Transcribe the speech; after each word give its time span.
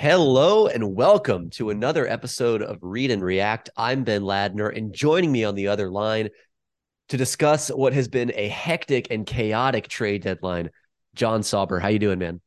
Hello 0.00 0.68
and 0.68 0.94
welcome 0.94 1.50
to 1.50 1.70
another 1.70 2.06
episode 2.06 2.62
of 2.62 2.78
Read 2.82 3.10
and 3.10 3.20
React. 3.20 3.70
I'm 3.76 4.04
Ben 4.04 4.22
Ladner, 4.22 4.72
and 4.72 4.92
joining 4.92 5.32
me 5.32 5.42
on 5.42 5.56
the 5.56 5.66
other 5.66 5.90
line 5.90 6.28
to 7.08 7.16
discuss 7.16 7.68
what 7.68 7.92
has 7.94 8.06
been 8.06 8.30
a 8.36 8.46
hectic 8.46 9.08
and 9.10 9.26
chaotic 9.26 9.88
trade 9.88 10.22
deadline, 10.22 10.70
John 11.16 11.42
Sauber. 11.42 11.80
How 11.80 11.88
you 11.88 11.98
doing, 11.98 12.20
man? 12.20 12.40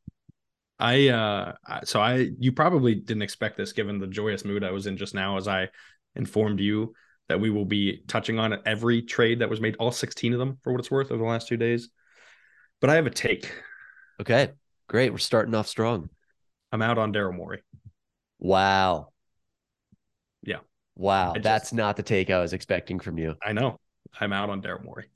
I 0.78 1.08
uh 1.08 1.52
so 1.84 2.00
I 2.00 2.30
you 2.38 2.52
probably 2.52 2.94
didn't 2.94 3.20
expect 3.20 3.58
this 3.58 3.74
given 3.74 3.98
the 3.98 4.06
joyous 4.06 4.46
mood 4.46 4.64
I 4.64 4.70
was 4.70 4.86
in 4.86 4.96
just 4.96 5.14
now 5.14 5.36
as 5.36 5.46
I 5.46 5.68
informed 6.16 6.58
you 6.58 6.94
that 7.28 7.38
we 7.38 7.50
will 7.50 7.66
be 7.66 8.02
touching 8.08 8.38
on 8.38 8.60
every 8.64 9.02
trade 9.02 9.40
that 9.40 9.50
was 9.50 9.60
made, 9.60 9.76
all 9.78 9.92
16 9.92 10.32
of 10.32 10.38
them 10.38 10.56
for 10.64 10.72
what 10.72 10.80
it's 10.80 10.90
worth 10.90 11.10
over 11.10 11.22
the 11.22 11.28
last 11.28 11.48
two 11.48 11.58
days. 11.58 11.90
But 12.80 12.88
I 12.88 12.94
have 12.94 13.04
a 13.04 13.10
take. 13.10 13.52
Okay, 14.18 14.52
great. 14.88 15.12
We're 15.12 15.18
starting 15.18 15.54
off 15.54 15.68
strong. 15.68 16.08
I'm 16.72 16.82
out 16.82 16.98
on 16.98 17.12
Daryl 17.12 17.34
Morey. 17.34 17.62
Wow. 18.38 19.08
Yeah. 20.42 20.58
Wow. 20.96 21.34
just- 21.34 21.44
That's 21.44 21.72
not 21.72 21.96
the 21.96 22.02
take 22.02 22.30
I 22.30 22.40
was 22.40 22.52
expecting 22.52 22.98
from 22.98 23.18
you. 23.18 23.36
I 23.44 23.52
know. 23.52 23.78
I'm 24.20 24.32
out 24.32 24.50
on 24.50 24.60
Daryl 24.62 24.84
Morey. 24.84 25.06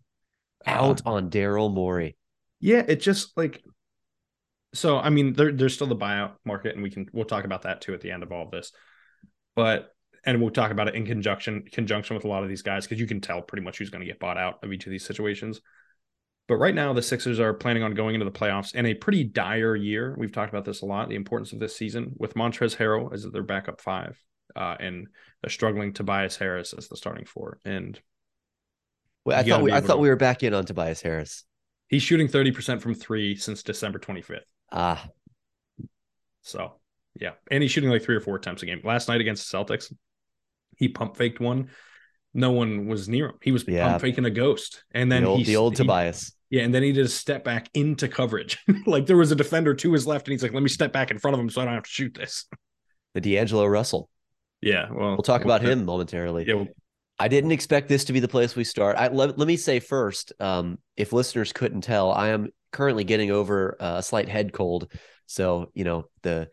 Out 0.66 1.02
Uh, 1.06 1.10
on 1.10 1.30
Daryl 1.30 1.72
Morey. 1.72 2.16
yeah, 2.60 2.82
it 2.86 2.96
just 2.96 3.36
like 3.36 3.62
so 4.74 4.98
I 4.98 5.10
mean 5.10 5.32
there 5.32 5.52
there's 5.52 5.74
still 5.74 5.86
the 5.86 5.96
buyout 5.96 6.32
market 6.44 6.74
and 6.74 6.82
we 6.82 6.90
can 6.90 7.08
we'll 7.12 7.24
talk 7.24 7.44
about 7.44 7.62
that 7.62 7.80
too 7.80 7.94
at 7.94 8.00
the 8.00 8.10
end 8.10 8.22
of 8.22 8.32
all 8.32 8.44
of 8.44 8.50
this. 8.50 8.72
But 9.54 9.90
and 10.24 10.40
we'll 10.40 10.50
talk 10.50 10.70
about 10.72 10.88
it 10.88 10.94
in 10.94 11.06
conjunction 11.06 11.62
conjunction 11.70 12.16
with 12.16 12.24
a 12.24 12.28
lot 12.28 12.42
of 12.42 12.48
these 12.48 12.62
guys 12.62 12.84
because 12.84 12.98
you 13.00 13.06
can 13.06 13.20
tell 13.20 13.42
pretty 13.42 13.62
much 13.64 13.78
who's 13.78 13.90
going 13.90 14.00
to 14.00 14.06
get 14.06 14.18
bought 14.18 14.36
out 14.38 14.58
of 14.64 14.72
each 14.72 14.86
of 14.86 14.90
these 14.90 15.04
situations. 15.06 15.60
But 16.48 16.56
right 16.56 16.74
now, 16.74 16.92
the 16.92 17.02
Sixers 17.02 17.40
are 17.40 17.52
planning 17.54 17.82
on 17.82 17.94
going 17.94 18.14
into 18.14 18.24
the 18.24 18.30
playoffs 18.30 18.74
in 18.74 18.86
a 18.86 18.94
pretty 18.94 19.24
dire 19.24 19.74
year. 19.74 20.14
We've 20.16 20.30
talked 20.32 20.52
about 20.52 20.64
this 20.64 20.80
a 20.82 20.86
lot, 20.86 21.08
the 21.08 21.16
importance 21.16 21.52
of 21.52 21.58
this 21.58 21.74
season 21.76 22.12
with 22.18 22.34
Montrezl 22.34 22.76
Harrell 22.76 23.12
as 23.12 23.24
their 23.24 23.42
backup 23.42 23.80
five, 23.80 24.16
uh, 24.54 24.76
and 24.78 25.08
they're 25.42 25.50
struggling 25.50 25.92
Tobias 25.92 26.36
Harris 26.36 26.72
as 26.72 26.88
the 26.88 26.96
starting 26.96 27.24
four. 27.24 27.58
And 27.64 28.00
Well, 29.24 29.38
I 29.38 29.42
thought 29.42 29.62
we, 29.62 29.72
I 29.72 29.80
thought 29.80 29.94
to- 29.94 30.00
we 30.00 30.08
were 30.08 30.14
back 30.16 30.44
in 30.44 30.54
on 30.54 30.64
Tobias 30.64 31.00
Harris. 31.02 31.44
he's 31.88 32.02
shooting 32.02 32.28
30% 32.28 32.80
from 32.80 32.94
three 32.94 33.34
since 33.34 33.62
December 33.64 33.98
25th. 33.98 34.40
Ah, 34.70 35.08
So 36.42 36.74
yeah, 37.18 37.32
and 37.50 37.62
he's 37.62 37.72
shooting 37.72 37.90
like 37.90 38.02
three 38.02 38.14
or 38.16 38.20
four 38.20 38.36
attempts 38.36 38.62
a 38.62 38.66
game. 38.66 38.80
Last 38.84 39.08
night 39.08 39.20
against 39.20 39.50
the 39.50 39.58
Celtics, 39.58 39.92
he 40.76 40.88
pump 40.88 41.16
faked 41.16 41.40
one. 41.40 41.70
No 42.34 42.50
one 42.52 42.86
was 42.86 43.08
near 43.08 43.28
him. 43.30 43.34
He 43.42 43.50
was 43.50 43.64
Yeah. 43.66 43.88
pump 43.88 44.02
faking 44.02 44.26
a 44.26 44.30
ghost, 44.30 44.84
and 44.92 45.10
then 45.10 45.22
the 45.22 45.28
old, 45.28 45.38
he, 45.40 45.44
the 45.46 45.56
old 45.56 45.72
he- 45.72 45.78
Tobias. 45.78 46.35
Yeah, 46.50 46.62
and 46.62 46.74
then 46.74 46.82
he 46.82 46.92
did 46.92 47.06
a 47.06 47.08
step 47.08 47.44
back 47.44 47.68
into 47.74 48.08
coverage. 48.08 48.58
like 48.86 49.06
there 49.06 49.16
was 49.16 49.32
a 49.32 49.36
defender 49.36 49.74
to 49.74 49.92
his 49.92 50.06
left, 50.06 50.28
and 50.28 50.32
he's 50.32 50.42
like, 50.42 50.52
"Let 50.52 50.62
me 50.62 50.68
step 50.68 50.92
back 50.92 51.10
in 51.10 51.18
front 51.18 51.34
of 51.34 51.40
him 51.40 51.50
so 51.50 51.60
I 51.60 51.64
don't 51.64 51.74
have 51.74 51.84
to 51.84 51.90
shoot 51.90 52.14
this." 52.14 52.46
The 53.14 53.20
D'Angelo 53.22 53.64
Russell. 53.64 54.10
Yeah, 54.60 54.90
well, 54.92 55.12
We'll 55.12 55.22
talk 55.22 55.42
about 55.42 55.62
him 55.62 55.86
momentarily. 55.86 56.44
Yeah, 56.46 56.54
well, 56.54 56.68
I 57.18 57.28
didn't 57.28 57.52
expect 57.52 57.88
this 57.88 58.04
to 58.04 58.12
be 58.12 58.20
the 58.20 58.28
place 58.28 58.54
we 58.54 58.64
start. 58.64 58.96
I, 58.98 59.08
let, 59.08 59.38
let 59.38 59.48
me 59.48 59.56
say 59.56 59.80
first, 59.80 60.34
um, 60.38 60.78
if 60.98 61.14
listeners 61.14 61.50
couldn't 61.50 61.80
tell, 61.80 62.12
I 62.12 62.28
am 62.28 62.50
currently 62.72 63.04
getting 63.04 63.30
over 63.30 63.76
a 63.80 64.02
slight 64.02 64.28
head 64.28 64.52
cold, 64.52 64.92
so 65.24 65.70
you 65.72 65.84
know 65.84 66.10
the 66.22 66.50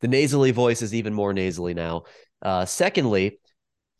the 0.00 0.08
nasally 0.08 0.50
voice 0.50 0.82
is 0.82 0.94
even 0.94 1.14
more 1.14 1.32
nasally 1.32 1.72
now. 1.72 2.02
Uh, 2.42 2.66
secondly, 2.66 3.38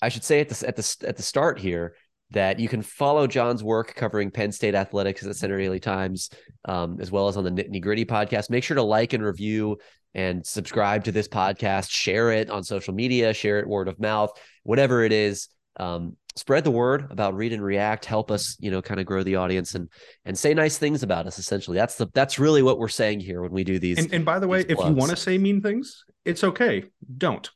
I 0.02 0.10
should 0.10 0.24
say 0.24 0.40
at 0.40 0.50
the 0.50 0.68
at 0.68 0.76
the 0.76 0.96
at 1.06 1.16
the 1.16 1.22
start 1.22 1.58
here 1.58 1.94
that 2.32 2.58
you 2.58 2.68
can 2.68 2.82
follow 2.82 3.26
John's 3.26 3.64
work 3.64 3.94
covering 3.94 4.30
Penn 4.30 4.52
State 4.52 4.74
athletics 4.74 5.22
at 5.22 5.28
the 5.28 5.34
Centre 5.34 5.58
Daily 5.58 5.80
Times, 5.80 6.30
um, 6.66 6.98
as 7.00 7.10
well 7.10 7.28
as 7.28 7.36
on 7.36 7.44
the 7.44 7.50
Nitty 7.50 7.80
Gritty 7.80 8.04
podcast. 8.04 8.50
Make 8.50 8.64
sure 8.64 8.74
to 8.74 8.82
like 8.82 9.12
and 9.12 9.24
review 9.24 9.78
and 10.14 10.46
subscribe 10.46 11.04
to 11.04 11.12
this 11.12 11.28
podcast. 11.28 11.90
Share 11.90 12.32
it 12.32 12.50
on 12.50 12.62
social 12.62 12.94
media. 12.94 13.32
Share 13.32 13.58
it 13.58 13.66
word 13.66 13.88
of 13.88 13.98
mouth, 13.98 14.30
whatever 14.62 15.04
it 15.04 15.12
is 15.12 15.48
um, 15.76 16.16
spread 16.36 16.64
the 16.64 16.70
word 16.70 17.06
about 17.10 17.34
read 17.34 17.52
and 17.52 17.62
react 17.62 18.04
help 18.04 18.30
us 18.30 18.56
you 18.58 18.70
know 18.70 18.80
kind 18.80 19.00
of 19.00 19.06
grow 19.06 19.22
the 19.22 19.36
audience 19.36 19.74
and 19.74 19.88
and 20.24 20.38
say 20.38 20.54
nice 20.54 20.78
things 20.78 21.02
about 21.02 21.26
us 21.26 21.38
essentially 21.38 21.76
that's 21.76 21.96
the 21.96 22.06
that's 22.14 22.38
really 22.38 22.62
what 22.62 22.78
we're 22.78 22.88
saying 22.88 23.20
here 23.20 23.42
when 23.42 23.52
we 23.52 23.64
do 23.64 23.78
these 23.78 23.98
and, 23.98 24.12
and 24.12 24.24
by 24.24 24.38
the 24.38 24.48
way, 24.48 24.60
if 24.60 24.78
you 24.78 24.92
want 24.92 25.10
to 25.10 25.16
say 25.16 25.36
mean 25.38 25.60
things, 25.60 26.04
it's 26.24 26.44
okay. 26.44 26.84
Don't. 27.18 27.50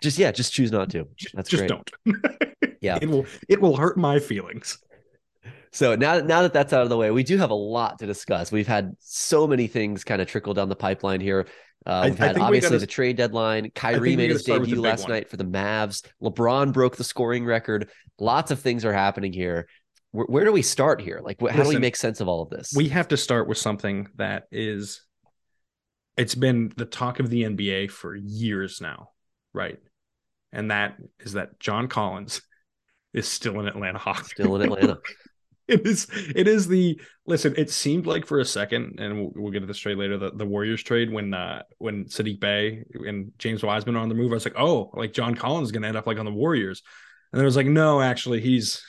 just 0.00 0.18
yeah 0.18 0.32
just 0.32 0.52
choose 0.52 0.72
not 0.72 0.90
to 0.90 1.06
that's 1.34 1.50
just 1.50 1.66
great 1.66 1.68
don't. 1.68 1.90
Yeah. 2.82 2.98
it 3.00 3.08
will. 3.08 3.24
It 3.48 3.60
will 3.62 3.76
hurt 3.76 3.96
my 3.96 4.18
feelings. 4.18 4.76
so 5.72 5.94
now 5.96 6.18
now 6.20 6.42
that 6.42 6.52
that's 6.52 6.72
out 6.74 6.82
of 6.82 6.90
the 6.90 6.96
way 6.98 7.10
we 7.10 7.22
do 7.22 7.38
have 7.38 7.48
a 7.50 7.54
lot 7.54 7.98
to 7.98 8.06
discuss 8.06 8.52
we've 8.52 8.66
had 8.66 8.94
so 8.98 9.46
many 9.46 9.66
things 9.66 10.04
kind 10.04 10.20
of 10.20 10.28
trickle 10.28 10.52
down 10.52 10.68
the 10.68 10.76
pipeline 10.76 11.18
here 11.20 11.46
uh, 11.86 12.02
we've 12.10 12.20
I 12.20 12.26
had 12.26 12.36
we 12.36 12.42
obviously 12.42 12.68
gotta- 12.70 12.78
the 12.80 12.86
trade 12.86 13.16
deadline. 13.16 13.70
Kyrie 13.74 14.10
we 14.10 14.16
made 14.16 14.30
his 14.30 14.42
start 14.42 14.60
with 14.60 14.70
the 14.70 14.76
debut 14.76 14.88
last 14.88 15.02
one. 15.04 15.10
night 15.12 15.28
for 15.30 15.36
the 15.36 15.44
Mavs. 15.44 16.04
LeBron 16.22 16.72
broke 16.72 16.94
the 16.96 17.02
scoring 17.02 17.44
record. 17.44 17.88
Lots 18.20 18.52
of 18.52 18.60
things 18.60 18.84
are 18.84 18.92
happening 18.92 19.32
here. 19.32 19.66
Where, 20.12 20.26
where 20.26 20.44
do 20.44 20.52
we 20.52 20.62
start 20.62 21.00
here? 21.00 21.20
Like, 21.24 21.38
wh- 21.42 21.50
how 21.50 21.64
do 21.64 21.68
we 21.70 21.78
make 21.78 21.96
sense 21.96 22.20
of 22.20 22.28
all 22.28 22.40
of 22.42 22.50
this? 22.50 22.72
we 22.76 22.88
have 22.90 23.08
to 23.08 23.16
start 23.16 23.48
with 23.48 23.58
something 23.58 24.06
that 24.14 24.44
is 24.52 25.02
it's 26.16 26.36
been 26.36 26.70
the 26.76 26.84
talk 26.84 27.18
of 27.18 27.30
the 27.30 27.42
NBA 27.42 27.90
for 27.90 28.14
years 28.14 28.80
now, 28.80 29.08
right? 29.52 29.78
And 30.52 30.70
that 30.70 30.98
is 31.18 31.32
that 31.32 31.58
John 31.58 31.88
Collins 31.88 32.42
is 33.14 33.28
still 33.28 33.60
an 33.60 33.66
Atlanta 33.66 33.98
Hawk. 33.98 34.24
still 34.24 34.56
in 34.56 34.62
Atlanta. 34.62 34.98
it 35.68 35.86
is 35.86 36.06
it 36.34 36.48
is 36.48 36.68
the 36.68 37.00
listen, 37.26 37.54
it 37.56 37.70
seemed 37.70 38.06
like 38.06 38.26
for 38.26 38.40
a 38.40 38.44
second, 38.44 38.98
and 39.00 39.18
we'll, 39.18 39.32
we'll 39.34 39.52
get 39.52 39.60
to 39.60 39.66
this 39.66 39.78
trade 39.78 39.96
later, 39.98 40.18
the, 40.18 40.30
the 40.30 40.46
Warriors 40.46 40.82
trade 40.82 41.12
when 41.12 41.32
uh 41.34 41.62
when 41.78 42.06
Saddiq 42.06 42.40
Bey 42.40 42.84
and 42.94 43.32
James 43.38 43.62
Wiseman 43.62 43.96
are 43.96 44.00
on 44.00 44.08
the 44.08 44.14
move. 44.14 44.32
I 44.32 44.34
was 44.34 44.44
like, 44.44 44.58
oh, 44.58 44.90
like 44.94 45.12
John 45.12 45.34
Collins 45.34 45.68
is 45.68 45.72
gonna 45.72 45.88
end 45.88 45.96
up 45.96 46.06
like 46.06 46.18
on 46.18 46.24
the 46.24 46.32
Warriors. 46.32 46.82
And 47.32 47.38
then 47.38 47.44
I 47.44 47.46
was 47.46 47.56
like, 47.56 47.66
no, 47.66 48.00
actually, 48.00 48.40
he's 48.40 48.82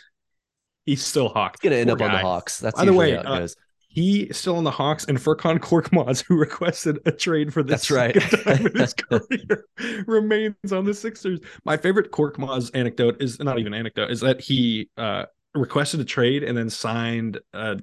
he's 0.86 1.04
still 1.04 1.30
Hawk. 1.30 1.58
He's 1.62 1.70
gonna 1.70 1.80
end 1.80 1.90
Poor 1.90 1.98
up 1.98 2.12
on 2.12 2.12
the. 2.12 2.20
Hawks. 2.20 2.60
That's 2.60 2.78
By 2.78 2.86
the 2.86 2.94
way, 2.94 3.14
it 3.14 3.26
uh, 3.26 3.40
goes. 3.40 3.56
He 3.94 4.24
is 4.24 4.38
still 4.38 4.58
on 4.58 4.64
the 4.64 4.72
Hawks 4.72 5.06
and 5.06 5.20
Furkan 5.20 5.59
Korkmaz, 5.59 6.24
who 6.26 6.36
requested 6.36 7.00
a 7.06 7.12
trade 7.12 7.54
for 7.54 7.62
this 7.62 7.88
That's 7.88 7.92
right. 7.92 8.20
time 8.44 8.66
in 8.66 8.76
his 8.76 8.94
career, 8.94 9.66
remains 10.08 10.72
on 10.72 10.84
the 10.84 10.94
Sixers. 10.94 11.40
My 11.64 11.78
favorite 11.78 12.12
Korkmaz 12.12 12.72
anecdote 12.74 13.22
is 13.22 13.40
not 13.40 13.59
even 13.59 13.74
anecdote, 13.74 14.09
is 14.09 14.20
that 14.22 14.42
he 14.42 14.90
uh, 14.98 15.26
requested 15.54 16.00
a 16.00 16.06
trade 16.06 16.44
and 16.44 16.58
then 16.58 16.72
signed 16.72 17.40
a 17.54 17.80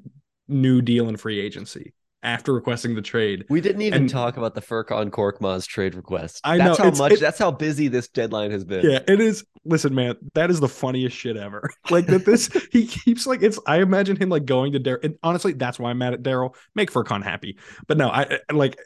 new 0.48 0.82
deal 0.82 1.08
in 1.08 1.16
free 1.16 1.38
agency 1.38 1.94
after 2.22 2.52
requesting 2.52 2.94
the 2.94 3.02
trade. 3.02 3.44
We 3.48 3.60
didn't 3.60 3.82
even 3.82 4.02
and- 4.02 4.10
talk 4.10 4.36
about 4.36 4.54
the 4.54 4.60
Furkan 4.60 5.10
Korkmaz 5.10 5.66
trade 5.66 5.94
request. 5.94 6.40
I 6.44 6.56
know. 6.58 6.64
that's 6.64 6.78
know, 6.78 6.84
how 6.84 6.90
much. 6.96 7.12
it- 7.12 7.20
that's 7.20 7.38
how 7.38 7.50
busy 7.50 7.88
this 7.88 8.08
deadline 8.08 8.50
has 8.50 8.64
been. 8.64 8.88
Yeah, 8.88 9.00
it 9.08 9.20
is. 9.20 9.44
Listen, 9.64 9.94
man, 9.94 10.16
that 10.34 10.50
is 10.50 10.60
the 10.60 10.68
funniest 10.68 11.16
shit 11.16 11.36
ever. 11.36 11.70
Like 11.90 12.06
that, 12.06 12.24
this 12.24 12.48
he 12.72 12.86
keeps 12.86 13.26
like 13.26 13.42
it's. 13.42 13.58
I 13.66 13.80
imagine 13.80 14.16
him 14.16 14.28
like 14.28 14.44
going 14.44 14.72
to 14.72 14.80
Daryl. 14.80 15.04
And 15.04 15.18
honestly, 15.22 15.52
that's 15.54 15.78
why 15.78 15.90
I'm 15.90 15.98
mad 15.98 16.14
at 16.14 16.22
Daryl. 16.22 16.54
Make 16.74 16.92
Furkan 16.92 17.22
happy, 17.22 17.58
but 17.88 17.96
no, 17.96 18.08
I 18.08 18.38
like. 18.52 18.78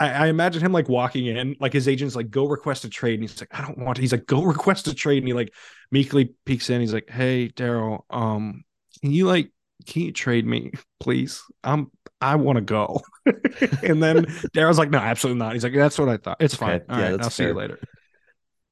I, 0.00 0.10
I 0.10 0.26
imagine 0.28 0.62
him 0.62 0.72
like 0.72 0.88
walking 0.88 1.26
in, 1.26 1.54
like 1.60 1.72
his 1.72 1.86
agent's 1.86 2.16
like, 2.16 2.30
"Go 2.30 2.46
request 2.46 2.84
a 2.84 2.88
trade," 2.88 3.14
and 3.20 3.22
he's 3.22 3.40
like, 3.40 3.56
"I 3.56 3.62
don't 3.62 3.78
want." 3.78 3.96
To. 3.96 4.02
He's 4.02 4.12
like, 4.12 4.26
"Go 4.26 4.42
request 4.42 4.86
a 4.88 4.94
trade," 4.94 5.18
and 5.18 5.28
he 5.28 5.32
like 5.34 5.52
meekly 5.90 6.34
peeks 6.44 6.68
in. 6.70 6.80
He's 6.80 6.92
like, 6.92 7.08
"Hey, 7.08 7.48
Daryl, 7.48 8.00
um, 8.10 8.64
can 9.00 9.12
you 9.12 9.26
like, 9.26 9.50
can 9.86 10.02
you 10.02 10.12
trade 10.12 10.46
me, 10.46 10.72
please? 11.00 11.42
I'm, 11.62 11.90
I 12.22 12.36
want 12.36 12.56
to 12.56 12.62
go." 12.62 13.02
and 13.26 14.02
then 14.02 14.26
Daryl's 14.54 14.78
like, 14.78 14.90
"No, 14.90 14.98
absolutely 14.98 15.38
not." 15.38 15.52
He's 15.52 15.64
like, 15.64 15.74
"That's 15.74 15.98
what 15.98 16.08
I 16.08 16.16
thought. 16.16 16.38
It's 16.40 16.54
fine. 16.54 16.76
Okay, 16.76 16.84
All 16.88 16.98
yeah, 16.98 17.10
right, 17.10 17.22
I'll 17.22 17.30
see 17.30 17.44
you 17.44 17.54
later." 17.54 17.78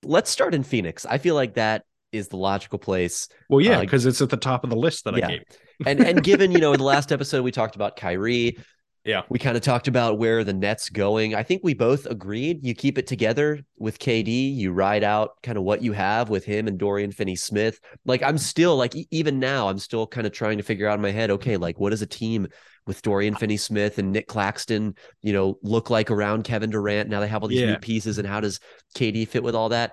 Let's 0.03 0.31
start 0.31 0.55
in 0.55 0.63
Phoenix. 0.63 1.05
I 1.05 1.19
feel 1.19 1.35
like 1.35 1.55
that 1.55 1.85
is 2.13 2.29
the 2.29 2.37
logical 2.37 2.79
place. 2.79 3.29
Well, 3.49 3.61
yeah, 3.61 3.79
Uh, 3.79 3.81
because 3.83 4.07
it's 4.07 4.21
at 4.21 4.31
the 4.31 4.37
top 4.37 4.65
of 4.65 4.71
the 4.71 4.77
list 4.77 5.05
that 5.05 5.17
yeah. 5.17 5.27
I 5.27 5.31
gave. 5.31 5.43
And 5.87 6.01
and 6.01 6.23
given 6.23 6.53
you 6.53 6.59
know 6.59 6.73
in 6.73 6.79
the 6.79 6.85
last 6.97 7.13
episode 7.13 7.43
we 7.43 7.51
talked 7.51 7.77
about 7.77 7.97
Kyrie. 7.97 8.59
Yeah. 9.05 9.23
We 9.31 9.39
kind 9.39 9.57
of 9.57 9.63
talked 9.63 9.89
about 9.89 10.19
where 10.19 10.45
the 10.45 10.53
Nets 10.53 10.91
going. 10.91 11.35
I 11.35 11.43
think 11.43 11.63
we 11.65 11.73
both 11.73 12.05
agreed 12.07 12.63
you 12.63 12.75
keep 12.75 12.99
it 12.99 13.07
together 13.07 13.61
with 13.79 13.99
KD. 13.99 14.55
You 14.55 14.73
ride 14.73 15.03
out 15.03 15.43
kind 15.43 15.57
of 15.57 15.65
what 15.65 15.83
you 15.83 15.93
have 15.93 16.29
with 16.29 16.45
him 16.45 16.69
and 16.69 16.79
Dorian 16.79 17.11
Finney 17.11 17.37
Smith. 17.37 17.81
Like 18.05 18.23
I'm 18.23 18.37
still 18.37 18.77
like 18.77 18.95
even 19.11 19.39
now 19.39 19.69
I'm 19.69 19.79
still 19.79 20.07
kind 20.07 20.27
of 20.27 20.33
trying 20.35 20.59
to 20.59 20.63
figure 20.65 20.87
out 20.87 20.97
in 20.97 21.01
my 21.03 21.13
head. 21.13 21.31
Okay, 21.31 21.57
like 21.57 21.81
what 21.81 21.91
does 21.91 22.03
a 22.03 22.07
team 22.07 22.47
with 22.87 23.01
Dorian 23.01 23.35
Finney 23.35 23.57
Smith 23.57 23.99
and 23.99 24.13
Nick 24.13 24.27
Claxton, 24.27 24.95
you 25.23 25.33
know, 25.33 25.59
look 25.63 25.89
like 25.89 26.11
around 26.11 26.45
Kevin 26.45 26.69
Durant? 26.71 27.09
Now 27.09 27.21
they 27.21 27.29
have 27.29 27.43
all 27.43 27.49
these 27.49 27.61
Yeah. 27.61 27.73
new 27.73 27.79
pieces, 27.79 28.19
and 28.19 28.29
how 28.29 28.41
does 28.41 28.61
KD 28.97 29.27
fit 29.27 29.43
with 29.43 29.55
all 29.55 29.71
that? 29.71 29.93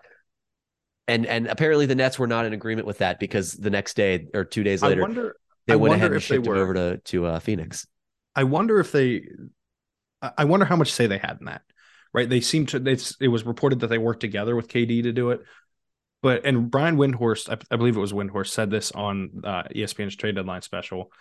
And 1.07 1.25
and 1.25 1.47
apparently 1.47 1.85
the 1.85 1.95
Nets 1.95 2.19
were 2.19 2.27
not 2.27 2.45
in 2.45 2.51
agreement 2.51 2.85
with 2.85 2.97
that 2.97 3.19
because 3.19 3.53
the 3.53 3.69
next 3.69 3.95
day 3.95 4.27
or 4.33 4.43
two 4.43 4.63
days 4.63 4.83
I 4.83 4.89
later 4.89 5.01
wonder. 5.01 5.35
they 5.65 5.73
I 5.73 5.75
went 5.77 5.93
ahead 5.93 6.11
and 6.11 6.21
shipped 6.21 6.45
him 6.45 6.57
over 6.57 6.73
to 6.73 6.97
to 6.97 7.25
uh, 7.25 7.39
Phoenix. 7.39 7.87
I 8.37 8.43
wonder 8.43 8.79
if 8.79 8.91
they. 8.91 9.23
I 10.21 10.45
wonder 10.45 10.65
how 10.65 10.75
much 10.75 10.93
say 10.93 11.07
they 11.07 11.17
had 11.17 11.37
in 11.39 11.45
that. 11.45 11.63
Right? 12.13 12.29
They 12.29 12.39
seem 12.39 12.67
to. 12.67 12.77
It's. 12.85 13.17
It 13.19 13.27
was 13.27 13.45
reported 13.45 13.81
that 13.81 13.87
they 13.87 13.97
worked 13.97 14.21
together 14.21 14.55
with 14.55 14.69
KD 14.69 15.03
to 15.03 15.11
do 15.11 15.31
it. 15.31 15.41
But 16.21 16.45
and 16.45 16.69
Brian 16.69 16.97
Windhorst, 16.97 17.49
I, 17.49 17.57
I 17.73 17.77
believe 17.77 17.97
it 17.97 18.01
was 18.01 18.13
Windhorst, 18.13 18.49
said 18.49 18.69
this 18.69 18.91
on 18.91 19.41
uh, 19.43 19.63
ESPN's 19.75 20.15
trade 20.15 20.35
deadline 20.35 20.61
special 20.61 21.11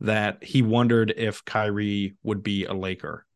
that 0.00 0.44
he 0.44 0.60
wondered 0.60 1.12
if 1.16 1.44
Kyrie 1.44 2.16
would 2.22 2.42
be 2.42 2.66
a 2.66 2.74
Laker 2.74 3.26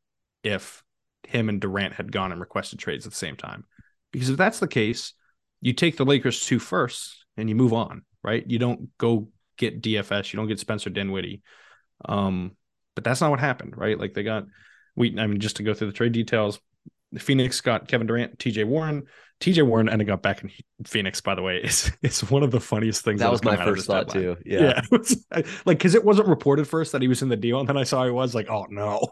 if 0.43 0.83
him 1.27 1.49
and 1.49 1.61
Durant 1.61 1.95
had 1.95 2.13
gone 2.13 2.33
and 2.33 2.41
requested 2.41 2.79
trades 2.79 3.07
at 3.07 3.13
the 3.13 3.19
same 3.19 3.37
time. 3.37 3.65
Because 4.13 4.31
if 4.31 4.37
that's 4.37 4.61
the 4.61 4.69
case, 4.69 5.15
you 5.61 5.73
take 5.73 5.97
the 5.97 6.05
Lakers 6.05 6.45
two 6.45 6.59
first 6.59 7.25
and 7.37 7.49
you 7.49 7.55
move 7.55 7.73
on, 7.73 8.03
right? 8.23 8.45
You 8.47 8.59
don't 8.59 8.97
go 8.99 9.29
get 9.57 9.83
DFS, 9.83 10.33
you 10.33 10.39
don't 10.39 10.49
get 10.49 10.59
Spencer 10.59 10.91
Dinwiddie. 10.91 11.43
Um, 12.05 12.57
but 13.01 13.05
that's 13.09 13.23
not 13.23 13.31
what 13.31 13.41
happened, 13.41 13.79
right? 13.79 13.99
Like 13.99 14.13
they 14.13 14.23
got 14.23 14.45
we 14.95 15.19
I 15.19 15.27
mean, 15.27 15.41
just 15.41 15.57
to 15.57 15.63
go 15.63 15.73
through 15.73 15.87
the 15.87 15.95
trade 15.95 16.13
details, 16.13 16.61
Phoenix 17.19 17.63
got 17.63 17.89
Kevin 17.89 18.07
Durant, 18.07 18.39
TJ 18.39 18.67
Warren. 18.67 19.05
TJ 19.41 19.67
Warren 19.67 19.89
ended 19.89 20.11
up 20.11 20.21
back 20.21 20.43
in 20.43 20.51
Phoenix, 20.85 21.23
by 21.23 21.35
the 21.35 21.41
way. 21.41 21.61
It's 21.65 21.91
it's 22.03 22.31
one 22.31 22.43
of 22.43 22.51
the 22.51 22.61
funniest 22.61 23.03
things 23.03 23.21
that, 23.21 23.27
that 23.27 23.33
was 23.33 23.43
my 23.43 23.57
first 23.57 23.87
thought 23.87 24.09
deadline. 24.09 24.37
too. 24.37 24.43
Yeah. 24.45 24.61
yeah 24.61 24.81
was, 24.91 25.27
like 25.31 25.79
because 25.79 25.95
it 25.95 26.05
wasn't 26.05 26.29
reported 26.29 26.69
first 26.69 26.93
that 26.93 27.01
he 27.01 27.09
was 27.09 27.23
in 27.23 27.31
the 27.31 27.37
deal, 27.37 27.59
and 27.59 27.69
then 27.69 27.79
I 27.79 27.85
saw 27.85 28.05
he 28.05 28.11
was 28.11 28.35
like, 28.35 28.51
oh 28.51 28.67
no. 28.69 29.09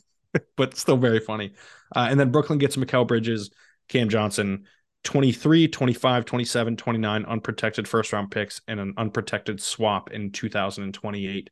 but 0.56 0.76
still 0.76 0.98
very 0.98 1.20
funny. 1.20 1.54
Uh, 1.96 2.08
and 2.10 2.20
then 2.20 2.30
Brooklyn 2.30 2.58
gets 2.58 2.76
Mikal 2.76 3.08
Bridges, 3.08 3.50
Cam 3.88 4.10
Johnson, 4.10 4.66
23, 5.04 5.66
25, 5.68 6.24
27, 6.26 6.76
29 6.76 7.24
unprotected 7.24 7.88
first 7.88 8.12
round 8.12 8.30
picks 8.30 8.60
and 8.68 8.78
an 8.78 8.92
unprotected 8.98 9.62
swap 9.62 10.10
in 10.12 10.30
2028. 10.30 11.50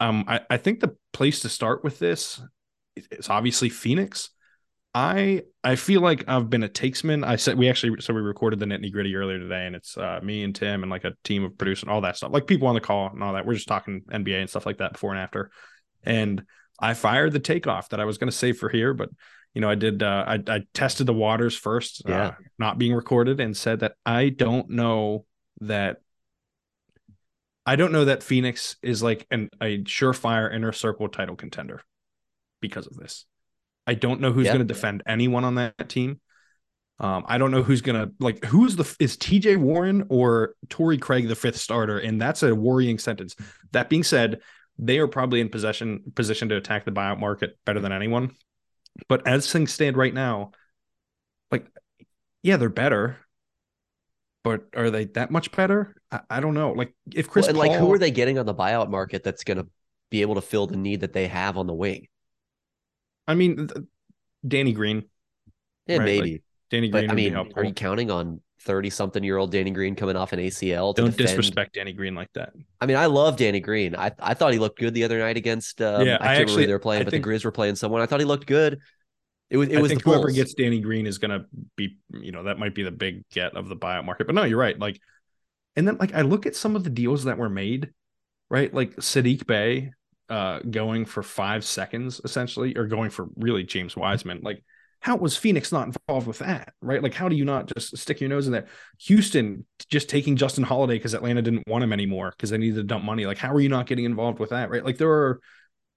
Um, 0.00 0.24
I, 0.28 0.40
I 0.50 0.56
think 0.56 0.80
the 0.80 0.96
place 1.12 1.40
to 1.40 1.48
start 1.48 1.82
with 1.82 1.98
this 1.98 2.40
is 3.10 3.28
obviously 3.28 3.68
Phoenix. 3.68 4.30
I 4.94 5.42
I 5.62 5.76
feel 5.76 6.00
like 6.00 6.24
I've 6.28 6.48
been 6.48 6.62
a 6.62 6.68
takesman. 6.68 7.24
I 7.24 7.36
said 7.36 7.58
we 7.58 7.68
actually 7.68 8.00
so 8.00 8.14
we 8.14 8.20
recorded 8.20 8.58
the 8.58 8.66
nitty 8.66 8.90
gritty 8.90 9.14
earlier 9.14 9.38
today, 9.38 9.66
and 9.66 9.76
it's 9.76 9.96
uh, 9.96 10.18
me 10.22 10.42
and 10.42 10.54
Tim 10.54 10.82
and 10.82 10.90
like 10.90 11.04
a 11.04 11.12
team 11.24 11.44
of 11.44 11.58
producers, 11.58 11.82
and 11.82 11.92
all 11.92 12.00
that 12.00 12.16
stuff, 12.16 12.32
like 12.32 12.46
people 12.46 12.68
on 12.68 12.74
the 12.74 12.80
call 12.80 13.10
and 13.10 13.22
all 13.22 13.34
that. 13.34 13.46
We're 13.46 13.54
just 13.54 13.68
talking 13.68 14.02
NBA 14.10 14.40
and 14.40 14.50
stuff 14.50 14.66
like 14.66 14.78
that 14.78 14.94
before 14.94 15.12
and 15.12 15.20
after. 15.20 15.50
And 16.04 16.42
I 16.80 16.94
fired 16.94 17.32
the 17.32 17.40
takeoff 17.40 17.90
that 17.90 18.00
I 18.00 18.06
was 18.06 18.18
going 18.18 18.30
to 18.30 18.36
save 18.36 18.58
for 18.58 18.68
here, 18.68 18.94
but 18.94 19.10
you 19.54 19.60
know, 19.60 19.68
I 19.68 19.74
did. 19.74 20.02
Uh, 20.02 20.24
I, 20.26 20.42
I 20.46 20.60
tested 20.72 21.06
the 21.06 21.14
waters 21.14 21.56
first, 21.56 22.02
uh, 22.08 22.10
yeah. 22.10 22.26
uh, 22.26 22.34
not 22.58 22.78
being 22.78 22.94
recorded, 22.94 23.40
and 23.40 23.56
said 23.56 23.80
that 23.80 23.94
I 24.06 24.30
don't 24.30 24.70
know 24.70 25.26
that. 25.60 25.98
I 27.68 27.76
don't 27.76 27.92
know 27.92 28.06
that 28.06 28.22
Phoenix 28.22 28.76
is 28.82 29.02
like 29.02 29.26
an 29.30 29.50
a 29.60 29.82
surefire 29.84 30.50
inner 30.50 30.72
circle 30.72 31.06
title 31.06 31.36
contender 31.36 31.82
because 32.62 32.86
of 32.86 32.96
this. 32.96 33.26
I 33.86 33.92
don't 33.92 34.22
know 34.22 34.32
who's 34.32 34.46
going 34.46 34.60
to 34.60 34.64
defend 34.64 35.02
anyone 35.06 35.44
on 35.44 35.56
that 35.56 35.86
team. 35.86 36.18
Um, 36.98 37.26
I 37.28 37.36
don't 37.36 37.50
know 37.50 37.62
who's 37.62 37.82
gonna 37.82 38.10
like 38.20 38.42
who's 38.46 38.74
the 38.76 38.96
is 38.98 39.18
TJ 39.18 39.58
Warren 39.58 40.06
or 40.08 40.54
Torrey 40.70 40.96
Craig 40.96 41.28
the 41.28 41.36
fifth 41.36 41.58
starter, 41.58 41.98
and 41.98 42.18
that's 42.18 42.42
a 42.42 42.54
worrying 42.54 42.98
sentence. 42.98 43.36
That 43.72 43.90
being 43.90 44.02
said, 44.02 44.40
they 44.78 44.98
are 44.98 45.06
probably 45.06 45.42
in 45.42 45.50
possession 45.50 46.10
position 46.14 46.48
to 46.48 46.56
attack 46.56 46.86
the 46.86 46.90
buyout 46.90 47.20
market 47.20 47.58
better 47.66 47.80
than 47.80 47.92
anyone. 47.92 48.34
But 49.10 49.26
as 49.26 49.52
things 49.52 49.72
stand 49.72 49.98
right 49.98 50.14
now, 50.14 50.52
like, 51.50 51.66
yeah, 52.42 52.56
they're 52.56 52.70
better, 52.70 53.18
but 54.48 54.80
are 54.80 54.90
they 54.90 55.04
that 55.04 55.30
much 55.30 55.52
better? 55.52 55.94
I, 56.10 56.20
I 56.30 56.40
don't 56.40 56.54
know. 56.54 56.72
Like, 56.72 56.94
if 57.14 57.28
Chris 57.28 57.44
well, 57.44 57.50
and 57.50 57.58
Paul, 57.58 57.68
like, 57.68 57.78
who 57.78 57.92
are 57.92 57.98
they 57.98 58.10
getting 58.10 58.38
on 58.38 58.46
the 58.46 58.54
buyout 58.54 58.88
market 58.88 59.22
that's 59.22 59.44
going 59.44 59.58
to 59.58 59.66
be 60.10 60.22
able 60.22 60.36
to 60.36 60.40
fill 60.40 60.66
the 60.66 60.76
need 60.76 61.00
that 61.00 61.12
they 61.12 61.28
have 61.28 61.58
on 61.58 61.66
the 61.66 61.74
wing? 61.74 62.08
I 63.26 63.34
mean, 63.34 63.68
Danny 64.46 64.72
Green. 64.72 65.04
Yeah, 65.86 65.98
right? 65.98 66.04
maybe 66.04 66.32
like, 66.32 66.42
Danny 66.70 66.88
Green. 66.88 67.06
But, 67.06 67.12
I 67.12 67.14
mean, 67.14 67.36
are 67.36 67.64
you 67.64 67.74
counting 67.74 68.10
on 68.10 68.40
30 68.62 68.90
something 68.90 69.22
year 69.22 69.36
old 69.36 69.52
Danny 69.52 69.70
Green 69.70 69.94
coming 69.94 70.16
off 70.16 70.32
an 70.32 70.40
ACL. 70.40 70.94
Don't 70.94 71.10
defend. 71.10 71.28
disrespect 71.28 71.74
Danny 71.74 71.92
Green 71.92 72.14
like 72.14 72.32
that. 72.34 72.52
I 72.80 72.86
mean, 72.86 72.96
I 72.96 73.06
love 73.06 73.36
Danny 73.36 73.60
Green. 73.60 73.94
I, 73.94 74.12
I 74.18 74.34
thought 74.34 74.52
he 74.52 74.58
looked 74.58 74.78
good 74.78 74.94
the 74.94 75.04
other 75.04 75.18
night 75.18 75.36
against, 75.36 75.80
um, 75.80 76.06
yeah, 76.06 76.18
I, 76.20 76.32
I 76.32 76.36
actually, 76.36 76.66
they 76.66 76.72
were 76.72 76.78
playing, 76.78 77.02
I 77.02 77.04
but 77.04 77.12
think, 77.12 77.24
the 77.24 77.30
Grizz 77.30 77.44
were 77.44 77.52
playing 77.52 77.76
someone. 77.76 78.00
I 78.00 78.06
thought 78.06 78.20
he 78.20 78.26
looked 78.26 78.46
good. 78.46 78.80
It 79.50 79.56
was, 79.56 79.68
it 79.68 79.80
was 79.80 79.90
think 79.90 80.02
whoever 80.02 80.30
gets 80.30 80.54
Danny 80.54 80.80
Green 80.80 81.06
is 81.06 81.18
going 81.18 81.30
to 81.30 81.46
be, 81.74 81.96
you 82.10 82.32
know, 82.32 82.44
that 82.44 82.58
might 82.58 82.74
be 82.74 82.82
the 82.82 82.90
big 82.90 83.26
get 83.30 83.56
of 83.56 83.68
the 83.68 83.76
buyout 83.76 84.04
market. 84.04 84.26
But 84.26 84.34
no, 84.34 84.44
you're 84.44 84.58
right. 84.58 84.78
Like, 84.78 85.00
and 85.74 85.88
then 85.88 85.96
like 85.98 86.14
I 86.14 86.22
look 86.22 86.44
at 86.44 86.54
some 86.54 86.76
of 86.76 86.84
the 86.84 86.90
deals 86.90 87.24
that 87.24 87.38
were 87.38 87.48
made, 87.48 87.90
right? 88.50 88.72
Like 88.72 88.96
Saddiq 88.96 89.46
Bey, 89.46 89.92
uh, 90.28 90.60
going 90.60 91.06
for 91.06 91.22
five 91.22 91.64
seconds 91.64 92.20
essentially, 92.24 92.76
or 92.76 92.86
going 92.86 93.08
for 93.08 93.28
really 93.36 93.64
James 93.64 93.96
Wiseman. 93.96 94.40
Like, 94.42 94.62
how 95.00 95.16
was 95.16 95.36
Phoenix 95.36 95.72
not 95.72 95.86
involved 95.86 96.26
with 96.26 96.40
that? 96.40 96.74
Right? 96.82 97.02
Like, 97.02 97.14
how 97.14 97.28
do 97.28 97.36
you 97.36 97.46
not 97.46 97.72
just 97.72 97.96
stick 97.96 98.20
your 98.20 98.28
nose 98.28 98.46
in 98.46 98.52
there? 98.52 98.66
Houston 99.02 99.64
just 99.88 100.10
taking 100.10 100.36
Justin 100.36 100.64
Holiday 100.64 100.94
because 100.94 101.14
Atlanta 101.14 101.40
didn't 101.40 101.66
want 101.66 101.84
him 101.84 101.92
anymore 101.92 102.34
because 102.36 102.50
they 102.50 102.58
needed 102.58 102.76
to 102.76 102.82
dump 102.82 103.04
money. 103.04 103.24
Like, 103.24 103.38
how 103.38 103.54
are 103.54 103.60
you 103.60 103.68
not 103.70 103.86
getting 103.86 104.04
involved 104.04 104.40
with 104.40 104.50
that? 104.50 104.68
Right? 104.68 104.84
Like, 104.84 104.98
there 104.98 105.10
are 105.10 105.40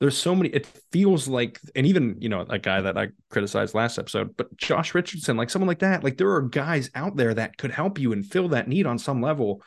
there's 0.01 0.17
so 0.17 0.33
many. 0.33 0.49
It 0.49 0.65
feels 0.91 1.27
like, 1.27 1.59
and 1.75 1.85
even 1.85 2.17
you 2.19 2.27
know, 2.27 2.43
a 2.49 2.57
guy 2.57 2.81
that 2.81 2.97
I 2.97 3.09
criticized 3.29 3.75
last 3.75 3.99
episode, 3.99 4.35
but 4.35 4.57
Josh 4.57 4.95
Richardson, 4.95 5.37
like 5.37 5.51
someone 5.51 5.67
like 5.67 5.79
that. 5.79 6.03
Like, 6.03 6.17
there 6.17 6.31
are 6.31 6.41
guys 6.41 6.89
out 6.95 7.15
there 7.15 7.35
that 7.35 7.55
could 7.57 7.69
help 7.69 7.99
you 7.99 8.11
and 8.11 8.25
fill 8.25 8.49
that 8.49 8.67
need 8.67 8.87
on 8.87 8.97
some 8.97 9.21
level. 9.21 9.61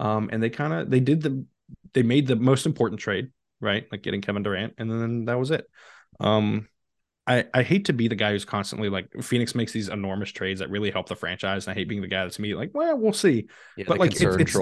Um, 0.00 0.28
and 0.32 0.42
they 0.42 0.50
kind 0.50 0.72
of 0.72 0.90
they 0.90 0.98
did 0.98 1.22
the 1.22 1.46
they 1.94 2.02
made 2.02 2.26
the 2.26 2.34
most 2.34 2.66
important 2.66 3.00
trade, 3.00 3.28
right? 3.60 3.86
Like 3.92 4.02
getting 4.02 4.20
Kevin 4.20 4.42
Durant, 4.42 4.74
and 4.76 4.90
then 4.90 5.24
that 5.26 5.38
was 5.38 5.52
it. 5.52 5.64
Um, 6.18 6.66
I, 7.28 7.44
I 7.54 7.62
hate 7.62 7.84
to 7.84 7.92
be 7.92 8.08
the 8.08 8.16
guy 8.16 8.32
who's 8.32 8.44
constantly 8.44 8.88
like 8.88 9.08
Phoenix 9.22 9.54
makes 9.54 9.70
these 9.70 9.88
enormous 9.88 10.30
trades 10.30 10.58
that 10.58 10.70
really 10.70 10.90
help 10.90 11.08
the 11.08 11.14
franchise. 11.14 11.66
And 11.68 11.72
I 11.72 11.78
hate 11.78 11.88
being 11.88 12.02
the 12.02 12.08
guy 12.08 12.24
that's 12.24 12.40
me 12.40 12.56
like, 12.56 12.70
well, 12.74 12.98
we'll 12.98 13.12
see. 13.12 13.46
Yeah, 13.76 13.84
but 13.86 13.98
like 13.98 14.20
it's, 14.20 14.56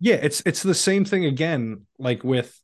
yeah, 0.00 0.16
it's 0.16 0.42
it's 0.44 0.62
the 0.62 0.74
same 0.74 1.06
thing 1.06 1.24
again, 1.24 1.86
like 1.98 2.22
with 2.22 2.60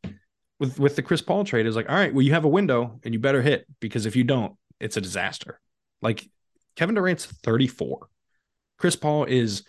with 0.60 0.78
with 0.78 0.94
the 0.94 1.02
Chris 1.02 1.22
Paul 1.22 1.44
trade 1.44 1.66
is 1.66 1.74
like, 1.74 1.88
all 1.88 1.96
right, 1.96 2.14
well, 2.14 2.22
you 2.22 2.32
have 2.32 2.44
a 2.44 2.48
window 2.48 3.00
and 3.02 3.12
you 3.12 3.18
better 3.18 3.42
hit 3.42 3.66
because 3.80 4.06
if 4.06 4.14
you 4.14 4.22
don't, 4.22 4.54
it's 4.78 4.96
a 4.96 5.00
disaster. 5.00 5.60
Like 6.00 6.28
Kevin 6.76 6.94
Durant's 6.94 7.26
34. 7.26 8.06
Chris 8.78 8.96
Paul 8.96 9.24
is 9.24 9.64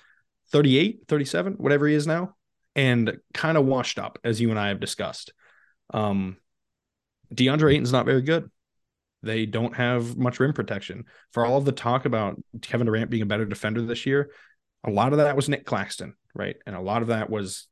38, 0.52 1.06
37, 1.08 1.54
whatever 1.54 1.88
he 1.88 1.96
is 1.96 2.06
now, 2.06 2.36
and 2.76 3.18
kind 3.34 3.58
of 3.58 3.66
washed 3.66 3.98
up, 3.98 4.20
as 4.24 4.40
you 4.40 4.52
and 4.52 4.60
I 4.60 4.68
have 4.68 4.80
discussed. 4.80 5.34
Um 5.94 6.38
DeAndre 7.34 7.74
Ayton's 7.74 7.94
not 7.94 8.06
very 8.06 8.22
good. 8.22 8.52
They 9.24 9.46
don't 9.46 9.76
have 9.76 10.18
much 10.18 10.40
rim 10.40 10.52
protection. 10.52 11.06
For 11.32 11.46
all 11.46 11.58
of 11.58 11.66
the 11.66 11.72
talk 11.72 12.06
about 12.06 12.42
Kevin 12.62 12.88
Durant 12.88 13.10
being 13.10 13.24
a 13.24 13.28
better 13.28 13.46
defender 13.46 13.82
this 13.82 14.06
year, 14.06 14.32
a 14.84 14.90
lot 14.90 15.14
of 15.14 15.20
that 15.20 15.36
was 15.36 15.48
Nick 15.48 15.66
Claxton, 15.66 16.16
right? 16.34 16.58
And 16.66 16.76
a 16.76 16.82
lot 16.82 17.02
of 17.02 17.10
that 17.10 17.30
was, 17.30 17.68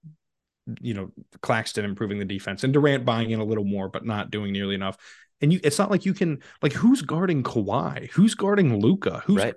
you 0.81 0.94
know, 0.94 1.12
Claxton 1.42 1.86
improving 1.86 2.19
the 2.19 2.25
defense 2.25 2.63
and 2.63 2.74
Durant 2.74 3.06
buying 3.06 3.31
in 3.31 3.39
a 3.39 3.44
little 3.44 3.63
more, 3.63 3.89
but 3.89 4.06
not 4.06 4.31
doing 4.31 4.51
nearly 4.51 4.75
enough. 4.75 4.98
And 5.42 5.54
you, 5.54 5.60
it's 5.63 5.80
not 5.80 5.89
like 5.89 6.06
you 6.06 6.13
can 6.13 6.42
like 6.62 6.74
who's 6.74 7.01
guarding 7.01 7.44
Kawhi, 7.44 8.10
who's 8.12 8.36
guarding 8.36 8.80
Luka, 8.80 9.24
who's 9.25 9.44
right. 9.44 9.56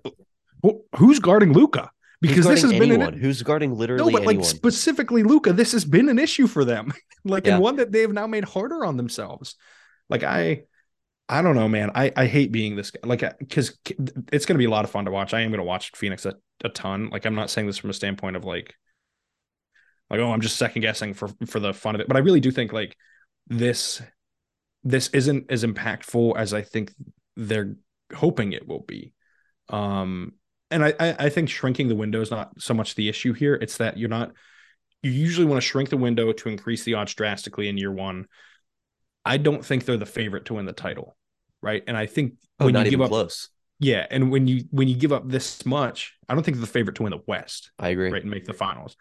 who's 0.96 1.18
guarding 1.18 1.52
Luka 1.52 1.90
because 2.20 2.46
this 2.46 2.62
has 2.62 2.70
anyone? 2.72 3.00
been 3.00 3.14
an, 3.14 3.20
who's 3.20 3.42
guarding 3.42 3.74
literally 3.74 4.04
no, 4.04 4.10
but 4.10 4.22
anyone. 4.22 4.36
like 4.36 4.44
specifically 4.44 5.24
Luka, 5.24 5.52
This 5.52 5.72
has 5.72 5.84
been 5.84 6.08
an 6.08 6.20
issue 6.20 6.46
for 6.46 6.64
them, 6.64 6.92
like 7.24 7.46
yeah. 7.46 7.54
and 7.54 7.62
one 7.62 7.76
that 7.76 7.90
they 7.90 8.02
have 8.02 8.12
now 8.12 8.28
made 8.28 8.44
harder 8.44 8.84
on 8.84 8.96
themselves. 8.96 9.56
Like 10.08 10.22
I, 10.22 10.62
I 11.28 11.42
don't 11.42 11.56
know, 11.56 11.68
man. 11.68 11.90
I, 11.94 12.12
I 12.14 12.26
hate 12.26 12.52
being 12.52 12.76
this 12.76 12.90
guy. 12.90 13.00
Like, 13.04 13.38
because 13.38 13.78
it's 14.32 14.44
going 14.44 14.54
to 14.54 14.58
be 14.58 14.66
a 14.66 14.70
lot 14.70 14.84
of 14.84 14.90
fun 14.90 15.06
to 15.06 15.10
watch. 15.10 15.34
I 15.34 15.40
am 15.40 15.50
going 15.50 15.58
to 15.58 15.64
watch 15.64 15.90
Phoenix 15.94 16.26
a, 16.26 16.34
a 16.62 16.68
ton. 16.68 17.08
Like, 17.10 17.24
I'm 17.24 17.34
not 17.34 17.48
saying 17.48 17.66
this 17.66 17.78
from 17.78 17.90
a 17.90 17.94
standpoint 17.94 18.36
of 18.36 18.44
like, 18.44 18.74
like, 20.12 20.20
oh, 20.20 20.32
I'm 20.32 20.40
just 20.40 20.56
second 20.56 20.82
guessing 20.82 21.14
for 21.14 21.28
for 21.46 21.58
the 21.58 21.72
fun 21.72 21.94
of 21.94 22.00
it. 22.00 22.08
But 22.08 22.16
I 22.16 22.20
really 22.20 22.40
do 22.40 22.50
think 22.50 22.72
like 22.72 22.96
this 23.48 24.00
this 24.84 25.08
isn't 25.08 25.50
as 25.50 25.64
impactful 25.64 26.36
as 26.36 26.54
I 26.54 26.62
think 26.62 26.92
they're 27.36 27.76
hoping 28.14 28.52
it 28.52 28.66
will 28.66 28.84
be. 28.86 29.12
Um, 29.68 30.34
and 30.70 30.84
I 30.84 30.94
I 30.98 31.28
think 31.28 31.48
shrinking 31.48 31.88
the 31.88 31.96
window 31.96 32.20
is 32.20 32.30
not 32.30 32.60
so 32.60 32.74
much 32.74 32.94
the 32.94 33.08
issue 33.08 33.32
here. 33.32 33.54
It's 33.54 33.78
that 33.78 33.98
you're 33.98 34.08
not. 34.08 34.32
You 35.02 35.10
usually 35.10 35.46
want 35.46 35.60
to 35.60 35.66
shrink 35.66 35.90
the 35.90 35.96
window 35.96 36.30
to 36.30 36.48
increase 36.48 36.84
the 36.84 36.94
odds 36.94 37.14
drastically 37.14 37.68
in 37.68 37.76
year 37.76 37.90
one. 37.90 38.28
I 39.24 39.36
don't 39.36 39.64
think 39.64 39.84
they're 39.84 39.96
the 39.96 40.06
favorite 40.06 40.44
to 40.46 40.54
win 40.54 40.66
the 40.66 40.72
title 40.72 41.16
right? 41.62 41.82
And 41.86 41.96
I 41.96 42.06
think 42.06 42.34
oh, 42.60 42.66
when 42.66 42.74
you 42.74 42.90
give 42.90 43.00
up 43.00 43.08
close. 43.08 43.48
Yeah, 43.78 44.06
and 44.10 44.30
when 44.30 44.46
you 44.46 44.64
when 44.70 44.88
you 44.88 44.96
give 44.96 45.12
up 45.12 45.28
this 45.28 45.64
much, 45.64 46.14
I 46.28 46.34
don't 46.34 46.42
think 46.42 46.56
they're 46.56 46.66
the 46.66 46.72
favorite 46.72 46.96
to 46.96 47.04
win 47.04 47.10
the 47.10 47.22
West. 47.26 47.70
I 47.78 47.88
agree. 47.88 48.10
Right, 48.10 48.22
and 48.22 48.30
make 48.30 48.44
the 48.44 48.52
finals. 48.52 48.96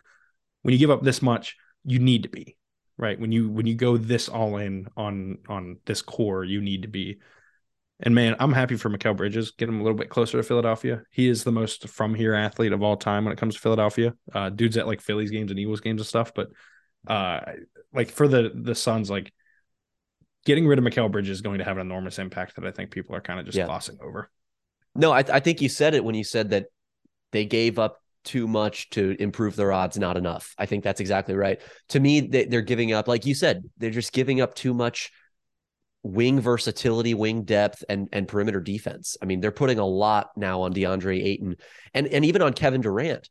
When 0.61 0.73
you 0.73 0.79
give 0.79 0.91
up 0.91 1.03
this 1.03 1.21
much, 1.21 1.57
you 1.83 1.99
need 1.99 2.23
to 2.23 2.29
be 2.29 2.57
right. 2.97 3.19
When 3.19 3.31
you 3.31 3.49
when 3.49 3.65
you 3.65 3.75
go 3.75 3.97
this 3.97 4.29
all 4.29 4.57
in 4.57 4.87
on 4.95 5.39
on 5.49 5.77
this 5.85 6.01
core, 6.01 6.43
you 6.43 6.61
need 6.61 6.83
to 6.83 6.87
be. 6.87 7.17
And 8.03 8.15
man, 8.15 8.35
I'm 8.39 8.53
happy 8.53 8.77
for 8.77 8.89
Mikal 8.89 9.15
Bridges. 9.15 9.51
Get 9.51 9.69
him 9.69 9.79
a 9.79 9.83
little 9.83 9.97
bit 9.97 10.09
closer 10.09 10.37
to 10.37 10.43
Philadelphia. 10.43 11.03
He 11.11 11.27
is 11.27 11.43
the 11.43 11.51
most 11.51 11.87
from 11.87 12.15
here 12.15 12.33
athlete 12.33 12.71
of 12.71 12.81
all 12.81 12.97
time 12.97 13.25
when 13.25 13.33
it 13.33 13.37
comes 13.37 13.53
to 13.53 13.61
Philadelphia. 13.61 14.13
Uh, 14.33 14.49
dudes 14.49 14.77
at 14.77 14.87
like 14.87 15.01
Phillies 15.01 15.29
games 15.29 15.51
and 15.51 15.59
Eagles 15.59 15.81
games 15.81 16.01
and 16.01 16.07
stuff. 16.07 16.33
But 16.33 16.49
uh, 17.07 17.41
like 17.93 18.09
for 18.09 18.27
the 18.27 18.51
the 18.55 18.73
Suns, 18.73 19.09
like 19.09 19.31
getting 20.45 20.67
rid 20.67 20.79
of 20.79 20.85
Mikal 20.85 21.11
Bridges 21.11 21.37
is 21.37 21.41
going 21.41 21.59
to 21.59 21.63
have 21.63 21.77
an 21.77 21.81
enormous 21.81 22.19
impact 22.19 22.55
that 22.55 22.65
I 22.65 22.71
think 22.71 22.91
people 22.91 23.15
are 23.15 23.21
kind 23.21 23.39
of 23.39 23.45
just 23.45 23.57
yeah. 23.57 23.65
glossing 23.65 23.97
over. 24.01 24.31
No, 24.95 25.11
I, 25.11 25.23
th- 25.23 25.33
I 25.33 25.39
think 25.39 25.61
you 25.61 25.69
said 25.69 25.93
it 25.93 26.03
when 26.03 26.15
you 26.15 26.23
said 26.23 26.49
that 26.49 26.65
they 27.31 27.45
gave 27.45 27.79
up 27.79 28.01
too 28.23 28.47
much 28.47 28.89
to 28.91 29.15
improve 29.19 29.55
their 29.55 29.71
odds, 29.71 29.97
not 29.97 30.17
enough. 30.17 30.53
I 30.57 30.65
think 30.65 30.83
that's 30.83 31.01
exactly 31.01 31.35
right. 31.35 31.61
To 31.89 31.99
me, 31.99 32.21
they, 32.21 32.45
they're 32.45 32.61
giving 32.61 32.93
up, 32.93 33.07
like 33.07 33.25
you 33.25 33.33
said, 33.33 33.63
they're 33.77 33.89
just 33.89 34.13
giving 34.13 34.41
up 34.41 34.55
too 34.55 34.73
much 34.73 35.11
wing 36.03 36.39
versatility, 36.39 37.13
wing 37.13 37.43
depth, 37.43 37.83
and 37.89 38.09
and 38.11 38.27
perimeter 38.27 38.59
defense. 38.59 39.17
I 39.21 39.25
mean, 39.25 39.39
they're 39.39 39.51
putting 39.51 39.79
a 39.79 39.85
lot 39.85 40.31
now 40.35 40.61
on 40.61 40.73
DeAndre 40.73 41.23
Ayton 41.23 41.55
and 41.93 42.07
and 42.07 42.25
even 42.25 42.41
on 42.41 42.53
Kevin 42.53 42.81
Durant 42.81 43.29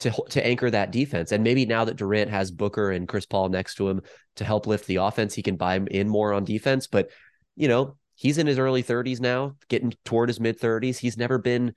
to 0.00 0.10
to 0.30 0.44
anchor 0.44 0.70
that 0.70 0.90
defense. 0.90 1.32
And 1.32 1.44
maybe 1.44 1.66
now 1.66 1.84
that 1.84 1.96
Durant 1.96 2.30
has 2.30 2.50
Booker 2.50 2.90
and 2.90 3.08
Chris 3.08 3.26
Paul 3.26 3.48
next 3.48 3.76
to 3.76 3.88
him 3.88 4.02
to 4.36 4.44
help 4.44 4.66
lift 4.66 4.86
the 4.86 4.96
offense, 4.96 5.34
he 5.34 5.42
can 5.42 5.56
buy 5.56 5.76
in 5.76 6.08
more 6.08 6.32
on 6.32 6.44
defense. 6.44 6.86
But 6.86 7.10
you 7.56 7.68
know, 7.68 7.96
he's 8.14 8.38
in 8.38 8.46
his 8.46 8.58
early 8.58 8.82
30s 8.82 9.20
now, 9.20 9.56
getting 9.68 9.94
toward 10.04 10.28
his 10.28 10.40
mid 10.40 10.60
30s. 10.60 10.98
He's 10.98 11.16
never 11.16 11.38
been 11.38 11.74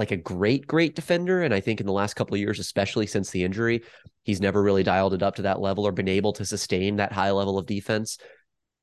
like 0.00 0.12
a 0.12 0.16
great, 0.16 0.66
great 0.66 0.96
defender. 0.96 1.42
And 1.42 1.52
I 1.52 1.60
think 1.60 1.78
in 1.78 1.86
the 1.86 1.92
last 1.92 2.14
couple 2.14 2.34
of 2.34 2.40
years, 2.40 2.58
especially 2.58 3.06
since 3.06 3.30
the 3.30 3.44
injury, 3.44 3.82
he's 4.22 4.40
never 4.40 4.62
really 4.62 4.82
dialed 4.82 5.12
it 5.12 5.22
up 5.22 5.34
to 5.34 5.42
that 5.42 5.60
level 5.60 5.86
or 5.86 5.92
been 5.92 6.08
able 6.08 6.32
to 6.32 6.44
sustain 6.46 6.96
that 6.96 7.12
high 7.12 7.32
level 7.32 7.58
of 7.58 7.66
defense. 7.66 8.16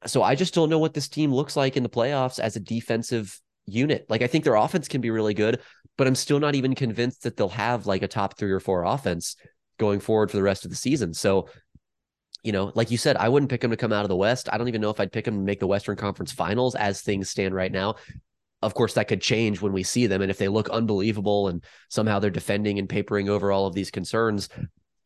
So 0.05 0.21
I 0.21 0.36
just 0.36 0.53
don't 0.53 0.69
know 0.69 0.77
what 0.77 0.93
this 0.93 1.09
team 1.09 1.33
looks 1.33 1.55
like 1.55 1.75
in 1.75 1.81
the 1.81 1.89
playoffs 1.89 2.38
as 2.38 2.55
a 2.55 2.59
defensive 2.59 3.41
unit. 3.65 4.05
Like 4.09 4.21
I 4.21 4.27
think 4.27 4.43
their 4.43 4.53
offense 4.53 4.88
can 4.88 5.01
be 5.01 5.09
really 5.09 5.33
good, 5.33 5.59
but 5.97 6.05
I'm 6.05 6.13
still 6.13 6.39
not 6.39 6.53
even 6.53 6.75
convinced 6.75 7.24
that 7.24 7.36
they'll 7.36 7.50
have 7.50 7.88
like 7.88 8.03
a 8.03 8.07
top 8.07 8.38
three 8.38 8.51
or 8.51 8.59
four 8.59 8.83
offense 8.83 9.38
going 9.79 10.00
forward 10.00 10.29
for 10.29 10.38
the 10.38 10.43
rest 10.43 10.65
of 10.65 10.69
the 10.69 10.77
season. 10.77 11.15
So, 11.15 11.50
you 12.43 12.51
know, 12.51 12.71
like 12.75 12.91
you 12.91 12.97
said, 13.00 13.17
I 13.17 13.29
wouldn't 13.29 13.50
pick 13.50 13.62
them 13.62 13.71
to 13.71 13.77
come 13.77 13.91
out 13.91 14.05
of 14.05 14.09
the 14.09 14.15
West. 14.15 14.50
I 14.53 14.59
don't 14.59 14.67
even 14.67 14.81
know 14.81 14.91
if 14.91 15.00
I'd 15.00 15.12
pick 15.12 15.25
them 15.25 15.33
to 15.33 15.41
make 15.41 15.59
the 15.59 15.65
Western 15.65 15.95
Conference 15.95 16.31
Finals 16.31 16.75
as 16.75 17.01
things 17.01 17.31
stand 17.31 17.55
right 17.55 17.71
now. 17.71 17.95
Of 18.61 18.73
course, 18.73 18.93
that 18.93 19.07
could 19.07 19.21
change 19.21 19.61
when 19.61 19.73
we 19.73 19.83
see 19.83 20.07
them. 20.07 20.21
And 20.21 20.31
if 20.31 20.37
they 20.37 20.47
look 20.47 20.69
unbelievable 20.69 21.47
and 21.47 21.63
somehow 21.89 22.19
they're 22.19 22.31
defending 22.31 22.79
and 22.79 22.89
papering 22.89 23.29
over 23.29 23.51
all 23.51 23.67
of 23.67 23.73
these 23.73 23.91
concerns, 23.91 24.49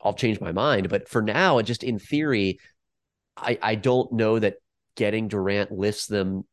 I'll 0.02 0.14
change 0.14 0.40
my 0.40 0.52
mind. 0.52 0.90
But 0.90 1.10
for 1.10 1.22
now, 1.22 1.62
just 1.62 1.84
in 1.84 2.00
theory, 2.00 2.60
I, 3.36 3.58
I 3.62 3.76
don't 3.76 4.14
know 4.14 4.40
that 4.40 4.56
getting 4.96 5.28
Durant 5.28 5.72
lifts 5.72 6.08
them 6.08 6.46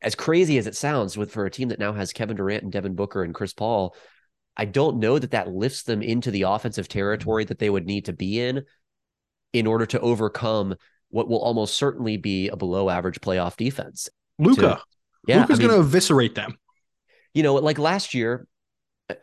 as 0.00 0.14
crazy 0.14 0.58
as 0.58 0.66
it 0.66 0.76
sounds 0.76 1.16
with 1.16 1.32
for 1.32 1.44
a 1.44 1.50
team 1.50 1.68
that 1.68 1.78
now 1.78 1.92
has 1.92 2.12
Kevin 2.12 2.36
Durant 2.36 2.62
and 2.62 2.72
Devin 2.72 2.94
Booker 2.94 3.24
and 3.24 3.34
Chris 3.34 3.52
Paul, 3.52 3.94
I 4.56 4.64
don't 4.64 4.98
know 4.98 5.18
that 5.18 5.32
that 5.32 5.50
lifts 5.50 5.82
them 5.84 6.02
into 6.02 6.30
the 6.30 6.42
offensive 6.42 6.88
territory 6.88 7.44
that 7.44 7.58
they 7.58 7.70
would 7.70 7.86
need 7.86 8.06
to 8.06 8.12
be 8.12 8.40
in 8.40 8.64
in 9.52 9.66
order 9.66 9.86
to 9.86 10.00
overcome 10.00 10.74
what 11.10 11.28
will 11.28 11.40
almost 11.40 11.74
certainly 11.74 12.16
be 12.16 12.48
a 12.48 12.56
below 12.56 12.90
average 12.90 13.20
playoff 13.20 13.56
defense. 13.56 14.08
Luka. 14.38 14.80
Yeah, 15.26 15.40
Luka's 15.40 15.58
I 15.58 15.62
mean, 15.62 15.68
going 15.68 15.80
to 15.80 15.86
eviscerate 15.86 16.34
them. 16.34 16.56
You 17.34 17.42
know, 17.42 17.54
like 17.54 17.78
last 17.78 18.14
year 18.14 18.46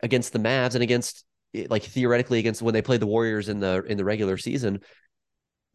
against 0.02 0.32
the 0.32 0.38
Mavs 0.38 0.74
and 0.74 0.82
against 0.82 1.24
eh, 1.54 1.66
like 1.68 1.82
theoretically 1.82 2.38
against 2.38 2.62
when 2.62 2.74
they 2.74 2.82
played 2.82 3.00
the 3.00 3.06
Warriors 3.06 3.48
in 3.48 3.60
the 3.60 3.82
in 3.84 3.96
the 3.96 4.04
regular 4.04 4.36
season, 4.36 4.80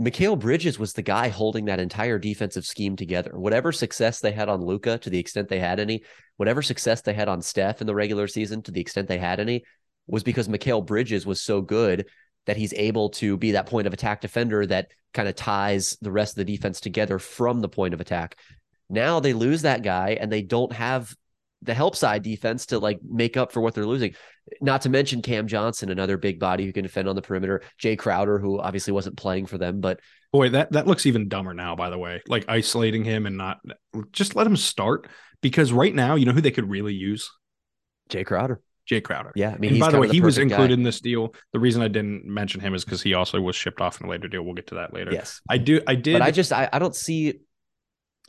Mikal 0.02 0.40
Bridges 0.40 0.80
was 0.80 0.94
the 0.94 1.02
guy 1.02 1.28
holding 1.30 1.66
that 1.66 1.80
entire 1.80 2.18
defensive 2.18 2.66
scheme 2.66 2.96
together. 2.96 3.38
Whatever 3.38 3.72
success 3.72 4.20
they 4.20 4.32
had 4.32 4.50
on 4.50 4.62
Luka, 4.66 4.98
to 5.00 5.10
the 5.10 5.20
extent 5.20 5.48
they 5.48 5.60
had 5.60 5.80
any, 5.80 6.04
whatever 6.38 6.62
success 6.62 7.02
they 7.02 7.14
had 7.14 7.28
on 7.28 7.42
Steph 7.42 7.82
in 7.82 7.88
the 7.88 7.96
regular 7.96 8.28
season, 8.28 8.62
to 8.64 8.72
the 8.72 8.82
extent 8.82 9.08
they 9.08 9.20
had 9.20 9.40
any, 9.40 9.64
was 10.08 10.24
because 10.24 10.48
Mikal 10.48 10.86
Bridges 10.86 11.26
was 11.26 11.42
so 11.42 11.62
good 11.62 12.08
that 12.48 12.58
he's 12.58 12.74
able 12.74 13.10
to 13.10 13.38
be 13.38 13.52
that 13.52 13.68
point 13.68 13.86
of 13.86 13.94
attack 13.94 14.22
defender 14.22 14.66
that 14.66 14.92
kind 15.14 15.30
of 15.30 15.36
ties 15.36 15.98
the 16.02 16.12
rest 16.12 16.34
of 16.34 16.46
the 16.46 16.56
defense 16.56 16.82
together 16.82 17.20
from 17.20 17.60
the 17.60 17.70
point 17.70 17.94
of 17.94 18.02
attack. 18.02 18.38
Now 18.92 19.20
they 19.20 19.34
lose 19.34 19.64
that 19.64 19.84
guy 19.84 20.18
and 20.20 20.32
they 20.32 20.42
don't 20.42 20.74
have 20.74 21.16
the 21.64 21.74
help 21.74 21.96
side 21.96 22.24
defense 22.24 22.68
to 22.68 22.80
like 22.80 23.00
make 23.04 23.38
up 23.38 23.52
for 23.52 23.62
what 23.62 23.74
they're 23.74 23.86
losing. 23.86 24.16
Not 24.60 24.82
to 24.82 24.90
mention 24.90 25.22
Cam 25.22 25.48
Johnson, 25.48 25.90
another 25.90 26.18
big 26.18 26.40
body 26.40 26.66
who 26.66 26.74
can 26.74 26.84
defend 26.84 27.08
on 27.08 27.16
the 27.16 27.22
perimeter. 27.22 27.62
Jay 27.78 27.96
Crowder, 27.96 28.40
who 28.40 28.60
obviously 28.60 28.94
wasn't 28.94 29.18
playing 29.18 29.46
for 29.46 29.58
them, 29.58 29.80
but 29.80 30.00
boy, 30.34 30.50
that 30.50 30.72
that 30.72 30.88
looks 30.88 31.06
even 31.06 31.30
dumber 31.30 31.54
now. 31.54 31.76
By 31.76 31.90
the 31.90 31.98
way, 31.98 32.22
like 32.28 32.46
isolating 32.48 33.04
him 33.04 33.26
and 33.26 33.38
not 33.38 33.60
just 34.12 34.36
let 34.36 34.48
him 34.48 34.58
start 34.58 35.08
because 35.42 35.72
right 35.72 35.94
now, 35.94 36.16
you 36.16 36.26
know 36.26 36.34
who 36.34 36.42
they 36.42 36.52
could 36.52 36.70
really 36.70 36.94
use? 36.94 37.30
Jay 38.10 38.24
Crowder. 38.24 38.62
Jay 38.86 39.00
Crowder. 39.00 39.32
Yeah, 39.36 39.52
I 39.52 39.58
mean, 39.58 39.80
by 39.80 39.92
the 39.92 40.00
way, 40.00 40.08
the 40.08 40.14
he 40.14 40.22
was 40.22 40.38
included 40.38 40.76
guy. 40.76 40.80
in 40.80 40.84
this 40.84 41.00
deal. 41.00 41.34
The 41.54 41.60
reason 41.60 41.82
I 41.82 41.88
didn't 41.88 42.26
mention 42.26 42.60
him 42.60 42.74
is 42.74 42.84
because 42.84 43.02
he 43.02 43.14
also 43.14 43.40
was 43.40 43.56
shipped 43.56 43.80
off 43.80 44.02
in 44.02 44.08
a 44.08 44.10
later 44.10 44.28
deal. 44.28 44.44
We'll 44.44 44.56
get 44.56 44.68
to 44.68 44.76
that 44.76 44.94
later. 44.94 45.12
Yes, 45.12 45.40
I 45.50 45.60
do. 45.60 45.82
I 45.88 45.96
did. 45.96 46.14
But 46.14 46.24
I 46.24 46.32
just 46.32 46.52
I, 46.52 46.68
I 46.74 46.80
don't 46.80 46.96
see. 46.96 47.40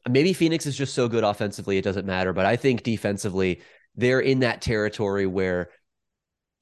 Maybe 0.08 0.32
Phoenix 0.32 0.66
is 0.66 0.76
just 0.76 0.94
so 0.94 1.08
good 1.08 1.24
offensively, 1.24 1.78
it 1.78 1.82
doesn't 1.82 2.06
matter. 2.06 2.32
But 2.32 2.46
I 2.46 2.56
think 2.56 2.82
defensively, 2.82 3.62
they're 3.94 4.20
in 4.20 4.40
that 4.40 4.62
territory 4.62 5.26
where 5.26 5.70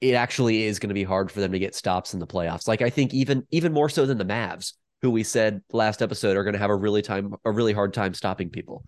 it 0.01 0.13
actually 0.13 0.63
is 0.63 0.79
going 0.79 0.89
to 0.89 0.95
be 0.95 1.03
hard 1.03 1.31
for 1.31 1.39
them 1.39 1.51
to 1.51 1.59
get 1.59 1.75
stops 1.75 2.13
in 2.13 2.19
the 2.19 2.27
playoffs. 2.27 2.67
Like 2.67 2.81
I 2.81 2.89
think 2.89 3.13
even 3.13 3.45
even 3.51 3.71
more 3.71 3.89
so 3.89 4.05
than 4.05 4.17
the 4.17 4.25
Mavs, 4.25 4.73
who 5.01 5.11
we 5.11 5.23
said 5.23 5.61
last 5.71 6.01
episode 6.01 6.37
are 6.37 6.43
going 6.43 6.53
to 6.53 6.59
have 6.59 6.69
a 6.69 6.75
really 6.75 7.01
time 7.01 7.35
a 7.45 7.51
really 7.51 7.73
hard 7.73 7.93
time 7.93 8.13
stopping 8.13 8.49
people. 8.49 8.83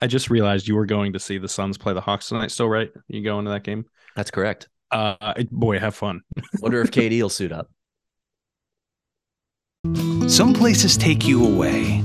I 0.00 0.06
just 0.06 0.30
realized 0.30 0.68
you 0.68 0.76
were 0.76 0.86
going 0.86 1.12
to 1.14 1.18
see 1.18 1.38
the 1.38 1.48
Suns 1.48 1.76
play 1.76 1.92
the 1.92 2.00
Hawks 2.00 2.28
tonight. 2.28 2.50
Still, 2.50 2.68
right? 2.68 2.90
You 3.08 3.22
go 3.22 3.38
into 3.38 3.50
that 3.50 3.64
game? 3.64 3.84
That's 4.14 4.30
correct. 4.30 4.68
Uh, 4.90 5.34
boy, 5.50 5.78
have 5.78 5.94
fun. 5.94 6.22
Wonder 6.60 6.80
if 6.80 6.90
KD 6.90 7.20
will 7.20 7.28
suit 7.28 7.52
up. 7.52 7.68
Some 10.28 10.54
places 10.54 10.96
take 10.96 11.26
you 11.26 11.44
away. 11.44 12.04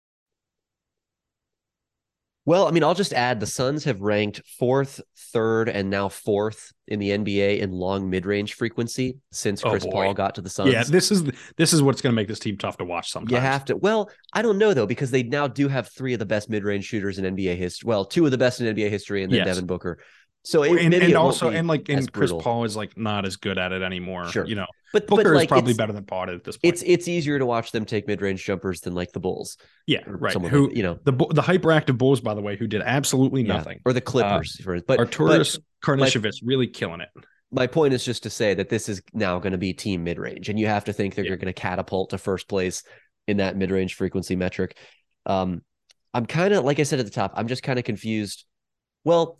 Well, 2.43 2.67
I 2.67 2.71
mean, 2.71 2.83
I'll 2.83 2.95
just 2.95 3.13
add 3.13 3.39
the 3.39 3.45
Suns 3.45 3.83
have 3.83 4.01
ranked 4.01 4.41
fourth, 4.57 4.99
third, 5.15 5.69
and 5.69 5.91
now 5.91 6.09
fourth 6.09 6.73
in 6.87 6.99
the 6.99 7.11
NBA 7.11 7.59
in 7.59 7.71
long 7.71 8.09
mid-range 8.09 8.55
frequency 8.55 9.19
since 9.31 9.63
oh, 9.63 9.69
Chris 9.69 9.85
oh 9.85 9.91
Paul 9.91 10.13
got 10.15 10.35
to 10.35 10.41
the 10.41 10.49
Suns. 10.49 10.73
Yeah, 10.73 10.83
this 10.83 11.11
is 11.11 11.23
this 11.57 11.71
is 11.71 11.83
what's 11.83 12.01
going 12.01 12.13
to 12.13 12.15
make 12.15 12.27
this 12.27 12.39
team 12.39 12.57
tough 12.57 12.77
to 12.77 12.83
watch. 12.83 13.11
Sometimes 13.11 13.31
you 13.31 13.37
have 13.37 13.65
to. 13.65 13.77
Well, 13.77 14.09
I 14.33 14.41
don't 14.41 14.57
know 14.57 14.73
though 14.73 14.87
because 14.87 15.11
they 15.11 15.21
now 15.21 15.47
do 15.47 15.67
have 15.67 15.89
three 15.89 16.13
of 16.13 16.19
the 16.19 16.25
best 16.25 16.49
mid-range 16.49 16.85
shooters 16.85 17.19
in 17.19 17.35
NBA 17.35 17.57
history. 17.57 17.87
Well, 17.87 18.05
two 18.05 18.25
of 18.25 18.31
the 18.31 18.39
best 18.39 18.59
in 18.59 18.75
NBA 18.75 18.89
history, 18.89 19.23
and 19.23 19.31
then 19.31 19.39
yes. 19.39 19.47
Devin 19.47 19.67
Booker. 19.67 19.99
So 20.43 20.63
it, 20.63 20.83
and, 20.83 20.93
and 20.93 21.13
also 21.13 21.49
and 21.49 21.67
like 21.67 21.87
and 21.89 22.11
Chris 22.11 22.31
brutal. 22.31 22.41
Paul 22.41 22.63
is 22.63 22.75
like 22.75 22.97
not 22.97 23.25
as 23.25 23.35
good 23.35 23.59
at 23.59 23.71
it 23.71 23.83
anymore. 23.83 24.27
Sure, 24.29 24.43
you 24.43 24.55
know, 24.55 24.65
but 24.91 25.05
Booker 25.05 25.23
but 25.23 25.35
like, 25.35 25.43
is 25.43 25.47
probably 25.47 25.73
better 25.75 25.93
than 25.93 26.03
Paul 26.05 26.31
at 26.31 26.43
this 26.43 26.57
point. 26.57 26.73
It's 26.73 26.81
it's 26.81 27.07
easier 27.07 27.37
to 27.37 27.45
watch 27.45 27.71
them 27.71 27.85
take 27.85 28.07
mid 28.07 28.21
range 28.21 28.43
jumpers 28.43 28.81
than 28.81 28.95
like 28.95 29.11
the 29.11 29.19
Bulls. 29.19 29.57
Yeah, 29.85 29.99
right. 30.07 30.33
Who 30.33 30.67
like, 30.67 30.75
you 30.75 30.81
know 30.81 30.97
the 31.03 31.11
the 31.11 31.43
hyperactive 31.43 31.97
Bulls, 31.97 32.21
by 32.21 32.33
the 32.33 32.41
way, 32.41 32.57
who 32.57 32.65
did 32.65 32.81
absolutely 32.81 33.43
nothing, 33.43 33.77
yeah. 33.77 33.89
or 33.89 33.93
the 33.93 34.01
Clippers. 34.01 34.57
Uh, 34.59 34.63
for, 34.63 34.81
but 34.81 34.97
Arturas 34.97 35.59
Karnisovas 35.83 36.41
really 36.43 36.67
killing 36.67 37.01
it. 37.01 37.09
My 37.51 37.67
point 37.67 37.93
is 37.93 38.03
just 38.03 38.23
to 38.23 38.31
say 38.31 38.55
that 38.55 38.69
this 38.69 38.89
is 38.89 39.01
now 39.13 39.37
going 39.37 39.51
to 39.51 39.59
be 39.59 39.73
team 39.73 40.03
mid 40.03 40.17
range, 40.17 40.49
and 40.49 40.59
you 40.59 40.65
have 40.65 40.85
to 40.85 40.93
think 40.93 41.15
that 41.15 41.23
yeah. 41.23 41.29
you're 41.29 41.37
going 41.37 41.53
to 41.53 41.61
catapult 41.61 42.09
to 42.11 42.17
first 42.17 42.47
place 42.47 42.81
in 43.27 43.37
that 43.37 43.55
mid 43.55 43.69
range 43.69 43.93
frequency 43.93 44.35
metric. 44.35 44.75
Um, 45.27 45.61
I'm 46.15 46.25
kind 46.25 46.51
of 46.51 46.65
like 46.65 46.79
I 46.79 46.83
said 46.83 46.99
at 46.99 47.05
the 47.05 47.11
top. 47.11 47.33
I'm 47.35 47.47
just 47.47 47.61
kind 47.61 47.77
of 47.77 47.85
confused. 47.85 48.45
Well, 49.03 49.37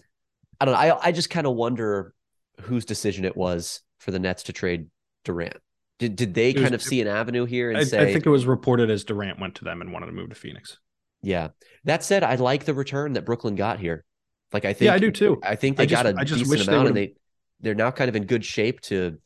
I 0.61 0.65
don't 0.65 0.73
know. 0.73 0.79
I 0.79 1.07
I 1.07 1.11
just 1.11 1.29
kind 1.29 1.47
of 1.47 1.55
wonder 1.55 2.13
whose 2.61 2.85
decision 2.85 3.25
it 3.25 3.35
was 3.35 3.81
for 3.97 4.11
the 4.11 4.19
Nets 4.19 4.43
to 4.43 4.53
trade 4.53 4.87
Durant. 5.25 5.57
Did 5.97 6.15
did 6.15 6.33
they 6.33 6.53
was, 6.53 6.61
kind 6.61 6.75
of 6.75 6.81
see 6.81 7.01
an 7.01 7.07
avenue 7.07 7.45
here 7.45 7.69
and 7.69 7.79
I, 7.79 7.83
say? 7.83 7.99
I 7.99 8.13
think 8.13 8.25
it 8.25 8.29
was 8.29 8.45
reported 8.45 8.89
as 8.89 9.03
Durant 9.03 9.39
went 9.39 9.55
to 9.55 9.63
them 9.63 9.81
and 9.81 9.91
wanted 9.91 10.05
to 10.05 10.11
move 10.11 10.29
to 10.29 10.35
Phoenix. 10.35 10.77
Yeah. 11.23 11.49
That 11.83 12.03
said, 12.03 12.23
I 12.23 12.35
like 12.35 12.65
the 12.65 12.73
return 12.73 13.13
that 13.13 13.25
Brooklyn 13.25 13.55
got 13.55 13.79
here. 13.79 14.05
Like 14.53 14.65
I 14.65 14.73
think, 14.73 14.87
yeah, 14.87 14.93
I 14.93 14.99
do 14.99 15.11
too. 15.11 15.39
I 15.43 15.55
think 15.55 15.77
they 15.77 15.83
I 15.83 15.87
got 15.87 16.03
just, 16.03 16.15
a 16.15 16.19
I 16.19 16.23
just 16.23 16.43
decent 16.43 16.67
amount, 16.67 16.87
and 16.89 16.97
they 16.97 17.15
they're 17.61 17.75
now 17.75 17.89
kind 17.91 18.09
of 18.09 18.15
in 18.15 18.25
good 18.25 18.45
shape 18.45 18.81
to 18.81 19.17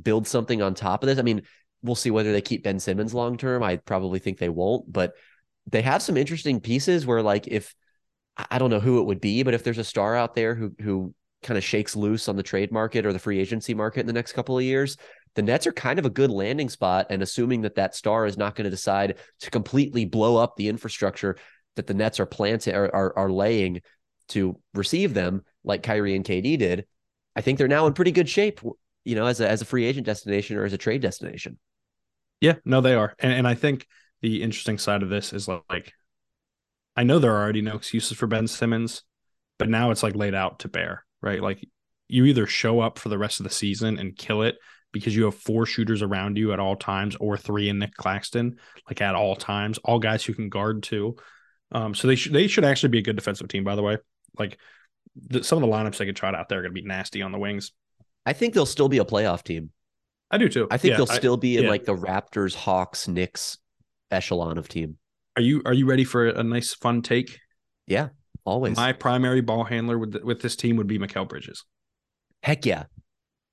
build 0.00 0.26
something 0.26 0.60
on 0.60 0.74
top 0.74 1.02
of 1.02 1.06
this. 1.06 1.18
I 1.18 1.22
mean, 1.22 1.42
we'll 1.82 1.94
see 1.94 2.10
whether 2.10 2.32
they 2.32 2.40
keep 2.40 2.64
Ben 2.64 2.80
Simmons 2.80 3.14
long 3.14 3.36
term. 3.36 3.62
I 3.62 3.76
probably 3.76 4.18
think 4.18 4.38
they 4.38 4.48
won't, 4.48 4.92
but 4.92 5.14
they 5.70 5.82
have 5.82 6.02
some 6.02 6.16
interesting 6.16 6.60
pieces 6.60 7.06
where, 7.06 7.22
like, 7.22 7.46
if 7.46 7.74
I- 8.36 8.58
don't 8.58 8.70
know 8.70 8.80
who 8.80 9.00
it 9.00 9.04
would 9.04 9.20
be, 9.20 9.42
but 9.42 9.54
if 9.54 9.62
there's 9.62 9.78
a 9.78 9.84
star 9.84 10.16
out 10.16 10.34
there 10.34 10.54
who 10.54 10.74
who 10.80 11.14
kind 11.42 11.58
of 11.58 11.64
shakes 11.64 11.94
loose 11.94 12.28
on 12.28 12.36
the 12.36 12.42
trade 12.42 12.72
market 12.72 13.04
or 13.04 13.12
the 13.12 13.18
free 13.18 13.38
agency 13.38 13.74
market 13.74 14.00
in 14.00 14.06
the 14.06 14.12
next 14.12 14.32
couple 14.32 14.56
of 14.56 14.64
years, 14.64 14.96
the 15.34 15.42
Nets 15.42 15.66
are 15.66 15.72
kind 15.72 15.98
of 15.98 16.06
a 16.06 16.10
good 16.10 16.30
landing 16.30 16.70
spot. 16.70 17.06
And 17.10 17.22
assuming 17.22 17.62
that 17.62 17.74
that 17.74 17.94
star 17.94 18.24
is 18.26 18.38
not 18.38 18.54
going 18.54 18.64
to 18.64 18.70
decide 18.70 19.18
to 19.40 19.50
completely 19.50 20.06
blow 20.06 20.36
up 20.36 20.56
the 20.56 20.68
infrastructure 20.68 21.36
that 21.76 21.86
the 21.86 21.94
Nets 21.94 22.18
are 22.18 22.26
planting 22.26 22.74
are, 22.74 23.12
are 23.16 23.30
laying 23.30 23.82
to 24.28 24.58
receive 24.72 25.12
them, 25.12 25.42
like 25.64 25.82
Kyrie 25.82 26.16
and 26.16 26.24
KD 26.24 26.58
did, 26.58 26.86
I 27.36 27.42
think 27.42 27.58
they're 27.58 27.68
now 27.68 27.86
in 27.86 27.92
pretty 27.92 28.12
good 28.12 28.28
shape. 28.28 28.60
You 29.04 29.16
know, 29.16 29.26
as 29.26 29.40
a 29.40 29.48
as 29.48 29.60
a 29.60 29.66
free 29.66 29.84
agent 29.84 30.06
destination 30.06 30.56
or 30.56 30.64
as 30.64 30.72
a 30.72 30.78
trade 30.78 31.02
destination. 31.02 31.58
Yeah, 32.40 32.54
no, 32.64 32.80
they 32.80 32.94
are. 32.94 33.14
And, 33.18 33.32
and 33.32 33.46
I 33.46 33.54
think 33.54 33.86
the 34.22 34.42
interesting 34.42 34.78
side 34.78 35.02
of 35.02 35.10
this 35.10 35.32
is 35.32 35.46
like, 35.46 35.92
I 36.96 37.02
know 37.02 37.18
there 37.18 37.32
are 37.32 37.42
already 37.42 37.62
no 37.62 37.76
excuses 37.76 38.16
for 38.16 38.26
Ben 38.26 38.46
Simmons, 38.46 39.02
but 39.58 39.68
now 39.68 39.90
it's 39.90 40.02
like 40.02 40.14
laid 40.14 40.34
out 40.34 40.60
to 40.60 40.68
bear, 40.68 41.04
right? 41.22 41.42
Like 41.42 41.66
you 42.08 42.24
either 42.24 42.46
show 42.46 42.80
up 42.80 42.98
for 42.98 43.08
the 43.08 43.18
rest 43.18 43.40
of 43.40 43.44
the 43.44 43.50
season 43.50 43.98
and 43.98 44.16
kill 44.16 44.42
it 44.42 44.56
because 44.92 45.16
you 45.16 45.24
have 45.24 45.34
four 45.34 45.66
shooters 45.66 46.02
around 46.02 46.38
you 46.38 46.52
at 46.52 46.60
all 46.60 46.76
times, 46.76 47.16
or 47.16 47.36
three 47.36 47.68
in 47.68 47.78
Nick 47.78 47.94
Claxton, 47.94 48.58
like 48.88 49.00
at 49.00 49.14
all 49.14 49.34
times, 49.34 49.78
all 49.78 49.98
guys 49.98 50.24
who 50.24 50.34
can 50.34 50.48
guard 50.48 50.82
too. 50.82 51.16
Um, 51.72 51.94
so 51.94 52.06
they 52.06 52.14
should 52.14 52.32
they 52.32 52.46
should 52.46 52.64
actually 52.64 52.90
be 52.90 52.98
a 52.98 53.02
good 53.02 53.16
defensive 53.16 53.48
team, 53.48 53.64
by 53.64 53.74
the 53.74 53.82
way. 53.82 53.98
Like 54.38 54.58
the, 55.16 55.42
some 55.42 55.62
of 55.62 55.68
the 55.68 55.74
lineups 55.74 55.96
they 55.96 56.06
could 56.06 56.16
try 56.16 56.32
out 56.32 56.48
there 56.48 56.60
are 56.60 56.62
going 56.62 56.74
to 56.74 56.80
be 56.80 56.86
nasty 56.86 57.22
on 57.22 57.32
the 57.32 57.38
wings. 57.38 57.72
I 58.24 58.32
think 58.32 58.54
they'll 58.54 58.66
still 58.66 58.88
be 58.88 58.98
a 58.98 59.04
playoff 59.04 59.42
team. 59.42 59.70
I 60.30 60.38
do 60.38 60.48
too. 60.48 60.68
I 60.70 60.78
think 60.78 60.92
Yeah, 60.92 60.96
they'll 60.98 61.06
still 61.06 61.36
be 61.36 61.56
in 61.56 61.64
yeah. 61.64 61.70
like 61.70 61.84
the 61.84 61.96
Raptors, 61.96 62.54
Hawks, 62.54 63.06
Knicks 63.08 63.58
echelon 64.10 64.58
of 64.58 64.68
team. 64.68 64.98
Are 65.36 65.42
you 65.42 65.62
are 65.66 65.72
you 65.72 65.86
ready 65.86 66.04
for 66.04 66.26
a 66.28 66.42
nice 66.42 66.74
fun 66.74 67.02
take? 67.02 67.38
Yeah, 67.86 68.08
always. 68.44 68.76
My 68.76 68.92
primary 68.92 69.40
ball 69.40 69.64
handler 69.64 69.98
with 69.98 70.14
with 70.22 70.40
this 70.42 70.56
team 70.56 70.76
would 70.76 70.86
be 70.86 70.98
Mikal 70.98 71.28
Bridges, 71.28 71.64
Heck 72.42 72.64
yeah. 72.64 72.84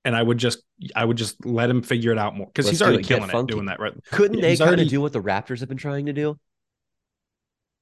and 0.06 0.16
I 0.16 0.22
would 0.22 0.38
just 0.38 0.62
I 0.96 1.04
would 1.06 1.18
just 1.18 1.44
let 1.46 1.70
him 1.70 1.82
figure 1.82 2.12
it 2.12 2.18
out 2.18 2.36
more 2.36 2.48
because 2.48 2.70
he's 2.70 2.82
already 2.82 3.00
it. 3.00 3.08
Killing 3.08 3.30
it 3.30 3.48
doing 3.48 3.66
that. 3.66 3.80
Right? 3.80 3.94
Couldn't 4.12 4.42
they 4.42 4.52
he's 4.52 4.60
kind 4.60 4.70
already- 4.70 4.84
of 4.84 4.90
do 4.90 5.02
what 5.02 5.14
the 5.14 5.22
Raptors 5.22 5.60
have 5.62 5.70
been 5.70 5.78
trying 5.78 6.06
to 6.06 6.14
do? 6.14 6.40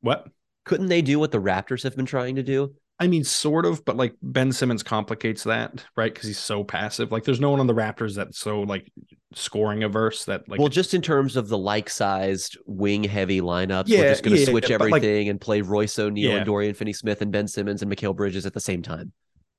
What? 0.02 0.28
Couldn't 0.66 0.88
they 0.88 1.02
do 1.02 1.20
what 1.20 1.32
the 1.32 1.42
Raptors 1.42 1.84
have 1.84 1.96
been 1.96 2.06
trying 2.06 2.36
to 2.36 2.44
do? 2.44 2.76
I 3.02 3.08
mean, 3.08 3.24
sort 3.24 3.66
of, 3.66 3.86
but 3.86 3.96
like 3.96 4.14
Ben 4.22 4.52
Simmons 4.52 4.84
complicates 4.84 5.44
that, 5.46 5.86
right? 5.96 6.14
Because 6.14 6.28
he's 6.28 6.38
so 6.40 6.64
passive. 6.66 7.12
Like, 7.14 7.24
there's 7.24 7.40
no 7.40 7.50
one 7.50 7.60
on 7.62 7.68
the 7.68 7.74
Raptors 7.74 8.14
that's 8.16 8.38
so 8.40 8.62
like 8.62 8.92
scoring 9.34 9.84
averse 9.84 10.26
that 10.26 10.50
like. 10.50 10.60
well, 10.60 10.68
just 10.68 10.94
in 10.94 11.02
terms 11.02 11.36
of 11.38 11.48
the 11.48 11.58
like-sized 11.58 12.58
wing-heavy 12.66 13.40
lineups, 13.42 13.86
Yeah, 13.88 14.00
we're 14.00 14.10
just 14.10 14.24
going 14.24 14.36
to 14.36 14.42
yeah, 14.42 14.48
switch 14.50 14.70
like- 14.70 14.82
everything 14.82 15.30
and 15.30 15.40
play 15.40 15.62
Royce 15.62 15.98
O'Neal 15.98 16.32
Yeah. 16.32 16.38
and 16.38 16.46
Dorian 16.46 16.74
Finney-Smith 16.74 17.22
and 17.22 17.32
Ben 17.32 17.48
Simmons 17.48 17.82
and 17.82 17.90
Mikal 17.92 18.16
Bridges 18.16 18.46
at 18.46 18.54
the 18.54 18.60
same 18.60 18.82
time. 18.82 19.14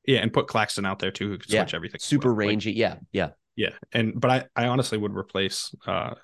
yeah, 0.07 0.19
and 0.19 0.33
put 0.33 0.47
Claxton 0.47 0.85
out 0.85 0.99
there 0.99 1.11
too, 1.11 1.29
who 1.31 1.39
could 1.39 1.51
Yeah, 1.51 1.63
switch 1.63 1.75
everything. 1.75 1.99
Super 2.01 2.31
Like, 2.31 2.39
rangy. 2.49 2.73
yeah, 2.73 2.97
yeah. 3.13 3.31
yeah, 3.57 3.71
and 3.93 4.21
but 4.21 4.31
I 4.31 4.45
I 4.65 4.67
honestly 4.67 4.99
would 4.99 5.15
replace 5.17 5.75
uh 5.87 6.15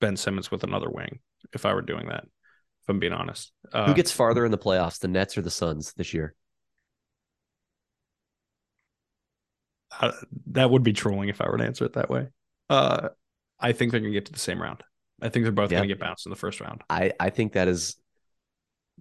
Ben 0.00 0.16
Simmons 0.16 0.50
with 0.50 0.64
another 0.64 0.90
wing 0.90 1.20
if 1.52 1.64
I 1.64 1.74
were 1.74 1.82
doing 1.82 2.06
that. 2.08 2.24
If 2.24 2.88
I'm 2.88 2.98
being 2.98 3.12
honest, 3.12 3.52
uh, 3.72 3.86
Who 3.86 3.94
gets 3.94 4.10
farther 4.12 4.44
in 4.44 4.50
the 4.50 4.58
playoffs, 4.58 4.98
the 5.00 5.08
Nets 5.08 5.36
or 5.38 5.42
the 5.42 5.50
Suns 5.50 5.92
this 5.96 6.12
year? 6.14 6.34
Uh, 10.00 10.12
that 10.52 10.70
would 10.70 10.82
be 10.82 10.92
trolling 10.92 11.28
if 11.28 11.40
I 11.40 11.48
were 11.48 11.58
to 11.58 11.64
answer 11.64 11.84
it 11.84 11.94
that 11.94 12.10
way. 12.10 12.28
Uh, 12.68 13.08
I 13.60 13.72
think 13.72 13.90
they're 13.92 14.00
gonna 14.00 14.12
get 14.12 14.26
to 14.26 14.32
the 14.32 14.38
same 14.38 14.60
round. 14.60 14.82
I 15.22 15.28
think 15.28 15.44
they're 15.44 15.52
both 15.52 15.70
Yeah. 15.72 15.78
gonna 15.78 15.88
get 15.88 15.98
bounced 16.00 16.26
in 16.26 16.30
the 16.30 16.36
first 16.36 16.60
round. 16.60 16.82
I 16.90 17.12
I 17.18 17.30
think 17.30 17.52
that 17.54 17.68
is 17.68 17.96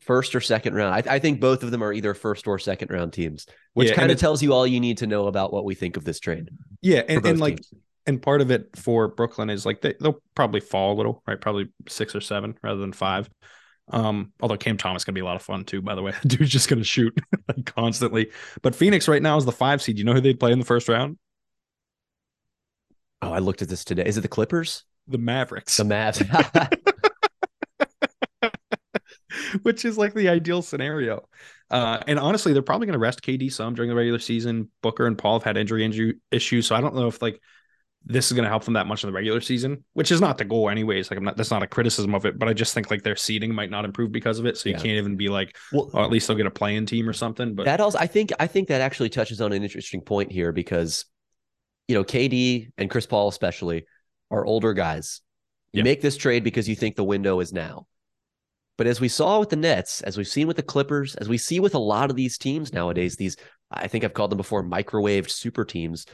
first 0.02 0.36
or 0.36 0.42
second 0.42 0.76
round. 0.76 0.94
I, 0.94 1.16
I 1.16 1.20
think 1.20 1.40
both 1.40 1.64
of 1.64 1.72
them 1.72 1.84
are 1.84 1.94
either 1.94 2.14
first 2.14 2.48
or 2.48 2.60
second 2.60 2.92
round 2.92 3.14
teams, 3.14 3.46
which 3.74 3.90
Yeah, 3.90 3.96
kind 3.96 4.12
of 4.12 4.20
tells 4.20 4.44
you 4.44 4.54
all 4.54 4.68
you 4.68 4.80
need 4.80 4.98
to 5.00 5.08
know 5.08 5.28
about 5.28 5.54
what 5.54 5.66
we 5.66 5.74
think 5.76 5.98
of 5.98 6.04
this 6.04 6.20
trade. 6.20 6.50
Yeah, 6.82 7.02
and, 7.08 7.26
and 7.26 7.40
like 7.40 7.58
teams. 7.58 7.74
and 8.06 8.22
part 8.22 8.42
of 8.42 8.52
it 8.52 8.70
for 8.76 9.08
Brooklyn 9.08 9.50
is 9.50 9.66
like 9.66 9.82
they, 9.82 9.94
they'll 10.02 10.22
probably 10.36 10.60
fall 10.60 10.94
a 10.94 10.98
little, 10.98 11.24
right? 11.28 11.40
Probably 11.40 11.68
six 11.88 12.14
or 12.16 12.22
seven 12.22 12.58
rather 12.62 12.80
than 12.80 12.92
five. 12.94 13.30
Um, 13.90 14.34
although 14.42 14.58
Cam 14.58 14.78
Thomas 14.78 15.04
gonna 15.04 15.14
be 15.14 15.22
a 15.22 15.26
lot 15.26 15.36
of 15.36 15.42
fun 15.42 15.64
too, 15.64 15.82
by 15.82 15.96
the 15.96 16.02
way. 16.02 16.14
The 16.22 16.28
dude's 16.30 16.52
just 16.52 16.70
gonna 16.70 16.84
shoot 16.84 17.18
like 17.48 17.66
constantly. 17.66 18.32
But 18.62 18.76
Phoenix 18.76 19.08
right 19.08 19.22
now 19.22 19.38
is 19.38 19.46
the 19.46 19.52
five 19.52 19.82
seed. 19.82 19.98
You 19.98 20.06
know 20.06 20.14
who 20.14 20.22
they'd 20.22 20.40
play 20.40 20.52
in 20.52 20.60
the 20.60 20.66
first 20.66 20.90
round? 20.90 21.18
Oh, 23.22 23.32
I 23.32 23.40
looked 23.40 23.62
at 23.62 23.70
this 23.70 23.86
today. 23.86 24.04
Is 24.06 24.18
it 24.18 24.22
the 24.22 24.28
Clippers? 24.28 24.84
The 25.08 25.18
Mavericks, 25.18 25.78
The 25.78 25.84
Mavs. 25.84 26.82
which 29.62 29.86
is 29.86 29.98
like 29.98 30.14
the 30.14 30.30
ideal 30.30 30.62
scenario. 30.62 31.28
Uh, 31.70 32.00
and 32.08 32.20
honestly, 32.20 32.54
they're 32.54 32.62
probably 32.62 32.88
gonna 32.88 33.00
rest 33.00 33.22
KD 33.22 33.52
some 33.52 33.76
during 33.76 33.90
the 33.90 33.96
regular 33.96 34.20
season. 34.20 34.70
Booker 34.82 35.08
and 35.08 35.18
Paul 35.18 35.40
have 35.40 35.44
had 35.44 35.58
injury 35.58 35.84
injury 35.84 36.16
issues, 36.32 36.68
so 36.68 36.76
I 36.76 36.82
don't 36.82 36.96
know 36.96 37.08
if 37.08 37.22
like 37.22 37.42
this 38.08 38.28
is 38.28 38.34
going 38.34 38.44
to 38.44 38.50
help 38.50 38.64
them 38.64 38.76
that 38.76 38.86
much 38.86 39.04
in 39.04 39.08
the 39.10 39.14
regular 39.14 39.42
season, 39.42 39.84
which 39.94 40.12
is 40.12 40.22
not 40.22 40.38
the 40.38 40.46
goal 40.46 40.70
anyways. 40.70 41.10
Like 41.10 41.18
I'm 41.18 41.24
not, 41.24 41.38
that's 41.38 41.50
not 41.50 41.64
a 41.64 41.68
criticism 41.68 42.14
of 42.14 42.26
it, 42.26 42.38
but 42.38 42.48
I 42.48 42.54
just 42.54 42.74
think 42.74 42.92
like 42.92 43.02
their 43.02 43.16
seeding 43.16 43.54
might 43.54 43.72
not 43.72 43.84
improve 43.84 44.12
because 44.12 44.38
of 44.38 44.46
it. 44.46 44.58
So 44.58 44.70
you 44.70 44.76
Yeah. 44.76 44.82
can't 44.82 44.98
even 44.98 45.16
be 45.16 45.28
like, 45.30 45.58
well, 45.72 45.90
oh, 45.94 46.04
at 46.04 46.12
least 46.12 46.28
they'll 46.28 46.38
get 46.38 46.46
a 46.46 46.52
playing 46.52 46.86
team 46.86 47.10
or 47.10 47.14
something. 47.14 47.56
But 47.56 47.66
that 47.66 47.80
also 47.82 47.98
I 47.98 48.06
think 48.08 48.32
I 48.40 48.46
think 48.48 48.68
that 48.68 48.82
actually 48.82 49.10
touches 49.10 49.42
on 49.42 49.52
an 49.54 49.64
interesting 49.64 50.02
point 50.02 50.32
here 50.32 50.52
because 50.52 51.06
you 51.88 51.96
know 51.96 52.04
KD 52.04 52.72
and 52.78 52.90
Chris 52.90 53.08
Paul 53.08 53.28
especially 53.28 53.86
are 54.30 54.46
older 54.46 54.74
guys. 54.74 55.22
You 55.74 55.84
make 55.84 56.02
this 56.02 56.16
trade 56.16 56.44
because 56.46 56.70
you 56.70 56.76
think 56.76 56.96
the 56.96 57.04
window 57.04 57.42
is 57.42 57.52
now. 57.52 57.88
But 58.78 58.88
as 58.88 59.02
we 59.02 59.08
saw 59.08 59.40
with 59.40 59.50
the 59.50 59.56
Nets, 59.56 60.02
as 60.02 60.18
we've 60.18 60.28
seen 60.28 60.48
with 60.48 60.58
the 60.58 60.64
Clippers, 60.64 61.16
as 61.16 61.28
we 61.28 61.38
see 61.38 61.60
with 61.60 61.76
a 61.76 61.80
lot 61.80 62.10
of 62.10 62.16
these 62.16 62.38
teams 62.38 62.72
nowadays, 62.72 63.16
these 63.16 63.36
I 63.72 63.88
think 63.88 64.04
I've 64.04 64.14
called 64.14 64.32
them 64.32 64.38
before 64.38 64.64
microwaved 64.64 65.30
super 65.30 65.66
teams. 65.66 66.06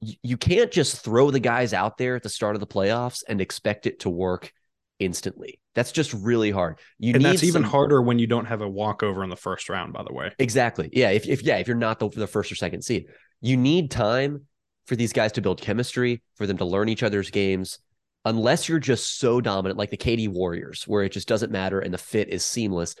You, 0.00 0.36
can't 0.36 0.70
just 0.70 1.04
throw 1.04 1.30
the 1.30 1.40
guys 1.40 1.74
out 1.74 1.98
there 1.98 2.16
at 2.16 2.22
the 2.22 2.28
start 2.30 2.56
of 2.56 2.60
the 2.60 2.66
playoffs 2.66 3.22
and 3.28 3.40
expect 3.40 3.86
it 3.86 4.00
to 4.00 4.10
work 4.10 4.50
instantly. 4.98 5.60
That's 5.74 5.92
just 5.92 6.12
really 6.14 6.50
hard. 6.50 6.78
You 6.98 7.14
and 7.14 7.24
that's 7.24 7.42
even 7.42 7.62
some- 7.62 7.70
harder 7.70 8.00
when 8.00 8.18
you 8.18 8.26
don't 8.26 8.46
have 8.46 8.62
a 8.62 8.68
walkover 8.68 9.22
in 9.22 9.30
the 9.30 9.36
first 9.36 9.68
round, 9.68 9.92
by 9.92 10.02
the 10.02 10.12
way. 10.12 10.32
Exactly. 10.38 10.88
Yeah. 10.92 11.10
If, 11.10 11.26
if 11.26 11.42
yeah, 11.42 11.58
if 11.58 11.68
you're 11.68 11.76
not 11.76 11.98
the, 11.98 12.08
the 12.08 12.26
first 12.26 12.50
or 12.50 12.54
second 12.54 12.82
seed, 12.82 13.06
you 13.40 13.56
need 13.56 13.90
time 13.90 14.46
for 14.86 14.96
these 14.96 15.12
guys 15.12 15.32
to 15.32 15.42
build 15.42 15.60
chemistry, 15.60 16.22
for 16.36 16.46
them 16.46 16.56
to 16.58 16.64
learn 16.64 16.88
each 16.88 17.02
other's 17.02 17.30
games. 17.30 17.78
Unless 18.24 18.68
you're 18.68 18.78
just 18.78 19.18
so 19.18 19.40
dominant, 19.40 19.78
like 19.78 19.90
the 19.90 19.96
KD 19.96 20.28
Warriors, 20.28 20.84
where 20.84 21.04
it 21.04 21.12
just 21.12 21.28
doesn't 21.28 21.52
matter 21.52 21.80
and 21.80 21.92
the 21.94 21.98
fit 21.98 22.28
is 22.28 22.44
seamless. 22.44 22.94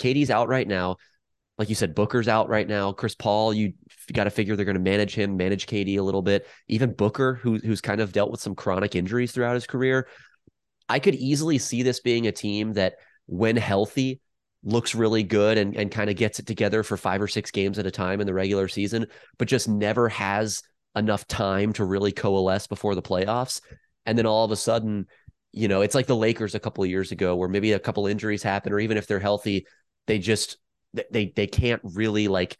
KD's 0.00 0.30
out 0.30 0.48
right 0.48 0.66
now. 0.66 0.96
Like 1.60 1.68
you 1.68 1.74
said, 1.74 1.94
Booker's 1.94 2.26
out 2.26 2.48
right 2.48 2.66
now. 2.66 2.90
Chris 2.90 3.14
Paul, 3.14 3.52
you, 3.52 3.74
got 4.14 4.24
to 4.24 4.30
figure 4.30 4.56
they're 4.56 4.64
going 4.64 4.74
to 4.74 4.80
manage 4.80 5.14
him, 5.14 5.36
manage 5.36 5.66
KD 5.66 5.98
a 5.98 6.02
little 6.02 6.22
bit. 6.22 6.48
Even 6.68 6.94
Booker, 6.94 7.34
who, 7.34 7.58
who's 7.58 7.82
kind 7.82 8.00
of 8.00 8.12
dealt 8.12 8.30
with 8.30 8.40
some 8.40 8.54
chronic 8.54 8.96
injuries 8.96 9.30
throughout 9.30 9.54
his 9.54 9.66
career. 9.66 10.08
I 10.88 10.98
could 10.98 11.14
easily 11.14 11.58
see 11.58 11.82
this 11.82 12.00
being 12.00 12.26
a 12.26 12.32
team 12.32 12.72
that, 12.72 12.94
when 13.26 13.56
healthy, 13.56 14.20
looks 14.62 14.94
really 14.94 15.22
good 15.22 15.58
and, 15.58 15.76
and 15.76 15.90
kind 15.90 16.10
of 16.10 16.16
gets 16.16 16.38
it 16.38 16.46
together 16.46 16.82
for 16.82 16.96
five 16.96 17.22
or 17.22 17.28
six 17.28 17.50
games 17.50 17.78
at 17.78 17.86
a 17.86 17.90
time 17.90 18.20
in 18.20 18.26
the 18.26 18.34
regular 18.34 18.68
season, 18.68 19.06
but 19.38 19.48
just 19.48 19.68
never 19.68 20.08
has 20.08 20.62
enough 20.96 21.26
time 21.26 21.72
to 21.74 21.84
really 21.84 22.12
coalesce 22.12 22.66
before 22.66 22.94
the 22.94 23.02
playoffs. 23.02 23.60
And 24.06 24.18
then 24.18 24.26
all 24.26 24.44
of 24.44 24.50
a 24.50 24.56
sudden, 24.56 25.06
you 25.52 25.68
know, 25.68 25.82
it's 25.82 25.94
like 25.94 26.06
the 26.06 26.16
Lakers 26.16 26.54
a 26.54 26.60
couple 26.60 26.84
of 26.84 26.90
years 26.90 27.12
ago 27.12 27.36
where 27.36 27.48
maybe 27.48 27.72
a 27.72 27.78
couple 27.78 28.06
injuries 28.06 28.42
happen, 28.42 28.72
or 28.72 28.80
even 28.80 28.96
if 28.96 29.06
they're 29.06 29.20
healthy, 29.20 29.66
they 30.06 30.18
just 30.18 30.58
they 31.10 31.32
they 31.34 31.46
can't 31.46 31.80
really 31.84 32.28
like 32.28 32.56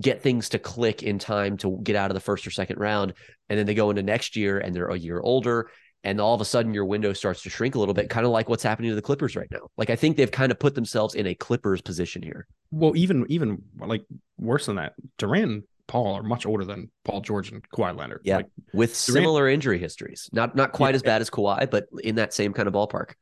get 0.00 0.22
things 0.22 0.48
to 0.50 0.58
click 0.58 1.02
in 1.02 1.18
time 1.18 1.56
to 1.58 1.78
get 1.82 1.96
out 1.96 2.10
of 2.10 2.14
the 2.14 2.20
first 2.20 2.46
or 2.46 2.50
second 2.50 2.78
round. 2.78 3.12
And 3.48 3.58
then 3.58 3.66
they 3.66 3.74
go 3.74 3.90
into 3.90 4.02
next 4.02 4.36
year 4.36 4.58
and 4.58 4.74
they're 4.74 4.88
a 4.88 4.98
year 4.98 5.20
older. 5.20 5.70
And 6.04 6.20
all 6.20 6.34
of 6.34 6.40
a 6.40 6.44
sudden 6.44 6.74
your 6.74 6.84
window 6.86 7.12
starts 7.12 7.42
to 7.42 7.50
shrink 7.50 7.74
a 7.76 7.78
little 7.78 7.94
bit, 7.94 8.08
kind 8.10 8.26
of 8.26 8.32
like 8.32 8.48
what's 8.48 8.62
happening 8.64 8.88
to 8.90 8.94
the 8.96 9.02
Clippers 9.02 9.36
right 9.36 9.46
now. 9.52 9.68
Like 9.76 9.90
I 9.90 9.94
think 9.96 10.16
they've 10.16 10.30
kind 10.30 10.50
of 10.50 10.58
put 10.58 10.74
themselves 10.74 11.14
in 11.14 11.26
a 11.26 11.34
Clippers 11.34 11.80
position 11.80 12.22
here. 12.22 12.46
Well, 12.70 12.96
even 12.96 13.24
even 13.28 13.62
like 13.78 14.02
worse 14.38 14.66
than 14.66 14.76
that, 14.76 14.94
Durant 15.18 15.64
Paul 15.86 16.14
are 16.14 16.22
much 16.22 16.46
older 16.46 16.64
than 16.64 16.90
Paul 17.04 17.20
George 17.20 17.52
and 17.52 17.62
Kawhi 17.68 17.96
Leonard. 17.96 18.22
Yeah. 18.24 18.38
Like, 18.38 18.46
with 18.72 18.90
Durant- 18.90 18.96
similar 18.96 19.48
injury 19.48 19.78
histories. 19.78 20.28
Not 20.32 20.56
not 20.56 20.72
quite 20.72 20.90
Yeah. 20.90 20.96
as 20.96 21.02
bad 21.02 21.20
as 21.20 21.30
Kawhi, 21.30 21.70
but 21.70 21.84
in 22.02 22.14
that 22.16 22.32
same 22.32 22.52
kind 22.52 22.66
of 22.66 22.74
ballpark. 22.74 23.12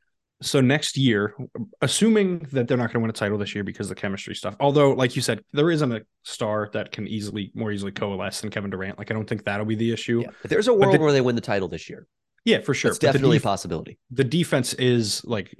So 0.43 0.61
next 0.61 0.97
year, 0.97 1.35
assuming 1.83 2.41
that 2.53 2.67
they're 2.67 2.79
not 2.79 2.85
going 2.85 2.95
to 2.95 3.01
win 3.01 3.11
a 3.11 3.13
title 3.13 3.37
this 3.37 3.55
year 3.55 3.63
because 3.63 3.87
of 3.91 3.97
the 3.97 4.01
chemistry 4.01 4.35
stuff, 4.35 4.57
although, 4.61 4.93
like 4.93 5.15
you 5.15 5.23
said, 5.23 5.45
there 5.53 5.71
isn't 5.71 5.93
a 5.93 6.01
star 6.23 6.71
that 6.73 6.93
can 6.93 7.07
easily 7.07 7.53
more 7.55 7.71
easily 7.73 7.93
coalesce 7.93 8.41
than 8.41 8.51
Kevin 8.51 8.71
Durant. 8.71 8.99
Like, 8.99 9.11
I 9.11 9.15
don't 9.15 9.29
think 9.29 9.45
that'll 9.45 9.67
be 9.67 9.75
the 9.75 9.93
issue. 9.93 10.23
Yeah. 10.23 10.31
But 10.41 10.51
there's 10.51 10.69
a 10.69 10.75
world 10.75 10.95
the- 10.95 10.99
where 11.01 11.13
they 11.13 11.21
win 11.21 11.35
the 11.35 11.41
title 11.43 11.69
this 11.69 11.91
year. 11.91 12.07
Yeah, 12.47 12.61
for 12.61 12.73
sure. 12.73 12.91
It's 12.91 12.99
definitely 12.99 13.37
def- 13.37 13.45
a 13.45 13.49
possibility. 13.49 13.99
the 14.11 14.25
defense 14.25 14.73
is 14.73 15.23
like 15.25 15.55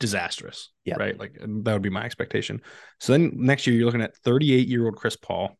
disastrous. 0.00 0.70
Yeah. 0.84 0.96
Right. 0.96 1.16
Like 1.18 1.34
that 1.40 1.72
would 1.72 1.82
be 1.82 1.90
my 1.90 2.04
expectation. 2.04 2.62
So 2.98 3.12
then 3.12 3.32
next 3.36 3.66
year 3.66 3.76
you're 3.76 3.86
looking 3.86 4.02
at 4.02 4.16
38 4.24 4.66
year 4.66 4.86
old 4.86 4.96
Chris 4.96 5.14
Paul 5.16 5.56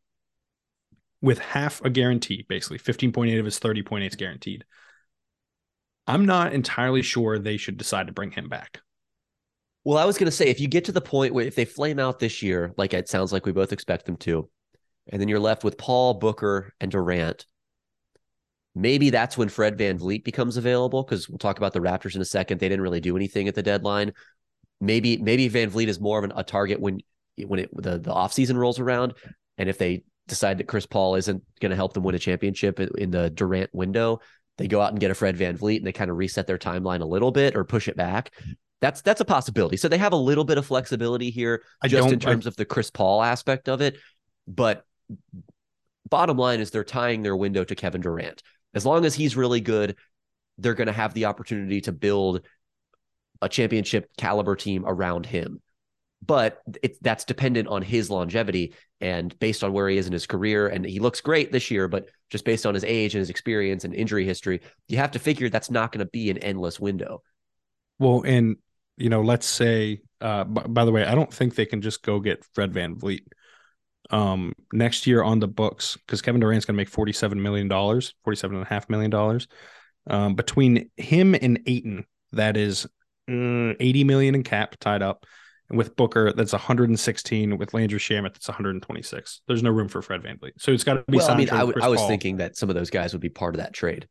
with 1.23 1.39
half 1.39 1.81
a 1.85 1.91
guarantee, 1.91 2.45
basically 2.49 2.79
15.8 2.79 3.39
of 3.39 3.45
his 3.45 3.59
30 3.59 3.83
points 3.83 4.17
guaranteed. 4.17 4.65
I'm 6.07 6.27
not 6.27 6.53
entirely 6.53 7.03
sure 7.03 7.39
they 7.39 7.57
should 7.57 7.77
decide 7.77 8.07
to 8.07 8.13
bring 8.13 8.31
him 8.31 8.49
back. 8.49 8.81
Well, 9.85 9.99
I 9.99 10.05
was 10.05 10.19
going 10.19 10.27
to 10.27 10.37
say, 10.37 10.49
if 10.49 10.61
you 10.61 10.69
get 10.69 10.85
to 10.87 10.93
the 10.93 11.01
point 11.01 11.33
where 11.33 11.47
if 11.47 11.55
they 11.55 11.65
flame 11.65 11.99
out 11.99 12.19
this 12.19 12.43
year, 12.43 12.75
like 12.77 12.93
it 12.93 13.09
sounds 13.09 13.33
like 13.33 13.47
we 13.47 13.53
both 13.53 13.73
expect 13.73 14.05
them 14.05 14.17
to, 14.19 14.49
and 15.09 15.21
then 15.21 15.29
you're 15.29 15.41
left 15.41 15.65
with 15.65 15.79
Paul, 15.79 16.15
Booker, 16.15 16.75
and 16.81 16.91
Durant, 16.91 17.47
maybe 18.75 19.11
that's 19.11 19.39
when 19.39 19.49
Fred 19.49 19.79
VanVleet 19.79 20.25
becomes 20.25 20.57
available 20.57 21.03
because 21.03 21.29
we'll 21.29 21.39
talk 21.39 21.59
about 21.59 21.73
the 21.73 21.81
Raptors 21.81 22.15
in 22.15 22.21
a 22.21 22.27
second. 22.27 22.59
They 22.59 22.69
didn't 22.69 22.83
really 22.83 23.01
do 23.01 23.17
anything 23.17 23.49
at 23.49 23.55
the 23.55 23.63
deadline. 23.63 24.13
Maybe 24.81 25.17
maybe 25.19 25.49
VanVleet 25.49 25.89
is 25.89 26.01
more 26.01 26.19
of 26.19 26.25
an, 26.25 26.33
a 26.37 26.45
target 26.45 26.81
when 26.81 27.01
when 27.47 27.61
it 27.61 27.71
the, 27.75 27.99
the 27.99 28.13
offseason 28.13 28.57
rolls 28.57 28.79
around. 28.79 29.15
And 29.59 29.69
if 29.69 29.79
they 29.79 30.05
decide 30.29 30.59
that 30.59 30.69
Chris 30.69 30.87
Paul 30.87 31.17
isn't 31.17 31.43
going 31.61 31.71
to 31.71 31.77
help 31.77 31.93
them 31.93 32.03
win 32.03 32.15
a 32.15 32.19
championship 32.19 32.81
in 32.81 33.11
the 33.11 33.31
Durant 33.31 33.71
window, 33.75 34.21
they 34.61 34.69
go 34.69 34.81
out 34.81 34.91
and 34.91 35.01
get 35.01 35.11
a 35.11 35.15
Fred 35.15 35.37
VanVleet 35.37 35.79
and 35.79 35.87
they 35.87 35.93
kind 35.93 36.11
of 36.11 36.17
reset 36.19 36.47
their 36.47 36.59
timeline 36.59 37.01
a 37.01 37.07
little 37.07 37.33
bit 37.33 37.57
or 37.57 37.65
push 37.65 37.89
it 37.89 37.97
back. 37.97 38.31
That's 38.81 39.01
that's 39.03 39.21
a 39.21 39.25
possibility. 39.25 39.77
So 39.77 39.89
they 39.89 39.99
have 39.99 40.13
a 40.13 40.17
little 40.17 40.45
bit 40.45 40.59
of 40.59 40.67
flexibility 40.67 41.31
here, 41.31 41.63
I 41.83 41.89
just 41.89 42.05
in 42.13 42.19
don't- 42.19 42.27
I- 42.29 42.33
terms 42.33 42.47
of 42.47 42.57
the 42.57 42.65
Chris 42.65 42.91
Paul 42.91 43.23
aspect 43.23 43.69
of 43.69 43.81
it. 43.81 43.97
But 44.47 44.85
bottom 46.09 46.37
line 46.37 46.61
is 46.61 46.71
they're 46.71 46.85
tying 46.85 47.23
their 47.23 47.37
window 47.37 47.65
to 47.65 47.75
Kevin 47.75 48.01
Durant. 48.01 48.43
As 48.75 48.85
long 48.87 49.05
as 49.05 49.15
he's 49.15 49.37
really 49.37 49.61
good, 49.61 49.97
they're 50.59 50.75
going 50.75 50.87
to 50.87 50.93
have 50.93 51.15
the 51.15 51.25
opportunity 51.27 51.81
to 51.83 51.93
build 51.93 52.43
a 53.43 53.49
championship 53.49 54.11
caliber 54.19 54.57
team 54.57 54.85
around 54.87 55.27
him. 55.27 55.61
But 56.25 56.61
it, 56.83 57.03
that's 57.03 57.25
dependent 57.25 57.69
on 57.69 57.83
his 57.83 58.11
longevity 58.11 58.75
and 59.01 59.37
based 59.39 59.65
on 59.65 59.73
where 59.73 59.89
he 59.89 59.97
is 59.97 60.07
in 60.07 60.13
his 60.13 60.27
career. 60.27 60.69
And 60.69 60.85
he 60.85 61.01
looks 61.01 61.21
great 61.21 61.51
this 61.51 61.71
year, 61.71 61.89
but 61.89 62.09
just 62.29 62.45
based 62.45 62.67
on 62.67 62.75
his 62.75 62.85
age 62.85 63.15
and 63.15 63.21
his 63.21 63.31
experience 63.31 63.85
and 63.85 63.95
injury 63.95 64.27
history, 64.27 64.61
you 64.89 64.99
have 64.99 65.13
to 65.13 65.19
figure 65.19 65.49
that's 65.49 65.71
not 65.71 65.93
going 65.93 66.05
to 66.05 66.11
be 66.11 66.31
an 66.31 66.39
endless 66.39 66.79
window. 66.79 67.23
Well, 67.99 68.23
and 68.27 68.57
you 68.97 69.09
know, 69.09 69.23
let's 69.23 69.47
say, 69.47 70.03
uh, 70.21 70.45
b- 70.45 70.63
by 70.69 70.85
the 70.85 70.93
way, 70.93 71.05
I 71.05 71.15
don't 71.15 71.33
think 71.33 71.55
they 71.55 71.65
can 71.65 71.81
just 71.81 72.03
go 72.03 72.21
get 72.21 72.45
Fred 72.55 72.73
VanVleet 72.73 73.23
um 74.11 74.53
next 74.73 75.07
year 75.07 75.23
on 75.23 75.39
the 75.39 75.47
books 75.47 75.97
because 75.97 76.21
Kevin 76.21 76.41
Durant's 76.41 76.67
going 76.67 76.75
to 76.75 76.77
make 76.77 76.89
47 76.89 77.41
million 77.41 77.69
dollars, 77.69 78.15
47 78.25 78.57
and 78.57 78.67
a 78.67 78.69
half 78.69 78.89
million 78.91 79.11
dollars. 79.11 79.47
Um, 80.09 80.35
between 80.35 80.91
him 80.97 81.35
and 81.35 81.61
Ayton, 81.67 82.05
that 82.33 82.57
is 82.57 82.87
uh, 83.29 83.75
80 83.79 84.05
million 84.05 84.35
in 84.35 84.43
cap 84.43 84.77
tied 84.81 85.03
up. 85.03 85.27
And 85.71 85.79
with 85.79 85.97
Booker, 85.97 86.33
that's 86.33 86.53
116. 86.53 87.57
With 87.57 87.73
Landry 87.73 87.99
Shamet, 87.99 88.35
that's 88.35 88.49
126. 88.49 89.41
There's 89.47 89.63
no 89.63 89.71
room 89.71 89.89
for 89.89 90.03
Fred 90.03 90.23
VanVleet. 90.23 90.53
So 90.59 90.73
it's 90.73 90.85
got 90.85 90.95
to 90.95 91.05
be 91.09 91.17
Well, 91.19 91.31
I 91.31 91.37
mean, 91.37 91.49
I, 91.51 91.59
w- 91.61 91.79
I 91.81 91.89
was 91.89 92.01
Paul. 92.01 92.09
thinking 92.09 92.37
that 92.39 92.57
some 92.57 92.69
of 92.69 92.75
those 92.75 92.91
guys 92.91 93.13
would 93.13 93.23
be 93.23 93.29
part 93.29 93.55
of 93.55 93.61
that 93.61 93.73
trade. 93.73 94.07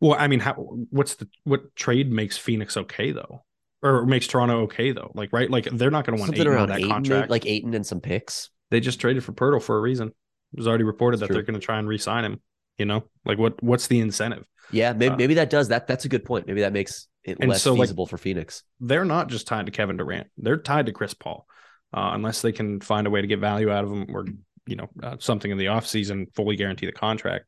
Well, 0.00 0.16
I 0.18 0.26
mean, 0.26 0.40
how 0.40 0.54
what's 0.90 1.14
the 1.14 1.28
what 1.44 1.74
trade 1.76 2.10
makes 2.10 2.36
Phoenix 2.36 2.76
okay 2.76 3.12
though, 3.12 3.44
or 3.82 4.04
makes 4.04 4.26
Toronto 4.26 4.62
okay 4.62 4.90
though? 4.90 5.12
Like, 5.14 5.32
right? 5.32 5.48
Like 5.48 5.64
they're 5.70 5.92
not 5.92 6.04
going 6.04 6.16
to 6.16 6.20
want 6.20 6.30
Something 6.30 6.42
Ayton 6.42 6.52
around 6.52 6.68
that 6.70 6.78
Ayton, 6.80 6.90
contract. 6.90 7.30
like 7.30 7.46
Ayton 7.46 7.72
and 7.74 7.86
some 7.86 8.00
picks. 8.00 8.50
they 8.70 8.80
just 8.80 9.00
traded 9.00 9.22
for 9.22 9.32
Poeltl 9.32 9.62
for 9.62 9.78
a 9.78 9.80
reason. 9.80 10.08
It 10.08 10.56
was 10.56 10.66
already 10.66 10.82
reported 10.84 11.20
That's 11.20 11.28
that 11.28 11.34
they're 11.34 11.42
going 11.44 11.58
to 11.58 11.64
try 11.64 11.78
and 11.78 11.86
re-sign 11.88 12.24
him. 12.24 12.40
You 12.78 12.86
know, 12.86 13.04
like 13.24 13.38
what 13.38 13.62
what's 13.62 13.86
the 13.86 14.00
incentive? 14.00 14.44
Yeah, 14.72 14.92
maybe, 14.92 15.14
Uh, 15.14 15.16
maybe 15.18 15.34
that 15.34 15.50
does 15.50 15.68
that. 15.68 15.86
That's 15.86 16.04
a 16.04 16.08
good 16.08 16.24
point. 16.24 16.48
Maybe 16.48 16.62
that 16.62 16.72
makes 16.72 17.06
it 17.24 17.38
And 17.40 17.50
less 17.50 17.62
so, 17.62 17.74
like- 17.74 18.08
for 18.08 18.18
Phoenix. 18.18 18.62
They're 18.80 19.04
not 19.04 19.28
just 19.28 19.46
tied 19.46 19.66
to 19.66 19.72
Kevin 19.72 19.96
Durant; 19.96 20.28
they're 20.36 20.56
tied 20.56 20.86
to 20.86 20.92
Chris 20.92 21.14
Paul, 21.14 21.46
uh, 21.94 22.10
unless 22.14 22.42
they 22.42 22.52
can 22.52 22.80
find 22.80 23.06
a 23.06 23.10
way 23.10 23.20
to 23.20 23.26
get 23.26 23.38
value 23.38 23.70
out 23.70 23.84
of 23.84 23.90
him 23.92 24.06
or 24.14 24.26
you 24.66 24.76
know 24.76 24.88
uh, 25.02 25.16
something 25.18 25.50
in 25.50 25.58
the 25.58 25.66
offseason, 25.66 26.34
fully 26.34 26.56
guarantee 26.56 26.86
the 26.86 26.92
contract. 26.92 27.46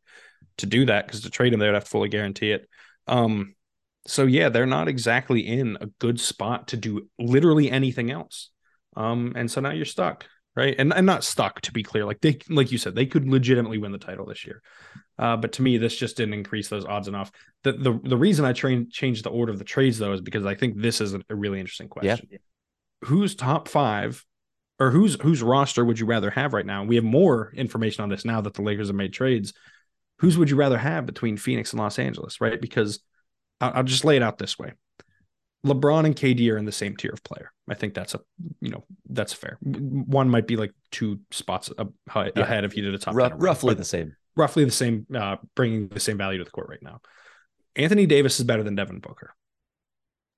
To 0.59 0.67
do 0.67 0.85
that, 0.87 1.07
because 1.07 1.23
to 1.23 1.31
trade 1.31 1.53
him, 1.53 1.59
they 1.59 1.67
would 1.67 1.75
have 1.75 1.85
to 1.85 1.91
fully 1.91 2.09
guarantee 2.09 2.53
it. 2.53 2.69
Um, 3.09 3.55
so 4.07 4.25
yeah, 4.25 4.51
they're 4.51 4.67
not 4.67 4.87
exactly 4.87 5.41
in 5.41 5.79
a 5.81 5.87
good 5.99 6.21
spot 6.21 6.69
to 6.69 6.77
do 6.77 7.09
literally 7.19 7.71
anything 7.71 8.11
else. 8.11 8.51
Um, 8.97 9.33
and 9.35 9.51
so 9.51 9.61
now 9.61 9.71
you're 9.71 9.85
stuck, 9.85 10.27
right? 10.57 10.75
And 10.79 10.93
and 10.93 11.07
not 11.07 11.25
stuck 11.25 11.61
to 11.63 11.73
be 11.73 11.83
clear. 11.83 12.05
Like 12.05 12.21
they, 12.21 12.39
like 12.49 12.73
you 12.73 12.79
said, 12.79 12.95
they 12.95 13.07
could 13.07 13.29
legitimately 13.29 13.79
win 13.79 13.93
the 13.93 13.99
title 13.99 14.27
this 14.27 14.47
year. 14.47 14.63
Uh, 15.19 15.37
but 15.37 15.53
to 15.53 15.63
me, 15.63 15.79
this 15.79 15.97
just 15.97 16.17
didn't 16.17 16.35
increase 16.35 16.69
those 16.69 16.85
odds 16.85 17.09
enough. 17.09 17.31
The 17.63 17.73
the 17.73 18.01
the 18.03 18.17
reason 18.17 18.45
I 18.45 18.53
train 18.53 18.89
changed 18.91 19.25
the 19.25 19.31
order 19.31 19.53
of 19.53 19.59
the 19.59 19.65
trades 19.65 19.99
though 19.99 20.13
is 20.13 20.21
because 20.21 20.47
I 20.47 20.55
think 20.55 20.77
this 20.77 21.01
is 21.01 21.15
a, 21.15 21.21
really 21.31 21.61
interesting 21.61 21.89
question. 21.89 22.29
Yeah. 22.31 22.39
Who's 23.03 23.35
top 23.35 23.69
five, 23.69 24.25
or 24.79 24.91
whose 24.91 25.21
whose 25.21 25.43
roster 25.43 25.85
would 25.85 25.99
you 25.99 26.07
rather 26.07 26.31
have 26.31 26.53
right 26.53 26.67
now? 26.67 26.85
We 26.85 26.97
have 26.97 27.05
more 27.05 27.53
information 27.55 28.03
on 28.03 28.09
this 28.09 28.25
now 28.25 28.41
that 28.41 28.55
the 28.55 28.63
Lakers 28.63 28.89
have 28.89 28.97
made 28.97 29.13
trades. 29.13 29.53
Whose 30.19 30.39
would 30.39 30.51
you 30.51 30.57
rather 30.57 30.79
have 30.79 31.07
between 31.07 31.37
Phoenix 31.37 31.73
and 31.73 31.81
Los 31.81 31.99
Angeles, 31.99 32.41
right? 32.41 32.61
Because 32.61 33.01
I'll, 33.61 33.73
I'll 33.75 33.83
just 33.83 34.05
lay 34.05 34.17
it 34.17 34.23
out 34.23 34.39
this 34.39 34.59
way: 34.59 34.73
LeBron 35.67 36.07
and 36.07 36.17
KD 36.17 36.51
are 36.53 36.57
in 36.59 36.65
the 36.65 36.73
same 36.73 36.97
tier 36.97 37.13
of 37.13 37.23
player. 37.23 37.53
I 37.69 37.75
think 37.75 37.95
that's 37.95 38.15
a 38.15 38.21
you 38.61 38.71
know 38.71 38.85
that's 39.09 39.33
fair. 39.33 39.59
One 39.63 40.29
might 40.29 40.47
be 40.47 40.57
like 40.57 40.73
two 40.91 41.21
spots 41.31 41.71
high, 42.09 42.31
Yeah. 42.37 42.43
ahead 42.43 42.65
if 42.65 42.77
you 42.77 42.83
did 42.83 42.95
a 42.95 42.99
top 42.99 43.15
Ru- 43.15 43.29
10 43.29 43.39
roughly 43.39 43.75
the 43.75 43.85
same. 43.85 44.15
roughly 44.37 44.65
the 44.65 44.71
same, 44.71 45.07
uh, 45.15 45.37
bringing 45.55 45.89
the 45.89 46.01
same 46.01 46.19
value 46.19 46.39
to 46.39 46.45
the 46.45 46.51
court 46.51 46.69
right 46.69 46.83
now. 46.83 47.01
Anthony 47.77 48.07
Davis 48.07 48.39
is 48.39 48.45
better 48.45 48.63
than 48.63 48.75
Devin 48.75 49.01
Booker, 49.01 49.35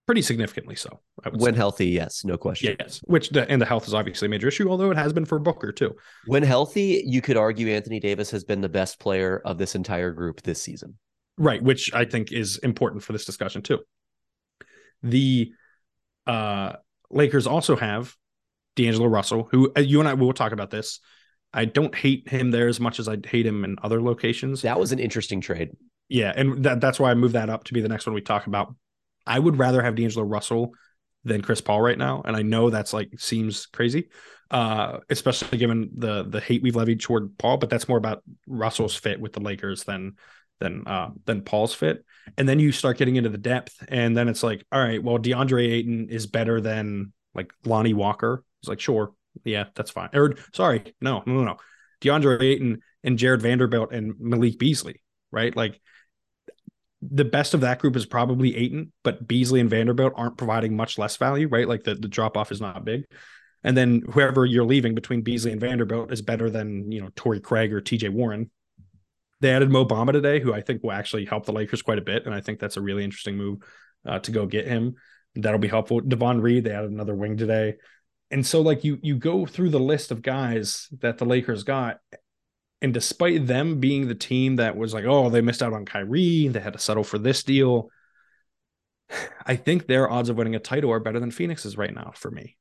pretty 0.07 0.23
significantly 0.23 0.77
so. 0.77 1.01
I 1.25 1.29
would 1.31 1.41
When 1.41 1.55
say. 1.55 1.59
healthy, 1.59 1.87
yes, 1.89 2.25
no 2.25 2.39
question. 2.39 2.77
yes, 2.79 3.01
which 3.05 3.31
the, 3.31 3.51
and 3.51 3.61
the 3.61 3.67
health 3.67 3.87
is 3.89 3.93
obviously 3.95 4.27
a 4.27 4.29
major 4.29 4.47
issue, 4.49 4.71
although 4.71 4.91
it 4.93 4.97
has 4.97 5.13
been 5.13 5.25
for 5.25 5.39
Booker 5.41 5.73
too. 5.73 5.95
When 6.27 6.43
healthy, 6.45 7.03
you 7.07 7.21
could 7.21 7.37
argue 7.37 7.69
Anthony 7.69 7.99
Davis 8.01 8.31
has 8.31 8.45
been 8.45 8.61
the 8.61 8.69
best 8.69 9.01
player 9.01 9.43
of 9.45 9.59
this 9.59 9.75
entire 9.75 10.13
group 10.13 10.43
this 10.43 10.63
season. 10.63 10.97
Right, 11.39 11.63
which 11.63 11.93
I 11.93 12.05
think 12.07 12.31
is 12.33 12.57
important 12.59 13.03
for 13.03 13.13
this 13.13 13.25
discussion 13.27 13.63
too. 13.63 13.81
The 15.03 15.53
uh, 16.27 16.77
Lakers 17.11 17.47
also 17.47 17.77
have 17.77 18.15
D'Angelo 18.77 19.07
Russell, 19.07 19.49
who 19.51 19.73
uh, 19.77 19.81
you 19.81 20.01
and 20.01 20.09
I 20.09 20.15
will 20.15 20.33
talk 20.33 20.53
about 20.53 20.71
this. 20.71 21.01
I 21.53 21.65
don't 21.65 21.95
hate 21.95 22.29
him 22.29 22.51
there 22.51 22.69
as 22.69 22.81
much 22.81 23.01
as 23.01 23.09
I 23.09 23.17
hate 23.25 23.47
him 23.47 23.65
in 23.65 23.77
other 23.83 24.03
locations. 24.03 24.63
That 24.63 24.79
was 24.79 24.93
an 24.93 24.99
interesting 24.99 25.41
trade. 25.41 25.71
Yeah, 26.09 26.33
and 26.37 26.65
that, 26.65 26.81
that's 26.81 27.01
why 27.01 27.11
I 27.11 27.15
moved 27.15 27.35
that 27.35 27.51
up 27.51 27.65
to 27.65 27.73
be 27.73 27.81
the 27.81 27.89
next 27.89 28.07
one 28.07 28.15
we 28.15 28.21
talk 28.21 28.47
about. 28.47 28.75
I 29.27 29.39
would 29.39 29.59
rather 29.59 29.83
have 29.83 29.95
D'Angelo 29.95 30.25
Russell 30.25 30.73
than 31.25 31.43
Chris 31.43 31.61
Paul 31.61 31.81
right 31.81 31.99
now, 31.99 32.23
and 32.25 32.37
I 32.37 32.43
know 32.43 32.71
that's 32.71 32.93
like 32.93 33.19
seems 33.19 33.67
crazy, 33.67 34.09
uh, 34.51 34.99
especially 35.11 35.59
given 35.59 35.91
the 35.97 36.25
the 36.25 36.41
hate 36.41 36.63
we've 36.63 36.77
levied 36.77 37.01
toward 37.01 37.37
Paul. 37.39 37.57
But 37.57 37.71
that's 37.71 37.89
more 37.89 37.99
about 37.99 38.23
Russell's 38.47 38.95
fit 38.95 39.21
with 39.21 39.33
the 39.33 39.41
Lakers 39.41 39.85
than 39.85 40.17
than 40.61 40.87
uh, 40.87 41.11
than 41.25 41.43
Paul's 41.43 41.75
fit. 41.75 42.05
And 42.37 42.49
then 42.49 42.59
you 42.59 42.73
start 42.73 42.99
getting 42.99 43.17
into 43.17 43.31
the 43.31 43.39
depth, 43.39 43.75
and 43.89 44.17
then 44.17 44.29
it's 44.29 44.43
like, 44.43 44.65
all 44.73 44.83
right, 44.83 45.03
well, 45.03 45.19
DeAndre 45.19 45.71
Ayton 45.73 46.09
is 46.11 46.27
better 46.27 46.61
than 46.61 47.13
like 47.35 47.53
Lonnie 47.65 47.95
Walker. 47.95 48.45
It's 48.61 48.69
like, 48.69 48.81
sure, 48.81 49.13
yeah, 49.45 49.67
that's 49.75 49.91
fine. 49.91 50.11
Or 50.15 50.35
sorry, 50.55 50.95
no, 51.01 51.23
no, 51.27 51.45
no. 51.45 51.57
DeAndre 52.01 52.43
Ayton 52.43 52.81
and 53.05 53.19
Jared 53.19 53.43
Vanderbilt 53.43 53.93
and 53.93 54.15
Malik 54.19 54.59
Beasley, 54.59 55.03
right? 55.31 55.55
Like 55.55 55.81
the 57.03 57.25
best 57.25 57.55
of 57.55 57.61
that 57.61 57.79
group 57.79 57.97
is 57.97 58.07
probably 58.07 58.57
Ayton, 58.57 58.93
but 59.03 59.27
Beasley 59.27 59.61
and 59.61 59.71
Vanderbilt 59.71 60.15
aren't 60.17 60.39
providing 60.39 60.77
much 60.77 60.99
less 60.99 61.17
value, 61.17 61.49
right? 61.49 61.69
Like 61.69 61.85
the, 61.85 61.95
the 61.95 62.09
drop 62.09 62.37
off 62.37 62.51
is 62.51 62.61
not 62.61 62.85
big. 62.85 63.05
And 63.63 63.77
then 63.77 64.03
whoever 64.13 64.45
you're 64.45 64.65
leaving 64.65 64.95
between 64.95 65.23
Beasley 65.23 65.53
and 65.53 65.61
Vanderbilt 65.61 66.13
is 66.13 66.23
better 66.23 66.51
than, 66.51 66.91
you 66.91 67.01
know, 67.01 67.11
Torrey 67.17 67.41
Craig 67.41 67.73
or 67.73 67.81
TJ 67.81 68.11
Warren. 68.11 68.51
They 69.41 69.51
added 69.51 69.71
Mo 69.71 69.85
Bamba 69.85 70.13
today, 70.13 70.41
who 70.41 70.55
I 70.55 70.61
think 70.61 70.83
will 70.83 70.93
actually 70.93 71.27
help 71.27 71.45
the 71.45 71.53
Lakers 71.53 71.83
quite 71.83 71.99
a 71.99 72.03
bit. 72.03 72.25
And 72.25 72.35
I 72.35 72.41
think 72.41 72.59
that's 72.59 72.77
a 72.77 72.81
really 72.81 73.05
interesting 73.05 73.37
move 73.37 73.59
uh, 74.07 74.19
to 74.21 74.31
go 74.31 74.47
get 74.47 74.67
him. 74.67 74.95
That'll 75.35 75.59
be 75.59 75.69
helpful. 75.69 76.01
Davon 76.01 76.41
Reed, 76.41 76.65
they 76.65 76.73
added 76.73 76.91
another 76.91 77.15
wing 77.15 77.37
today. 77.37 77.75
And 78.31 78.45
so 78.45 78.61
like 78.61 78.83
you 78.83 78.99
you 79.03 79.17
go 79.17 79.47
through 79.47 79.71
the 79.71 79.79
list 79.79 80.11
of 80.11 80.23
guys 80.23 80.89
that 81.01 81.19
the 81.19 81.25
Lakers 81.25 81.63
got, 81.63 82.01
and 82.83 82.93
despite 82.93 83.47
them 83.47 83.79
being 83.79 84.09
the 84.09 84.15
team 84.15 84.57
that 84.57 84.77
was 84.77 84.93
like, 84.93 85.05
oh, 85.05 85.31
they 85.31 85.41
missed 85.41 85.63
out 85.63 85.73
on 85.73 85.85
Kyrie, 85.85 86.49
they 86.49 86.61
had 86.61 86.73
to 86.73 86.79
settle 86.79 87.05
for 87.05 87.19
this 87.19 87.45
deal. 87.45 87.91
I 89.47 89.57
think 89.57 89.87
their 89.87 90.11
odds 90.11 90.29
of 90.29 90.37
winning 90.37 90.57
a 90.57 90.61
title 90.61 90.91
are 90.91 91.01
better 91.01 91.21
than 91.21 91.31
Phoenix's 91.31 91.77
right 91.77 91.95
now 91.95 92.13
for 92.15 92.31
me. 92.31 92.57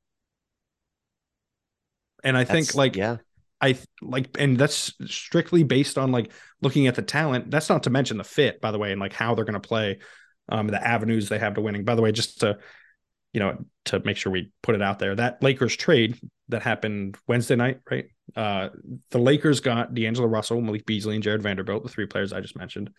And 2.22 2.36
I 2.36 2.44
think 2.44 2.74
like 2.74 2.96
yeah, 2.96 3.18
I 3.66 3.78
like, 4.00 4.28
and 4.38 4.56
that's 4.56 4.92
strictly 5.06 5.64
based 5.64 5.98
on 5.98 6.12
like 6.12 6.32
looking 6.62 6.86
at 6.86 6.94
the 6.94 7.02
talent. 7.02 7.50
That's 7.50 7.68
not 7.68 7.82
to 7.84 7.90
mention 7.90 8.16
the 8.16 8.24
fit, 8.24 8.60
by 8.60 8.70
the 8.70 8.78
way, 8.78 8.92
and 8.92 9.00
like 9.00 9.12
how 9.12 9.34
they're 9.34 9.44
going 9.44 9.60
to 9.60 9.68
play, 9.68 9.98
um, 10.48 10.68
the 10.68 10.86
avenues 10.86 11.28
they 11.28 11.38
have 11.38 11.54
to 11.54 11.60
winning. 11.60 11.84
By 11.84 11.96
the 11.96 12.02
way, 12.02 12.12
just 12.12 12.40
to, 12.40 12.58
you 13.32 13.40
know, 13.40 13.64
to 13.86 14.00
make 14.04 14.16
sure 14.16 14.32
we 14.32 14.52
put 14.62 14.74
it 14.74 14.82
out 14.82 14.98
there, 14.98 15.14
that 15.16 15.42
Lakers 15.42 15.76
trade 15.76 16.18
that 16.48 16.62
happened 16.62 17.16
Wednesday 17.26 17.56
night, 17.56 17.80
right? 17.90 18.06
Uh, 18.34 18.68
the 19.10 19.18
Lakers 19.18 19.60
got 19.60 19.94
D'Angelo 19.94 20.28
Russell, 20.28 20.60
Malik 20.60 20.86
Beasley, 20.86 21.14
and 21.16 21.24
Jared 21.24 21.42
Vanderbilt, 21.42 21.82
the 21.82 21.88
three 21.88 22.06
players 22.06 22.32
I 22.32 22.40
just 22.40 22.56
mentioned. 22.56 22.90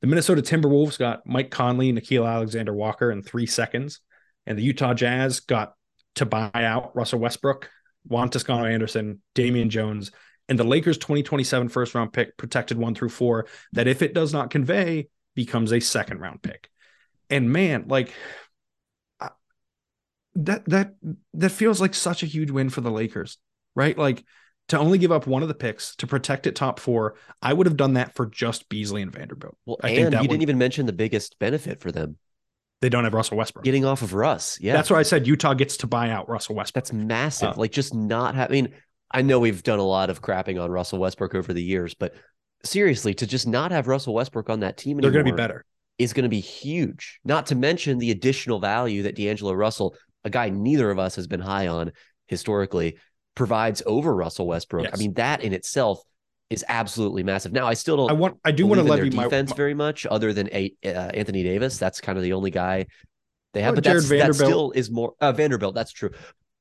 The 0.00 0.06
Minnesota 0.06 0.42
Timberwolves 0.42 0.98
got 0.98 1.26
Mike 1.26 1.50
Conley, 1.50 1.92
Nickeil 1.92 2.26
Alexander 2.26 2.72
Walker 2.72 3.10
in 3.10 3.22
three 3.22 3.46
seconds, 3.46 4.00
and 4.46 4.56
the 4.56 4.62
Utah 4.62 4.94
Jazz 4.94 5.40
got 5.40 5.74
to 6.14 6.24
buy 6.24 6.50
out 6.54 6.96
Russell 6.96 7.18
Westbrook, 7.18 7.70
Juan 8.08 8.28
Toscano 8.28 8.64
Anderson, 8.64 9.22
Damian 9.34 9.70
Jones, 9.70 10.10
and 10.48 10.58
the 10.58 10.64
Lakers 10.64 10.98
2027 10.98 11.68
first 11.68 11.94
round 11.94 12.12
pick, 12.12 12.36
protected 12.36 12.78
one 12.78 12.94
through 12.94 13.10
four, 13.10 13.46
that 13.72 13.86
if 13.86 14.02
it 14.02 14.14
does 14.14 14.32
not 14.32 14.50
convey, 14.50 15.08
becomes 15.34 15.72
a 15.72 15.80
second 15.80 16.20
round 16.20 16.42
pick. 16.42 16.68
And 17.30 17.52
man, 17.52 17.84
like 17.88 18.12
I- 19.20 19.30
that 20.36 20.64
that 20.66 20.94
that 21.34 21.50
feels 21.50 21.80
like 21.80 21.94
such 21.94 22.22
a 22.22 22.26
huge 22.26 22.50
win 22.50 22.70
for 22.70 22.80
the 22.80 22.90
Lakers, 22.90 23.38
right? 23.74 23.96
Like 23.96 24.24
to 24.68 24.78
only 24.78 24.98
give 24.98 25.12
up 25.12 25.26
one 25.26 25.42
of 25.42 25.48
the 25.48 25.54
picks 25.54 25.96
to 25.96 26.06
protect 26.06 26.46
it 26.46 26.56
top 26.56 26.80
four. 26.80 27.16
I 27.40 27.52
would 27.52 27.66
have 27.66 27.76
done 27.76 27.94
that 27.94 28.14
for 28.14 28.26
just 28.26 28.68
Beasley 28.68 29.02
and 29.02 29.12
Vanderbilt. 29.12 29.56
Well, 29.66 29.78
I 29.82 29.88
and 29.88 29.96
think 29.96 30.10
that 30.10 30.22
you 30.22 30.28
didn't 30.28 30.42
even 30.42 30.58
mention 30.58 30.86
the 30.86 30.92
biggest 30.92 31.38
benefit 31.38 31.80
for 31.80 31.92
them 31.92 32.16
They 32.80 32.88
don't 32.88 33.04
have 33.04 33.14
Russell 33.14 33.36
Westbrook. 33.36 33.64
getting 33.64 33.84
off 33.84 34.02
of 34.02 34.14
Russ. 34.14 34.58
Yeah, 34.60 34.72
That's 34.72 34.90
why 34.90 34.98
I 34.98 35.02
said 35.02 35.26
Utah 35.26 35.54
gets 35.54 35.78
to 35.78 35.86
buy 35.86 36.10
out 36.10 36.28
Russell 36.28 36.54
Westbrook. 36.54 36.84
That's 36.84 36.92
massive. 36.92 37.50
Uh, 37.50 37.54
like 37.56 37.72
just 37.72 37.94
not 37.94 38.34
having. 38.34 38.58
I 38.58 38.62
mean, 38.62 38.74
I 39.10 39.22
know 39.22 39.40
we've 39.40 39.62
done 39.62 39.78
a 39.78 39.84
lot 39.84 40.10
of 40.10 40.22
crapping 40.22 40.62
on 40.62 40.70
Russell 40.70 40.98
Westbrook 40.98 41.34
over 41.34 41.52
the 41.52 41.62
years, 41.62 41.94
but 41.94 42.14
seriously, 42.64 43.14
to 43.14 43.26
just 43.26 43.46
not 43.46 43.72
have 43.72 43.88
Russell 43.88 44.14
Westbrook 44.14 44.50
on 44.50 44.60
that 44.60 44.76
team 44.76 44.98
They're 44.98 45.08
anymore 45.08 45.22
going 45.24 45.26
to 45.26 45.32
be 45.32 45.36
better. 45.36 45.64
is 45.98 46.12
going 46.12 46.24
to 46.24 46.28
be 46.28 46.40
huge. 46.40 47.18
Not 47.24 47.46
to 47.46 47.54
mention 47.54 47.98
the 47.98 48.10
additional 48.10 48.60
value 48.60 49.02
that 49.04 49.16
D'Angelo 49.16 49.52
Russell, 49.52 49.96
a 50.24 50.30
guy 50.30 50.50
neither 50.50 50.90
of 50.90 50.98
us 50.98 51.16
has 51.16 51.26
been 51.26 51.40
high 51.40 51.66
on 51.68 51.92
historically, 52.26 52.98
provides 53.34 53.82
over 53.86 54.14
Russell 54.14 54.46
Westbrook. 54.46 54.88
I 54.92 54.96
mean, 54.96 55.14
that 55.14 55.42
in 55.42 55.52
itself 55.52 56.00
is 56.50 56.64
absolutely 56.68 57.22
massive. 57.22 57.52
Now, 57.52 57.66
I 57.66 57.74
still 57.74 57.96
don't. 57.96 58.10
I 58.10 58.14
want. 58.14 58.38
I 58.44 58.52
do 58.52 58.66
want 58.66 58.80
to 58.80 58.84
levy 58.84 59.10
my 59.10 59.24
defense 59.24 59.50
my- 59.50 59.56
very 59.56 59.74
much, 59.74 60.06
other 60.06 60.32
than 60.32 60.48
a, 60.52 60.72
uh, 60.84 60.88
Anthony 60.88 61.42
Davis. 61.42 61.78
That's 61.78 62.00
kind 62.00 62.16
of 62.16 62.24
the 62.24 62.32
only 62.32 62.50
guy 62.50 62.86
they 63.54 63.62
have. 63.62 63.72
Oh, 63.72 63.74
but 63.76 63.84
Jared 63.84 63.98
that's, 63.98 64.08
that 64.08 64.18
Vanderbilt. 64.18 64.48
still 64.48 64.70
is 64.72 64.90
more 64.90 65.12
uh, 65.20 65.32
Vanderbilt. 65.32 65.74
That's 65.74 65.92
true. 65.92 66.10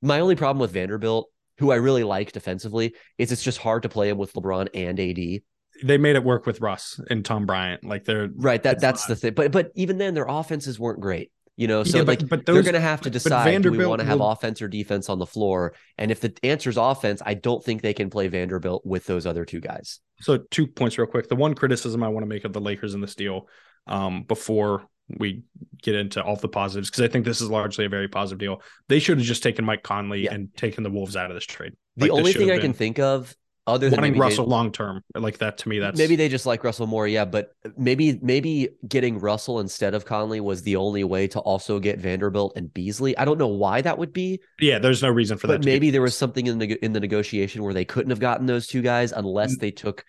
My 0.02 0.20
only 0.20 0.36
problem 0.36 0.60
with 0.60 0.72
Vanderbilt, 0.72 1.30
who 1.60 1.72
I 1.72 1.76
really 1.76 2.04
like 2.04 2.32
defensively, 2.32 2.96
is 3.18 3.32
it's 3.32 3.44
just 3.44 3.58
hard 3.60 3.84
to 3.84 3.90
play 3.90 4.10
him 4.10 4.18
with 4.18 4.34
LeBron 4.34 4.68
and 4.74 5.00
AD. 5.00 5.42
They 5.84 5.98
made 5.98 6.16
it 6.16 6.24
work 6.24 6.46
with 6.46 6.60
Russ 6.60 7.00
and 7.10 7.24
Tom 7.24 7.46
Bryant. 7.46 7.84
Like 7.84 8.04
they're 8.04 8.30
Right. 8.36 8.62
That 8.64 8.80
that's 8.82 9.04
not- 9.04 9.10
the 9.10 9.16
thing. 9.16 9.34
But 9.36 9.52
but 9.52 9.72
even 9.76 9.98
then, 9.98 10.14
their 10.16 10.26
offenses 10.28 10.80
weren't 10.80 11.00
great. 11.00 11.32
You 11.58 11.68
know, 11.68 11.84
so 11.84 11.98
Yeah, 11.98 12.04
but- 12.04 12.22
like 12.22 12.30
but 12.30 12.46
they're 12.46 12.62
going 12.62 12.76
to 12.76 12.80
have 12.80 13.02
to 13.02 13.10
decide: 13.10 13.64
do 13.64 13.72
we 13.72 13.84
want 13.86 14.00
to 14.00 14.06
have 14.06 14.20
will- 14.20 14.30
offense 14.32 14.62
or 14.62 14.68
defense 14.68 15.10
on 15.10 15.18
the 15.18 15.26
floor? 15.26 15.74
And 15.98 16.12
if 16.12 16.20
the 16.22 16.34
answer 16.44 16.70
is 16.70 16.78
offense, 16.78 17.22
I 17.26 17.34
don't 17.34 17.64
think 17.64 17.82
they 17.82 17.94
can 17.96 18.10
play 18.12 18.28
Vanderbilt 18.28 18.86
with 18.86 19.06
those 19.08 19.26
other 19.26 19.44
two 19.44 19.60
guys. 19.60 20.00
So 20.22 20.38
two 20.52 20.68
points 20.68 20.98
real 21.00 21.08
quick. 21.08 21.28
The 21.30 21.36
one 21.36 21.56
criticism 21.56 22.04
I 22.04 22.10
want 22.10 22.24
to 22.24 22.28
make 22.28 22.46
of 22.46 22.54
the 22.54 22.62
Lakers 22.62 22.94
in 22.94 23.02
this 23.02 23.16
deal, 23.16 23.48
um, 23.88 24.24
before 24.24 24.86
we 25.18 25.42
get 25.82 25.96
into 25.96 26.22
all 26.24 26.36
the 26.36 26.48
positives, 26.50 26.90
because 26.92 27.02
I 27.02 27.08
think 27.08 27.26
this 27.26 27.42
is 27.42 27.50
largely 27.50 27.86
a 27.86 27.90
very 27.90 28.08
positive 28.08 28.40
deal. 28.40 28.62
They 28.90 29.00
should 29.00 29.18
have 29.18 29.26
just 29.26 29.42
taken 29.42 29.66
Mike 29.66 29.82
Conley 29.82 30.26
Yeah. 30.26 30.34
and 30.36 30.54
taken 30.56 30.84
the 30.84 30.90
Wolves 30.92 31.16
out 31.16 31.32
of 31.32 31.36
this 31.36 31.46
trade. 31.46 31.74
The 31.96 32.04
Like, 32.08 32.12
only 32.12 32.34
thing 32.34 32.52
I 32.52 32.60
can 32.60 32.74
think 32.74 33.00
of, 33.00 33.36
other 33.68 33.90
than 33.90 34.00
wanting 34.00 34.18
Russell 34.18 34.46
long 34.46 34.72
term, 34.72 35.04
like 35.16 35.38
that 35.40 35.58
to 35.60 35.70
me, 35.70 35.80
that's 35.80 35.98
maybe 35.98 36.16
they 36.16 36.30
just 36.30 36.46
like 36.46 36.64
Russell 36.64 36.88
more, 36.88 37.08
yeah. 37.08 37.26
But 37.26 37.52
maybe 37.78 38.18
maybe 38.22 38.70
getting 38.88 39.20
Russell 39.20 39.60
instead 39.60 39.94
of 39.94 40.06
Conley 40.06 40.40
was 40.40 40.64
the 40.64 40.78
only 40.78 41.04
way 41.04 41.28
to 41.28 41.40
also 41.40 41.80
get 41.80 42.00
Vanderbilt 42.00 42.54
and 42.56 42.74
Beasley. 42.74 43.16
I 43.18 43.26
don't 43.26 43.38
know 43.38 43.48
why 43.48 43.82
that 43.82 43.98
would 43.98 44.14
be, 44.14 44.40
yeah. 44.60 44.80
There's 44.80 45.04
no 45.04 45.10
reason 45.10 45.38
for 45.38 45.48
that. 45.48 45.64
maybe 45.66 45.88
the 45.88 45.92
there 45.98 46.02
was 46.02 46.18
something 46.18 46.48
in 46.48 46.58
the 46.58 46.84
in 46.84 46.94
the 46.94 47.00
negotiation 47.00 47.62
where 47.64 47.74
they 47.74 47.86
couldn't 47.86 48.10
have 48.10 48.20
gotten 48.20 48.46
those 48.46 48.66
two 48.68 48.82
guys 48.82 49.12
unless 49.12 49.56
Mm. 49.58 49.60
they 49.60 49.72
took. 49.72 50.04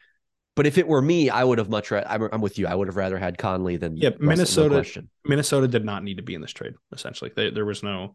But 0.56 0.66
if 0.66 0.76
it 0.76 0.88
were 0.88 1.00
me, 1.00 1.30
I 1.30 1.44
would 1.44 1.58
have 1.58 1.68
much. 1.68 1.90
Ra- 1.92 2.02
I'm, 2.06 2.28
I'm 2.32 2.40
with 2.40 2.58
you. 2.58 2.66
I 2.66 2.74
would 2.74 2.88
have 2.88 2.96
rather 2.96 3.16
had 3.18 3.38
Conley 3.38 3.76
than 3.76 3.96
Yeah, 3.96 4.08
Russell, 4.08 4.26
Minnesota- 4.26 4.74
question. 4.74 5.08
Minnesota 5.24 5.68
did 5.68 5.84
not 5.84 6.02
need 6.02 6.16
to 6.16 6.22
be 6.24 6.34
in 6.34 6.40
this 6.40 6.52
trade. 6.52 6.72
Essentially, 6.92 7.30
they, 7.36 7.50
there 7.50 7.64
was 7.64 7.84
no, 7.84 8.14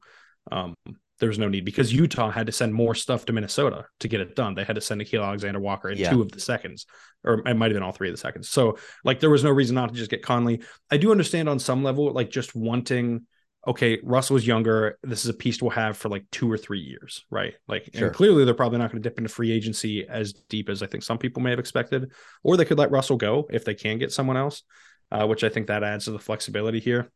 um, 0.52 0.74
there 1.20 1.30
was 1.30 1.40
no 1.40 1.48
need 1.48 1.64
because 1.64 1.94
Utah 1.94 2.32
had 2.32 2.48
to 2.48 2.52
send 2.52 2.74
more 2.74 2.96
stuff 2.96 3.26
to 3.26 3.34
Minnesota 3.34 3.86
to 4.00 4.08
get 4.08 4.20
it 4.22 4.36
done. 4.36 4.56
They 4.56 4.64
had 4.64 4.76
to 4.76 4.82
send 4.82 5.00
Nickeil 5.02 5.24
Alexander 5.24 5.60
Walker 5.60 5.90
in 5.90 5.98
Yeah. 5.98 6.12
two 6.12 6.22
of 6.22 6.32
the 6.32 6.40
seconds, 6.40 6.86
or 7.24 7.36
it 7.48 7.54
might 7.56 7.68
have 7.68 7.76
been 7.76 7.84
all 7.84 7.92
three 7.92 8.10
of 8.10 8.14
the 8.14 8.20
seconds. 8.20 8.50
So, 8.50 8.78
like, 9.04 9.20
there 9.20 9.30
was 9.30 9.44
no 9.44 9.52
reason 9.52 9.76
not 9.76 9.90
to 9.90 9.96
just 9.96 10.10
get 10.12 10.24
Conley. 10.24 10.62
I 10.92 10.98
do 10.98 11.12
understand 11.12 11.48
on 11.48 11.60
some 11.60 11.84
level, 11.84 12.12
like, 12.12 12.30
just 12.30 12.56
wanting. 12.56 13.28
Okay, 13.66 14.00
Russell's 14.04 14.46
younger. 14.46 14.98
This 15.04 15.24
is 15.24 15.30
a 15.30 15.34
piece 15.34 15.62
we'll 15.62 15.72
have 15.72 15.96
for 15.96 16.10
like 16.10 16.26
two 16.32 16.52
or 16.52 16.58
three 16.58 16.82
years, 16.82 17.24
right? 17.30 17.54
Like, 17.66 17.90
Sure. 17.94 18.08
and 18.08 18.16
clearly 18.16 18.44
they're 18.44 18.54
probably 18.54 18.78
not 18.80 18.92
going 18.92 19.02
to 19.02 19.10
dip 19.10 19.18
into 19.18 19.30
free 19.30 19.54
agency 19.54 20.06
as 20.06 20.34
deep 20.34 20.68
as 20.68 20.84
I 20.84 20.88
think 20.88 21.02
some 21.02 21.18
people 21.18 21.42
may 21.42 21.52
have 21.52 21.60
expected, 21.60 22.12
or 22.44 22.58
they 22.58 22.66
could 22.66 22.78
let 22.78 22.92
Russell 22.92 23.16
go 23.16 23.48
if 23.50 23.64
they 23.64 23.74
can 23.74 24.00
get 24.00 24.12
someone 24.12 24.36
else, 24.36 24.64
uh, 25.12 25.26
which 25.28 25.46
I 25.46 25.50
think 25.50 25.68
that 25.68 25.82
adds 25.82 26.04
to 26.06 26.12
the 26.12 26.20
flexibility 26.20 26.82
here. 26.82 27.10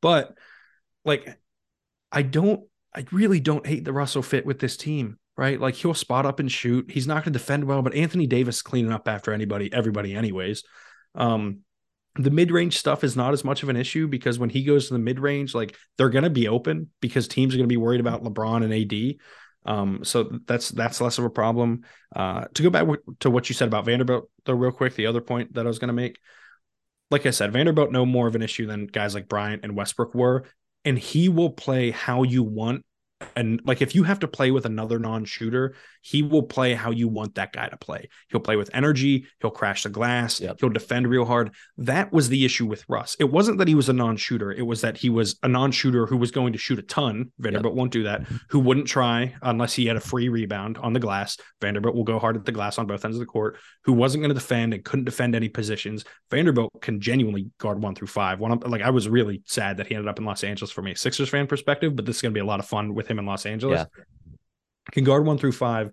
But 0.00 0.38
like, 1.04 1.36
I 2.12 2.22
don't, 2.22 2.62
I 2.96 3.04
really 3.12 3.40
don't 3.40 3.66
hate 3.66 3.84
the 3.84 3.92
Russell 3.92 4.22
fit 4.22 4.46
with 4.46 4.58
this 4.58 4.76
team, 4.76 5.18
right? 5.36 5.60
Like 5.60 5.74
he'll 5.74 5.94
spot 5.94 6.24
up 6.26 6.40
and 6.40 6.50
shoot. 6.50 6.90
He's 6.90 7.06
not 7.06 7.24
going 7.24 7.32
to 7.32 7.38
defend 7.38 7.64
well, 7.64 7.82
but 7.82 7.94
Anthony 7.94 8.26
Davis 8.26 8.62
cleaning 8.62 8.92
up 8.92 9.06
after 9.06 9.32
anybody, 9.32 9.70
everybody, 9.72 10.14
anyways. 10.14 10.62
Um, 11.14 11.60
the 12.18 12.30
mid-range 12.30 12.78
stuff 12.78 13.04
is 13.04 13.14
not 13.14 13.34
as 13.34 13.44
much 13.44 13.62
of 13.62 13.68
an 13.68 13.76
issue 13.76 14.08
because 14.08 14.38
when 14.38 14.48
he 14.48 14.64
goes 14.64 14.88
to 14.88 14.94
the 14.94 14.98
mid-range, 14.98 15.54
like 15.54 15.76
they're 15.98 16.08
going 16.08 16.24
to 16.24 16.30
be 16.30 16.48
open 16.48 16.90
because 17.00 17.28
teams 17.28 17.54
are 17.54 17.58
going 17.58 17.68
to 17.68 17.72
be 17.72 17.76
worried 17.76 18.00
about 18.00 18.24
LeBron 18.24 18.64
and 18.64 18.72
AD. 18.72 19.16
Um, 19.66 20.04
so 20.04 20.38
that's 20.46 20.70
that's 20.70 21.00
less 21.00 21.18
of 21.18 21.24
a 21.24 21.30
problem. 21.30 21.82
Uh, 22.14 22.44
to 22.54 22.62
go 22.62 22.70
back 22.70 22.86
to 23.20 23.28
what 23.28 23.50
you 23.50 23.54
said 23.54 23.68
about 23.68 23.84
Vanderbilt, 23.84 24.30
though, 24.44 24.54
real 24.54 24.72
quick, 24.72 24.94
the 24.94 25.06
other 25.06 25.20
point 25.20 25.54
that 25.54 25.66
I 25.66 25.68
was 25.68 25.78
going 25.78 25.88
to 25.88 25.94
make, 25.94 26.18
like 27.10 27.26
I 27.26 27.30
said, 27.30 27.52
Vanderbilt 27.52 27.92
no 27.92 28.06
more 28.06 28.26
of 28.26 28.34
an 28.34 28.42
issue 28.42 28.66
than 28.66 28.86
guys 28.86 29.14
like 29.14 29.28
Bryant 29.28 29.64
and 29.64 29.76
Westbrook 29.76 30.14
were, 30.14 30.44
and 30.84 30.98
he 30.98 31.28
will 31.28 31.50
play 31.50 31.90
how 31.90 32.22
you 32.22 32.42
want. 32.42 32.85
And 33.34 33.60
like 33.64 33.80
if 33.80 33.94
you 33.94 34.02
have 34.02 34.20
to 34.20 34.28
play 34.28 34.50
with 34.50 34.66
another 34.66 34.98
non-shooter, 34.98 35.74
he 36.02 36.22
will 36.22 36.42
play 36.42 36.74
how 36.74 36.90
you 36.90 37.08
want 37.08 37.34
that 37.36 37.52
guy 37.52 37.68
to 37.68 37.76
play. 37.76 38.08
He'll 38.28 38.40
play 38.40 38.56
with 38.56 38.70
energy, 38.74 39.26
he'll 39.40 39.50
crash 39.50 39.82
the 39.84 39.88
glass, 39.88 40.40
Yep. 40.40 40.58
he'll 40.60 40.68
defend 40.68 41.08
real 41.08 41.24
hard. 41.24 41.54
That 41.78 42.12
was 42.12 42.28
the 42.28 42.44
issue 42.44 42.66
with 42.66 42.84
Russ. 42.88 43.16
It 43.18 43.30
wasn't 43.32 43.58
that 43.58 43.68
he 43.68 43.74
was 43.74 43.88
a 43.88 43.92
non-shooter, 43.94 44.52
it 44.52 44.62
was 44.66 44.82
that 44.82 44.98
he 44.98 45.08
was 45.10 45.38
a 45.42 45.48
non-shooter 45.48 46.06
who 46.06 46.16
was 46.18 46.30
going 46.30 46.52
to 46.52 46.58
shoot 46.58 46.78
a 46.78 46.82
ton. 46.82 47.32
Vanderbilt 47.38 47.74
won't 47.74 47.90
do 47.92 48.02
that. 48.04 48.22
Mm-hmm. 48.22 48.36
Who 48.50 48.60
wouldn't 48.60 48.86
try 48.86 49.34
unless 49.42 49.74
he 49.74 49.86
had 49.86 49.96
a 49.96 50.00
free 50.00 50.28
rebound 50.28 50.76
on 50.78 50.92
the 50.92 51.00
glass. 51.00 51.38
Vanderbilt 51.60 51.94
will 51.94 52.04
go 52.04 52.18
hard 52.18 52.36
at 52.36 52.44
the 52.44 52.52
glass 52.52 52.78
on 52.78 52.86
both 52.86 53.04
ends 53.04 53.16
of 53.16 53.20
the 53.20 53.26
court. 53.26 53.56
Who 53.84 53.92
wasn't 53.94 54.22
going 54.22 54.30
to 54.30 54.34
defend 54.34 54.74
and 54.74 54.84
couldn't 54.84 55.04
defend 55.06 55.34
any 55.34 55.48
positions. 55.48 56.04
Vanderbilt 56.30 56.70
can 56.82 57.00
genuinely 57.00 57.50
guard 57.58 57.82
one 57.82 57.94
through 57.94 58.08
five. 58.08 58.40
One 58.40 58.52
of- 58.52 58.66
like 58.70 58.82
I 58.82 58.90
was 58.90 59.08
really 59.08 59.42
sad 59.46 59.78
that 59.78 59.86
he 59.86 59.94
ended 59.94 60.08
up 60.08 60.18
in 60.18 60.24
Los 60.24 60.44
Angeles 60.44 60.70
from 60.70 60.86
a 60.86 60.94
Sixers 60.94 61.28
fan 61.30 61.46
perspective, 61.46 61.96
but 61.96 62.04
this 62.04 62.16
is 62.16 62.22
going 62.22 62.32
to 62.32 62.38
be 62.38 62.40
a 62.40 62.44
lot 62.46 62.60
of 62.60 62.66
fun 62.66 62.94
with 62.94 63.05
him 63.06 63.18
in 63.18 63.26
Los 63.26 63.46
Angeles. 63.46 63.86
Yeah. 63.96 64.04
Can 64.92 65.04
guard 65.04 65.26
one 65.26 65.38
through 65.38 65.52
five. 65.52 65.92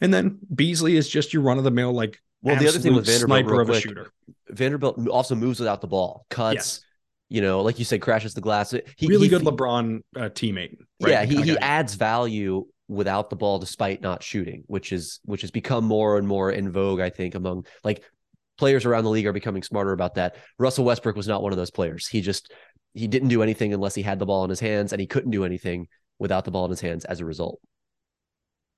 And 0.00 0.12
then 0.12 0.38
Beasley 0.54 0.96
is 0.96 1.08
just 1.08 1.32
your 1.32 1.42
run 1.42 1.58
of 1.58 1.64
the 1.64 1.70
mill, 1.70 1.92
like 1.92 2.18
Well, 2.42 2.56
the 2.56 2.68
other 2.68 2.78
thing 2.78 2.94
with 2.94 3.06
Vanderbilt, 3.06 3.46
sniper 3.46 3.60
of 3.60 3.70
a 3.70 3.80
shooter. 3.80 4.10
Vanderbilt 4.48 5.08
also 5.08 5.34
moves 5.34 5.58
without 5.58 5.80
the 5.80 5.86
ball, 5.86 6.26
cuts. 6.30 6.84
You 7.30 7.40
know, 7.40 7.62
like 7.62 7.78
you 7.78 7.84
said, 7.84 8.00
crashes 8.02 8.34
the 8.34 8.40
glass. 8.40 8.70
He, 8.96 9.06
really 9.06 9.22
he- 9.22 9.28
good 9.28 9.42
LeBron 9.42 10.00
uh, 10.14 10.20
teammate. 10.28 10.76
right? 11.00 11.10
yeah, 11.10 11.24
he, 11.24 11.42
he 11.42 11.58
adds 11.58 11.94
value 11.94 12.66
without 12.86 13.30
the 13.30 13.36
ball 13.36 13.58
despite 13.58 14.02
not 14.02 14.22
shooting, 14.22 14.62
which 14.66 14.92
is 14.92 15.20
which 15.24 15.40
has 15.40 15.50
become 15.50 15.84
more 15.84 16.18
and 16.18 16.28
more 16.28 16.50
in 16.52 16.70
vogue, 16.70 17.00
I 17.00 17.10
think, 17.10 17.34
among 17.34 17.66
like 17.82 18.04
players 18.58 18.84
around 18.84 19.04
the 19.04 19.10
league 19.10 19.26
are 19.26 19.32
becoming 19.32 19.62
smarter 19.62 19.92
about 19.92 20.14
that. 20.14 20.36
Russell 20.58 20.84
Westbrook 20.84 21.16
was 21.16 21.26
not 21.26 21.42
one 21.42 21.52
of 21.52 21.56
those 21.56 21.70
players. 21.70 22.06
He 22.06 22.20
just 22.20 22.52
he 22.92 23.08
didn't 23.08 23.28
do 23.28 23.42
anything 23.42 23.72
unless 23.72 23.94
he 23.94 24.02
had 24.02 24.18
the 24.18 24.26
ball 24.26 24.44
in 24.44 24.50
his 24.50 24.60
hands, 24.60 24.92
and 24.92 25.00
he 25.00 25.06
couldn't 25.06 25.30
do 25.30 25.44
anything 25.44 25.88
without 26.18 26.44
the 26.44 26.50
ball 26.50 26.64
in 26.64 26.70
his 26.70 26.80
hands 26.80 27.04
as 27.04 27.20
a 27.20 27.24
result. 27.24 27.60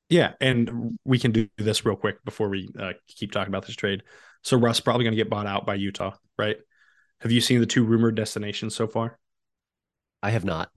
Yeah, 0.08 0.34
and 0.40 0.98
we 1.04 1.18
can 1.18 1.32
do 1.32 1.48
this 1.58 1.84
real 1.84 1.96
quick 1.96 2.24
before 2.24 2.48
we 2.48 2.68
uh, 2.78 2.92
keep 3.08 3.32
talking 3.32 3.52
about 3.52 3.66
this 3.66 3.74
trade. 3.74 4.02
So 4.42 4.56
Russ 4.56 4.78
probably 4.78 5.04
going 5.04 5.16
to 5.16 5.22
get 5.22 5.30
bought 5.30 5.46
out 5.46 5.66
by 5.66 5.74
Utah, 5.74 6.14
right? 6.38 6.56
Have 7.20 7.32
you 7.32 7.40
seen 7.40 7.60
the 7.60 7.66
two 7.66 7.84
rumored 7.84 8.14
destinations 8.14 8.74
so 8.74 8.86
far? 8.86 9.18
I 10.22 10.30
have 10.30 10.44
not. 10.44 10.70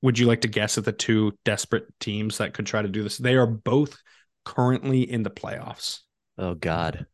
Would 0.00 0.18
you 0.18 0.26
like 0.26 0.42
to 0.42 0.48
guess 0.48 0.78
at 0.78 0.84
the 0.84 0.92
two 0.92 1.32
desperate 1.44 1.86
teams 1.98 2.38
that 2.38 2.54
could 2.54 2.66
try 2.66 2.82
to 2.82 2.88
do 2.88 3.02
this? 3.02 3.18
They 3.18 3.34
are 3.34 3.46
both 3.46 3.98
currently 4.44 5.02
in 5.02 5.24
the 5.24 5.30
playoffs. 5.30 6.00
Oh 6.38 6.54
God, 6.54 7.06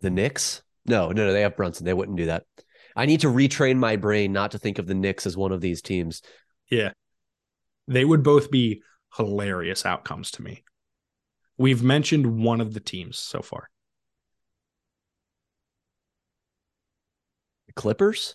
the 0.00 0.10
Knicks? 0.10 0.62
No, 0.86 1.08
no, 1.08 1.26
no. 1.26 1.32
They 1.32 1.42
have 1.42 1.56
Brunson. 1.56 1.84
They 1.84 1.94
wouldn't 1.94 2.18
do 2.18 2.26
that. 2.26 2.44
I 2.94 3.06
need 3.06 3.20
to 3.20 3.28
retrain 3.28 3.76
my 3.76 3.96
brain 3.96 4.32
not 4.32 4.52
to 4.52 4.58
think 4.58 4.78
of 4.78 4.86
the 4.86 4.94
Knicks 4.94 5.26
as 5.26 5.36
one 5.36 5.50
of 5.50 5.60
these 5.60 5.82
teams. 5.82 6.22
Yeah. 6.70 6.92
They 7.86 8.04
would 8.04 8.22
both 8.22 8.50
be 8.50 8.82
hilarious 9.16 9.84
outcomes 9.86 10.30
to 10.32 10.42
me. 10.42 10.64
We've 11.58 11.82
mentioned 11.82 12.42
one 12.42 12.60
of 12.60 12.74
the 12.74 12.80
teams 12.80 13.18
so 13.18 13.40
far. 13.42 13.68
The 17.66 17.72
Clippers? 17.74 18.34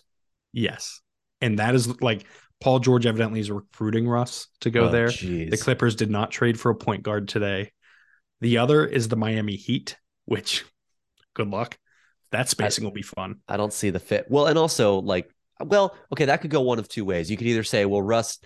Yes. 0.52 1.00
And 1.40 1.58
that 1.58 1.74
is 1.74 2.00
like 2.00 2.24
Paul 2.60 2.78
George 2.80 3.06
evidently 3.06 3.40
is 3.40 3.50
recruiting 3.50 4.08
Russ 4.08 4.48
to 4.60 4.70
go 4.70 4.84
Oh, 4.84 4.88
there. 4.90 5.08
jeez. 5.08 5.50
The 5.50 5.56
Clippers 5.56 5.94
did 5.96 6.10
not 6.10 6.30
trade 6.30 6.58
for 6.58 6.70
a 6.70 6.74
point 6.74 7.02
guard 7.02 7.28
today. 7.28 7.72
The 8.40 8.58
other 8.58 8.84
is 8.86 9.08
the 9.08 9.16
Miami 9.16 9.56
Heat, 9.56 9.96
which 10.24 10.64
good 11.34 11.48
luck. 11.48 11.78
That 12.32 12.48
spacing 12.48 12.84
will 12.84 12.92
be 12.92 13.02
fun. 13.02 13.36
I 13.48 13.56
don't 13.56 13.72
see 13.72 13.90
the 13.90 13.98
fit. 13.98 14.26
Well, 14.28 14.46
and 14.46 14.58
also 14.58 15.00
like, 15.00 15.30
well, 15.60 15.94
okay, 16.12 16.26
that 16.26 16.40
could 16.40 16.50
go 16.50 16.60
one 16.60 16.78
of 16.78 16.88
two 16.88 17.04
ways. 17.04 17.30
You 17.30 17.36
could 17.36 17.48
either 17.48 17.64
say, 17.64 17.84
well, 17.84 18.00
Russ 18.02 18.38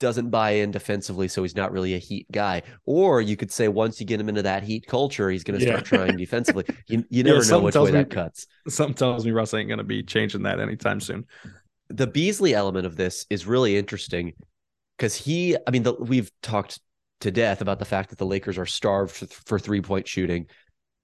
doesn't 0.00 0.30
buy 0.30 0.50
in 0.52 0.70
defensively, 0.70 1.28
so 1.28 1.42
he's 1.42 1.56
not 1.56 1.72
really 1.72 1.94
a 1.94 1.98
Heat 1.98 2.26
guy, 2.32 2.62
or 2.84 3.20
you 3.20 3.36
could 3.36 3.50
say 3.52 3.68
once 3.68 4.00
you 4.00 4.06
get 4.06 4.20
him 4.20 4.28
into 4.28 4.42
that 4.42 4.62
Heat 4.62 4.86
culture, 4.86 5.30
he's 5.30 5.44
going 5.44 5.58
to 5.58 5.64
start 5.64 5.80
Yeah. 5.80 5.82
trying 5.98 6.16
defensively. 6.16 6.64
You 6.88 6.98
you 7.10 7.22
Yeah, 7.24 7.32
never 7.34 7.44
know 7.46 7.60
which 7.60 7.74
way 7.76 7.84
me- 7.86 7.90
that 7.92 8.10
cuts. 8.10 8.46
Something 8.68 8.94
tells 8.94 9.24
me 9.24 9.30
Russ 9.30 9.54
ain't 9.54 9.68
going 9.68 9.78
to 9.78 9.84
be 9.84 10.02
changing 10.02 10.42
that 10.42 10.60
anytime 10.60 11.00
soon. 11.00 11.26
The 11.90 12.06
Beasley 12.06 12.54
element 12.54 12.86
of 12.86 12.96
this 12.96 13.26
is 13.30 13.46
really 13.46 13.76
interesting. 13.76 14.32
because 14.98 15.14
he, 15.14 15.56
I 15.66 15.70
mean, 15.70 15.82
the, 15.84 15.94
we've 15.94 16.30
talked 16.42 16.80
to 17.20 17.30
death 17.30 17.60
about 17.60 17.78
the 17.78 17.84
fact 17.84 18.10
that 18.10 18.18
the 18.18 18.26
Lakers 18.26 18.58
are 18.58 18.66
starved 18.66 19.14
for, 19.14 19.26
for 19.26 19.58
three 19.58 19.80
point 19.80 20.06
shooting. 20.08 20.46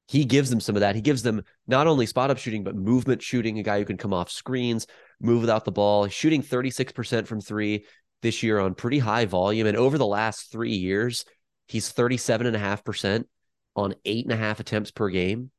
He 0.08 0.24
gives 0.24 0.50
them 0.50 0.58
some 0.60 0.74
of 0.74 0.80
that. 0.80 0.96
He 0.96 1.00
gives 1.00 1.22
them 1.22 1.42
not 1.68 1.86
only 1.86 2.04
spot 2.06 2.30
up 2.30 2.38
shooting, 2.38 2.64
but 2.64 2.74
movement 2.74 3.22
shooting, 3.22 3.58
a 3.60 3.62
guy 3.62 3.78
who 3.78 3.84
can 3.84 3.96
come 3.96 4.12
off 4.12 4.28
screens, 4.30 4.86
move 5.20 5.40
without 5.40 5.64
the 5.64 5.70
ball, 5.70 6.08
shooting 6.08 6.42
36% 6.42 7.26
from 7.28 7.40
three 7.40 7.84
this 8.22 8.42
year 8.42 8.58
on 8.58 8.74
pretty 8.74 8.98
high 8.98 9.26
volume. 9.26 9.66
And 9.66 9.76
over 9.76 9.98
the 9.98 10.06
last 10.06 10.50
three 10.50 10.74
years, 10.74 11.24
he's 11.68 11.92
37.5% 11.92 13.24
on 13.76 13.94
eight 14.04 14.24
and 14.24 14.32
a 14.32 14.36
half 14.36 14.60
attempts 14.60 14.90
per 14.90 15.08
game 15.08 15.50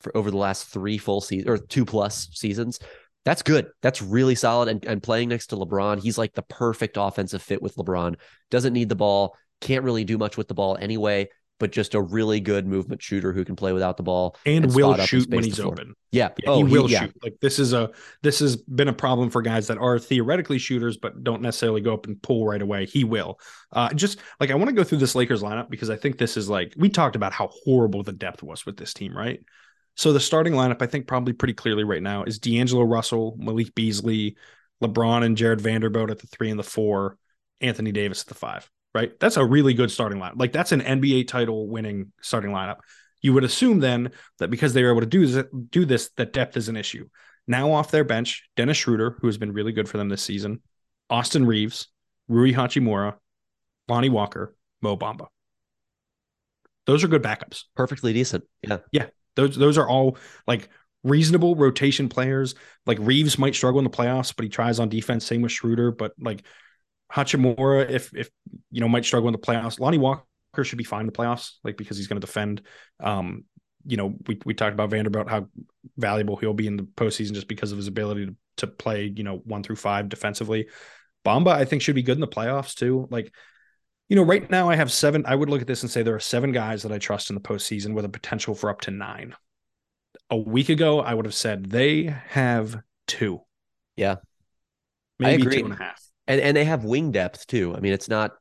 for 0.00 0.16
over 0.16 0.30
the 0.30 0.36
last 0.36 0.68
three 0.68 0.98
full 0.98 1.20
seasons 1.20 1.48
or 1.48 1.58
two 1.58 1.84
plus 1.84 2.28
seasons. 2.32 2.78
That's 3.24 3.42
good. 3.42 3.66
That's 3.82 4.00
really 4.00 4.36
solid. 4.36 4.68
And, 4.68 4.84
and 4.84 5.02
playing 5.02 5.30
next 5.30 5.48
to 5.48 5.56
LeBron, 5.56 6.00
he's 6.00 6.16
like 6.16 6.32
the 6.34 6.42
perfect 6.42 6.96
offensive 6.98 7.42
fit 7.42 7.60
with 7.60 7.74
LeBron. 7.74 8.16
Doesn't 8.50 8.72
need 8.72 8.88
the 8.88 8.94
ball, 8.94 9.36
can't 9.60 9.84
really 9.84 10.04
do 10.04 10.16
much 10.16 10.36
with 10.36 10.48
the 10.48 10.54
ball 10.54 10.76
anyway, 10.80 11.28
but 11.58 11.72
just 11.72 11.94
a 11.94 12.00
really 12.00 12.40
good 12.40 12.66
movement 12.66 13.02
shooter 13.02 13.32
who 13.32 13.44
can 13.44 13.56
play 13.56 13.72
without 13.72 13.96
the 13.96 14.02
ball 14.02 14.36
and, 14.44 14.64
and 14.64 14.74
will 14.74 14.96
shoot 14.98 15.28
when 15.30 15.42
he's 15.44 15.60
open. 15.60 15.94
Yeah. 16.12 16.30
Yeah, 16.42 16.50
oh, 16.50 16.64
he 16.64 16.64
will 16.64 16.90
yeah. 16.90 17.00
shoot. 17.00 17.14
Like 17.22 17.34
this 17.40 17.58
is 17.58 17.72
a 17.72 17.90
this 18.22 18.38
has 18.40 18.56
been 18.56 18.88
a 18.88 18.92
problem 18.92 19.30
for 19.30 19.42
guys 19.42 19.66
that 19.68 19.78
are 19.78 19.98
theoretically 19.98 20.58
shooters 20.58 20.96
but 20.96 21.22
don't 21.24 21.42
necessarily 21.42 21.80
go 21.80 21.94
up 21.94 22.06
and 22.06 22.20
pull 22.22 22.46
right 22.46 22.60
away. 22.60 22.86
He 22.86 23.04
will. 23.04 23.38
Uh 23.72 23.92
just 23.92 24.20
like 24.40 24.50
I 24.50 24.54
want 24.54 24.68
to 24.68 24.74
go 24.74 24.84
through 24.84 24.98
this 24.98 25.14
Lakers 25.14 25.42
lineup 25.42 25.70
because 25.70 25.90
I 25.90 25.96
think 25.96 26.18
this 26.18 26.36
is 26.36 26.48
like 26.48 26.74
we 26.76 26.88
talked 26.88 27.16
about 27.16 27.32
how 27.32 27.50
horrible 27.64 28.02
the 28.02 28.12
depth 28.12 28.42
was 28.42 28.66
with 28.66 28.76
this 28.76 28.94
team, 28.94 29.16
right? 29.16 29.40
So 29.96 30.12
the 30.12 30.20
starting 30.20 30.52
lineup, 30.52 30.82
I 30.82 30.86
think 30.86 31.06
probably 31.06 31.32
pretty 31.32 31.54
clearly 31.54 31.84
right 31.84 32.02
now 32.02 32.24
is 32.24 32.38
D'Angelo 32.38 32.82
Russell, 32.82 33.34
Malik 33.38 33.74
Beasley, 33.74 34.36
LeBron 34.82 35.24
and 35.24 35.38
Jarred 35.38 35.60
Vanderbilt 35.60 36.10
at 36.10 36.18
the 36.18 36.26
three 36.26 36.50
and 36.50 36.58
the 36.58 36.64
four, 36.64 37.16
Anthony 37.62 37.92
Davis 37.92 38.20
at 38.20 38.26
the 38.26 38.34
five. 38.34 38.70
Right? 38.96 39.12
That's 39.20 39.36
a 39.36 39.44
really 39.44 39.74
good 39.74 39.90
starting 39.90 40.18
lineup. 40.18 40.38
Like 40.38 40.52
that's 40.52 40.72
an 40.72 40.80
NBA 40.80 41.28
title 41.28 41.68
winning 41.68 42.12
starting 42.22 42.50
lineup. 42.50 42.78
You 43.20 43.34
would 43.34 43.44
assume 43.44 43.80
then 43.80 44.10
that 44.38 44.48
because 44.48 44.72
they 44.72 44.82
were 44.82 44.90
able 44.90 45.02
to 45.02 45.06
do 45.06 45.26
this, 45.26 45.44
do 45.70 45.84
this, 45.84 46.08
that 46.16 46.32
depth 46.32 46.56
is 46.56 46.70
an 46.70 46.78
issue. 46.78 47.06
Now 47.46 47.72
off 47.72 47.90
their 47.90 48.04
bench, 48.04 48.48
Dennis 48.56 48.78
Schroeder, 48.78 49.18
who 49.20 49.26
has 49.26 49.36
been 49.36 49.52
really 49.52 49.72
good 49.72 49.86
for 49.86 49.98
them 49.98 50.08
this 50.08 50.22
season, 50.22 50.62
Austin 51.10 51.44
Reaves, 51.44 51.88
Rui 52.26 52.54
Hachimura, 52.54 53.16
Lonnie 53.86 54.08
Walker, 54.08 54.56
Mo 54.80 54.96
Bamba. 54.96 55.26
Those 56.86 57.04
are 57.04 57.08
good 57.08 57.22
backups. 57.22 57.64
Perfectly 57.74 58.14
decent. 58.14 58.44
Yeah. 58.62 58.78
Yeah. 58.92 59.08
Those 59.34 59.56
those 59.56 59.76
are 59.76 59.86
all 59.86 60.16
like 60.46 60.70
reasonable 61.04 61.54
rotation 61.54 62.08
players. 62.08 62.54
Like 62.86 62.96
Reaves 62.98 63.38
might 63.38 63.54
struggle 63.54 63.78
in 63.78 63.84
the 63.84 63.90
playoffs, 63.90 64.34
but 64.34 64.44
he 64.44 64.48
tries 64.48 64.80
on 64.80 64.88
defense. 64.88 65.26
Same 65.26 65.42
with 65.42 65.52
Schroeder, 65.52 65.90
but 65.92 66.12
like 66.18 66.44
Hachimura, 67.12 67.88
if 67.88 68.14
if 68.14 68.30
you 68.70 68.80
know, 68.80 68.88
might 68.88 69.04
struggle 69.04 69.28
in 69.28 69.32
the 69.32 69.38
playoffs. 69.38 69.78
Lonnie 69.80 69.98
Walker 69.98 70.24
should 70.62 70.78
be 70.78 70.84
fine 70.84 71.02
in 71.02 71.06
the 71.06 71.12
playoffs, 71.12 71.52
like 71.64 71.76
because 71.76 71.96
he's 71.96 72.06
going 72.06 72.20
to 72.20 72.26
defend. 72.26 72.62
Um, 73.00 73.44
you 73.84 73.96
know, 73.96 74.14
we 74.26 74.38
we 74.44 74.54
talked 74.54 74.74
about 74.74 74.90
Vanderbilt 74.90 75.28
how 75.28 75.48
valuable 75.96 76.36
he'll 76.36 76.54
be 76.54 76.66
in 76.66 76.76
the 76.76 76.82
postseason 76.82 77.32
just 77.32 77.48
because 77.48 77.72
of 77.72 77.78
his 77.78 77.86
ability 77.86 78.26
to 78.26 78.36
to 78.58 78.66
play, 78.66 79.12
you 79.14 79.22
know, 79.22 79.36
one 79.44 79.62
through 79.62 79.76
five 79.76 80.08
defensively. 80.08 80.68
Bamba, 81.24 81.48
I 81.48 81.64
think, 81.64 81.82
should 81.82 81.94
be 81.94 82.02
good 82.02 82.16
in 82.16 82.20
the 82.20 82.28
playoffs 82.28 82.74
too. 82.74 83.06
Like, 83.10 83.32
you 84.08 84.16
know, 84.16 84.22
right 84.22 84.48
now 84.50 84.70
I 84.70 84.76
have 84.76 84.92
seven. 84.92 85.24
I 85.26 85.34
would 85.34 85.50
look 85.50 85.60
at 85.60 85.66
this 85.66 85.82
and 85.82 85.90
say 85.90 86.02
there 86.02 86.14
are 86.14 86.20
seven 86.20 86.52
guys 86.52 86.82
that 86.82 86.92
I 86.92 86.98
trust 86.98 87.30
in 87.30 87.34
the 87.34 87.40
postseason 87.40 87.94
with 87.94 88.04
a 88.04 88.08
potential 88.08 88.54
for 88.54 88.70
up 88.70 88.80
to 88.82 88.90
nine. 88.90 89.34
A 90.30 90.36
week 90.36 90.68
ago, 90.68 91.00
I 91.00 91.14
would 91.14 91.26
have 91.26 91.34
said 91.34 91.66
they 91.66 92.04
have 92.28 92.80
two. 93.06 93.40
Yeah. 93.96 94.16
Maybe 95.18 95.44
two 95.44 95.64
and 95.64 95.72
a 95.72 95.76
half. 95.76 96.05
And 96.26 96.40
and 96.40 96.56
they 96.56 96.64
have 96.64 96.84
wing 96.84 97.12
depth 97.12 97.46
too. 97.46 97.74
I 97.76 97.80
mean, 97.80 97.92
it's 97.92 98.08
not 98.08 98.32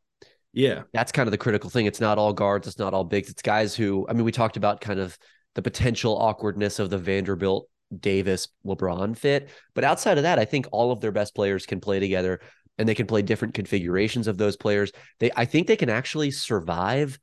Yeah. 0.54 0.84
that's 0.94 1.12
kind 1.12 1.28
of 1.28 1.32
the 1.32 1.38
critical 1.38 1.70
thing. 1.70 1.86
It's 1.86 2.00
not 2.02 2.18
all 2.18 2.34
guards, 2.34 2.68
it's 2.68 2.80
not 2.80 2.94
all 2.94 3.04
bigs. 3.04 3.30
It's 3.30 3.42
guys 3.42 3.76
who 3.76 4.06
I 4.10 4.14
mean, 4.14 4.26
we 4.26 4.32
talked 4.32 4.58
about 4.58 4.82
kind 4.82 5.00
of 5.00 5.18
the 5.56 5.62
potential 5.62 6.18
awkwardness 6.18 6.80
of 6.80 6.90
the 6.90 6.98
Vanderbilt 6.98 7.70
Davis 7.98 8.48
LeBron 8.66 9.16
fit, 9.18 9.50
but 9.74 9.84
outside 9.84 10.18
of 10.18 10.24
that, 10.24 10.40
I 10.40 10.46
think 10.46 10.68
all 10.72 10.92
of 10.92 11.00
their 11.02 11.12
best 11.12 11.36
players 11.36 11.66
can 11.66 11.80
play 11.80 12.00
together 12.00 12.42
and 12.78 12.90
they 12.90 12.96
can 12.96 13.08
play 13.08 13.22
different 13.22 13.54
configurations 13.54 14.28
of 14.28 14.38
those 14.38 14.58
players. 14.58 14.92
They 15.20 15.32
I 15.36 15.46
think 15.46 15.68
they 15.68 15.78
can 15.78 15.90
actually 15.90 16.32
survive 16.32 17.20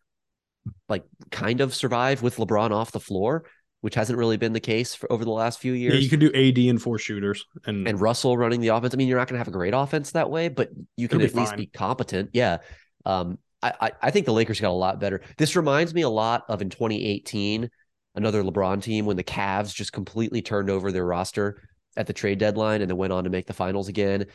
like 0.88 1.04
kind 1.30 1.60
of 1.60 1.74
survive 1.74 2.22
with 2.22 2.36
LeBron 2.36 2.70
off 2.70 2.92
the 2.92 3.00
floor, 3.00 3.44
which 3.82 3.94
hasn't 3.94 4.18
really 4.18 4.36
been 4.36 4.52
the 4.52 4.60
case 4.60 4.94
for 4.94 5.10
over 5.12 5.24
the 5.24 5.30
last 5.30 5.60
few 5.60 5.74
Yeah, 5.74 5.92
years. 5.92 6.02
you 6.04 6.08
can 6.08 6.18
do 6.18 6.32
AD 6.34 6.56
and 6.58 6.80
four 6.80 6.98
shooters. 6.98 7.44
And, 7.66 7.86
and 7.86 8.00
Russell 8.00 8.36
running 8.36 8.60
the 8.60 8.68
offense. 8.68 8.94
I 8.94 8.96
mean, 8.96 9.08
you're 9.08 9.18
not 9.18 9.28
going 9.28 9.34
to 9.34 9.38
have 9.40 9.48
a 9.48 9.52
great 9.52 9.74
offense 9.74 10.12
that 10.12 10.30
way, 10.30 10.48
but 10.48 10.70
you 10.96 11.06
can 11.08 11.20
at 11.20 11.34
least 11.34 11.50
fine. 11.50 11.58
be 11.58 11.66
competent. 11.66 12.30
Yeah. 12.32 12.58
Um, 13.04 13.38
I, 13.62 13.72
I 13.80 13.92
I 14.02 14.10
think 14.10 14.26
the 14.26 14.32
Lakers 14.32 14.60
got 14.60 14.70
a 14.70 14.72
lot 14.72 14.98
better. 15.00 15.20
This 15.36 15.54
reminds 15.54 15.92
me 15.94 16.02
a 16.02 16.08
lot 16.08 16.44
of 16.48 16.62
in 16.62 16.70
2018, 16.70 17.70
another 18.14 18.42
LeBron 18.42 18.82
team 18.82 19.04
when 19.06 19.16
the 19.16 19.24
Cavs 19.24 19.74
just 19.74 19.92
completely 19.92 20.42
turned 20.42 20.70
over 20.70 20.90
their 20.90 21.04
roster 21.06 21.60
at 21.96 22.06
the 22.06 22.12
trade 22.12 22.38
deadline 22.38 22.80
and 22.80 22.90
then 22.90 22.96
went 22.96 23.12
on 23.12 23.24
to 23.24 23.30
make 23.30 23.46
the 23.46 23.52
finals 23.52 23.88
again. 23.88 24.26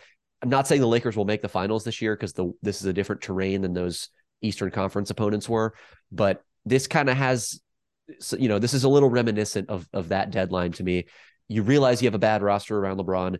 I'm 0.42 0.50
not 0.50 0.68
saying 0.68 0.82
the 0.82 0.88
Lakers 0.88 1.18
will 1.18 1.26
make 1.26 1.42
the 1.42 1.50
finals 1.50 1.84
this 1.84 2.02
year 2.02 2.16
because 2.16 2.34
the 2.34 2.52
this 2.62 2.82
is 2.82 2.86
a 2.88 2.94
different 2.94 3.22
terrain 3.22 3.62
than 3.62 3.74
those 3.74 4.10
Eastern 4.42 4.70
Conference 4.72 5.10
opponents 5.10 5.50
were, 5.50 5.74
but 6.12 6.44
this 6.66 6.86
kind 6.86 7.10
of 7.10 7.18
has, 7.18 7.60
so, 8.20 8.38
you 8.38 8.48
know, 8.48 8.60
this 8.60 8.74
is 8.74 8.84
a 8.84 8.90
little 8.90 9.10
reminiscent 9.10 9.70
of 9.70 9.88
of 9.94 10.10
that 10.10 10.32
deadline 10.32 10.72
to 10.74 10.84
me. 10.84 11.06
You 11.48 11.64
realize 11.64 12.02
you 12.02 12.08
have 12.08 12.16
a 12.16 12.20
bad 12.20 12.42
roster 12.42 12.78
around 12.78 13.00
LeBron, 13.00 13.38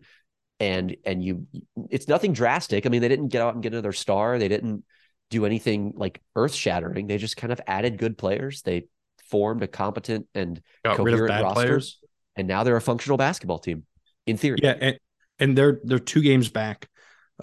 and 0.60 0.96
and 1.04 1.22
you, 1.22 1.46
it's 1.90 2.08
nothing 2.08 2.32
drastic. 2.32 2.86
I 2.86 2.88
mean, 2.88 3.00
they 3.00 3.08
didn't 3.08 3.28
get 3.28 3.42
out 3.42 3.54
and 3.54 3.62
get 3.62 3.72
another 3.72 3.92
star. 3.92 4.38
They 4.38 4.48
didn't 4.48 4.84
do 5.30 5.44
anything 5.44 5.92
like 5.96 6.20
earth 6.36 6.54
shattering. 6.54 7.06
They 7.06 7.18
just 7.18 7.36
kind 7.36 7.52
of 7.52 7.60
added 7.66 7.98
good 7.98 8.16
players. 8.16 8.62
They 8.62 8.86
formed 9.28 9.62
a 9.62 9.66
competent 9.66 10.26
and 10.34 10.60
got 10.84 10.98
rid 10.98 11.14
of 11.14 11.20
coherent 11.20 11.28
bad 11.28 11.42
roster. 11.42 11.54
players. 11.54 11.98
and 12.36 12.48
now 12.48 12.64
they're 12.64 12.76
a 12.76 12.80
functional 12.80 13.18
basketball 13.18 13.58
team 13.58 13.84
in 14.26 14.36
theory. 14.36 14.58
Yeah, 14.62 14.74
and, 14.80 14.98
and 15.38 15.58
they're 15.58 15.80
they're 15.84 15.98
two 15.98 16.22
games 16.22 16.48
back 16.48 16.88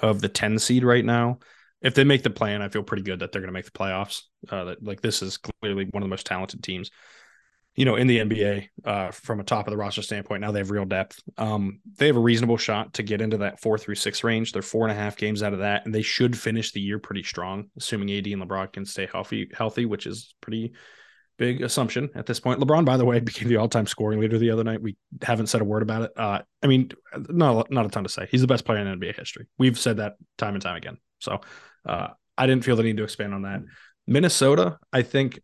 of 0.01 0.21
the 0.21 0.29
10 0.29 0.59
seed 0.59 0.83
right 0.83 1.05
now. 1.05 1.39
If 1.85 1.93
they 1.93 2.03
make 2.03 2.23
the 2.23 2.31
plan, 2.31 2.63
I 2.63 2.69
feel 2.69 2.81
pretty 2.81 3.03
good 3.03 3.19
that 3.19 3.31
they're 3.31 3.41
going 3.41 3.49
to 3.49 3.53
make 3.53 3.65
the 3.65 3.71
playoffs. 3.71 4.23
Uh, 4.49 4.63
that, 4.65 4.83
like 4.83 5.01
this 5.01 5.21
is 5.21 5.37
clearly 5.37 5.85
one 5.91 6.01
of 6.01 6.07
the 6.07 6.09
most 6.09 6.25
talented 6.25 6.63
teams, 6.63 6.89
you 7.75 7.85
know, 7.85 7.95
in 7.95 8.07
the 8.07 8.17
NBA 8.17 8.69
uh, 8.83 9.11
from 9.11 9.39
a 9.39 9.43
top 9.43 9.67
of 9.67 9.71
the 9.71 9.77
roster 9.77 10.01
standpoint. 10.01 10.41
Now 10.41 10.51
they 10.51 10.59
have 10.59 10.71
real 10.71 10.85
depth. 10.85 11.21
Um, 11.37 11.81
they 11.97 12.07
have 12.07 12.17
a 12.17 12.21
reasonable 12.21 12.57
shot 12.57 12.95
to 12.95 13.03
get 13.03 13.21
into 13.21 13.37
that 13.37 13.61
four 13.61 13.77
through 13.77 13.95
six 13.95 14.23
range. 14.23 14.51
They're 14.51 14.63
four 14.63 14.87
and 14.87 14.91
a 14.91 14.99
half 14.99 15.15
games 15.15 15.43
out 15.43 15.53
of 15.53 15.59
that, 15.59 15.85
and 15.85 15.93
they 15.93 16.01
should 16.01 16.35
finish 16.35 16.71
the 16.71 16.81
year 16.81 16.97
pretty 16.97 17.21
strong, 17.21 17.69
assuming 17.77 18.11
AD 18.17 18.25
and 18.25 18.41
LeBron 18.41 18.73
can 18.73 18.85
stay 18.85 19.07
healthy, 19.11 19.51
healthy, 19.55 19.85
which 19.85 20.07
is 20.07 20.33
pretty 20.41 20.73
big 21.37 21.61
assumption 21.61 22.09
at 22.15 22.25
this 22.25 22.39
point. 22.39 22.59
LeBron, 22.59 22.83
by 22.85 22.97
the 22.97 23.05
way, 23.05 23.19
became 23.21 23.47
the 23.47 23.57
all-time 23.57 23.85
scoring 23.85 24.19
leader 24.19 24.39
the 24.39 24.49
other 24.49 24.63
night. 24.63 24.81
We 24.81 24.97
haven't 25.21 25.47
said 25.47 25.61
a 25.61 25.65
word 25.65 25.83
about 25.83 26.01
it. 26.01 26.11
Uh, 26.17 26.41
I 26.63 26.67
mean, 26.67 26.89
not 27.15 27.69
not 27.69 27.85
a 27.85 27.89
ton 27.89 28.03
to 28.03 28.09
say. 28.09 28.27
He's 28.31 28.41
the 28.41 28.47
best 28.47 28.65
player 28.65 28.79
in 28.79 28.99
NBA 28.99 29.15
history. 29.15 29.45
We've 29.59 29.77
said 29.77 29.97
that 29.97 30.15
time 30.39 30.55
and 30.55 30.63
time 30.63 30.77
again. 30.77 30.97
So 31.19 31.41
uh, 31.85 32.07
I 32.37 32.47
didn't 32.47 32.63
feel 32.63 32.75
the 32.75 32.83
need 32.83 32.97
to 32.97 33.03
expand 33.03 33.33
on 33.33 33.43
that. 33.43 33.61
Minnesota, 34.07 34.77
I 34.91 35.01
think 35.01 35.39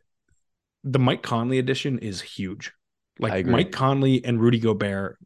the 0.84 1.00
Mike 1.00 1.24
Conley 1.24 1.60
addition 1.60 2.00
is 2.00 2.22
huge. 2.22 2.72
Like. 3.20 3.46
Mike 3.46 3.72
Conley 3.72 4.24
and 4.24 4.42
Rudy 4.42 4.60
Gobert 4.60 5.18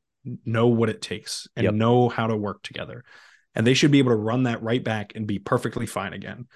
know 0.45 0.67
what 0.67 0.89
it 0.89 1.01
takes 1.01 1.47
and 1.55 1.65
Yep. 1.65 1.73
know 1.75 2.09
how 2.09 2.27
to 2.27 2.35
work 2.35 2.61
together. 2.63 3.03
And 3.53 3.65
they 3.65 3.73
should 3.73 3.91
be 3.91 3.99
able 3.99 4.11
to 4.11 4.17
run 4.17 4.43
that 4.43 4.61
right 4.61 4.83
back 4.83 5.13
and 5.15 5.25
be 5.25 5.39
perfectly 5.39 5.85
fine 5.85 6.13
again. 6.13 6.47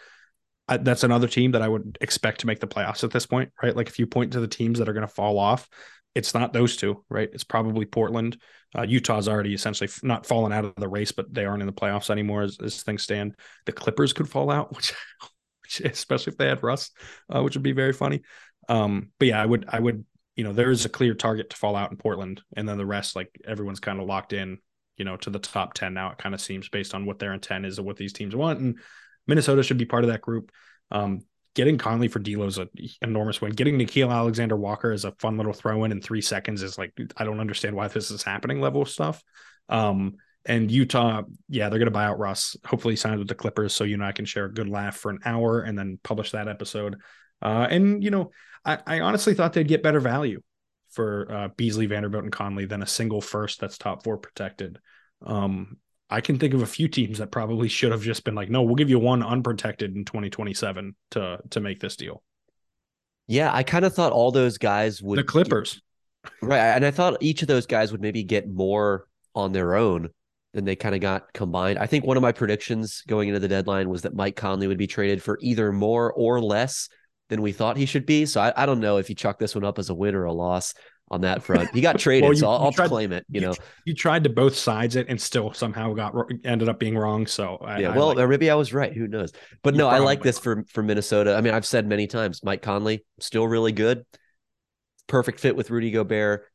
I, 0.67 0.78
that's 0.78 1.04
another 1.04 1.28
team 1.28 1.52
that 1.52 1.62
I 1.62 1.67
would 1.67 1.98
expect 2.02 2.41
to 2.41 2.48
make 2.48 2.60
the 2.60 2.67
playoffs 2.67 3.04
at 3.04 3.12
this 3.12 3.26
point, 3.26 3.52
right? 3.63 3.76
Like 3.76 3.88
if 3.88 4.00
you 4.00 4.06
point 4.06 4.34
to 4.34 4.39
the 4.39 4.48
teams 4.48 4.80
that 4.80 4.89
are 4.89 4.93
going 4.93 5.08
to 5.08 5.13
fall 5.13 5.39
off, 5.39 5.67
it's 6.15 6.34
not 6.34 6.54
those 6.54 6.76
two, 6.76 7.04
right? 7.10 7.30
It's 7.32 7.43
probably 7.43 7.86
Portland. 7.86 8.38
Uh, 8.78 8.84
Utah's 8.84 9.28
already 9.28 9.54
essentially 9.54 9.89
not 10.04 10.26
fallen 10.26 10.52
out 10.52 10.65
of 10.65 10.76
the 10.76 10.88
race, 10.88 11.12
but 11.12 11.34
they 11.34 11.45
aren't 11.45 11.62
in 11.62 11.67
the 11.67 11.74
playoffs 11.74 12.10
anymore 12.10 12.41
as, 12.41 12.58
as 12.63 12.84
things 12.84 13.04
stand. 13.04 13.36
The 13.65 13.72
Clippers 13.72 14.13
could 14.13 14.30
fall 14.30 14.52
out, 14.52 14.69
which, 14.76 14.93
which 15.63 15.82
especially 15.82 16.32
if 16.32 16.38
they 16.38 16.48
had 16.48 16.63
Russ, 16.63 16.91
uh, 17.34 17.41
which 17.41 17.55
would 17.55 17.64
be 17.64 17.72
very 17.72 17.93
funny. 17.93 18.22
Um, 18.68 19.12
but 19.20 19.30
yeah, 19.30 19.41
I 19.41 19.45
would, 19.45 19.66
I 19.68 19.80
would, 19.80 20.05
you 20.36 20.43
know, 20.43 20.53
there 20.53 20.72
is 20.72 20.86
a 20.86 20.89
clear 20.89 21.14
target 21.14 21.49
to 21.49 21.57
fall 21.57 21.76
out 21.76 21.91
in 21.91 21.97
Portland, 21.97 22.41
and 22.55 22.68
then 22.68 22.78
the 22.78 22.86
rest, 22.86 23.16
like 23.16 23.30
everyone's 23.45 23.80
kind 23.80 23.99
of 23.99 24.07
locked 24.07 24.34
in, 24.34 24.60
you 24.97 25.05
know, 25.05 25.18
to 25.18 25.30
the 25.30 25.39
top 25.39 25.74
ten 25.74 25.93
now. 25.93 26.12
It 26.12 26.18
kind 26.18 26.36
of 26.36 26.41
seems 26.41 26.70
based 26.70 26.93
on 26.93 27.05
what 27.05 27.20
their 27.20 27.34
intent 27.34 27.66
is 27.66 27.78
and 27.78 27.88
what 27.88 27.97
these 27.97 28.14
teams 28.14 28.36
want, 28.36 28.60
and 28.60 28.80
Minnesota 29.28 29.64
should 29.64 29.78
be 29.78 29.86
part 29.86 30.03
of 30.03 30.12
that 30.12 30.22
group. 30.22 30.51
Um, 30.91 31.24
getting 31.56 31.78
Conley 31.78 32.08
for 32.08 32.20
D'Lo 32.20 32.45
is 32.45 32.58
an 32.58 32.70
enormous 33.02 33.41
win. 33.41 33.52
Getting 33.52 33.78
Nickeil 33.78 34.12
Alexander 34.12 34.56
Walker 34.56 34.91
is 34.91 35.06
a 35.06 35.12
fun 35.14 35.38
little 35.38 35.54
throw 35.54 35.84
in 35.84 35.91
in 35.91 36.02
three 36.02 36.22
seconds 36.22 36.62
is 36.64 36.78
like 36.78 36.93
I 37.18 37.24
don't 37.24 37.39
understand 37.39 37.76
why 37.76 37.88
this 37.88 38.12
is 38.12 38.24
happening 38.24 38.62
level 38.62 38.86
stuff. 38.86 39.24
Um, 39.68 40.16
and 40.45 40.72
Utah, 40.72 41.24
yeah, 41.47 41.70
they're 41.70 41.80
gonna 41.80 41.91
buy 41.91 42.06
out 42.06 42.20
Russ. 42.20 42.56
Hopefully, 42.66 42.95
signs 42.95 43.20
with 43.20 43.28
the 43.28 43.36
Clippers 43.36 43.74
so 43.74 43.84
you 43.84 43.95
and 43.95 44.04
I 44.04 44.12
can 44.12 44.26
share 44.26 44.45
a 44.45 44.54
good 44.54 44.70
laugh 44.70 44.97
for 44.97 45.12
an 45.12 45.20
hour 45.26 45.62
and 45.62 45.78
then 45.78 46.00
publish 46.04 46.32
that 46.32 46.47
episode. 46.47 46.97
Uh, 47.41 47.68
and 47.70 48.04
you 48.04 48.12
know, 48.12 48.32
I, 48.66 48.80
I 48.86 49.00
honestly 49.02 49.34
thought 49.34 49.54
they'd 49.54 49.68
get 49.68 49.84
better 49.84 50.00
value 50.00 50.41
for 50.91 51.32
uh, 51.32 51.47
Beasley, 51.56 51.86
Vanderbilt, 51.86 52.24
and 52.24 52.34
Conley 52.34 52.66
than 52.66 52.82
a 52.82 52.88
single 52.88 53.22
first 53.22 53.60
that's 53.60 53.78
top 53.78 54.04
four 54.04 54.18
protected. 54.18 54.80
Um, 55.26 55.78
I 56.10 56.22
can 56.22 56.39
think 56.39 56.53
of 56.53 56.62
a 56.62 56.68
few 56.68 56.88
teams 56.88 57.20
that 57.20 57.32
probably 57.32 57.68
should 57.68 57.91
have 57.91 58.01
just 58.01 58.24
been 58.24 58.36
like, 58.36 58.49
no, 58.49 58.64
we'll 58.64 58.76
give 58.76 58.89
you 58.89 58.99
one 58.99 59.22
unprotected 59.22 59.95
in 59.95 60.05
2027 60.05 60.95
to 61.12 61.39
to 61.49 61.60
make 61.60 61.80
this 61.80 61.95
deal. 61.95 62.24
Yeah, 63.28 63.53
I 63.53 63.62
kind 63.62 63.86
of 63.86 63.93
thought 63.93 64.12
all 64.12 64.32
those 64.32 64.57
guys 64.57 65.03
would 65.03 65.20
The 65.20 65.24
Clippers. 65.24 65.82
Right. 66.41 66.57
And 66.57 66.86
I 66.86 66.91
thought 66.91 67.18
each 67.22 67.41
of 67.41 67.47
those 67.47 67.66
guys 67.66 67.91
would 67.91 68.01
maybe 68.01 68.24
get 68.24 68.49
more 68.49 69.07
on 69.36 69.51
their 69.51 69.76
own 69.76 70.10
than 70.53 70.66
they 70.66 70.76
kind 70.76 70.95
of 70.95 71.01
got 71.01 71.32
combined. 71.34 71.78
I 71.78 71.86
think 71.86 72.05
one 72.05 72.18
of 72.18 72.24
my 72.24 72.32
predictions 72.32 73.03
going 73.07 73.30
into 73.30 73.39
the 73.39 73.47
deadline 73.47 73.89
was 73.89 74.01
that 74.01 74.16
Mike 74.16 74.36
Conley 74.36 74.68
would 74.68 74.78
be 74.78 74.88
traded 74.88 75.22
for 75.22 75.38
either 75.41 75.72
more 75.72 76.12
or 76.14 76.41
less 76.41 76.89
than 77.30 77.41
we 77.41 77.51
thought 77.51 77.78
he 77.78 77.86
should 77.86 78.05
be. 78.05 78.26
So 78.26 78.41
I, 78.41 78.51
I 78.55 78.66
don't 78.66 78.80
know 78.80 78.97
if 78.97 79.10
you 79.10 79.16
chuck 79.16 79.38
this 79.38 79.53
one 79.53 79.64
up 79.64 79.78
as 79.78 79.89
a 79.89 79.95
win 79.95 80.16
or 80.16 80.26
a 80.26 80.34
loss 80.34 80.74
on 81.12 81.22
that 81.22 81.43
front. 81.43 81.70
He 81.74 81.82
got 81.82 81.97
traded, 81.99 82.24
Well, 82.24 82.34
you- 82.34 82.39
so 82.39 82.49
I'll, 82.49 82.72
you 82.72 82.82
I'll 82.82 82.88
claim 82.89 83.12
it. 83.12 83.26
You 83.30 83.41
know, 83.41 83.53
You 83.86 83.93
tried 83.93 84.24
to 84.26 84.30
both 84.30 84.55
sides 84.55 84.95
it 84.95 85.07
and 85.10 85.20
still 85.20 85.53
somehow 85.53 85.93
got 85.93 86.14
ended 86.43 86.70
up 86.70 86.80
being 86.80 86.97
wrong. 86.97 87.26
So 87.28 87.57
I, 87.57 87.80
yeah. 87.80 87.91
I 87.93 87.97
Well, 87.97 88.07
like- 88.10 88.18
or 88.18 88.28
maybe 88.28 88.49
I 88.49 88.55
was 88.55 88.74
right. 88.74 88.93
Who 88.93 89.07
knows? 89.07 89.32
But 89.64 89.76
no, 89.76 89.88
I 89.88 89.99
like 89.99 90.22
this 90.22 90.39
for 90.39 90.64
for 90.70 90.84
Minnesota. 90.84 91.36
I 91.36 91.41
mean, 91.41 91.53
I've 91.53 91.66
said 91.66 91.88
many 91.88 92.07
times, 92.07 92.43
Mike 92.43 92.62
Conley 92.62 93.03
still 93.20 93.47
really 93.47 93.72
good, 93.72 94.05
perfect 95.07 95.39
fit 95.39 95.55
with 95.55 95.70
Rudy 95.70 95.91
Gobert. 95.91 96.45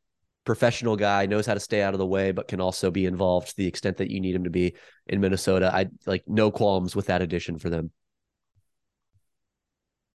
Professional 0.45 0.95
guy 0.95 1.25
knows 1.25 1.47
how 1.47 1.55
to 1.55 1.59
stay 1.59 1.81
out 1.81 1.95
of 1.95 1.97
the 1.97 2.05
way, 2.05 2.31
but 2.31 2.47
can 2.47 2.61
also 2.61 2.91
be 2.91 3.07
involved 3.07 3.49
to 3.49 3.57
the 3.57 3.65
extent 3.65 3.97
that 3.97 4.11
you 4.11 4.19
need 4.19 4.35
him 4.35 4.43
to 4.43 4.51
be 4.51 4.75
in 5.07 5.19
Minnesota. 5.19 5.71
I 5.73 5.87
like 6.05 6.23
no 6.27 6.51
qualms 6.51 6.95
with 6.95 7.07
that 7.07 7.23
addition 7.23 7.57
for 7.57 7.71
them. 7.71 7.89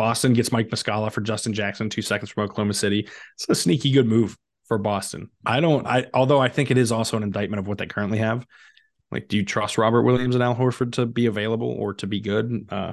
Boston 0.00 0.32
gets 0.32 0.50
Mike 0.50 0.68
Muscala 0.70 1.12
for 1.12 1.20
Justin 1.20 1.52
Jackson, 1.52 1.90
two 1.90 2.00
seconds 2.00 2.30
from 2.30 2.44
Oklahoma 2.44 2.72
City. 2.72 3.06
It's 3.34 3.46
a 3.50 3.54
sneaky 3.54 3.90
good 3.92 4.06
move 4.06 4.34
for 4.66 4.78
Boston. 4.78 5.28
I 5.44 5.60
don't. 5.60 5.86
I 5.86 6.06
although 6.14 6.40
I 6.40 6.48
think 6.48 6.70
it 6.70 6.78
is 6.78 6.90
also 6.90 7.18
an 7.18 7.22
indictment 7.22 7.60
of 7.60 7.66
what 7.68 7.76
they 7.76 7.86
currently 7.86 8.16
have. 8.18 8.46
Like, 9.12 9.28
do 9.28 9.36
you 9.36 9.44
trust 9.44 9.76
Robert 9.76 10.02
Williams 10.04 10.34
and 10.36 10.42
Al 10.42 10.54
Horford 10.54 10.92
to 10.92 11.04
be 11.04 11.26
available 11.26 11.68
or 11.68 11.92
to 11.94 12.06
be 12.06 12.20
good? 12.20 12.66
Uh, 12.70 12.92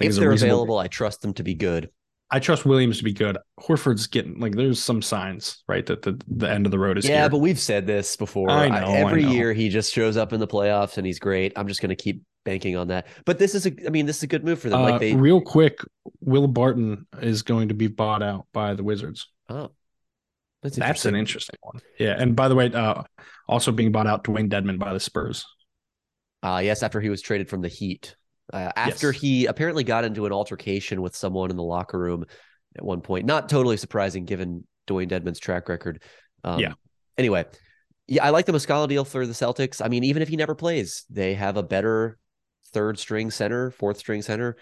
If 0.00 0.14
they're 0.16 0.30
reasonable- 0.30 0.32
available, 0.62 0.78
I 0.78 0.86
trust 0.86 1.20
them 1.20 1.34
to 1.34 1.42
be 1.42 1.54
good. 1.54 1.90
I 2.30 2.38
trust 2.40 2.64
Williams 2.64 2.98
to 2.98 3.04
be 3.04 3.12
good. 3.12 3.36
Horford's 3.60 4.06
getting 4.06 4.38
like 4.40 4.54
there's 4.54 4.80
some 4.80 5.02
signs 5.02 5.64
right 5.68 5.84
that 5.86 6.00
the 6.02 6.18
the 6.28 6.48
end 6.50 6.64
of 6.66 6.72
the 6.72 6.78
road 6.78 6.96
is 6.96 7.06
Yeah, 7.08 7.22
here. 7.22 7.30
but 7.30 7.38
we've 7.38 7.58
said 7.58 7.86
this 7.86 8.16
before. 8.16 8.48
I 8.50 8.66
I- 8.66 8.68
know, 8.80 8.86
I 8.86 8.96
every 8.98 9.22
know. 9.24 9.32
year 9.32 9.52
he 9.52 9.68
just 9.68 9.92
shows 9.92 10.16
up 10.16 10.32
in 10.32 10.40
the 10.40 10.46
playoffs 10.48 10.96
and 10.96 11.06
he's 11.06 11.18
great. 11.18 11.52
I'm 11.56 11.68
just 11.68 11.80
going 11.82 11.90
to 11.90 12.02
keep 12.04 12.22
banking 12.48 12.76
on 12.76 12.88
that. 12.88 13.06
But 13.26 13.38
this 13.38 13.54
is 13.54 13.66
a, 13.66 13.72
I 13.86 13.90
mean, 13.90 14.06
this 14.06 14.18
is 14.18 14.22
a 14.22 14.26
good 14.26 14.44
move 14.44 14.58
for 14.60 14.70
them. 14.70 14.80
Uh, 14.80 14.90
like 14.90 15.00
they, 15.00 15.14
real 15.14 15.40
quick, 15.40 15.80
Will 16.20 16.46
Barton 16.48 17.06
is 17.20 17.42
going 17.42 17.68
to 17.68 17.74
be 17.74 17.86
bought 17.88 18.22
out 18.22 18.46
by 18.52 18.74
the 18.74 18.82
Wizards. 18.82 19.28
oh, 19.48 19.70
that's, 20.62 20.76
That's 20.76 21.04
an 21.04 21.14
interesting 21.14 21.56
one. 21.60 21.80
Yeah, 21.98 22.16
and 22.18 22.34
by 22.34 22.48
the 22.48 22.54
way, 22.54 22.72
uh, 22.72 23.02
also 23.48 23.70
being 23.70 23.92
bought 23.92 24.06
out, 24.06 24.24
Dewayne 24.24 24.48
Dedmon 24.48 24.78
by 24.78 24.92
the 24.92 24.98
Spurs. 25.00 25.44
Uh, 26.42 26.60
yes, 26.64 26.82
after 26.82 27.00
he 27.00 27.10
was 27.10 27.22
traded 27.22 27.48
from 27.48 27.60
the 27.60 27.68
Heat. 27.68 28.16
Uh, 28.52 28.72
after 28.76 29.12
Yes. 29.12 29.20
he 29.20 29.46
apparently 29.46 29.84
got 29.84 30.04
into 30.04 30.24
an 30.26 30.32
altercation 30.32 31.02
with 31.02 31.14
someone 31.14 31.50
in 31.50 31.56
the 31.56 31.62
locker 31.62 31.98
room 31.98 32.24
at 32.76 32.84
one 32.84 33.02
point. 33.02 33.26
Not 33.26 33.48
totally 33.48 33.76
surprising 33.76 34.24
given 34.24 34.66
Dewayne 34.88 35.08
Dedmon's 35.08 35.38
track 35.38 35.68
record. 35.68 36.02
Um, 36.44 36.58
Yeah. 36.58 36.72
Anyway, 37.18 37.44
yeah, 38.06 38.24
I 38.24 38.30
like 38.30 38.46
the 38.46 38.52
Muscala 38.52 38.88
deal 38.88 39.04
for 39.04 39.26
the 39.26 39.32
Celtics. 39.34 39.84
I 39.84 39.88
mean, 39.88 40.02
even 40.04 40.22
if 40.22 40.28
he 40.28 40.36
never 40.36 40.54
plays, 40.54 41.04
they 41.10 41.34
have 41.34 41.56
a 41.56 41.62
better 41.62 42.18
third 42.72 42.98
string 42.98 43.30
center, 43.30 43.70
fourth 43.70 43.98
string 43.98 44.22
center 44.22 44.56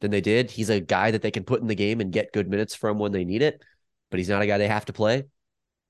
than 0.00 0.10
they 0.10 0.20
did. 0.20 0.50
He's 0.50 0.70
a 0.70 0.80
guy 0.80 1.10
that 1.10 1.22
they 1.22 1.30
can 1.30 1.44
put 1.44 1.60
in 1.60 1.66
the 1.66 1.74
game 1.74 2.00
and 2.00 2.12
get 2.12 2.32
good 2.32 2.48
minutes 2.48 2.74
from 2.74 2.98
when 2.98 3.12
they 3.12 3.24
need 3.24 3.42
it, 3.42 3.62
but 4.10 4.18
he's 4.18 4.28
not 4.28 4.42
a 4.42 4.46
guy 4.46 4.58
they 4.58 4.68
have 4.68 4.86
to 4.86 4.92
play. 4.92 5.24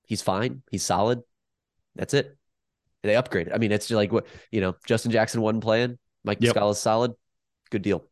He's 0.07 0.21
fine. 0.21 0.63
He's 0.71 0.83
solid. 0.83 1.21
That's 1.95 2.13
it. 2.13 2.35
They 3.03 3.13
upgraded. 3.13 3.53
I 3.53 3.57
mean, 3.57 3.71
it's 3.71 3.87
just 3.87 3.95
like 3.95 4.11
what 4.11 4.25
you 4.51 4.61
know. 4.61 4.75
Justin 4.85 5.11
Jackson 5.11 5.41
wasn't 5.41 5.63
playing. 5.63 5.97
Mike 6.23 6.39
Yep. 6.41 6.55
Muscala's 6.55 6.79
solid. 6.79 7.13
Good 7.69 7.81
deal. 7.81 8.05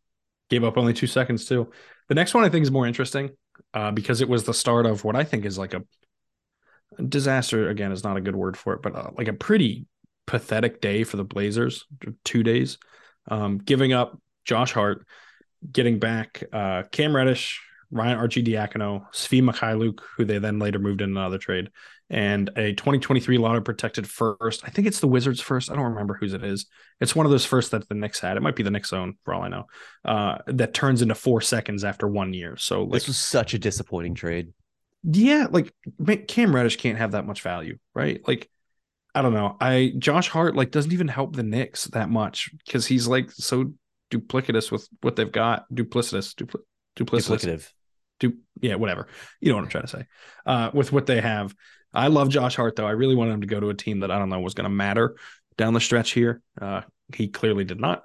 Gave 0.49 0.63
up 0.63 0.77
only 0.77 0.93
two 0.93 1.07
seconds 1.07 1.45
too. 1.45 1.71
The 2.07 2.15
next 2.15 2.33
one 2.33 2.45
I 2.45 2.49
think 2.49 2.63
is 2.63 2.71
more 2.71 2.87
interesting 2.87 3.31
uh, 3.73 3.91
because 3.91 4.21
it 4.21 4.29
was 4.29 4.45
the 4.45 4.53
start 4.53 4.85
of 4.85 5.03
what 5.03 5.15
I 5.15 5.23
think 5.23 5.43
is 5.45 5.57
like 5.57 5.73
a 5.73 5.83
disaster. 7.03 7.69
Again, 7.69 7.91
is 7.91 8.03
not 8.03 8.17
a 8.17 8.21
good 8.21 8.35
word 8.35 8.55
for 8.55 8.73
it, 8.73 8.81
but 8.81 8.95
uh, 8.95 9.09
like 9.17 9.27
a 9.27 9.33
pretty 9.33 9.87
pathetic 10.25 10.79
day 10.79 11.03
for 11.03 11.17
the 11.17 11.23
Blazers. 11.25 11.85
Two 12.23 12.43
days, 12.43 12.77
um, 13.27 13.57
giving 13.57 13.93
up 13.93 14.19
Josh 14.45 14.71
Hart, 14.73 15.05
getting 15.71 15.99
back 15.99 16.43
uh, 16.53 16.83
Cam 16.91 17.15
Reddish, 17.15 17.61
Ryan 17.91 18.17
Arcidiacono, 18.17 19.05
Svi 19.13 19.41
Mykhailiuk, 19.41 19.99
who 20.17 20.25
they 20.25 20.39
then 20.39 20.59
later 20.59 20.79
moved 20.79 21.01
in 21.01 21.09
another 21.11 21.37
trade, 21.37 21.69
and 22.09 22.49
a 22.57 22.73
2023 22.73 23.37
lottery 23.37 23.61
protected 23.61 24.07
first. 24.09 24.61
I 24.65 24.69
think 24.69 24.87
it's 24.87 24.99
the 24.99 25.07
Wizards 25.07 25.41
first. 25.41 25.71
I 25.71 25.75
don't 25.75 25.85
remember 25.85 26.13
whose 26.13 26.33
it 26.33 26.43
is. 26.43 26.65
It's 26.99 27.15
one 27.15 27.25
of 27.25 27.31
those 27.31 27.45
first 27.45 27.71
that 27.71 27.87
the 27.87 27.95
Knicks 27.95 28.19
had. 28.19 28.37
It 28.37 28.43
might 28.43 28.55
be 28.55 28.63
the 28.63 28.71
Knicks 28.71 28.91
own 28.93 29.15
for 29.23 29.33
all 29.33 29.41
I 29.43 29.47
know. 29.49 29.65
Uh, 30.05 30.37
that 30.47 30.73
turns 30.73 31.01
into 31.01 31.15
four 31.15 31.41
seconds 31.41 31.83
after 31.83 32.07
one 32.07 32.33
year. 32.33 32.55
So 32.57 32.83
like, 32.83 32.91
This 32.93 33.07
was 33.07 33.17
such 33.17 33.53
a 33.53 33.59
disappointing 33.59 34.15
trade. 34.15 34.53
yeah, 35.03 35.47
like 35.49 35.73
Cam 36.27 36.53
Reddish 36.55 36.77
can't 36.77 36.97
have 36.97 37.11
that 37.11 37.25
much 37.25 37.41
value, 37.41 37.77
right? 37.93 38.21
Like, 38.27 38.49
I 39.17 39.21
don't 39.23 39.33
know. 39.33 39.57
I 39.59 39.93
Josh 39.97 40.29
Hart 40.29 40.55
like 40.55 40.69
doesn't 40.69 40.93
even 40.93 41.07
help 41.07 41.35
the 41.35 41.41
Knicks 41.41 41.85
that 41.85 42.07
much 42.07 42.51
because 42.65 42.85
he's 42.85 43.07
like 43.07 43.31
so 43.31 43.73
duplicitous 44.11 44.71
with 44.71 44.87
what 45.01 45.15
they've 45.15 45.31
got. 45.31 45.65
Duplicitous, 45.73 46.35
dupli- 46.35 46.61
duplicitous, 46.95 47.43
Duplicative. 47.43 47.71
du- 48.19 48.37
yeah, 48.61 48.75
whatever. 48.75 49.07
You 49.41 49.49
know 49.49 49.55
what 49.55 49.63
I'm 49.63 49.69
trying 49.69 49.85
to 49.85 49.89
say. 49.89 50.05
Uh, 50.45 50.69
with 50.71 50.91
what 50.91 51.07
they 51.07 51.19
have, 51.19 51.55
I 51.91 52.09
love 52.09 52.29
Josh 52.29 52.55
Hart 52.55 52.75
though. 52.75 52.85
I 52.85 52.91
really 52.91 53.15
wanted 53.15 53.33
him 53.33 53.41
to 53.41 53.47
go 53.47 53.59
to 53.59 53.69
a 53.69 53.73
team 53.73 54.01
that 54.01 54.11
I 54.11 54.19
don't 54.19 54.29
know 54.29 54.39
was 54.39 54.53
going 54.53 54.65
to 54.65 54.69
matter 54.69 55.15
down 55.57 55.73
the 55.73 55.81
stretch 55.81 56.11
here. 56.11 56.43
Uh, 56.61 56.81
he 57.15 57.27
clearly 57.27 57.63
did 57.63 57.79
not. 57.79 58.03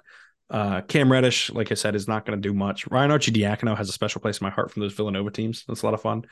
Uh, 0.49 0.81
Cam 0.81 1.11
Reddish, 1.11 1.51
like 1.51 1.71
I 1.71 1.75
said, 1.75 1.93
is 1.93 2.07
not 2.07 2.25
going 2.25 2.41
to 2.41 2.49
do 2.49 2.55
much. 2.55 2.87
Ryan 2.87 3.11
Arcidiacono 3.11 3.77
has 3.77 3.87
a 3.87 3.93
special 3.93 4.19
place 4.19 4.39
in 4.41 4.45
my 4.45 4.51
heart 4.51 4.71
from 4.71 4.81
those 4.81 4.93
Villanova 4.93 5.29
teams. 5.29 5.63
That's 5.67 5.83
a 5.83 5.85
lot 5.85 5.93
of 5.93 6.01
fun. 6.01 6.23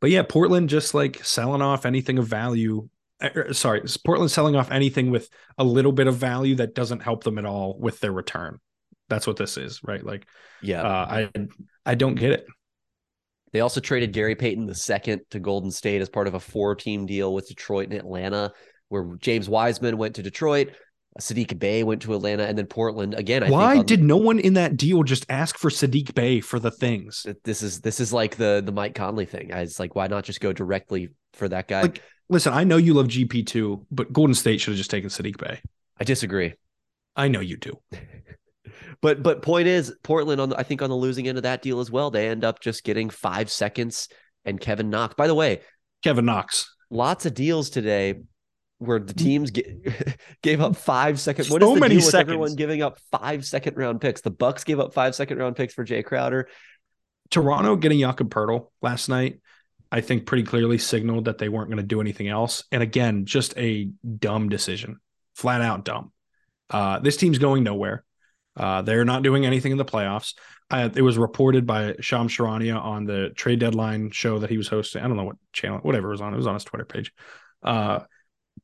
But 0.00 0.08
yeah, 0.08 0.22
Portland 0.22 0.70
just 0.70 0.94
like 0.94 1.22
selling 1.22 1.60
off 1.60 1.84
anything 1.84 2.18
of 2.18 2.26
value. 2.26 2.88
Uh, 3.22 3.28
er, 3.36 3.54
Sorry, 3.54 3.80
it's 3.80 3.96
Portland 3.96 4.30
selling 4.30 4.56
off 4.56 4.70
anything 4.70 5.10
with 5.10 5.28
a 5.58 5.64
little 5.64 5.92
bit 5.92 6.06
of 6.06 6.16
value 6.16 6.56
that 6.56 6.74
doesn't 6.74 7.00
help 7.00 7.24
them 7.24 7.38
at 7.38 7.46
all 7.46 7.78
with 7.78 8.00
their 8.00 8.12
return. 8.12 8.58
That's 9.08 9.26
what 9.26 9.36
this 9.36 9.56
is, 9.56 9.80
right? 9.84 10.04
Like, 10.04 10.26
Yeah. 10.60 10.82
uh, 10.82 11.06
I 11.08 11.30
I 11.84 11.94
don't 11.94 12.14
get 12.14 12.32
it. 12.32 12.46
They 13.52 13.60
also 13.60 13.80
traded 13.80 14.12
Gary 14.12 14.34
Payton 14.34 14.66
the 14.66 14.74
second 14.74 15.22
to 15.30 15.38
Golden 15.38 15.70
State 15.70 16.00
as 16.00 16.08
part 16.08 16.26
of 16.26 16.34
a 16.34 16.40
four-team 16.40 17.04
deal 17.04 17.34
with 17.34 17.48
Detroit 17.48 17.90
and 17.90 17.98
Atlanta, 17.98 18.52
where 18.88 19.16
James 19.20 19.48
Wiseman 19.48 19.98
went 19.98 20.14
to 20.16 20.22
Detroit, 20.22 20.70
Saddiq 21.20 21.58
Bey 21.58 21.82
went 21.82 22.00
to 22.02 22.14
Atlanta, 22.14 22.44
and 22.44 22.56
then 22.56 22.66
Portland 22.66 23.14
again. 23.14 23.42
I 23.42 23.50
Why 23.50 23.74
think 23.74 23.86
did 23.86 24.02
no 24.02 24.16
one 24.16 24.38
in 24.38 24.54
that 24.54 24.76
deal 24.76 25.02
just 25.02 25.26
ask 25.28 25.58
for 25.58 25.68
Saddiq 25.68 26.14
Bey 26.14 26.40
for 26.40 26.58
the 26.58 26.70
things? 26.70 27.26
this 27.44 27.62
is 27.62 27.80
this 27.80 28.00
is 28.00 28.12
like 28.12 28.36
the 28.36 28.62
the 28.64 28.72
Mike 28.72 28.94
Conley 28.94 29.26
thing? 29.26 29.52
I 29.52 29.60
was 29.60 29.78
like, 29.78 29.94
why 29.94 30.06
not 30.06 30.24
just 30.24 30.40
go 30.40 30.52
directly 30.52 31.10
for 31.34 31.48
that 31.48 31.68
guy? 31.68 31.82
Like, 31.82 32.02
listen, 32.32 32.52
I 32.52 32.64
know 32.64 32.76
you 32.76 32.94
love 32.94 33.06
GP 33.06 33.46
two, 33.46 33.86
but 33.90 34.12
Golden 34.12 34.34
State 34.34 34.60
should 34.60 34.72
have 34.72 34.78
just 34.78 34.90
taken 34.90 35.10
Saddiq 35.10 35.38
Bey. 35.38 35.60
I 36.00 36.04
disagree. 36.04 36.54
I 37.14 37.28
know 37.28 37.40
you 37.40 37.56
do. 37.56 37.78
But 39.00 39.20
but 39.22 39.42
point 39.42 39.66
is, 39.66 39.92
Portland 40.04 40.40
on 40.40 40.50
the, 40.50 40.56
I 40.56 40.62
think 40.62 40.80
on 40.80 40.88
the 40.88 40.94
losing 40.96 41.26
end 41.26 41.36
of 41.36 41.42
that 41.42 41.60
deal 41.60 41.80
as 41.80 41.90
well. 41.90 42.12
They 42.12 42.28
end 42.28 42.44
up 42.44 42.60
just 42.60 42.84
getting 42.84 43.10
five 43.10 43.50
seconds 43.50 44.08
and 44.44 44.60
Kevin 44.60 44.90
Knox. 44.90 45.14
By 45.16 45.26
the 45.26 45.34
way, 45.34 45.60
Kevin 46.04 46.24
Knox. 46.24 46.72
Lots 46.88 47.26
of 47.26 47.34
deals 47.34 47.68
today 47.68 48.20
where 48.78 49.00
the 49.00 49.12
teams 49.12 49.50
get, 49.50 49.66
gave 50.42 50.60
up 50.60 50.76
five 50.76 51.18
second. 51.18 51.46
What 51.48 51.62
So 51.62 51.70
is 51.70 51.74
the 51.74 51.80
many 51.80 51.94
deal 51.96 52.04
with 52.04 52.12
seconds. 52.12 52.28
everyone 52.28 52.54
giving 52.54 52.80
up 52.80 52.98
five 53.10 53.44
second 53.44 53.76
round 53.76 54.00
picks? 54.00 54.20
The 54.20 54.30
Bucks 54.30 54.62
gave 54.62 54.78
up 54.78 54.94
five 54.94 55.16
second 55.16 55.38
round 55.38 55.56
picks 55.56 55.74
for 55.74 55.84
Jae 55.84 56.04
Crowder. 56.04 56.48
Toronto 57.30 57.74
getting 57.74 57.98
Jakob 57.98 58.30
Poeltl 58.30 58.68
last 58.82 59.08
night, 59.08 59.40
I 59.92 60.00
think 60.00 60.24
pretty 60.24 60.42
clearly 60.44 60.78
signaled 60.78 61.26
that 61.26 61.36
they 61.36 61.50
weren't 61.50 61.68
going 61.68 61.76
to 61.76 61.82
do 61.82 62.00
anything 62.00 62.26
else. 62.26 62.64
And 62.72 62.82
again, 62.82 63.26
just 63.26 63.56
a 63.58 63.90
dumb 64.18 64.48
decision, 64.48 64.98
flat 65.34 65.60
out 65.60 65.84
dumb. 65.84 66.12
Uh, 66.70 66.98
this 66.98 67.18
team's 67.18 67.38
going 67.38 67.62
nowhere. 67.62 68.02
Uh, 68.56 68.80
they're 68.80 69.04
not 69.04 69.22
doing 69.22 69.44
anything 69.44 69.70
in 69.70 69.78
the 69.78 69.84
playoffs. 69.84 70.32
It 70.72 71.02
was 71.02 71.18
reported 71.18 71.66
by 71.66 71.96
Shams 72.00 72.32
Charania 72.32 72.82
on 72.82 73.04
the 73.04 73.30
trade 73.36 73.58
deadline 73.58 74.10
show 74.10 74.38
that 74.38 74.48
he 74.48 74.56
was 74.56 74.68
hosting. 74.68 75.02
I 75.02 75.08
don't 75.08 75.18
know 75.18 75.24
what 75.24 75.36
channel, 75.52 75.80
whatever 75.80 76.08
it 76.08 76.12
was 76.12 76.22
on. 76.22 76.32
It 76.32 76.38
was 76.38 76.46
on 76.46 76.54
his 76.54 76.64
Twitter 76.64 76.86
page. 76.86 77.12
Uh, 77.62 78.00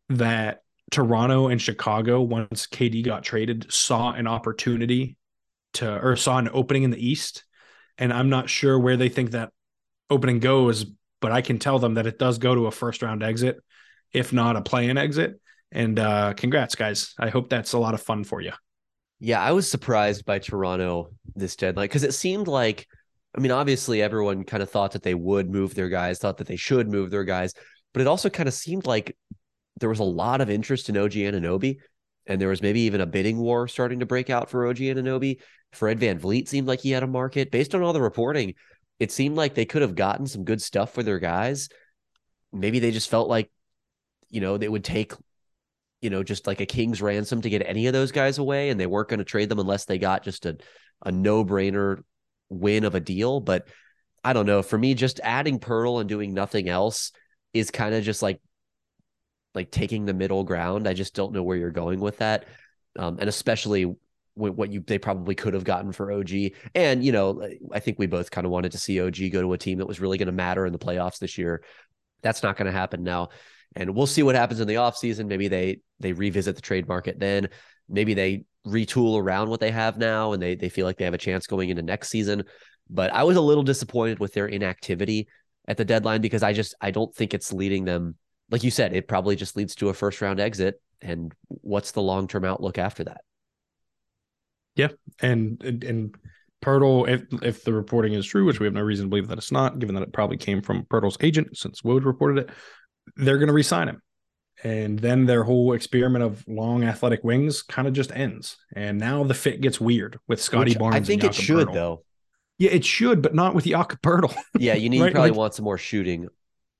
that 0.09 0.62
Toronto 0.91 1.49
and 1.49 1.61
Chicago, 1.61 2.22
once 2.22 2.66
KD 2.66 3.05
got 3.05 3.22
traded, 3.22 3.70
saw 3.70 4.12
an 4.12 4.26
opportunity 4.26 5.18
to 5.74 6.03
or 6.03 6.16
saw 6.16 6.39
an 6.39 6.49
opening 6.51 6.85
in 6.85 6.91
the 6.91 7.07
East. 7.07 7.45
And 7.99 8.11
I'm 8.11 8.31
not 8.31 8.49
sure 8.49 8.79
where 8.79 8.97
they 8.97 9.11
think 9.11 9.33
that 9.33 9.53
opening 10.09 10.41
goes, 10.41 10.87
but 11.20 11.32
I 11.32 11.40
can 11.40 11.58
tell 11.58 11.78
them 11.78 11.94
that 11.94 12.06
it 12.06 12.18
does 12.18 12.38
go 12.38 12.54
to 12.54 12.66
a 12.66 12.70
first 12.70 13.02
round 13.02 13.22
exit, 13.22 13.56
if 14.12 14.32
not 14.32 14.56
a 14.56 14.62
play 14.62 14.88
in 14.88 14.98
exit. 14.98 15.40
And 15.70 15.98
uh, 15.98 16.34
congrats, 16.34 16.74
guys. 16.74 17.14
I 17.18 17.28
hope 17.28 17.50
that's 17.50 17.72
a 17.72 17.78
lot 17.78 17.94
of 17.94 18.02
fun 18.02 18.24
for 18.24 18.40
you. 18.40 18.52
Yeah, 19.20 19.40
I 19.40 19.52
was 19.52 19.70
surprised 19.70 20.24
by 20.24 20.38
Toronto 20.38 21.10
this 21.34 21.56
deadline 21.56 21.84
because 21.84 22.04
it 22.04 22.14
seemed 22.14 22.46
like, 22.46 22.86
I 23.36 23.40
mean, 23.40 23.50
obviously 23.50 24.00
everyone 24.00 24.44
kind 24.44 24.62
of 24.62 24.70
thought 24.70 24.92
that 24.92 25.02
they 25.02 25.14
would 25.14 25.50
move 25.50 25.74
their 25.74 25.88
guys, 25.88 26.18
thought 26.18 26.38
that 26.38 26.46
they 26.46 26.56
should 26.56 26.88
move 26.88 27.10
their 27.10 27.24
guys, 27.24 27.52
but 27.92 28.00
it 28.00 28.06
also 28.06 28.30
kind 28.30 28.48
of 28.48 28.54
seemed 28.54 28.86
like 28.86 29.16
there 29.80 29.88
was 29.88 29.98
a 29.98 30.04
lot 30.04 30.40
of 30.40 30.50
interest 30.50 30.88
in 30.88 30.96
OG 30.96 31.12
Anunoby, 31.12 31.78
and 32.26 32.40
there 32.40 32.48
was 32.48 32.62
maybe 32.62 32.80
even 32.80 33.00
a 33.00 33.06
bidding 33.06 33.38
war 33.38 33.68
starting 33.68 34.00
to 34.00 34.06
break 34.06 34.30
out 34.30 34.50
for 34.50 34.66
OG 34.66 34.76
Anunoby. 34.76 35.40
Fred 35.72 35.98
VanVleet 35.98 36.48
seemed 36.48 36.68
like 36.68 36.80
he 36.80 36.90
had 36.90 37.02
a 37.02 37.06
market. 37.08 37.50
Based 37.50 37.74
on 37.74 37.82
all 37.82 37.92
the 37.92 38.00
reporting, 38.00 38.54
it 38.99 39.12
seemed 39.12 39.36
like 39.36 39.55
they 39.55 39.64
could 39.64 39.82
have 39.82 39.94
gotten 39.94 40.26
some 40.26 40.44
good 40.44 40.61
stuff 40.61 40.92
for 40.92 41.03
their 41.03 41.18
guys. 41.18 41.68
Maybe 42.53 42.78
they 42.78 42.90
just 42.90 43.11
felt 43.11 43.28
like, 43.28 43.51
you 44.28 44.40
know, 44.40 44.57
they 44.57 44.68
would 44.68 44.84
take 44.84 45.12
you 46.01 46.11
know, 46.11 46.22
just 46.22 46.46
like 46.46 46.61
a 46.61 46.66
king's 46.66 47.03
ransom 47.03 47.40
to 47.42 47.51
get 47.51 47.62
any 47.66 47.86
of 47.86 47.92
those 47.92 48.12
guys 48.12 48.38
away, 48.38 48.70
and 48.70 48.78
they 48.78 48.86
weren't 48.86 49.09
going 49.09 49.18
to 49.18 49.24
trade 49.24 49.49
them 49.49 49.59
unless 49.59 49.84
they 49.84 49.99
got 49.99 50.22
just 50.22 50.46
a 50.46 50.57
a 51.05 51.12
no 51.12 51.44
brainer 51.44 52.03
win 52.49 52.84
of 52.84 52.94
a 52.94 53.01
deal. 53.01 53.40
But 53.40 53.68
I 54.22 54.32
don't 54.32 54.46
know. 54.46 54.62
For 54.62 54.78
me, 54.78 54.94
just 54.94 55.20
adding 55.22 55.59
Poeltl 55.59 56.01
and 56.01 56.09
doing 56.09 56.34
nothing 56.34 56.68
else 56.68 57.12
is 57.53 57.70
kind 57.70 57.94
of 57.94 58.05
just 58.05 58.22
like 58.22 58.40
like 59.55 59.70
taking 59.70 60.05
the 60.05 60.14
middle 60.14 60.44
ground. 60.44 60.86
I 60.86 60.94
just 60.94 61.14
don't 61.14 61.32
know 61.32 61.42
where 61.42 61.57
you're 61.57 61.70
going 61.70 62.01
with 62.01 62.18
that, 62.18 62.46
um, 62.96 63.18
and 63.18 63.28
especially 63.28 63.96
what 64.39 64.70
you 64.70 64.80
they 64.80 64.99
probably 64.99 65.34
could 65.34 65.55
have 65.55 65.64
gotten 65.64 65.93
for 65.93 66.12
OG. 66.12 66.30
And 66.74 67.05
you 67.05 67.12
know, 67.12 67.47
I 67.72 67.80
think 67.80 67.99
we 67.99 68.07
both 68.07 68.30
kind 68.30 68.45
of 68.45 68.51
wanted 68.51 68.72
to 68.72 68.78
see 68.78 69.01
OG 69.01 69.16
go 69.32 69.43
to 69.43 69.53
a 69.53 69.59
team 69.59 69.78
that 69.78 69.86
was 69.86 70.01
really 70.01 70.18
going 70.18 70.26
to 70.26 70.32
matter 70.32 70.66
in 70.66 70.72
the 70.72 70.78
playoffs 70.78 71.18
this 71.18 71.39
year. 71.39 71.62
That's 72.22 72.43
not 72.43 72.57
going 72.57 72.66
to 72.66 72.72
happen 72.72 73.03
now 73.03 73.28
and 73.76 73.95
we'll 73.95 74.07
see 74.07 74.22
what 74.22 74.34
happens 74.34 74.61
in 74.61 74.68
the 74.68 74.74
offseason. 74.74 75.26
Maybe 75.26 75.49
they 75.49 75.80
they 76.01 76.12
revisit 76.12 76.57
the 76.57 76.62
trade 76.62 76.89
market 76.89 77.18
then. 77.18 77.49
Maybe 77.89 78.14
they 78.14 78.45
retool 78.66 79.20
around 79.20 79.49
what 79.49 79.61
they 79.61 79.70
have 79.70 79.99
now 79.99 80.32
and 80.32 80.43
they 80.43 80.55
they 80.55 80.68
feel 80.68 80.86
like 80.86 80.99
they 80.99 81.05
have 81.05 81.14
a 81.14 81.18
chance 81.18 81.47
going 81.47 81.70
into 81.70 81.82
next 81.82 82.09
season. 82.09 82.45
But 82.91 83.12
I 83.12 83.24
was 83.24 83.36
a 83.36 83.41
little 83.41 83.62
disappointed 83.62 84.18
with 84.18 84.32
their 84.32 84.47
inactivity 84.47 85.28
at 85.66 85.76
the 85.76 85.84
deadline 85.84 86.20
because 86.20 86.43
I 86.43 86.53
just 86.53 86.74
I 86.80 86.91
don't 86.91 87.14
think 87.14 87.34
it's 87.34 87.53
leading 87.53 87.84
them 87.84 88.16
like 88.51 88.64
you 88.64 88.70
said, 88.70 88.95
it 88.95 89.09
probably 89.09 89.36
just 89.36 89.57
leads 89.57 89.74
to 89.76 89.91
a 89.91 89.95
first 89.95 90.20
round 90.22 90.41
exit. 90.41 90.80
And 91.03 91.32
what's 91.49 91.93
the 91.93 92.03
long 92.03 92.26
term 92.26 92.45
outlook 92.45 92.78
after 92.78 93.05
that? 93.05 93.20
Yeah. 94.79 94.89
And 95.20 95.62
and, 95.62 95.85
and 95.85 96.14
Poeltl, 96.64 97.07
if 97.09 97.43
if 97.43 97.64
the 97.64 97.72
reporting 97.74 98.14
is 98.14 98.24
true, 98.26 98.45
which 98.47 98.59
we 98.61 98.66
have 98.66 98.74
no 98.74 98.81
reason 98.83 99.05
to 99.07 99.11
believe 99.11 99.29
that 99.29 99.37
it's 99.39 99.53
not, 99.53 99.79
given 99.79 99.95
that 99.97 100.03
it 100.03 100.12
probably 100.12 100.37
came 100.39 100.62
from 100.62 100.85
Poeltl's 100.85 101.18
agent 101.20 101.57
since 101.57 101.83
Woj 101.83 102.05
reported 102.05 102.39
it, 102.45 102.51
they're 103.16 103.39
going 103.39 103.49
to 103.49 103.53
resign 103.55 103.89
him. 103.89 104.01
And 104.64 104.99
then 104.99 105.26
their 105.26 105.45
whole 105.45 105.72
experiment 105.72 106.24
of 106.24 106.45
long 106.49 106.83
athletic 106.83 107.22
wings 107.22 107.62
kind 107.62 107.87
of 107.87 107.95
just 107.95 108.11
ends. 108.11 108.57
And 108.74 108.99
now 108.99 109.22
the 109.22 109.35
fit 109.35 109.61
gets 109.61 109.81
weird 109.81 110.18
with 110.26 110.43
Scottie 110.43 110.74
Barnes. 110.74 110.97
I 110.97 111.01
think 111.01 111.22
it 111.22 111.35
should 111.35 111.68
Poeltl. 111.68 111.74
though. 111.74 112.05
Yeah, 112.59 112.70
it 112.70 112.85
should, 112.85 113.22
but 113.22 113.37
not 113.37 113.55
with 113.55 113.66
Jakob 113.66 114.01
Poeltl. 114.03 114.35
Yeah, 114.59 114.74
you 114.74 114.89
need 114.89 115.01
Right, 115.01 115.09
you 115.09 115.12
probably 115.12 115.31
like- 115.31 115.39
want 115.39 115.55
some 115.55 115.64
more 115.64 115.79
shooting. 115.79 116.26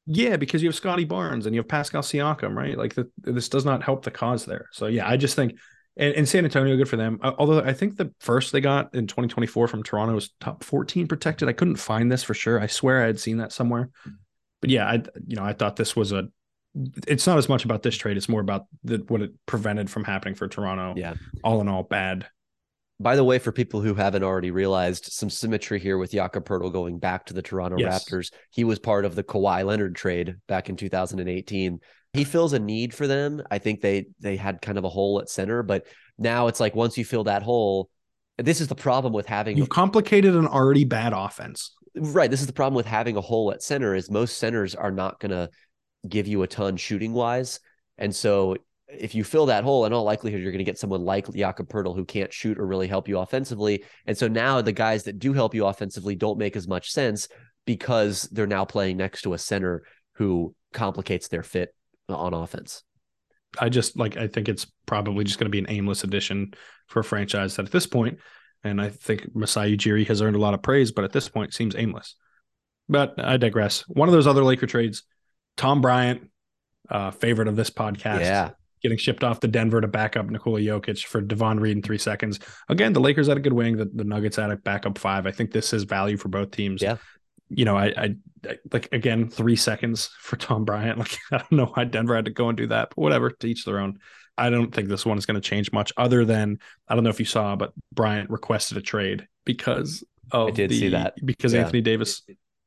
yeah, 0.07 0.37
because 0.37 0.61
you 0.61 0.69
have 0.69 0.75
Scottie 0.75 1.05
Barnes 1.05 1.47
and 1.47 1.55
you 1.55 1.61
have 1.61 1.69
Pascal 1.69 2.03
Siakam, 2.03 2.57
right? 2.57 2.77
Like 2.77 2.95
the, 2.95 3.09
this 3.19 3.49
does 3.49 3.65
not 3.65 3.85
help 3.85 4.05
the 4.05 4.11
cause 4.11 4.45
there. 4.45 4.67
So 4.73 4.87
yeah, 4.87 5.09
I 5.09 5.17
just 5.17 5.37
think, 5.37 5.53
and, 5.99 6.15
and 6.15 6.29
San 6.29 6.45
Antonio, 6.45 6.77
good 6.77 6.89
for 6.89 6.97
them. 6.97 7.19
Uh, 7.23 7.33
Although 7.39 7.61
I 7.61 7.73
think 7.73 7.97
the 7.97 8.13
first 8.21 8.53
they 8.53 8.61
got 8.61 8.95
in 8.95 9.07
2024 9.07 9.69
from 9.69 9.83
Toronto 9.83 10.15
was 10.15 10.31
top 10.41 10.63
14 10.65 11.09
protected. 11.09 11.49
I 11.49 11.53
couldn't 11.53 11.77
find 11.77 12.11
this 12.11 12.23
for 12.23 12.35
sure. 12.35 12.61
I 12.61 12.69
swear 12.69 13.03
I 13.03 13.07
had 13.07 13.21
seen 13.21 13.39
that 13.39 13.53
somewhere. 13.53 13.91
But 14.61 14.71
yeah, 14.71 14.87
I 14.87 15.03
you 15.27 15.37
know 15.37 15.45
I 15.45 15.53
thought 15.53 15.77
this 15.77 15.95
was 15.95 16.13
a. 16.13 16.29
It's 17.07 17.27
not 17.27 17.39
as 17.39 17.49
much 17.49 17.65
about 17.65 17.83
this 17.83 17.97
trade; 17.97 18.17
it's 18.17 18.29
more 18.29 18.41
about 18.41 18.67
the, 18.85 19.05
what 19.09 19.23
it 19.23 19.33
prevented 19.47 19.91
from 19.91 20.05
happening 20.05 20.35
for 20.35 20.49
Toronto. 20.49 20.95
Yeah. 20.97 21.15
all 21.43 21.61
in 21.61 21.69
all, 21.69 21.83
bad. 21.83 22.27
By 23.01 23.15
the 23.15 23.23
way, 23.25 23.39
for 23.39 23.53
people 23.53 23.81
who 23.81 23.95
haven't 23.95 24.25
already 24.25 24.51
realized, 24.51 25.07
some 25.07 25.31
symmetry 25.31 25.79
here 25.79 25.99
with 25.99 26.11
Jakob 26.11 26.45
Poeltl 26.45 26.73
going 26.73 26.99
back 26.99 27.27
to 27.27 27.35
the 27.35 27.43
Toronto 27.43 27.77
Yes. 27.79 28.05
Raptors. 28.05 28.33
He 28.51 28.65
was 28.65 28.81
part 28.81 29.05
of 29.05 29.15
the 29.15 29.23
Kawhi 29.23 29.65
Leonard 29.65 29.95
trade 29.95 30.37
back 30.49 30.69
in 30.69 30.77
2018. 30.77 31.79
He 32.13 32.25
fills 32.25 32.53
a 32.53 32.59
need 32.59 32.95
for 32.95 33.07
them. 33.07 33.43
I 33.51 33.59
think 33.59 33.81
they 33.81 34.07
they 34.21 34.37
had 34.37 34.63
kind 34.63 34.79
of 34.79 34.85
a 34.85 34.89
hole 34.89 35.21
at 35.21 35.29
center, 35.29 35.63
but 35.63 35.87
now 36.19 36.49
it's 36.49 36.61
like 36.61 36.75
once 36.75 36.97
you 36.97 37.05
fill 37.05 37.25
that 37.25 37.43
hole, 37.43 37.91
this 38.39 38.61
is 38.61 38.69
the 38.69 38.75
problem 38.75 39.13
with 39.13 39.27
having 39.27 39.57
You've 39.57 39.69
complicated 39.69 40.35
an 40.35 40.47
already 40.47 40.85
bad 40.85 41.13
offense. 41.13 41.75
right. 41.95 42.31
This 42.31 42.41
is 42.41 42.47
the 42.47 42.53
problem 42.53 42.75
with 42.75 42.87
having 42.87 43.17
a 43.17 43.21
hole 43.21 43.53
at 43.53 43.63
center 43.63 43.95
is 43.95 44.11
most 44.11 44.39
centers 44.39 44.75
are 44.75 44.91
not 44.91 45.21
going 45.21 45.31
to 45.31 45.51
give 46.09 46.27
you 46.27 46.43
a 46.43 46.47
ton 46.47 46.77
shooting 46.77 47.13
wise, 47.13 47.61
and 47.99 48.15
so 48.15 48.57
if 48.89 49.15
you 49.15 49.23
fill 49.23 49.47
that 49.47 49.65
hole, 49.65 49.85
in 49.85 49.93
all 49.93 50.05
likelihood, 50.05 50.41
you're 50.41 50.51
going 50.51 50.59
to 50.59 50.65
get 50.65 50.79
someone 50.79 51.05
like 51.05 51.31
Jakob 51.33 51.69
Poeltl 51.69 51.95
who 51.95 52.07
can't 52.07 52.33
shoot 52.33 52.59
or 52.59 52.67
really 52.67 52.87
help 52.87 53.07
you 53.07 53.19
offensively. 53.19 53.85
And 54.07 54.17
so 54.17 54.29
now 54.29 54.63
the 54.63 54.73
guys 54.73 55.03
that 55.05 55.19
do 55.19 55.35
help 55.35 55.55
you 55.55 55.67
offensively 55.67 56.17
don't 56.17 56.39
make 56.39 56.57
as 56.57 56.67
much 56.67 56.91
sense 56.91 57.29
because 57.67 58.23
they're 58.33 58.47
now 58.47 58.65
playing 58.65 58.97
next 58.97 59.23
to 59.23 59.35
a 59.35 59.39
center 59.39 59.83
who 60.15 60.55
complicates 60.73 61.29
their 61.29 61.43
fit 61.43 61.75
on 62.09 62.35
offense. 62.35 62.83
I 63.59 63.69
just 63.69 63.97
like 63.99 64.17
I 64.17 64.27
think 64.29 64.49
it's 64.49 64.67
probably 64.87 65.25
just 65.25 65.39
going 65.39 65.47
to 65.47 65.51
be 65.51 65.59
an 65.59 65.67
aimless 65.71 66.05
addition 66.05 66.53
for 66.87 67.01
a 67.01 67.05
franchise 67.05 67.57
that 67.57 67.67
at 67.67 67.73
this 67.73 67.87
point, 67.87 68.19
and 68.65 68.81
I 68.81 68.91
think 68.91 69.35
Masai 69.35 69.77
Ujiri 69.77 70.07
has 70.09 70.21
earned 70.21 70.37
a 70.37 70.41
lot 70.41 70.55
of 70.55 70.63
praise, 70.63 70.93
but 70.93 71.05
at 71.05 71.13
this 71.13 71.29
point 71.29 71.55
seems 71.55 71.75
aimless. 71.77 72.15
But 72.89 73.15
I 73.19 73.37
digress. 73.37 73.83
One 73.89 74.09
of 74.09 74.13
those 74.13 74.27
other 74.27 74.43
Laker 74.45 74.67
trades, 74.67 75.03
Tom 75.57 75.81
Bryant, 75.81 76.31
uh, 76.91 77.11
favorite 77.11 77.49
of 77.49 77.57
this 77.57 77.71
podcast, 77.71 78.21
Yeah. 78.21 78.51
getting 78.83 78.97
shipped 78.99 79.25
off 79.25 79.41
to 79.41 79.49
Denver 79.49 79.81
to 79.81 79.89
back 79.89 80.17
up 80.17 80.27
Nikola 80.31 80.61
Jokic 80.61 81.05
for 81.05 81.21
Davon 81.21 81.61
Reed 81.61 81.77
in 81.77 81.83
three 81.83 81.99
seconds. 81.99 82.41
Again, 82.69 82.93
the 82.95 83.01
Lakers 83.01 83.27
had 83.29 83.37
a 83.37 83.41
good 83.41 83.53
wing. 83.53 83.77
The, 83.77 83.91
the 83.95 84.05
Nuggets 84.05 84.37
had 84.37 84.51
a 84.51 84.57
backup 84.57 84.97
five. 84.99 85.27
I 85.27 85.31
think 85.31 85.53
this 85.53 85.73
is 85.73 85.85
value 85.85 86.17
for 86.17 86.29
both 86.29 86.51
teams. 86.51 86.81
Yeah. 86.81 86.97
You 87.51 87.65
know, 87.65 87.77
I, 87.77 87.87
I, 87.87 88.17
I 88.47 88.59
like 88.73 88.89
again 88.93 89.29
three 89.29 89.57
seconds 89.57 90.11
for 90.21 90.37
Tom 90.37 90.65
Bryant. 90.65 90.99
Like 90.99 91.17
I 91.33 91.39
don't 91.39 91.53
know 91.53 91.67
why 91.67 91.85
Denver 91.85 92.15
had 92.15 92.27
to 92.27 92.31
go 92.31 92.49
and 92.49 92.57
do 92.57 92.67
that, 92.69 92.91
but 92.91 92.99
whatever. 92.99 93.31
To 93.31 93.47
each 93.47 93.65
their 93.65 93.79
own. 93.79 93.99
I 94.37 94.51
don't 94.51 94.73
think 94.73 94.89
this 94.89 95.05
one 95.05 95.19
is 95.19 95.27
going 95.27 95.35
to 95.35 95.41
change 95.41 95.73
much, 95.73 95.93
other 95.97 96.25
than 96.25 96.61
I 96.87 96.95
don't 96.95 97.03
know 97.03 97.11
if 97.11 97.19
you 97.19 97.27
saw, 97.27 97.57
but 97.57 97.73
Bryant 97.93 98.31
requested 98.31 98.79
a 98.79 98.81
trade 98.81 99.27
because 99.45 100.05
of 100.31 100.55
did 100.55 100.71
the, 100.71 100.79
see 100.79 100.89
that. 100.91 101.15
because 101.25 101.55
Yeah. 101.55 101.63
Anthony 101.63 101.81
Davis, 101.81 102.23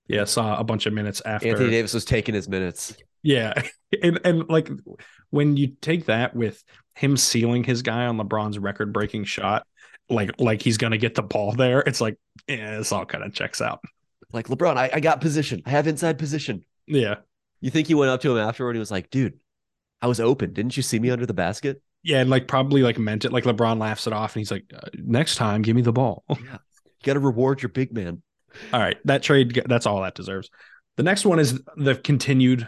yeah, 0.07 0.25
saw 0.25 0.57
a 0.59 0.63
bunch 0.63 0.85
of 0.85 0.93
minutes 0.93 1.21
after 1.25 1.47
Anthony 1.47 1.69
Davis 1.69 1.93
was 1.93 2.05
taking 2.05 2.35
his 2.35 2.49
minutes. 2.49 2.95
yeah. 3.23 3.53
And 4.01 4.21
and 4.23 4.47
like 4.47 4.69
when 5.31 5.57
you 5.57 5.73
take 5.81 6.05
that 6.05 6.33
with 6.33 6.63
him 6.95 7.17
sealing 7.17 7.65
his 7.65 7.81
guy 7.81 8.05
on 8.05 8.17
LeBron's 8.17 8.57
record 8.57 8.93
breaking 8.93 9.25
shot, 9.25 9.67
like 10.09 10.39
like 10.39 10.61
he's 10.61 10.77
gonna 10.77 10.97
get 10.97 11.15
the 11.15 11.21
ball 11.21 11.51
there, 11.51 11.81
it's 11.81 11.99
like, 11.99 12.17
yeah, 12.47 12.77
this 12.77 12.93
all 12.93 13.05
kind 13.05 13.25
of 13.25 13.33
checks 13.33 13.59
out. 13.59 13.81
Like 14.33 14.47
LeBron, 14.47 14.77
I, 14.77 14.89
I 14.93 14.99
got 14.99 15.21
position. 15.21 15.61
I 15.65 15.71
have 15.71 15.87
inside 15.87 16.17
position. 16.17 16.63
Yeah. 16.87 17.15
You 17.59 17.69
think 17.69 17.87
he 17.87 17.93
went 17.93 18.09
up 18.11 18.21
to 18.21 18.31
him 18.31 18.37
afterward? 18.37 18.75
He 18.75 18.79
was 18.79 18.91
like, 18.91 19.09
dude, 19.09 19.39
I 20.01 20.07
was 20.07 20.19
open. 20.19 20.53
Didn't 20.53 20.75
you 20.75 20.83
see 20.83 20.99
me 20.99 21.11
under 21.11 21.25
the 21.25 21.33
basket? 21.33 21.81
Yeah, 22.03 22.19
and 22.19 22.29
like 22.29 22.47
probably 22.47 22.81
like 22.81 22.97
meant 22.97 23.25
it. 23.25 23.31
Like 23.31 23.43
LeBron 23.43 23.79
laughs 23.79 24.07
it 24.07 24.13
off 24.13 24.35
and 24.35 24.41
he's 24.41 24.51
like, 24.51 24.65
uh, 24.75 24.89
next 24.95 25.35
time, 25.35 25.61
give 25.61 25.75
me 25.75 25.83
the 25.83 25.93
ball. 25.93 26.23
You 26.29 26.37
got 27.03 27.13
to 27.13 27.19
reward 27.19 27.61
your 27.61 27.69
big 27.69 27.93
man. 27.93 28.21
All 28.73 28.79
right, 28.79 28.97
that 29.05 29.23
trade 29.23 29.61
that's 29.65 29.85
all 29.85 30.01
that 30.01 30.15
deserves. 30.15 30.49
The 30.97 31.03
next 31.03 31.25
one 31.25 31.39
is 31.39 31.61
the 31.77 31.95
continued 31.95 32.67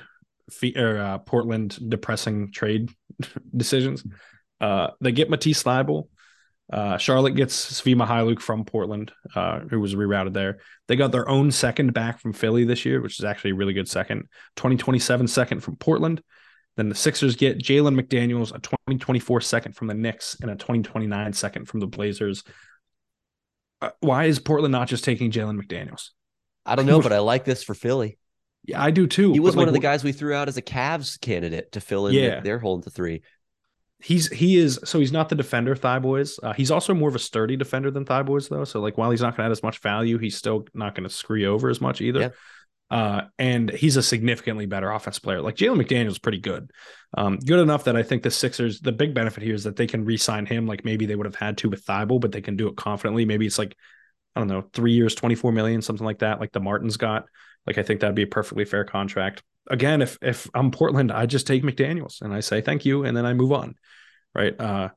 fe- 0.50 0.76
or, 0.76 0.98
uh, 0.98 1.18
Portland 1.20 1.78
depressing 1.90 2.52
trade 2.52 2.92
decisions. 3.56 4.04
Uh, 4.62 4.90
they 5.02 5.12
get 5.12 5.30
Matisse 5.30 5.62
Thybulle, 5.64 6.08
Uh, 6.72 6.98
Charlotte 6.98 7.36
gets 7.36 7.82
Svi 7.82 7.96
Mykhailiuk 7.96 8.40
from 8.40 8.66
Portland, 8.66 9.12
uh, 9.36 9.60
who 9.60 9.80
was 9.80 9.96
rerouted 9.96 10.34
there. 10.34 10.60
They 10.88 10.96
got 10.96 11.12
their 11.12 11.28
own 11.28 11.52
second 11.52 11.94
back 11.94 12.20
from 12.20 12.34
Philly 12.34 12.64
this 12.64 12.86
year, 12.86 13.02
which 13.02 13.20
is 13.20 13.26
actually 13.26 13.52
a 13.52 13.56
really 13.56 13.74
good 13.74 13.88
second. 13.90 14.30
2027 14.56 15.28
second 15.28 15.60
from 15.60 15.76
Portland. 15.76 16.24
Then 16.76 16.90
the 16.90 16.96
Sixers 16.96 17.36
get 17.36 17.60
Jalen 17.60 18.00
McDaniels, 18.00 18.50
a 18.50 18.60
2024 18.60 19.42
second 19.42 19.76
from 19.76 19.88
the 19.88 19.94
Knicks, 19.94 20.38
and 20.42 20.50
a 20.50 20.56
2029 20.56 21.34
second 21.34 21.66
from 21.66 21.80
the 21.80 21.88
Blazers. 21.88 22.44
Uh, 23.82 23.92
why 24.00 24.26
is 24.26 24.40
Portland 24.40 24.72
not 24.72 24.88
just 24.88 25.04
taking 25.04 25.32
Jalen 25.32 25.62
McDaniels? 25.62 26.10
I 26.66 26.76
don't 26.76 26.86
know, 26.86 27.02
but 27.04 27.14
I 27.14 27.20
like 27.20 27.44
this 27.44 27.64
for 27.64 27.74
Philly. 27.74 28.18
Yeah, 28.66 28.82
I 28.82 28.92
do 28.92 29.06
too. 29.06 29.34
He 29.34 29.42
was 29.42 29.56
one 29.56 29.66
like, 29.66 29.68
of 29.68 29.74
the 29.74 29.80
guys 29.82 30.04
we 30.04 30.14
threw 30.14 30.34
out 30.34 30.48
as 30.48 30.56
a 30.56 30.62
Cavs 30.62 31.20
candidate 31.20 31.74
to 31.74 31.82
fill 31.82 32.08
in 32.08 32.14
Yeah. 32.14 32.40
their 32.40 32.60
hole 32.60 32.76
into 32.76 32.90
three. 32.90 33.22
He's 34.04 34.30
he 34.30 34.58
is 34.58 34.80
so 34.84 35.00
he's 35.00 35.14
not 35.14 35.30
the 35.30 35.36
defender 35.36 35.76
Thybulle. 35.76 36.40
Uh, 36.44 36.52
he's 36.54 36.72
also 36.72 36.94
more 36.94 37.08
of 37.08 37.16
a 37.16 37.20
sturdy 37.20 37.56
defender 37.56 37.90
than 37.90 38.04
Thybulle 38.04 38.48
though. 38.50 38.66
So 38.66 38.82
like 38.82 38.98
while 38.98 39.12
he's 39.12 39.22
not 39.22 39.38
going 39.38 39.44
to 39.44 39.46
add 39.46 39.52
as 39.52 39.64
much 39.64 39.80
value 39.80 40.18
he's 40.18 40.36
still 40.36 40.66
not 40.74 40.94
going 40.94 41.06
to 41.08 41.10
screw 41.10 41.40
you 41.40 41.48
over 41.48 41.70
as 41.70 41.80
much 41.80 42.02
either. 42.02 42.20
Yeah. 42.20 42.30
uh 42.98 43.22
and 43.40 43.70
he's 43.72 43.96
a 43.96 44.04
significantly 44.04 44.66
better 44.66 44.92
offense 44.92 45.20
player. 45.20 45.42
Like 45.42 45.56
jalen 45.56 45.82
mcdaniel's 45.82 46.20
pretty 46.20 46.40
good. 46.40 46.72
Um 47.18 47.40
good 47.40 47.60
enough 47.60 47.86
that 47.86 47.96
i 47.96 48.04
think 48.04 48.24
the 48.24 48.32
sixers 48.32 48.82
the 48.82 48.92
big 48.92 49.14
benefit 49.14 49.42
here 49.42 49.56
is 49.56 49.64
that 49.64 49.78
they 49.78 49.88
can 49.88 50.04
re-sign 50.04 50.46
him. 50.46 50.68
Like 50.68 50.84
maybe 50.84 51.06
they 51.06 51.16
would 51.16 51.26
have 51.26 51.36
had 51.36 51.58
to 51.60 51.70
with 51.70 51.86
Thybulle, 51.86 52.20
but 52.20 52.34
they 52.34 52.42
can 52.42 52.58
do 52.58 52.68
it 52.68 52.76
confidently. 52.76 53.24
Maybe 53.26 53.46
it's 53.46 53.58
like 53.60 53.76
i 54.36 54.42
don't 54.42 54.50
know 54.50 54.64
three 54.74 54.94
years 54.94 55.16
24 55.16 55.52
million 55.54 55.82
something 55.82 56.06
like 56.06 56.20
that 56.20 56.42
like 56.42 56.52
the 56.52 56.60
martins 56.60 56.98
got. 56.98 57.26
Like 57.66 57.78
i 57.78 57.84
think 57.84 58.02
that'd 58.02 58.16
be 58.16 58.24
a 58.24 58.28
perfectly 58.28 58.66
fair 58.66 58.84
contract 58.84 59.44
again 59.70 60.02
if 60.02 60.18
if 60.22 60.50
i'm 60.54 60.72
portland 60.72 61.12
i 61.12 61.26
just 61.26 61.48
take 61.48 61.64
mcdaniels 61.64 62.22
and 62.22 62.34
i 62.34 62.40
say 62.40 62.62
thank 62.62 62.86
you 62.86 63.06
and 63.06 63.16
then 63.16 63.26
i 63.26 63.34
move 63.34 63.52
on 63.52 63.76
right? 64.36 64.60
Uh, 64.60 64.90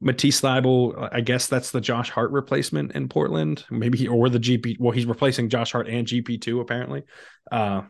Matisse 0.00 0.40
Thybulle, 0.40 1.08
I 1.12 1.20
guess 1.20 1.46
that's 1.46 1.70
the 1.70 1.80
Josh 1.80 2.10
Hart 2.10 2.30
replacement 2.30 2.92
in 2.92 3.08
Portland. 3.08 3.64
Maybe 3.70 3.98
he, 3.98 4.08
or 4.08 4.28
the 4.28 4.40
GP. 4.40 4.76
Well, 4.78 4.92
he's 4.92 5.06
replacing 5.06 5.48
Josh 5.48 5.72
Hart 5.72 5.88
and 5.88 6.06
GP 6.06 6.40
two 6.40 6.60
apparently. 6.60 7.04
Uh, 7.50 7.82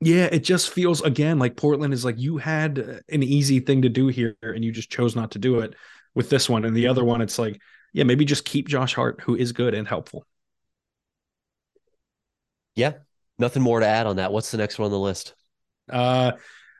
yeah, 0.00 0.28
it 0.30 0.40
just 0.40 0.70
feels 0.70 1.02
again 1.02 1.38
like 1.38 1.56
Portland 1.56 1.92
is 1.92 2.04
like 2.04 2.18
you 2.18 2.38
had 2.38 3.02
an 3.08 3.22
easy 3.22 3.60
thing 3.60 3.82
to 3.82 3.88
do 3.88 4.06
here 4.06 4.36
and 4.42 4.64
you 4.64 4.70
just 4.70 4.90
chose 4.90 5.16
not 5.16 5.32
to 5.32 5.38
do 5.38 5.60
it 5.60 5.74
with 6.14 6.30
this 6.30 6.48
one. 6.48 6.64
And 6.64 6.76
the 6.76 6.86
other 6.86 7.04
one, 7.04 7.20
it's 7.20 7.38
like, 7.38 7.60
yeah, 7.92 8.04
maybe 8.04 8.24
just 8.24 8.44
keep 8.44 8.68
Josh 8.68 8.94
Hart, 8.94 9.20
who 9.22 9.34
is 9.34 9.52
good 9.52 9.74
and 9.74 9.88
helpful. 9.88 10.24
Yeah, 12.76 12.92
nothing 13.38 13.62
more 13.62 13.80
to 13.80 13.86
add 13.86 14.06
on 14.06 14.16
that. 14.16 14.32
What's 14.32 14.50
the 14.50 14.58
next 14.58 14.78
one 14.78 14.86
on 14.86 14.92
the 14.92 14.98
list? 14.98 15.34
Uh, 15.90 16.32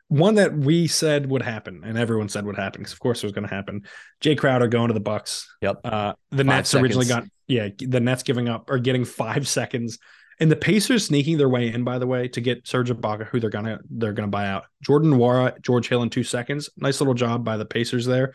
one 0.09 0.37
that 0.37 0.57
we 0.57 0.87
said 0.87 1.31
would 1.31 1.43
happen, 1.43 1.83
and 1.85 1.99
everyone 1.99 2.29
said 2.29 2.45
would 2.47 2.57
happen 2.57 2.81
because, 2.81 2.95
of 2.95 3.01
course, 3.01 3.23
it 3.23 3.27
was 3.27 3.33
going 3.33 3.47
to 3.47 3.55
happen. 3.55 3.83
Jae 4.23 4.39
Crowder 4.39 4.67
going 4.67 4.89
to 4.89 4.95
the 4.95 5.01
Bucks. 5.01 5.55
Yep. 5.61 5.81
Uh, 5.85 6.15
the 6.31 6.39
Five 6.39 6.47
Nets 6.47 6.75
originally 6.75 7.07
got 7.07 7.25
yeah, 7.47 7.69
the 7.79 8.01
Nets 8.01 8.23
giving 8.23 8.49
up 8.49 8.71
or 8.71 8.79
getting 8.79 9.05
five 9.05 9.47
seconds, 9.47 9.99
and 10.41 10.51
the 10.51 10.57
Pacers 10.57 11.07
sneaking 11.07 11.37
their 11.37 11.49
way 11.49 11.73
in. 11.73 11.85
By 11.85 11.99
the 11.99 12.07
way, 12.07 12.29
to 12.29 12.41
get 12.41 12.67
Serge 12.67 12.91
Ibaka, 12.91 13.27
who 13.27 13.41
they're 13.41 13.51
gonna 13.51 13.81
they're 13.91 14.13
gonna 14.13 14.29
buy 14.29 14.47
out. 14.47 14.65
Jordan 14.83 15.13
Nwora, 15.13 15.61
George 15.61 15.89
Hill 15.89 16.03
in 16.03 16.11
two 16.11 16.25
seconds. 16.25 16.71
Nice 16.77 17.01
little 17.01 17.15
job 17.15 17.45
by 17.45 17.57
the 17.57 17.67
Pacers 17.67 18.07
there. 18.07 18.35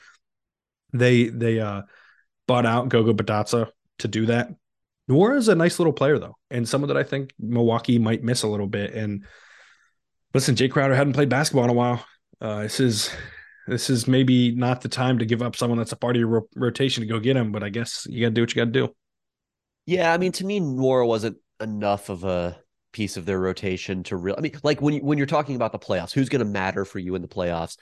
They 0.93 1.25
they 1.25 1.59
uh 1.59 1.83
bought 2.47 2.65
out 2.65 2.89
Goga 2.89 3.13
Bitadze 3.13 3.69
to 3.99 4.07
do 4.07 4.27
that. 4.27 4.49
Nwora 5.09 5.37
is 5.37 5.47
a 5.49 5.55
nice 5.55 5.79
little 5.79 5.93
player 5.93 6.17
though, 6.17 6.37
and 6.49 6.67
someone 6.67 6.87
that 6.87 6.97
I 6.97 7.03
think 7.03 7.33
Milwaukee 7.39 7.99
might 7.99 8.23
miss 8.23 8.43
a 8.43 8.47
little 8.47 8.67
bit. 8.67 8.93
And 8.93 9.25
listen, 10.33 10.55
Jae 10.55 10.71
Crowder 10.71 10.95
hadn't 10.95 11.13
played 11.13 11.29
basketball 11.29 11.65
in 11.65 11.69
a 11.69 11.73
while. 11.73 12.05
Uh, 12.39 12.63
this 12.63 12.79
is 12.79 13.09
this 13.67 13.89
is 13.89 14.07
maybe 14.07 14.53
not 14.53 14.81
the 14.81 14.89
time 14.89 15.19
to 15.19 15.25
give 15.25 15.41
up 15.41 15.55
someone 15.55 15.77
that's 15.77 15.91
a 15.91 15.97
part 15.97 16.15
of 16.15 16.19
your 16.19 16.29
ro- 16.29 16.49
rotation 16.55 17.01
to 17.01 17.07
go 17.07 17.19
get 17.19 17.37
him, 17.37 17.51
but 17.51 17.63
I 17.63 17.69
guess 17.69 18.05
you 18.09 18.21
got 18.21 18.29
to 18.29 18.33
do 18.33 18.41
what 18.41 18.55
you 18.55 18.61
got 18.61 18.73
to 18.73 18.87
do. 18.87 18.95
Yeah, 19.85 20.13
I 20.13 20.17
mean, 20.17 20.31
to 20.33 20.45
me, 20.45 20.59
Nwora 20.59 21.07
wasn't 21.07 21.37
enough 21.61 22.09
of 22.09 22.23
a 22.23 22.57
piece 22.93 23.17
of 23.17 23.25
their 23.25 23.39
rotation 23.39 24.03
to 24.03 24.17
real. 24.17 24.35
I 24.37 24.41
mean, 24.41 24.53
like 24.63 24.81
when 24.81 24.95
you, 24.95 25.01
when 25.01 25.17
you're 25.17 25.27
talking 25.27 25.55
about 25.55 25.71
the 25.71 25.79
playoffs, 25.79 26.13
who's 26.13 26.29
going 26.29 26.45
to 26.45 26.49
matter 26.51 26.85
for 26.85 26.99
you 26.99 27.15
in 27.15 27.21
the 27.21 27.27
playoffs? 27.27 27.77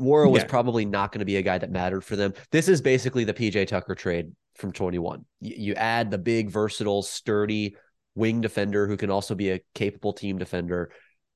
Nwora 0.00 0.30
was 0.30 0.44
probably 0.44 0.84
not 0.84 1.10
going 1.10 1.18
to 1.20 1.24
be 1.24 1.36
a 1.36 1.42
guy 1.42 1.58
that 1.58 1.72
mattered 1.72 2.02
for 2.02 2.14
them. 2.14 2.32
This 2.52 2.68
is 2.68 2.80
basically 2.80 3.24
the 3.24 3.34
PJ 3.34 3.66
Tucker 3.66 3.96
trade 3.96 4.30
from 4.58 4.72
21. 4.72 5.24
You, 5.40 5.54
you 5.58 5.74
add 5.74 6.10
the 6.10 6.18
big, 6.18 6.50
versatile, 6.50 7.02
sturdy 7.02 7.76
wing 8.14 8.40
defender 8.40 8.86
who 8.86 8.96
can 8.96 9.10
also 9.10 9.34
be 9.34 9.50
a 9.50 9.60
capable 9.74 10.12
team 10.12 10.38
defender. 10.38 10.90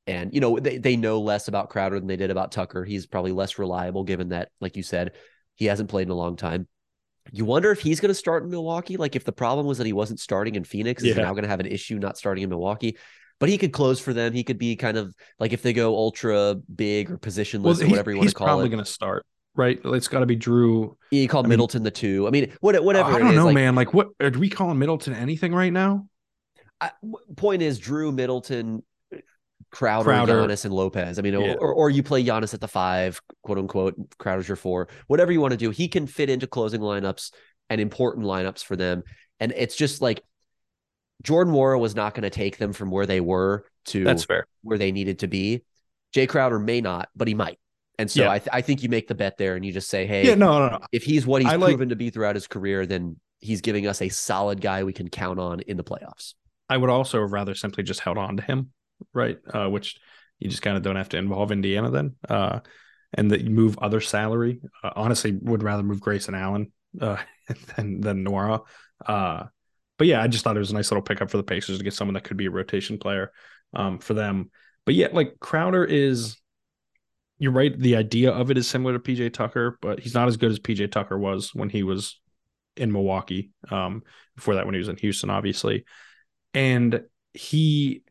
And, 0.07 0.35
you 0.35 0.41
know, 0.41 0.59
they, 0.59 0.79
they 0.79 0.97
know 0.97 1.21
less 1.21 1.49
about 1.49 1.71
Crowder 1.71 1.99
than 1.99 2.09
they 2.09 2.17
did 2.17 2.31
about 2.31 2.53
Tucker. 2.53 2.85
He's 2.85 3.07
probably 3.07 3.33
less 3.33 3.59
reliable 3.59 4.05
given 4.05 4.31
that, 4.31 4.51
like 4.61 4.77
you 4.77 4.83
said, 4.83 5.13
he 5.55 5.67
hasn't 5.67 5.89
played 5.89 6.09
in 6.09 6.11
a 6.11 6.17
long 6.17 6.37
time. 6.37 6.67
You 7.31 7.45
wonder 7.45 7.71
if 7.71 7.81
he's 7.81 8.01
going 8.01 8.09
to 8.09 8.15
start 8.15 8.43
in 8.43 8.51
Milwaukee. 8.51 8.97
Like 8.97 9.15
if 9.15 9.25
the 9.25 9.33
problem 9.33 9.67
was 9.67 9.79
that 9.79 9.87
he 9.87 9.93
wasn't 9.93 10.19
starting 10.19 10.57
in 10.57 10.65
Phoenix, 10.65 11.05
is 11.05 11.15
he 11.15 11.23
now 11.23 11.31
going 11.31 11.45
to 11.45 11.49
have 11.49 11.61
an 11.61 11.67
issue 11.67 11.99
not 12.01 12.19
starting 12.19 12.43
in 12.43 12.51
Milwaukee? 12.51 12.97
But 13.39 13.49
he 13.49 13.59
could 13.59 13.73
close 13.73 14.01
for 14.01 14.13
them. 14.13 14.33
He 14.33 14.43
could 14.43 14.59
be 14.59 14.75
kind 14.75 14.97
of 14.97 15.15
like 15.39 15.53
if 15.53 15.63
they 15.63 15.73
go 15.73 15.95
ultra 15.97 16.57
big 16.75 17.13
or 17.13 17.19
positionless 17.19 17.63
Well, 17.63 17.85
or 17.85 17.89
whatever 17.89 18.11
you 18.11 18.19
want 18.19 18.29
to 18.29 18.35
call 18.35 18.47
it. 18.47 18.51
He's 18.51 18.55
probably 18.55 18.69
going 18.71 18.85
to 18.85 18.91
start, 18.91 19.25
right? 19.55 19.81
It's 19.85 20.09
got 20.09 20.21
to 20.21 20.27
be 20.27 20.37
Jrue. 20.37 20.97
You 21.11 21.29
called 21.29 21.47
I 21.47 21.49
mean- 21.49 21.55
Middleton 21.55 21.83
the 21.83 21.91
two. 21.91 22.27
I 22.27 22.31
mean, 22.31 22.53
what, 22.61 22.83
whatever. 22.83 23.11
I 23.11 23.19
don't 23.19 23.35
know, 23.35 23.47
like, 23.47 23.55
man. 23.55 23.75
Like, 23.75 23.93
what 23.95 24.09
are 24.21 24.31
we 24.31 24.49
calling 24.49 24.79
Middleton 24.79 25.15
anything 25.15 25.55
right 25.55 25.73
now? 25.73 26.07
I, 26.81 26.91
point 27.37 27.63
is, 27.63 27.81
Jrue 27.81 28.13
Middleton, 28.13 28.83
Crowder, 29.71 30.05
Crowder. 30.05 30.33
Giannis, 30.35 30.65
and 30.65 30.75
Lopez. 30.75 31.19
I 31.19 31.23
mean, 31.23 31.35
Yeah. 31.35 31.55
or, 31.55 31.73
or 31.73 31.91
you 31.91 32.03
play 32.03 32.25
Giannis 32.25 32.55
at 32.55 32.61
the 32.61 32.69
five, 32.69 33.21
quote 33.43 33.59
unquote. 33.59 33.95
Crowder's 34.19 34.49
your 34.49 34.57
four. 34.57 34.89
Whatever 35.07 35.33
you 35.33 35.41
want 35.41 35.53
to 35.53 35.57
do, 35.57 35.71
he 35.71 35.89
can 35.89 36.07
fit 36.07 36.29
into 36.29 36.47
closing 36.47 36.81
lineups 36.81 37.31
and 37.71 37.81
important 37.81 38.27
lineups 38.27 38.65
for 38.65 38.77
them. 38.77 39.03
And 39.41 39.53
it's 39.57 39.77
just 39.77 40.03
like 40.03 40.23
Jordan 41.23 41.55
Nwora 41.55 41.79
was 41.79 41.95
not 41.95 42.15
going 42.15 42.25
to 42.25 42.31
take 42.31 42.59
them 42.59 42.73
from 42.73 42.91
where 42.91 43.07
they 43.07 43.21
were 43.21 43.65
to 43.87 44.03
That's 44.05 44.25
fair. 44.25 44.47
where 44.63 44.77
they 44.79 44.93
needed 44.93 45.21
to 45.21 45.29
be. 45.29 45.63
Jae 46.15 46.29
Crowder 46.29 46.59
may 46.59 46.81
not, 46.81 47.09
but 47.17 47.29
he 47.29 47.35
might. 47.35 47.59
And 48.03 48.11
so 48.11 48.23
Yeah. 48.25 48.31
I, 48.33 48.39
th- 48.39 48.49
I 48.53 48.61
think 48.61 48.83
you 48.83 48.89
make 48.89 49.09
the 49.09 49.15
bet 49.15 49.39
there 49.39 49.55
and 49.57 49.65
you 49.65 49.73
just 49.73 49.89
say, 49.89 50.07
hey, 50.07 50.27
Yeah, 50.27 50.35
no, 50.35 50.59
no, 50.59 50.69
no. 50.71 50.79
if 50.93 51.05
he's 51.05 51.25
what 51.27 51.41
he's 51.41 51.51
I 51.51 51.57
like- 51.57 51.71
proven 51.71 51.89
to 51.89 51.97
be 51.97 52.11
throughout 52.11 52.35
his 52.35 52.47
career, 52.47 52.85
then 52.85 53.17
he's 53.41 53.61
giving 53.61 53.87
us 53.87 54.03
a 54.03 54.09
solid 54.09 54.61
guy 54.61 54.85
we 54.85 54.93
can 54.93 55.09
count 55.09 55.39
on 55.39 55.61
in 55.61 55.77
the 55.77 55.85
playoffs. 55.85 56.35
I 56.69 56.77
would 56.77 56.91
also 56.91 57.21
rather 57.21 57.55
simply 57.55 57.83
just 57.85 58.01
held 58.01 58.19
on 58.19 58.37
to 58.37 58.43
him, 58.43 58.73
right? 59.15 59.39
Uh, 59.53 59.69
which 59.69 59.99
you 60.39 60.51
just 60.51 60.63
kind 60.63 60.77
of 60.77 60.83
don't 60.83 60.97
have 60.97 61.09
to 61.11 61.17
involve 61.17 61.53
Indiana 61.53 61.91
then, 61.91 62.17
uh, 62.29 62.61
and 63.15 63.31
that 63.31 63.43
you 63.43 63.51
move 63.51 63.79
other 63.79 64.01
salary. 64.01 64.61
Uh, 64.83 64.91
honestly, 64.97 65.33
would 65.33 65.63
rather 65.63 65.83
move 65.83 66.01
Grayson 66.01 66.35
Allen 66.35 66.73
uh, 67.01 67.19
than 67.77 68.01
than 68.01 68.25
Nwora. 68.25 68.61
Uh, 69.07 69.45
but 69.99 70.07
yeah, 70.07 70.23
I 70.23 70.27
just 70.29 70.43
thought 70.45 70.57
it 70.57 70.61
was 70.61 70.71
a 70.71 70.75
nice 70.75 70.91
little 70.91 71.03
pickup 71.03 71.31
for 71.31 71.37
the 71.37 71.43
Pacers 71.43 71.79
to 71.79 71.85
get 71.85 71.95
someone 71.95 72.15
that 72.15 72.25
could 72.25 72.37
be 72.37 72.47
a 72.47 72.51
rotation 72.51 72.99
player 72.99 73.31
um, 73.75 73.99
for 73.99 74.15
them. 74.15 74.51
But 74.87 74.95
yeah, 74.97 75.09
like 75.13 75.35
Crowder 75.41 75.85
is. 75.85 76.37
You're 77.43 77.53
right. 77.53 77.77
The 77.77 77.97
idea 77.97 78.31
of 78.31 78.51
it 78.51 78.59
is 78.59 78.69
similar 78.69 78.93
to 78.93 79.01
PJ 79.01 79.33
Tucker, 79.33 79.79
but 79.83 79.99
he's 79.99 80.15
not 80.15 80.29
as 80.29 80.37
good 80.37 80.53
as 80.53 80.61
PJ 80.61 80.93
Tucker 80.93 81.19
was 81.19 81.55
when 81.55 81.69
he 81.69 81.83
was 81.83 82.21
in 82.77 82.93
Milwaukee. 82.93 83.51
Um, 83.71 84.03
before 84.37 84.55
that, 84.55 84.65
when 84.65 84.75
he 84.75 84.79
was 84.79 84.89
in 84.89 84.97
Houston, 84.97 85.29
obviously 85.29 85.85
and 86.55 87.03
he 87.33 88.03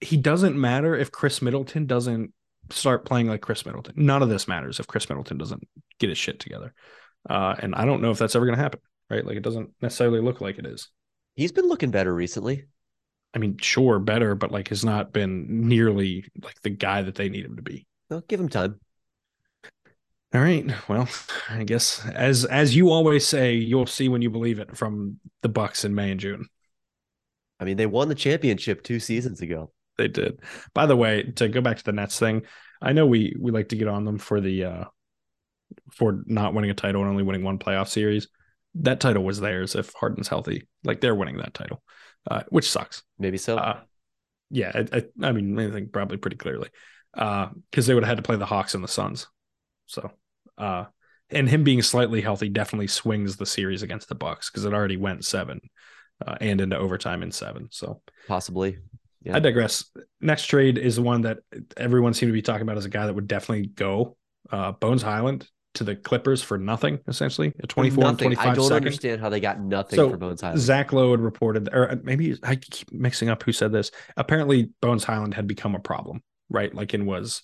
he 0.00 0.16
doesn't 0.16 0.58
matter 0.58 0.94
if 0.94 1.10
Khris 1.10 1.40
Middleton 1.40 1.86
doesn't 1.86 2.32
start 2.70 3.04
playing 3.04 3.28
like 3.28 3.40
Khris 3.40 3.64
Middleton. 3.64 3.94
None 3.96 4.22
of 4.22 4.28
this 4.28 4.48
matters 4.48 4.80
if 4.80 4.86
Khris 4.86 5.08
Middleton 5.08 5.38
doesn't 5.38 5.66
get 5.98 6.10
his 6.10 6.18
shit 6.18 6.40
together. 6.40 6.74
Uh, 7.28 7.54
and 7.58 7.74
I 7.74 7.84
don't 7.84 8.02
know 8.02 8.10
if 8.10 8.18
that's 8.18 8.36
ever 8.36 8.44
going 8.44 8.56
to 8.56 8.62
happen, 8.62 8.80
right? 9.08 9.24
Like 9.24 9.36
it 9.36 9.42
doesn't 9.42 9.70
necessarily 9.80 10.20
look 10.20 10.40
like 10.40 10.58
it 10.58 10.66
is. 10.66 10.90
He's 11.36 11.52
been 11.52 11.68
looking 11.68 11.90
better 11.90 12.14
recently. 12.14 12.66
I 13.32 13.38
mean, 13.38 13.56
sure, 13.58 13.98
better, 13.98 14.34
but 14.34 14.52
like 14.52 14.68
has 14.68 14.84
not 14.84 15.12
been 15.12 15.68
nearly 15.68 16.26
like 16.42 16.60
the 16.62 16.70
guy 16.70 17.02
that 17.02 17.14
they 17.14 17.28
need 17.28 17.44
him 17.44 17.56
to 17.56 17.62
be. 17.62 17.86
Well, 18.10 18.22
give 18.28 18.40
him 18.40 18.48
time. 18.48 18.80
All 20.34 20.40
right. 20.40 20.66
Well, 20.88 21.08
I 21.48 21.62
guess 21.64 22.04
as 22.08 22.44
as 22.44 22.74
you 22.74 22.90
always 22.90 23.26
say, 23.26 23.54
you'll 23.54 23.86
see 23.86 24.08
when 24.08 24.20
you 24.20 24.30
believe 24.30 24.58
it 24.58 24.76
from 24.76 25.20
the 25.42 25.48
Bucks 25.48 25.84
in 25.84 25.94
May 25.94 26.10
and 26.10 26.20
June. 26.20 26.48
I 27.60 27.64
mean, 27.64 27.76
they 27.76 27.86
won 27.86 28.08
the 28.08 28.14
championship 28.16 28.82
two 28.82 28.98
seasons 28.98 29.40
ago. 29.40 29.72
They 29.96 30.08
did. 30.08 30.40
By 30.74 30.86
the 30.86 30.96
way, 30.96 31.22
to 31.36 31.48
go 31.48 31.60
back 31.60 31.78
to 31.78 31.84
the 31.84 31.92
Nets 31.92 32.18
thing, 32.18 32.42
I 32.82 32.92
know 32.92 33.06
we 33.06 33.36
we 33.38 33.52
like 33.52 33.68
to 33.68 33.76
get 33.76 33.86
on 33.86 34.04
them 34.04 34.18
for 34.18 34.40
the 34.40 34.64
uh 34.64 34.84
for 35.92 36.22
not 36.26 36.52
winning 36.52 36.70
a 36.70 36.74
title 36.74 37.02
and 37.02 37.10
only 37.10 37.22
winning 37.22 37.44
one 37.44 37.58
playoff 37.58 37.88
series. 37.88 38.28
That 38.76 38.98
title 38.98 39.22
was 39.22 39.38
theirs 39.38 39.76
if 39.76 39.92
Harden's 39.94 40.28
healthy. 40.28 40.66
Like 40.82 41.00
they're 41.00 41.14
winning 41.14 41.36
that 41.38 41.54
title, 41.54 41.80
uh, 42.28 42.42
which 42.48 42.68
sucks. 42.70 43.04
Maybe 43.20 43.38
so. 43.38 43.56
Uh, 43.56 43.80
yeah, 44.50 44.72
I, 44.74 44.98
I, 44.98 45.28
I 45.28 45.32
mean, 45.32 45.58
I 45.58 45.70
think 45.70 45.92
probably 45.92 46.16
pretty 46.16 46.36
clearly 46.36 46.70
because 47.14 47.86
they 47.86 47.94
would 47.94 48.02
have 48.04 48.08
had 48.10 48.16
to 48.18 48.22
play 48.22 48.36
the 48.36 48.46
Hawks 48.46 48.74
and 48.74 48.82
the 48.84 48.88
Suns. 48.88 49.26
So, 49.86 50.10
uh, 50.58 50.84
and 51.30 51.48
him 51.48 51.64
being 51.64 51.82
slightly 51.82 52.20
healthy 52.20 52.48
definitely 52.48 52.86
swings 52.86 53.36
the 53.36 53.46
series 53.46 53.82
against 53.82 54.08
the 54.08 54.14
Bucks 54.14 54.50
because 54.50 54.64
it 54.64 54.74
already 54.74 54.96
went 54.96 55.24
seven 55.24 55.60
uh, 56.24 56.36
and 56.40 56.60
into 56.60 56.76
overtime 56.76 57.22
in 57.22 57.30
seven. 57.32 57.68
So 57.70 58.02
Possibly. 58.28 58.78
Yeah. 59.22 59.36
I 59.36 59.38
digress. 59.40 59.86
Next 60.20 60.46
trade 60.46 60.76
is 60.76 60.96
the 60.96 61.02
one 61.02 61.22
that 61.22 61.38
everyone 61.76 62.12
seemed 62.12 62.28
to 62.28 62.34
be 62.34 62.42
talking 62.42 62.62
about 62.62 62.76
as 62.76 62.84
a 62.84 62.90
guy 62.90 63.06
that 63.06 63.14
would 63.14 63.26
definitely 63.26 63.66
go. 63.68 64.16
Uh, 64.50 64.72
Bones 64.72 65.02
Hyland 65.02 65.48
to 65.74 65.84
the 65.84 65.96
Clippers 65.96 66.42
for 66.42 66.58
nothing, 66.58 67.00
essentially. 67.08 67.52
A 67.62 67.66
24 67.66 68.04
and 68.04 68.12
Nothing. 68.12 68.26
25 68.34 68.46
I 68.46 68.54
don't 68.54 68.64
second. 68.64 68.76
understand 68.76 69.20
how 69.22 69.28
they 69.30 69.40
got 69.40 69.60
nothing 69.60 69.96
So 69.96 70.10
for 70.10 70.18
Bones 70.18 70.42
Hyland. 70.42 70.60
Zach 70.60 70.92
Lowe 70.92 71.10
had 71.12 71.20
reported, 71.20 71.68
or 71.72 71.98
maybe 72.04 72.36
I 72.42 72.56
keep 72.56 72.92
mixing 72.92 73.28
up 73.30 73.42
who 73.42 73.52
said 73.52 73.72
this. 73.72 73.90
Apparently, 74.16 74.70
Bones 74.82 75.04
Hyland 75.04 75.34
had 75.34 75.46
become 75.46 75.74
a 75.74 75.80
problem, 75.80 76.22
right? 76.50 76.74
Like, 76.74 76.94
and 76.94 77.06
was 77.06 77.42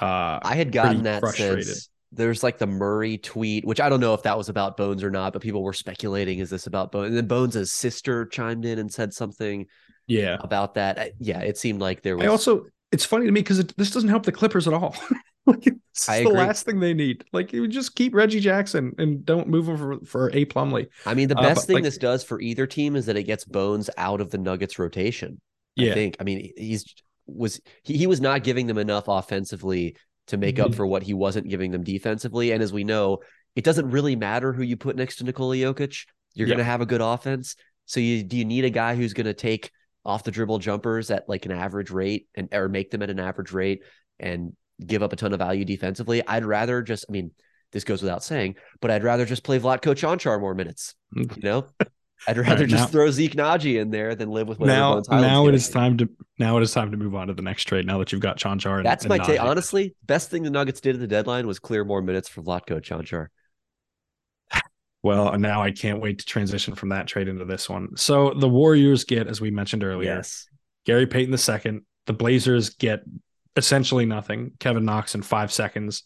uh, 0.00 0.38
I 0.42 0.54
had 0.54 0.72
gotten 0.72 1.02
that 1.04 1.20
frustrated. 1.20 1.64
sense. 1.66 1.88
There's 2.14 2.42
like 2.42 2.58
the 2.58 2.66
Murray 2.66 3.16
tweet, 3.16 3.64
which 3.64 3.80
I 3.80 3.88
don't 3.88 4.00
know 4.00 4.12
if 4.12 4.22
that 4.24 4.36
was 4.36 4.48
about 4.50 4.76
Bones 4.76 5.02
or 5.02 5.10
not, 5.10 5.32
but 5.32 5.40
people 5.40 5.62
were 5.62 5.72
speculating, 5.72 6.40
is 6.40 6.50
this 6.50 6.66
about 6.66 6.92
Bones? 6.92 7.08
And 7.08 7.16
then 7.16 7.26
Bones' 7.26 7.72
sister 7.72 8.26
chimed 8.26 8.66
in 8.66 8.78
and 8.78 8.92
said 8.92 9.14
something 9.14 9.66
Yeah. 10.06 10.36
about 10.40 10.74
that. 10.74 11.12
Yeah, 11.18 11.40
it 11.40 11.56
seemed 11.56 11.80
like 11.80 12.02
there 12.02 12.16
was 12.18 12.24
I 12.26 12.28
also, 12.28 12.66
it's 12.90 13.06
funny 13.06 13.24
to 13.26 13.32
me 13.32 13.40
because 13.40 13.64
this 13.78 13.90
doesn't 13.90 14.10
help 14.10 14.24
the 14.24 14.32
Clippers 14.32 14.68
at 14.68 14.74
all. 14.74 14.94
like, 15.46 15.66
it's 15.66 16.06
I 16.06 16.22
the 16.22 16.28
last 16.28 16.66
thing 16.66 16.80
they 16.80 16.92
need. 16.92 17.24
Like, 17.32 17.50
you 17.54 17.66
just 17.66 17.94
keep 17.94 18.14
Reggie 18.14 18.40
Jackson 18.40 18.92
and 18.98 19.24
don't 19.24 19.48
move 19.48 19.66
him 19.68 19.78
for, 19.78 20.04
for 20.04 20.28
A. 20.34 20.44
Plumlee. 20.44 20.88
I 21.06 21.14
mean, 21.14 21.28
the 21.28 21.38
Uh, 21.38 21.42
best 21.42 21.62
but, 21.62 21.66
thing 21.66 21.74
like- 21.76 21.84
this 21.84 21.96
does 21.96 22.22
for 22.24 22.38
either 22.42 22.66
team 22.66 22.94
is 22.94 23.06
that 23.06 23.16
it 23.16 23.22
gets 23.22 23.46
Bones 23.46 23.88
out 23.96 24.20
of 24.20 24.28
the 24.30 24.36
Nuggets 24.38 24.78
rotation. 24.78 25.40
Yeah. 25.76 25.92
I 25.92 25.94
think. 25.94 26.16
I 26.20 26.24
mean, 26.24 26.52
he's 26.58 26.84
was 27.26 27.60
he, 27.82 27.96
he 27.96 28.06
was 28.06 28.20
not 28.20 28.44
giving 28.44 28.66
them 28.66 28.78
enough 28.78 29.04
offensively 29.08 29.96
to 30.28 30.36
make 30.36 30.56
Mm-hmm. 30.56 30.66
up 30.66 30.74
for 30.74 30.86
what 30.86 31.02
he 31.02 31.14
wasn't 31.14 31.48
giving 31.48 31.70
them 31.70 31.82
defensively. 31.84 32.52
And 32.52 32.62
as 32.62 32.72
we 32.72 32.84
know, 32.84 33.18
it 33.56 33.64
doesn't 33.64 33.90
really 33.90 34.16
matter 34.16 34.52
who 34.52 34.62
you 34.62 34.76
put 34.76 34.96
next 34.96 35.16
to 35.16 35.24
Nikola 35.24 35.56
Jokic. 35.56 36.06
You're 36.34 36.46
Yeah. 36.48 36.52
going 36.54 36.58
to 36.58 36.64
have 36.64 36.80
a 36.80 36.86
good 36.86 37.00
offense. 37.00 37.56
So 37.86 38.00
you 38.00 38.22
do 38.22 38.36
you 38.36 38.44
need 38.44 38.64
a 38.64 38.70
guy 38.70 38.94
who's 38.94 39.12
going 39.12 39.26
to 39.26 39.34
take 39.34 39.70
off 40.04 40.24
the 40.24 40.30
dribble 40.30 40.58
jumpers 40.58 41.10
at 41.10 41.28
like 41.28 41.44
an 41.46 41.52
average 41.52 41.90
rate 41.90 42.28
and 42.34 42.48
or 42.52 42.68
make 42.68 42.90
them 42.90 43.02
at 43.02 43.10
an 43.10 43.20
average 43.20 43.52
rate 43.52 43.82
and 44.18 44.52
give 44.84 45.02
up 45.02 45.12
a 45.12 45.16
ton 45.16 45.32
of 45.32 45.38
value 45.38 45.64
defensively? 45.64 46.26
I'd 46.26 46.44
rather 46.44 46.82
just. 46.82 47.04
I 47.08 47.12
mean, 47.12 47.32
this 47.72 47.84
goes 47.84 48.02
without 48.02 48.22
saying, 48.24 48.56
but 48.80 48.90
I'd 48.90 49.04
rather 49.04 49.24
just 49.26 49.44
play 49.44 49.58
Vlatko 49.58 49.94
Čančar 49.94 50.40
more 50.40 50.54
minutes. 50.54 50.94
You 51.14 51.28
know. 51.42 51.66
I'd 52.26 52.38
rather 52.38 52.60
right, 52.60 52.68
just 52.68 52.84
now- 52.84 52.86
throw 52.86 53.10
Zeke 53.10 53.34
Nnaji 53.34 53.80
in 53.80 53.90
there 53.90 54.14
than 54.14 54.30
live 54.30 54.48
with 54.48 54.60
Now, 54.60 55.02
now 55.10 55.48
it 55.48 55.54
is 55.54 55.68
time 55.68 55.98
to 55.98 56.08
now 56.38 56.56
it 56.56 56.62
is 56.62 56.72
time 56.72 56.90
to 56.92 56.96
move 56.96 57.14
on 57.14 57.28
to 57.28 57.34
the 57.34 57.42
next 57.42 57.64
trade. 57.64 57.86
Now 57.86 57.98
that 57.98 58.12
you've 58.12 58.20
got 58.20 58.38
Čančar, 58.38 58.78
and 58.78 58.86
That's 58.86 59.04
and 59.04 59.08
my 59.10 59.18
take. 59.18 59.40
Honestly, 59.40 59.94
best 60.04 60.30
thing 60.30 60.42
the 60.42 60.50
Nuggets 60.50 60.80
did 60.80 60.94
at 60.94 61.00
the 61.00 61.06
deadline 61.06 61.46
was 61.46 61.58
clear 61.58 61.84
more 61.84 62.00
minutes 62.02 62.28
for 62.28 62.42
Vlatko 62.42 62.80
Čančar. 62.80 63.28
Well, 65.02 65.36
now 65.36 65.62
I 65.62 65.72
can't 65.72 66.00
wait 66.00 66.20
to 66.20 66.24
transition 66.24 66.76
from 66.76 66.90
that 66.90 67.08
trade 67.08 67.26
into 67.26 67.44
this 67.44 67.68
one. 67.68 67.96
So 67.96 68.34
the 68.34 68.48
Warriors 68.48 69.02
get, 69.02 69.26
as 69.26 69.40
we 69.40 69.50
mentioned 69.50 69.82
earlier, 69.82 70.14
Yes. 70.14 70.46
Gary 70.86 71.06
Payton 71.06 71.34
II. 71.34 71.80
The 72.06 72.12
Blazers 72.12 72.70
get 72.70 73.00
essentially 73.56 74.06
nothing. 74.06 74.52
Kevin 74.60 74.84
Knox 74.84 75.16
in 75.16 75.22
five 75.22 75.52
seconds. 75.52 76.04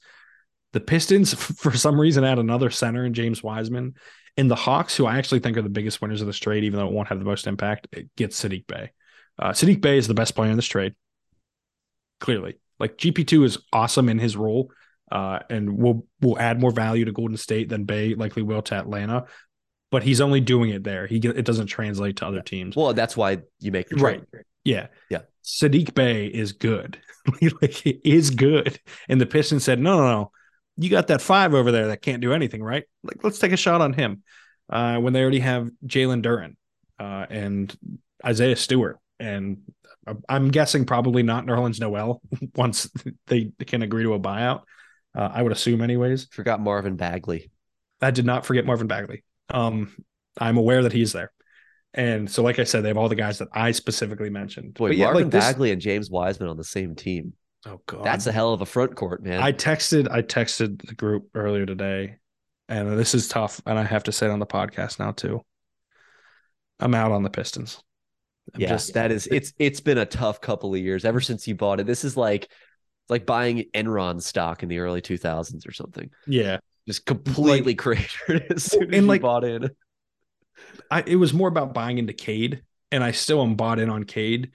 The 0.72 0.80
Pistons, 0.80 1.34
for 1.60 1.72
some 1.76 2.00
reason, 2.00 2.24
add 2.24 2.38
another 2.38 2.70
center 2.70 3.04
in 3.04 3.14
James 3.14 3.42
Wiseman. 3.42 3.94
And 4.36 4.50
the 4.50 4.56
Hawks, 4.56 4.94
who 4.96 5.06
I 5.06 5.16
actually 5.16 5.40
think 5.40 5.56
are 5.56 5.62
the 5.62 5.70
biggest 5.70 6.02
winners 6.02 6.20
of 6.20 6.26
this 6.26 6.36
trade, 6.38 6.64
even 6.64 6.78
though 6.78 6.86
it 6.86 6.92
won't 6.92 7.08
have 7.08 7.18
the 7.18 7.24
most 7.24 7.46
impact, 7.46 7.88
it 7.92 8.14
gets 8.16 8.42
Saddiq 8.42 8.66
Bey. 8.66 8.90
Uh, 9.38 9.50
Saddiq 9.50 9.80
Bey 9.80 9.96
is 9.96 10.08
the 10.08 10.14
best 10.14 10.34
player 10.34 10.50
in 10.50 10.56
this 10.56 10.66
trade. 10.66 10.94
Clearly, 12.20 12.58
like 12.78 12.96
GP2 12.96 13.44
is 13.44 13.58
awesome 13.72 14.08
in 14.08 14.18
his 14.18 14.36
role, 14.36 14.70
uh, 15.12 15.40
and 15.50 15.78
will 15.78 16.06
will 16.20 16.38
add 16.38 16.60
more 16.60 16.70
value 16.70 17.04
to 17.04 17.12
Golden 17.12 17.36
State 17.36 17.68
than 17.68 17.84
Bey 17.84 18.14
likely 18.14 18.42
will 18.42 18.62
to 18.62 18.74
Atlanta. 18.74 19.24
But 19.90 20.02
he's 20.02 20.20
only 20.20 20.40
doing 20.40 20.70
it 20.70 20.82
there. 20.82 21.06
He 21.06 21.16
it 21.16 21.44
doesn't 21.44 21.66
translate 21.68 22.16
to 22.18 22.26
other 22.26 22.40
teams. 22.42 22.74
Well, 22.74 22.92
that's 22.94 23.16
why 23.16 23.38
you 23.60 23.70
make 23.70 23.88
the 23.88 23.96
Right. 23.96 24.30
trade. 24.30 24.44
Yeah. 24.64 24.88
Yeah. 25.10 25.20
Saddiq 25.44 25.94
Bey 25.94 26.26
is 26.26 26.52
good. 26.52 27.00
like 27.62 27.82
is 28.04 28.30
good. 28.30 28.80
And 29.08 29.20
the 29.20 29.26
Pistons 29.26 29.62
said, 29.62 29.78
no, 29.78 29.96
no, 29.98 30.10
no. 30.10 30.32
You 30.76 30.90
got 30.90 31.08
that 31.08 31.22
five 31.22 31.54
over 31.54 31.72
there 31.72 31.88
that 31.88 32.02
can't 32.02 32.20
do 32.20 32.32
anything, 32.32 32.62
right? 32.62 32.84
Like, 33.02 33.22
let's 33.22 33.38
take 33.38 33.52
a 33.52 33.56
shot 33.56 33.80
on 33.80 33.92
him. 33.92 34.22
Uh, 34.68 34.98
when 34.98 35.12
they 35.12 35.22
already 35.22 35.38
have 35.38 35.70
Jalen 35.86 36.22
Duren 36.22 36.56
uh, 36.98 37.26
and 37.30 37.74
Isaiah 38.24 38.56
Stewart. 38.56 38.98
And 39.18 39.58
I'm 40.28 40.50
guessing 40.50 40.84
probably 40.84 41.22
not 41.22 41.46
Nerlens 41.46 41.80
Noel 41.80 42.20
once 42.54 42.90
they 43.26 43.52
can 43.66 43.82
agree 43.82 44.02
to 44.02 44.14
a 44.14 44.20
buyout. 44.20 44.62
Uh, 45.14 45.30
I 45.32 45.42
would 45.42 45.52
assume, 45.52 45.80
anyways. 45.80 46.26
Forgot 46.30 46.60
Marvin 46.60 46.96
Bagley. 46.96 47.50
I 48.02 48.10
did 48.10 48.26
not 48.26 48.44
forget 48.44 48.66
Marvin 48.66 48.88
Bagley. 48.88 49.24
Um, 49.48 49.94
I'm 50.38 50.58
aware 50.58 50.82
that 50.82 50.92
he's 50.92 51.12
there. 51.12 51.32
And 51.94 52.30
so, 52.30 52.42
like 52.42 52.58
I 52.58 52.64
said, 52.64 52.82
they 52.82 52.88
have 52.88 52.98
all 52.98 53.08
the 53.08 53.14
guys 53.14 53.38
that 53.38 53.48
I 53.52 53.70
specifically 53.70 54.28
mentioned. 54.28 54.74
Boy, 54.74 54.90
yeah, 54.90 55.06
Marvin 55.06 55.22
like 55.24 55.32
this- 55.32 55.44
Bagley 55.44 55.70
and 55.70 55.80
James 55.80 56.10
Wiseman 56.10 56.50
on 56.50 56.58
the 56.58 56.64
same 56.64 56.94
team. 56.94 57.32
Oh 57.66 57.80
god, 57.86 58.04
That's 58.04 58.26
a 58.26 58.32
hell 58.32 58.52
of 58.52 58.60
a 58.60 58.66
front 58.66 58.94
court, 58.94 59.22
man. 59.22 59.42
I 59.42 59.52
texted 59.52 60.08
I 60.10 60.22
texted 60.22 60.86
the 60.86 60.94
group 60.94 61.28
earlier 61.34 61.66
today, 61.66 62.16
and 62.68 62.98
this 62.98 63.14
is 63.14 63.28
tough, 63.28 63.60
and 63.66 63.78
I 63.78 63.82
have 63.82 64.04
to 64.04 64.12
say 64.12 64.26
it 64.26 64.30
on 64.30 64.38
the 64.38 64.46
podcast 64.46 64.98
now 64.98 65.10
too. 65.12 65.42
I'm 66.78 66.94
out 66.94 67.12
on 67.12 67.22
the 67.22 67.30
Pistons. 67.30 67.82
I'm 68.54 68.60
yeah, 68.60 68.68
just- 68.68 68.94
that 68.94 69.10
is 69.10 69.26
it's 69.26 69.52
it's 69.58 69.80
been 69.80 69.98
a 69.98 70.06
tough 70.06 70.40
couple 70.40 70.74
of 70.74 70.80
years 70.80 71.04
ever 71.04 71.20
since 71.20 71.48
you 71.48 71.54
bought 71.56 71.80
it. 71.80 71.86
This 71.86 72.04
is 72.04 72.16
like 72.16 72.48
like 73.08 73.26
buying 73.26 73.64
Enron 73.74 74.20
stock 74.22 74.62
in 74.62 74.68
the 74.68 74.78
early 74.80 75.00
2000s 75.00 75.66
or 75.68 75.72
something. 75.72 76.10
yeah. 76.26 76.58
Just 76.86 77.04
completely 77.04 77.74
cratered 77.74 78.46
as 78.50 78.62
soon 78.62 78.94
as 78.94 79.00
you 79.00 79.06
like- 79.08 79.22
bought 79.22 79.42
in. 79.42 79.70
I 80.90 81.02
it 81.04 81.16
was 81.16 81.34
more 81.34 81.48
about 81.48 81.74
buying 81.74 81.98
into 81.98 82.12
Cade, 82.12 82.62
and 82.92 83.02
I 83.02 83.10
still 83.10 83.42
am 83.42 83.56
bought 83.56 83.80
in 83.80 83.90
on 83.90 84.04
Cade. 84.04 84.52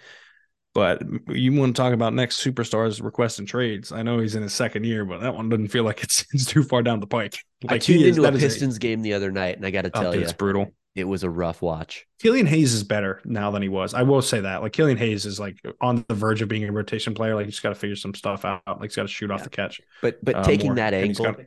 But 0.73 1.01
you 1.27 1.51
want 1.53 1.75
to 1.75 1.81
talk 1.81 1.91
about 1.93 2.13
next 2.13 2.41
superstars 2.41 3.03
requesting 3.03 3.45
trades? 3.45 3.91
I 3.91 4.03
know 4.03 4.19
he's 4.19 4.35
in 4.35 4.41
his 4.43 4.53
second 4.53 4.85
year, 4.85 5.03
but 5.03 5.19
that 5.19 5.35
one 5.35 5.49
doesn't 5.49 5.67
feel 5.67 5.83
like 5.83 6.01
it's, 6.01 6.25
it's 6.33 6.45
too 6.45 6.63
far 6.63 6.81
down 6.81 7.01
the 7.01 7.07
pike. 7.07 7.39
I 7.67 7.73
Like 7.73 7.83
he 7.83 7.93
tuned 7.95 8.05
is- 8.05 8.17
into 8.17 8.27
a 8.27 8.31
that 8.31 8.37
is 8.37 8.43
Pistons 8.43 8.77
game 8.77 9.01
the 9.01 9.13
other 9.13 9.31
night, 9.31 9.57
and 9.57 9.65
I 9.65 9.71
got 9.71 9.81
to 9.83 9.91
Oh, 9.93 10.01
tell 10.01 10.15
you, 10.15 10.21
it's 10.21 10.31
brutal. 10.31 10.71
it 10.95 11.03
was 11.03 11.23
a 11.23 11.29
rough 11.29 11.61
watch. 11.61 12.07
Killian 12.21 12.45
Hayes 12.45 12.73
is 12.73 12.83
better 12.85 13.21
now 13.25 13.51
than 13.51 13.61
he 13.61 13.67
was. 13.67 13.93
I 13.93 14.03
will 14.03 14.21
say 14.21 14.39
that. 14.39 14.61
Like 14.61 14.71
Killian 14.71 14.97
Hayes 14.97 15.25
is 15.25 15.41
like 15.41 15.57
on 15.81 16.05
the 16.07 16.15
verge 16.15 16.41
of 16.41 16.47
being 16.47 16.63
a 16.63 16.71
rotation 16.71 17.13
player. 17.13 17.35
Like 17.35 17.47
he's 17.47 17.59
got 17.59 17.69
to 17.69 17.75
figure 17.75 17.95
some 17.97 18.13
stuff 18.13 18.45
out. 18.45 18.61
Like 18.65 18.83
he's 18.83 18.95
got 18.95 19.01
to 19.03 19.07
shoot 19.09 19.29
off 19.29 19.43
the 19.43 19.49
catch. 19.49 19.81
But 20.01 20.23
but 20.23 20.35
Uh, 20.35 20.43
taking 20.43 20.67
more. 20.67 20.75
that 20.75 20.93
angle 20.93 21.25
got- 21.25 21.39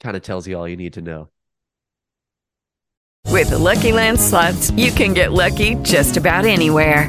kind 0.00 0.16
of 0.16 0.22
tells 0.22 0.46
you 0.46 0.56
all 0.56 0.68
you 0.68 0.76
need 0.76 0.92
to 0.92 1.02
know. 1.02 1.28
With 3.26 3.50
the 3.50 3.58
Lucky 3.58 3.92
Land 3.92 4.20
slots, 4.20 4.70
you 4.72 4.90
can 4.92 5.12
get 5.14 5.32
lucky 5.32 5.74
just 5.76 6.16
about 6.16 6.44
anywhere. 6.44 7.08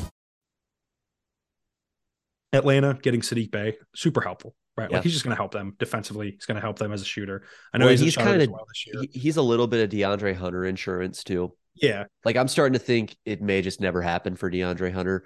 Atlanta 2.53 2.97
getting 3.01 3.21
Saddiq 3.21 3.51
Bey, 3.51 3.77
super 3.95 4.21
helpful, 4.21 4.55
right? 4.77 4.89
Yeah. 4.89 4.97
Like 4.97 5.03
he's 5.03 5.13
just 5.13 5.23
going 5.23 5.35
to 5.35 5.39
help 5.39 5.51
them 5.51 5.75
defensively. 5.79 6.31
He's 6.31 6.45
going 6.45 6.55
to 6.55 6.61
help 6.61 6.79
them 6.79 6.91
as 6.91 7.01
a 7.01 7.05
shooter. 7.05 7.43
I 7.73 7.77
know 7.77 7.85
Well, 7.85 7.91
he's, 7.91 8.01
he's 8.01 8.15
kind 8.15 8.41
of 8.41 8.47
of 8.47 8.53
well 8.53 9.05
he's 9.11 9.37
a 9.37 9.41
little 9.41 9.67
bit 9.67 9.83
of 9.83 9.89
DeAndre 9.89 10.35
Hunter 10.35 10.65
insurance 10.65 11.23
too. 11.23 11.53
Yeah, 11.75 12.05
Like 12.25 12.35
I'm 12.35 12.49
starting 12.49 12.73
to 12.73 12.79
think 12.79 13.15
it 13.25 13.41
may 13.41 13.61
just 13.61 13.79
never 13.79 14.01
happen 14.01 14.35
for 14.35 14.51
DeAndre 14.51 14.91
Hunter. 14.91 15.25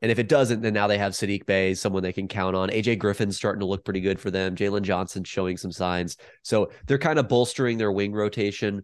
And 0.00 0.10
if 0.10 0.18
it 0.18 0.28
doesn't, 0.28 0.62
then 0.62 0.74
now 0.74 0.88
they 0.88 0.98
have 0.98 1.12
Saddiq 1.12 1.46
Bey, 1.46 1.74
someone 1.74 2.02
they 2.02 2.12
can 2.12 2.26
count 2.26 2.56
on. 2.56 2.70
AJ 2.70 2.98
Griffin's 2.98 3.36
starting 3.36 3.60
to 3.60 3.66
look 3.66 3.84
pretty 3.84 4.00
good 4.00 4.18
for 4.18 4.30
them. 4.32 4.56
Jalen 4.56 4.82
Johnson's 4.82 5.28
showing 5.28 5.56
some 5.56 5.70
signs. 5.70 6.16
So 6.42 6.72
they're 6.86 6.98
kind 6.98 7.20
of 7.20 7.28
bolstering 7.28 7.78
their 7.78 7.92
wing 7.92 8.12
rotation 8.12 8.82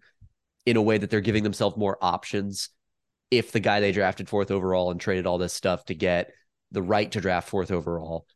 in 0.65 0.77
a 0.77 0.83
way 0.83 0.99
that 0.99 1.11
they're 1.11 1.21
giving 1.21 1.43
themselves 1.43 1.77
more 1.77 1.99
options 2.01 2.69
if 3.31 3.53
the 3.53 3.61
guy 3.61 3.81
they 3.81 3.91
drafted 3.93 4.29
fourth 4.29 4.51
overall 4.51 4.91
and 4.91 5.01
traded 5.01 5.27
all 5.27 5.39
this 5.39 5.53
stuff 5.53 5.85
to 5.87 5.95
get 5.95 6.31
the 6.73 6.83
right 6.83 7.11
to 7.13 7.21
draft 7.21 7.49
fourth 7.49 7.71
overall 7.71 8.27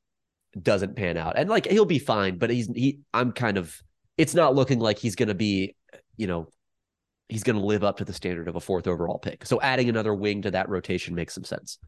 doesn't 0.60 0.96
pan 0.96 1.16
out. 1.16 1.38
And 1.38 1.48
like 1.48 1.66
he'll 1.66 1.84
be 1.84 1.98
fine, 1.98 2.38
but 2.38 2.50
he's 2.50 2.68
he 2.68 3.00
I'm 3.12 3.32
kind 3.32 3.56
of 3.56 3.74
it's 4.18 4.34
not 4.34 4.54
looking 4.54 4.78
like 4.78 4.98
he's 4.98 5.16
gonna 5.16 5.34
be, 5.34 5.74
you 6.16 6.26
know, 6.26 6.48
he's 7.28 7.42
gonna 7.42 7.64
live 7.64 7.84
up 7.84 7.98
to 7.98 8.04
the 8.04 8.12
standard 8.12 8.48
of 8.48 8.56
a 8.56 8.60
fourth 8.60 8.86
overall 8.86 9.18
pick. 9.18 9.46
So 9.46 9.60
adding 9.60 9.88
another 9.88 10.14
wing 10.14 10.42
to 10.42 10.50
that 10.50 10.68
rotation 10.68 11.14
makes 11.14 11.34
some 11.34 11.44
sense. 11.44 11.78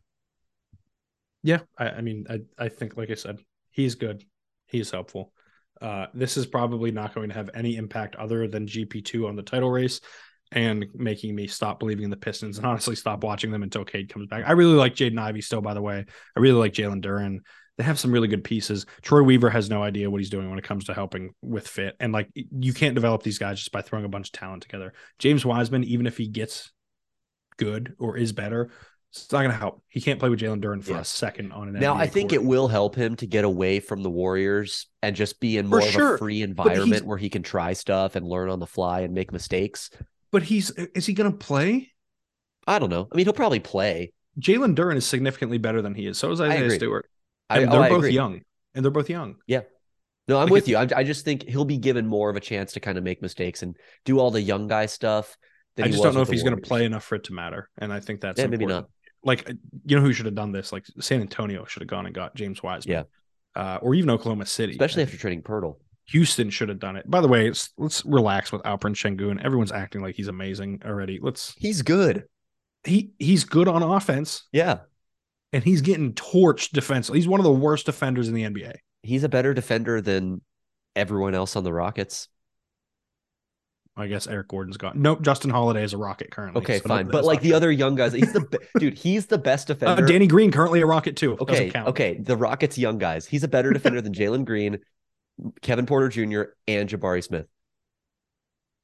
Yeah, 1.42 1.60
I, 1.78 1.90
I 1.90 2.00
mean, 2.00 2.24
I, 2.30 2.40
I 2.58 2.68
think, 2.70 2.96
like 2.96 3.10
I 3.10 3.14
said, 3.14 3.38
he's 3.70 3.96
good. 3.96 4.24
He's 4.66 4.90
helpful. 4.90 5.34
Uh, 5.80 6.06
this 6.14 6.38
is 6.38 6.46
probably 6.46 6.90
not 6.90 7.14
going 7.14 7.28
to 7.28 7.34
have 7.34 7.50
any 7.52 7.76
impact 7.76 8.16
other 8.16 8.48
than 8.48 8.66
GP2 8.66 9.28
on 9.28 9.36
the 9.36 9.42
title 9.42 9.70
race 9.70 10.00
and 10.54 10.86
making 10.94 11.34
me 11.34 11.48
stop 11.48 11.80
believing 11.80 12.04
in 12.04 12.10
the 12.10 12.16
Pistons 12.16 12.56
and 12.56 12.66
mm. 12.66 12.70
honestly 12.70 12.94
stop 12.94 13.24
watching 13.24 13.50
them 13.50 13.62
until 13.62 13.84
Cade 13.84 14.08
comes 14.08 14.28
back. 14.28 14.44
I 14.46 14.52
really 14.52 14.74
like 14.74 14.94
Jaden 14.94 15.18
Ivey 15.18 15.40
still, 15.40 15.60
by 15.60 15.74
the 15.74 15.82
way. 15.82 16.04
I 16.36 16.40
really 16.40 16.58
like 16.58 16.72
Jalen 16.72 17.02
Duren. 17.02 17.40
They 17.76 17.82
have 17.82 17.98
some 17.98 18.12
really 18.12 18.28
good 18.28 18.44
pieces. 18.44 18.86
Troy 19.02 19.22
Weaver 19.24 19.50
has 19.50 19.68
no 19.68 19.82
idea 19.82 20.08
what 20.08 20.20
he's 20.20 20.30
doing 20.30 20.48
when 20.48 20.60
it 20.60 20.64
comes 20.64 20.84
to 20.84 20.94
helping 20.94 21.34
with 21.42 21.66
fit. 21.66 21.96
And 21.98 22.12
like, 22.12 22.30
you 22.34 22.72
can't 22.72 22.94
develop 22.94 23.24
these 23.24 23.38
guys 23.38 23.58
just 23.58 23.72
by 23.72 23.82
throwing 23.82 24.04
a 24.04 24.08
bunch 24.08 24.28
of 24.28 24.32
talent 24.32 24.62
together. 24.62 24.92
James 25.18 25.44
Wiseman, 25.44 25.82
even 25.82 26.06
if 26.06 26.16
he 26.16 26.28
gets 26.28 26.70
good 27.56 27.94
or 27.98 28.16
is 28.16 28.32
better, 28.32 28.70
it's 29.10 29.30
not 29.32 29.40
going 29.40 29.50
to 29.50 29.56
help. 29.56 29.82
He 29.88 30.00
can't 30.00 30.20
play 30.20 30.28
with 30.28 30.40
Jalen 30.40 30.60
Duren 30.62 30.84
for 30.84 30.92
Yeah. 30.92 31.00
a 31.00 31.04
second 31.04 31.52
on 31.52 31.68
an 31.68 31.74
Now, 31.74 31.94
NBA 31.94 32.00
I 32.00 32.06
think 32.06 32.30
court. 32.30 32.42
it 32.42 32.44
will 32.46 32.68
help 32.68 32.94
him 32.94 33.16
to 33.16 33.26
get 33.26 33.44
away 33.44 33.80
from 33.80 34.04
the 34.04 34.10
Warriors 34.10 34.86
and 35.02 35.16
just 35.16 35.40
be 35.40 35.56
in 35.56 35.66
For 35.66 35.70
more 35.70 35.80
of 35.80 35.86
sure, 35.86 36.14
a 36.14 36.18
free 36.18 36.42
environment 36.42 37.06
where 37.06 37.18
he 37.18 37.28
can 37.28 37.42
try 37.42 37.72
stuff 37.72 38.14
and 38.14 38.24
learn 38.26 38.50
on 38.50 38.60
the 38.60 38.66
fly 38.66 39.00
and 39.00 39.14
make 39.14 39.32
mistakes. 39.32 39.90
But 40.34 40.42
he's 40.42 40.70
is 40.70 41.06
he 41.06 41.12
going 41.14 41.30
to 41.30 41.38
play? 41.38 41.92
I 42.66 42.78
don't 42.80 42.90
know. 42.90 43.06
I 43.10 43.16
mean, 43.16 43.24
he'll 43.24 43.32
probably 43.32 43.60
play. 43.60 44.12
Jalen 44.40 44.74
Duren 44.74 44.96
is 44.96 45.06
significantly 45.06 45.58
better 45.58 45.80
than 45.80 45.94
he 45.94 46.06
is. 46.08 46.18
So 46.18 46.32
is 46.32 46.40
Isaiah 46.40 46.64
agree. 46.64 46.76
Stewart. 46.76 47.08
I- 47.48 47.60
And 47.60 47.68
oh, 47.70 47.72
they're 47.72 47.82
I 47.82 47.88
both 47.88 47.98
agree. 47.98 48.12
young. 48.12 48.40
And 48.74 48.84
they're 48.84 48.90
both 48.90 49.08
young. 49.08 49.36
Yeah. 49.46 49.60
No, 50.26 50.38
I'm 50.38 50.44
Like, 50.46 50.52
with 50.52 50.68
you. 50.68 50.76
I, 50.76 50.88
I 50.96 51.04
just 51.04 51.24
think 51.24 51.44
he'll 51.44 51.64
be 51.64 51.78
given 51.78 52.06
more 52.08 52.30
of 52.30 52.36
a 52.36 52.40
chance 52.40 52.72
to 52.72 52.80
kind 52.80 52.98
of 52.98 53.04
make 53.04 53.22
mistakes 53.22 53.62
and 53.62 53.76
do 54.04 54.18
all 54.18 54.32
the 54.32 54.40
young 54.42 54.66
guy 54.66 54.86
stuff. 54.86 55.36
I 55.78 55.86
just 55.88 56.02
don't 56.02 56.14
know 56.14 56.22
if 56.22 56.28
he's 56.30 56.42
going 56.42 56.56
to 56.56 56.62
play 56.62 56.84
enough 56.84 57.04
for 57.04 57.14
it 57.14 57.24
to 57.24 57.32
matter. 57.32 57.70
And 57.78 57.92
I 57.92 58.00
think 58.00 58.20
that's 58.20 58.40
Yeah, 58.40 58.46
maybe 58.48 58.64
important. 58.64 58.88
Like 59.22 59.48
you 59.86 59.96
know 59.96 60.02
who 60.02 60.12
should 60.12 60.26
have 60.26 60.34
done 60.34 60.50
this? 60.52 60.72
Like 60.72 60.84
San 61.00 61.20
Antonio 61.20 61.64
should 61.64 61.82
have 61.82 61.88
gone 61.88 62.06
and 62.06 62.14
got 62.14 62.34
James 62.34 62.62
Wiseman. 62.62 63.04
Yeah. 63.54 63.62
Uh, 63.62 63.78
or 63.82 63.94
even 63.94 64.10
Oklahoma 64.10 64.46
City. 64.46 64.72
especially 64.72 65.02
after 65.04 65.16
trading 65.16 65.42
Poeltl. 65.42 65.76
Houston 66.06 66.50
should 66.50 66.68
have 66.68 66.78
done 66.78 66.96
it. 66.96 67.10
By 67.10 67.20
the 67.20 67.28
way, 67.28 67.48
it's, 67.48 67.70
let's 67.78 68.04
relax 68.04 68.52
with 68.52 68.62
Alperen 68.62 68.94
Şengün. 68.94 69.42
Everyone's 69.44 69.72
acting 69.72 70.02
like 70.02 70.14
he's 70.16 70.28
amazing 70.28 70.82
already. 70.84 71.18
Let's 71.22 71.54
He's 71.56 71.82
good. 71.82 72.24
he 72.84 73.12
he's 73.18 73.44
good 73.44 73.68
on 73.68 73.82
offense 73.82 74.44
Yeah. 74.52 74.80
and 75.52 75.64
he's 75.64 75.80
getting 75.80 76.12
torched 76.12 76.72
defensively. 76.72 77.18
He's 77.20 77.28
one 77.28 77.40
of 77.40 77.44
the 77.44 77.52
worst 77.52 77.86
defenders 77.86 78.28
in 78.28 78.34
the 78.34 78.42
NBA. 78.44 78.74
He's 79.02 79.24
a 79.24 79.28
better 79.28 79.54
defender 79.54 80.00
than 80.02 80.42
everyone 80.96 81.34
else 81.34 81.56
on 81.56 81.64
the 81.64 81.72
Rockets. 81.72 82.28
I 83.96 84.08
guess 84.08 84.26
Eric 84.26 84.48
Gordon's 84.48 84.76
gone. 84.76 85.00
Nope, 85.00 85.22
Justin 85.22 85.50
Holiday 85.50 85.84
is 85.84 85.92
a 85.92 85.96
Rocket 85.98 86.30
currently. 86.32 86.60
Okay, 86.62 86.78
so 86.80 86.88
fine. 86.88 87.06
But 87.06 87.24
like 87.24 87.40
the 87.42 87.50
true. 87.50 87.56
other 87.56 87.70
young 87.70 87.94
guys, 87.94 88.12
he's 88.12 88.32
the 88.32 88.58
dude. 88.78 88.94
He's 88.98 89.26
the 89.26 89.38
best 89.38 89.70
uh, 89.70 89.74
defender. 89.74 90.04
Danny 90.04 90.26
Green 90.26 90.50
currently 90.50 90.80
a 90.80 90.86
Rocket 90.86 91.16
too. 91.16 91.36
Okay, 91.40 91.70
count. 91.70 91.88
okay. 91.88 92.18
The 92.18 92.36
Rockets 92.36 92.76
young 92.76 92.98
guys. 92.98 93.24
He's 93.24 93.44
a 93.44 93.48
better 93.48 93.72
defender 93.72 94.00
than 94.00 94.12
Jalen 94.20 94.44
Green, 94.46 94.78
Kevin 95.62 95.86
Porter 95.86 96.08
Jr., 96.08 96.42
and 96.68 96.88
Jabari 96.88 97.22
Smith. 97.22 97.46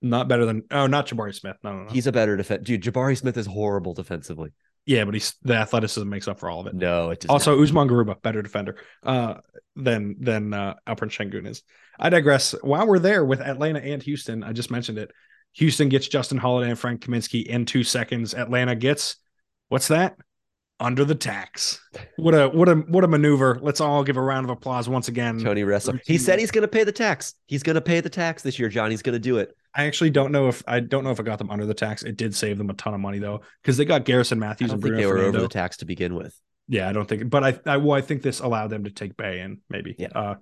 Not 0.02 0.28
better 0.28 0.46
than 0.46 0.62
oh, 0.70 0.86
not 0.86 1.06
Jabari 1.06 1.34
Smith. 1.34 1.56
No, 1.62 1.72
no, 1.72 1.82
no. 1.84 1.90
He's 1.90 2.06
a 2.06 2.12
better 2.12 2.36
defender. 2.36 2.64
Dude, 2.64 2.82
Jabari 2.82 3.16
Smith 3.18 3.36
is 3.36 3.46
horrible 3.46 3.92
defensively. 3.94 4.50
yeah, 4.86 5.04
but 5.04 5.12
he's 5.14 5.34
the 5.42 5.54
athleticism 5.54 6.08
makes 6.08 6.26
up 6.26 6.40
for 6.40 6.48
all 6.48 6.60
of 6.60 6.66
it. 6.66 6.74
No, 6.74 7.10
it 7.10 7.20
does 7.20 7.28
Also, 7.28 7.54
not. 7.54 7.62
Usman 7.62 7.88
Garuba, 7.88 8.20
better 8.22 8.40
defender 8.40 8.76
uh, 9.02 9.34
than 9.76 10.16
than 10.18 10.54
uh, 10.54 10.74
Alperen 10.86 11.10
Şengün 11.10 11.46
is. 11.46 11.62
I 11.98 12.08
digress. 12.08 12.54
While 12.62 12.86
we're 12.86 12.98
there 12.98 13.24
with 13.24 13.40
Atlanta 13.40 13.80
and 13.80 14.02
Houston, 14.02 14.42
I 14.42 14.52
just 14.52 14.70
mentioned 14.70 14.96
it. 14.98 15.10
Houston 15.54 15.90
gets 15.90 16.08
Justin 16.08 16.38
Holiday 16.38 16.70
and 16.70 16.78
Frank 16.78 17.02
Kaminsky 17.02 17.44
in 17.44 17.66
two 17.66 17.84
seconds. 17.84 18.34
Atlanta 18.34 18.74
gets 18.74 19.16
what's 19.68 19.88
that? 19.88 20.16
Under 20.80 21.04
the 21.04 21.14
tax. 21.14 21.78
What 22.16 22.34
a 22.34 22.48
what 22.48 22.68
a 22.68 22.76
what 22.76 23.04
a 23.04 23.08
maneuver. 23.08 23.58
Let's 23.60 23.80
all 23.82 24.02
give 24.02 24.16
a 24.16 24.22
round 24.22 24.46
of 24.46 24.50
applause 24.50 24.88
once 24.88 25.08
again. 25.08 25.38
Tony 25.38 25.62
Ressler. 25.62 26.00
He 26.06 26.16
said 26.16 26.38
he's 26.38 26.50
going 26.50 26.62
to 26.62 26.68
pay 26.68 26.84
the 26.84 26.92
tax. 26.92 27.34
He's 27.46 27.62
going 27.62 27.74
to 27.74 27.82
pay 27.82 28.00
the 28.00 28.08
tax 28.08 28.42
this 28.42 28.58
year, 28.58 28.68
John. 28.70 28.90
He's 28.90 29.02
going 29.02 29.12
to 29.12 29.18
do 29.18 29.36
it. 29.38 29.54
I 29.74 29.84
actually 29.84 30.08
don't 30.10 30.32
know 30.32 30.48
if 30.48 30.62
I 30.66 30.80
don't 30.80 31.04
know 31.04 31.10
if 31.10 31.20
I 31.20 31.22
got 31.22 31.38
them 31.38 31.50
under 31.50 31.66
the 31.66 31.74
tax. 31.74 32.02
It 32.02 32.16
did 32.16 32.34
save 32.34 32.56
them 32.58 32.70
a 32.70 32.74
ton 32.74 32.94
of 32.94 33.00
money 33.00 33.18
though, 33.18 33.42
because 33.62 33.76
they 33.76 33.84
got 33.84 34.04
Garrison 34.06 34.42
I 34.42 34.46
Mathews 34.48 34.68
don't 34.70 34.76
and 34.76 34.82
think 34.82 34.92
Bruno 34.94 35.00
they 35.02 35.06
were 35.06 35.18
Fernando. 35.18 35.38
over 35.38 35.46
the 35.48 35.52
tax 35.52 35.76
to 35.78 35.84
begin 35.84 36.14
with. 36.14 36.34
Yeah, 36.66 36.88
I 36.88 36.92
don't 36.92 37.08
think, 37.08 37.28
but 37.28 37.44
I, 37.44 37.60
I, 37.66 37.76
well, 37.78 37.96
I 37.96 38.00
think 38.00 38.22
this 38.22 38.40
allowed 38.40 38.68
them 38.70 38.84
to 38.84 38.90
take 38.90 39.16
Bey 39.16 39.40
in 39.40 39.60
maybe. 39.68 39.96
Yeah. 39.98 40.08
Uh, 40.14 40.34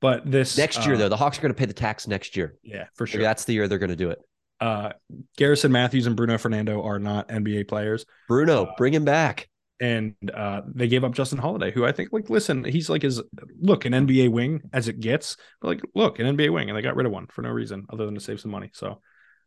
but 0.00 0.28
this 0.30 0.58
Next 0.58 0.84
year, 0.84 0.96
uh, 0.96 0.98
though, 0.98 1.08
the 1.08 1.16
Hawks 1.16 1.38
are 1.38 1.42
going 1.42 1.54
to 1.54 1.58
pay 1.58 1.66
the 1.66 1.72
tax 1.72 2.06
next 2.06 2.36
year. 2.36 2.56
yeah, 2.62 2.84
for 2.94 3.06
sure. 3.06 3.22
That's 3.22 3.44
the 3.44 3.52
year 3.54 3.68
they're 3.68 3.78
going 3.78 3.90
to 3.90 3.96
do 3.96 4.10
it. 4.10 4.18
Uh, 4.60 4.90
Garrison 5.36 5.70
Mathews 5.72 6.06
and 6.06 6.14
Bruno 6.16 6.36
Fernando 6.36 6.82
are 6.82 6.98
not 6.98 7.28
NBA 7.28 7.68
players, 7.68 8.04
Bruno, 8.28 8.64
Uh, 8.66 8.72
bring 8.76 8.92
him 8.92 9.04
back. 9.04 9.48
And 9.80 10.14
uh, 10.34 10.62
they 10.74 10.88
gave 10.88 11.04
up 11.04 11.12
Justin 11.14 11.38
Holiday, 11.38 11.70
who 11.70 11.86
I 11.86 11.92
think, 11.92 12.08
like, 12.12 12.28
listen, 12.30 12.64
he's 12.64 12.90
like 12.90 13.02
his 13.02 13.22
look 13.60 13.84
an 13.84 13.92
NBA 13.92 14.30
wing 14.32 14.60
as 14.72 14.88
it 14.88 14.98
gets, 14.98 15.36
but 15.60 15.68
like, 15.68 15.80
look, 15.94 16.18
an 16.18 16.36
NBA 16.36 16.52
wing, 16.52 16.68
and 16.68 16.76
they 16.76 16.82
got 16.82 16.96
rid 16.96 17.06
of 17.06 17.12
one 17.12 17.26
for 17.28 17.42
no 17.42 17.50
reason 17.50 17.86
other 17.92 18.04
than 18.04 18.14
to 18.14 18.20
save 18.20 18.40
some 18.40 18.50
money. 18.50 18.70
So 18.72 19.00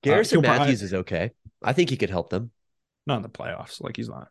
Garrison 0.03 0.38
he'll 0.38 0.43
probably- 0.43 0.59
Mathews 0.67 0.84
is 0.84 0.93
okay. 0.93 1.32
I 1.61 1.73
think 1.73 1.89
he 1.89 1.97
could 1.97 2.09
help 2.09 2.29
them. 2.29 2.51
not 3.05 3.17
in 3.17 3.23
the 3.23 3.29
playoffs. 3.29 3.82
Like, 3.82 3.97
he's 3.97 4.07
not, 4.07 4.29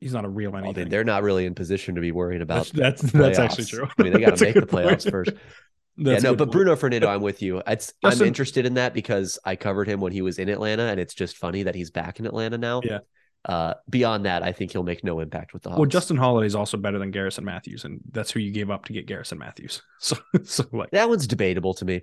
he's 0.00 0.14
not 0.14 0.24
a 0.24 0.28
real 0.28 0.56
I 0.56 0.60
anything. 0.60 0.88
they're 0.88 1.04
not 1.04 1.22
really 1.22 1.44
in 1.44 1.54
position 1.54 1.96
to 1.96 2.00
be 2.00 2.12
worrying 2.12 2.40
about. 2.40 2.70
that's 2.72 3.02
that's, 3.02 3.12
that's 3.12 3.38
actually 3.38 3.66
true. 3.66 3.86
I 3.98 4.02
mean, 4.02 4.12
they 4.14 4.20
got 4.20 4.36
to 4.38 4.44
make 4.44 4.54
the 4.54 4.60
good 4.60 4.70
point. 4.70 4.86
playoffs 4.86 5.10
first. 5.10 5.32
yeah, 5.98 6.12
That's 6.12 6.24
a 6.24 6.28
no, 6.28 6.32
but 6.32 6.46
point. 6.46 6.52
Bruno 6.52 6.76
Fernando, 6.76 7.08
I'm 7.08 7.20
with 7.20 7.42
you. 7.42 7.62
It's 7.66 7.92
I'm 8.02 8.22
interested 8.22 8.64
in 8.64 8.74
that 8.74 8.94
because 8.94 9.38
I 9.44 9.56
covered 9.56 9.86
him 9.86 10.00
when 10.00 10.12
he 10.12 10.22
was 10.22 10.38
in 10.38 10.48
Atlanta, 10.48 10.84
and 10.84 10.98
it's 10.98 11.12
just 11.12 11.36
funny 11.36 11.64
that 11.64 11.74
he's 11.74 11.90
back 11.90 12.18
in 12.20 12.24
Atlanta 12.26 12.56
now. 12.56 12.80
Yeah. 12.82 13.00
Uh, 13.44 13.74
beyond 13.90 14.24
that, 14.24 14.42
I 14.42 14.52
think 14.52 14.72
he'll 14.72 14.84
make 14.84 15.02
no 15.02 15.18
impact 15.20 15.52
with 15.52 15.62
the 15.62 15.70
Hawks. 15.70 15.78
Well, 15.78 15.88
Justin 15.88 16.16
Holiday 16.16 16.46
is 16.46 16.54
also 16.54 16.76
better 16.76 16.98
than 16.98 17.10
Garrison 17.10 17.44
Mathews, 17.44 17.84
and 17.84 18.00
that's 18.12 18.30
who 18.30 18.38
you 18.40 18.52
gave 18.52 18.70
up 18.70 18.84
to 18.84 18.92
get 18.92 19.06
Garrison 19.06 19.38
Mathews. 19.38 19.82
So, 19.98 20.16
so 20.44 20.64
like, 20.72 20.90
that 20.92 21.08
one's 21.08 21.26
debatable 21.26 21.74
to 21.74 21.84
me. 21.84 22.02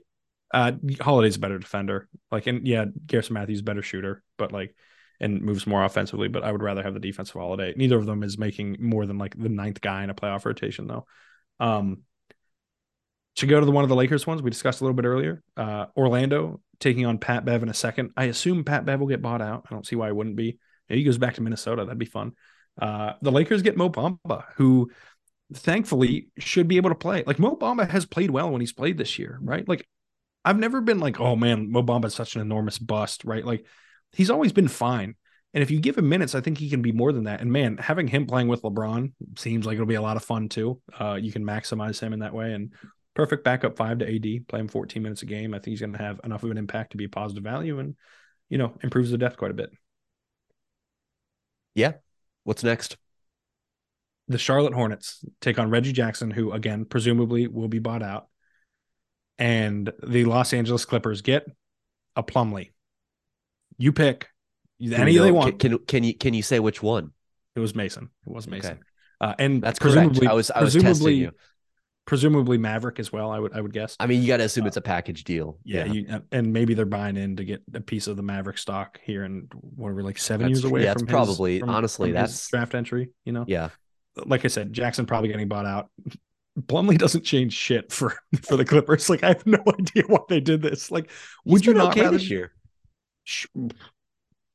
uh, 0.53 0.73
Holiday's 1.01 1.35
a 1.35 1.39
better 1.39 1.59
defender. 1.59 2.07
Like, 2.31 2.47
and 2.47 2.65
yeah, 2.67 2.85
Garrison 3.05 3.35
Mathews 3.35 3.61
better 3.61 3.81
shooter, 3.81 4.23
but 4.37 4.51
like, 4.51 4.75
and 5.21 5.41
moves 5.41 5.67
more 5.67 5.83
offensively. 5.83 6.27
But 6.29 6.43
I 6.43 6.51
would 6.51 6.63
rather 6.63 6.81
have 6.83 6.93
the 6.93 6.99
defensive 6.99 7.35
Holiday. 7.35 7.73
Neither 7.75 7.97
of 7.97 8.05
them 8.05 8.23
is 8.23 8.37
making 8.37 8.77
more 8.79 9.05
than 9.05 9.17
like 9.17 9.37
the 9.37 9.49
ninth 9.49 9.81
guy 9.81 10.03
in 10.03 10.09
a 10.09 10.13
playoff 10.15 10.45
rotation, 10.45 10.87
though. 10.87 11.05
Um, 11.59 12.03
to 13.35 13.45
go 13.45 13.59
to 13.59 13.65
the 13.65 13.71
one 13.71 13.83
of 13.83 13.89
the 13.89 13.95
Lakers 13.95 14.25
ones 14.27 14.41
we 14.41 14.49
discussed 14.49 14.81
a 14.81 14.83
little 14.83 14.95
bit 14.95 15.05
earlier, 15.05 15.43
uh, 15.55 15.85
Orlando 15.95 16.61
taking 16.79 17.05
on 17.05 17.17
Pat 17.17 17.45
Bev 17.45 17.63
in 17.63 17.69
a 17.69 17.73
second. 17.73 18.11
I 18.17 18.25
assume 18.25 18.63
Pat 18.63 18.85
Bev 18.85 18.99
will 18.99 19.07
get 19.07 19.21
bought 19.21 19.41
out. 19.41 19.65
I 19.69 19.73
don't 19.73 19.85
see 19.85 19.95
why 19.95 20.07
it 20.09 20.15
wouldn't 20.15 20.35
be. 20.35 20.57
Maybe 20.89 21.01
he 21.01 21.05
goes 21.05 21.17
back 21.17 21.35
to 21.35 21.41
Minnesota. 21.41 21.85
That'd 21.85 21.97
be 21.97 22.05
fun. 22.05 22.33
Uh, 22.79 23.13
the 23.21 23.31
Lakers 23.31 23.61
get 23.61 23.77
Mo 23.77 23.89
Bamba, 23.89 24.45
who 24.55 24.89
thankfully 25.53 26.29
should 26.37 26.67
be 26.67 26.77
able 26.77 26.89
to 26.89 26.95
play. 26.95 27.23
Like 27.25 27.39
Mo 27.39 27.55
Bamba 27.55 27.89
has 27.89 28.05
played 28.05 28.31
well 28.31 28.51
when 28.51 28.61
he's 28.61 28.73
played 28.73 28.97
this 28.97 29.19
year, 29.19 29.37
right? 29.41 29.67
Like 29.67 29.87
I've 30.45 30.59
never 30.59 30.81
been 30.81 30.99
like, 30.99 31.19
oh 31.19 31.35
man, 31.35 31.71
Mo 31.71 31.83
Bamba 31.83 32.05
is 32.05 32.15
such 32.15 32.35
an 32.35 32.41
enormous 32.41 32.77
bust, 32.77 33.25
right? 33.25 33.45
Like 33.45 33.65
he's 34.13 34.29
always 34.29 34.53
been 34.53 34.67
fine. 34.67 35.15
And 35.53 35.63
if 35.63 35.71
you 35.71 35.79
give 35.79 35.97
him 35.97 36.07
minutes, 36.07 36.35
I 36.35 36.41
think 36.41 36.59
he 36.59 36.69
can 36.69 36.83
be 36.83 36.91
more 36.91 37.11
than 37.11 37.23
that. 37.23 37.41
And 37.41 37.51
man, 37.51 37.77
having 37.77 38.07
him 38.07 38.27
playing 38.27 38.47
with 38.47 38.61
LeBron 38.61 39.13
seems 39.35 39.65
like 39.65 39.75
it'll 39.75 39.87
be 39.87 39.95
a 39.95 40.01
lot 40.01 40.15
of 40.15 40.23
fun 40.23 40.47
too. 40.47 40.79
Uh, 40.97 41.17
you 41.19 41.31
can 41.31 41.43
maximize 41.43 41.99
him 41.99 42.13
in 42.13 42.19
that 42.19 42.35
way. 42.35 42.53
And 42.53 42.73
perfect 43.15 43.43
backup 43.43 43.75
five 43.75 43.97
to 43.99 44.15
AD, 44.15 44.47
play 44.47 44.59
him 44.59 44.67
14 44.67 45.01
minutes 45.01 45.23
a 45.23 45.25
game. 45.25 45.55
I 45.55 45.57
think 45.57 45.71
he's 45.71 45.79
going 45.79 45.93
to 45.93 45.99
have 46.03 46.21
enough 46.23 46.43
of 46.43 46.51
an 46.51 46.59
impact 46.59 46.91
to 46.91 46.97
be 46.97 47.05
a 47.05 47.09
positive 47.09 47.43
value 47.43 47.79
and, 47.79 47.95
you 48.47 48.59
know, 48.59 48.75
improves 48.83 49.09
the 49.09 49.17
depth 49.17 49.37
quite 49.37 49.51
a 49.51 49.55
bit. 49.55 49.71
Yeah. 51.75 51.93
What's 52.43 52.63
next? 52.63 52.97
the 54.29 54.37
Charlotte 54.37 54.73
Hornets 54.73 55.25
take 55.41 55.59
on 55.59 55.69
Reggie 55.69 55.91
Jackson, 55.91 56.31
who 56.31 56.51
again 56.51 56.85
presumably 56.85 57.47
will 57.47 57.67
be 57.67 57.79
bought 57.79 58.03
out, 58.03 58.27
and 59.37 59.91
the 60.07 60.25
Los 60.25 60.53
Angeles 60.53 60.85
Clippers 60.85 61.21
get 61.21 61.45
a 62.15 62.23
Plumlee. 62.23 62.69
You 63.77 63.91
pick 63.91 64.29
any 64.79 65.17
they 65.17 65.31
want. 65.31 65.59
Can, 65.59 65.79
can 65.79 66.03
you 66.03 66.13
can 66.13 66.33
you 66.33 66.43
say 66.43 66.59
which 66.59 66.81
one? 66.81 67.11
it 67.55 67.59
was 67.59 67.75
Mason. 67.75 68.09
It 68.25 68.31
was 68.31 68.47
Mason. 68.47 68.73
Okay. 68.73 68.81
Uh, 69.19 69.33
and 69.37 69.61
That's 69.61 69.79
correct. 69.79 69.95
presumably, 69.95 70.27
I 70.27 70.33
was 70.33 70.51
I 70.51 70.61
was 70.61 70.75
testing 70.75 71.17
you. 71.17 71.31
Presumably 72.09 72.57
Maverick 72.57 72.99
as 72.99 73.13
well. 73.13 73.29
I 73.29 73.37
would 73.39 73.53
I 73.53 73.61
would 73.61 73.71
guess. 73.71 73.95
I 73.99 74.07
mean, 74.07 74.21
you 74.23 74.27
got 74.27 74.37
to 74.37 74.43
assume 74.45 74.63
uh, 74.63 74.67
it's 74.67 74.77
a 74.77 74.81
package 74.81 75.23
deal. 75.23 75.59
yeah, 75.63 75.85
You, 75.85 76.07
uh, 76.09 76.19
and 76.31 76.51
maybe 76.51 76.73
they're 76.73 76.85
buying 76.87 77.15
in 77.17 77.35
to 77.35 77.45
get 77.45 77.61
a 77.75 77.79
piece 77.81 78.07
of 78.07 78.17
the 78.17 78.23
Maverick 78.23 78.57
stock 78.57 78.99
here, 79.03 79.23
and 79.23 79.47
what 79.53 79.93
we're 79.93 80.01
like 80.01 80.17
seven 80.17 80.47
That's 80.47 80.63
years 80.63 80.71
away 80.71 80.83
Yeah, 80.83 80.93
from 80.93 81.03
it's 81.03 81.11
his- 81.11 81.15
probably- 81.15 81.59
from- 81.59 81.69
honestly, 81.69 82.09
from 82.09 82.15
that's- 82.15 82.49
draft 82.49 82.73
entry. 82.73 83.09
You 83.25 83.33
know, 83.33 83.45
yeah. 83.47 83.69
Uh, 84.17 84.23
like 84.25 84.43
I 84.43 84.47
said, 84.47 84.73
Jackson 84.73 85.05
probably 85.05 85.29
getting 85.29 85.47
bought 85.47 85.67
out. 85.67 85.89
Plumlee 86.61 86.97
doesn't 86.97 87.23
change 87.23 87.53
shit 87.53 87.91
for 87.91 88.15
for 88.41 88.57
the 88.57 88.65
Clippers. 88.65 89.07
Like 89.09 89.23
I 89.23 89.27
have 89.29 89.45
no 89.45 89.63
idea 89.79 90.03
why 90.07 90.19
they 90.27 90.39
did 90.41 90.63
this. 90.63 90.89
Like, 90.89 91.11
would 91.45 91.63
you 91.65 91.75
not 91.75 91.91
okay 91.91 92.01
rather 92.01 92.17
this 92.17 92.29
year? 92.29 92.51
Sh- 93.23 93.45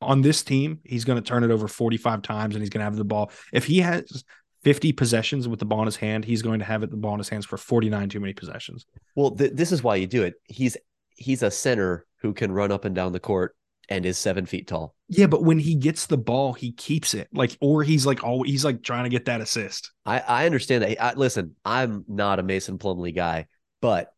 on 0.03 0.21
this 0.21 0.43
team? 0.43 0.81
He's 0.85 1.05
going 1.05 1.23
to 1.23 1.27
turn 1.27 1.45
it 1.45 1.51
over 1.53 1.69
forty 1.69 1.97
five 1.97 2.23
times, 2.23 2.57
and 2.57 2.63
he's 2.63 2.69
going 2.71 2.81
to 2.81 2.85
have 2.85 2.97
the 2.97 3.05
ball. 3.05 3.31
If 3.53 3.65
he 3.65 3.79
has 3.79 4.25
fifty 4.65 4.93
possessions 4.93 5.47
with 5.47 5.61
the 5.61 5.67
ball 5.67 5.81
in 5.81 5.87
his 5.87 5.97
hand, 5.97 6.25
he's 6.25 6.43
going 6.43 6.59
to 6.59 6.65
have 6.65 6.83
it 6.83 6.91
the 6.91 6.97
ball 6.97 7.15
in 7.15 7.19
his 7.19 7.29
hands 7.29 7.47
for 7.47 7.57
forty 7.57 7.89
nine 7.89 8.09
too 8.09 8.21
many 8.21 8.33
possessions. 8.33 8.87
Well, 9.15 9.31
th- 9.31 9.53
this 9.55 9.71
is 9.71 9.83
why 9.83 9.97
you 9.97 10.07
do 10.07 10.23
it. 10.23 10.35
He's 10.45 10.77
he's 11.17 11.43
a 11.43 11.51
center 11.51 12.07
who 12.21 12.33
can 12.33 12.51
run 12.51 12.73
up 12.73 12.85
and 12.85 12.95
down 12.95 13.13
the 13.13 13.21
court 13.21 13.55
and 13.89 14.07
is 14.07 14.19
seven 14.19 14.47
feet 14.47 14.67
tall. 14.67 14.95
Yeah, 15.09 15.27
but 15.27 15.45
when 15.45 15.59
he 15.59 15.75
gets 15.75 16.07
the 16.07 16.17
ball, 16.17 16.53
he 16.55 16.73
keeps 16.73 17.15
it. 17.15 17.29
Like, 17.33 17.57
or 17.61 17.83
he's 17.83 18.07
like, 18.07 18.25
oh, 18.25 18.43
he's 18.43 18.65
like 18.65 18.83
trying 18.83 19.05
to 19.05 19.11
get 19.11 19.27
that 19.27 19.41
assist. 19.41 19.93
I, 20.07 20.21
I 20.21 20.47
understand 20.47 20.83
that. 20.83 21.03
I, 21.03 21.15
listen, 21.15 21.55
I'm 21.65 22.05
not 22.09 22.39
a 22.39 22.43
Mason 22.43 22.79
Plumlee 22.79 23.15
guy, 23.15 23.47
but 23.81 24.13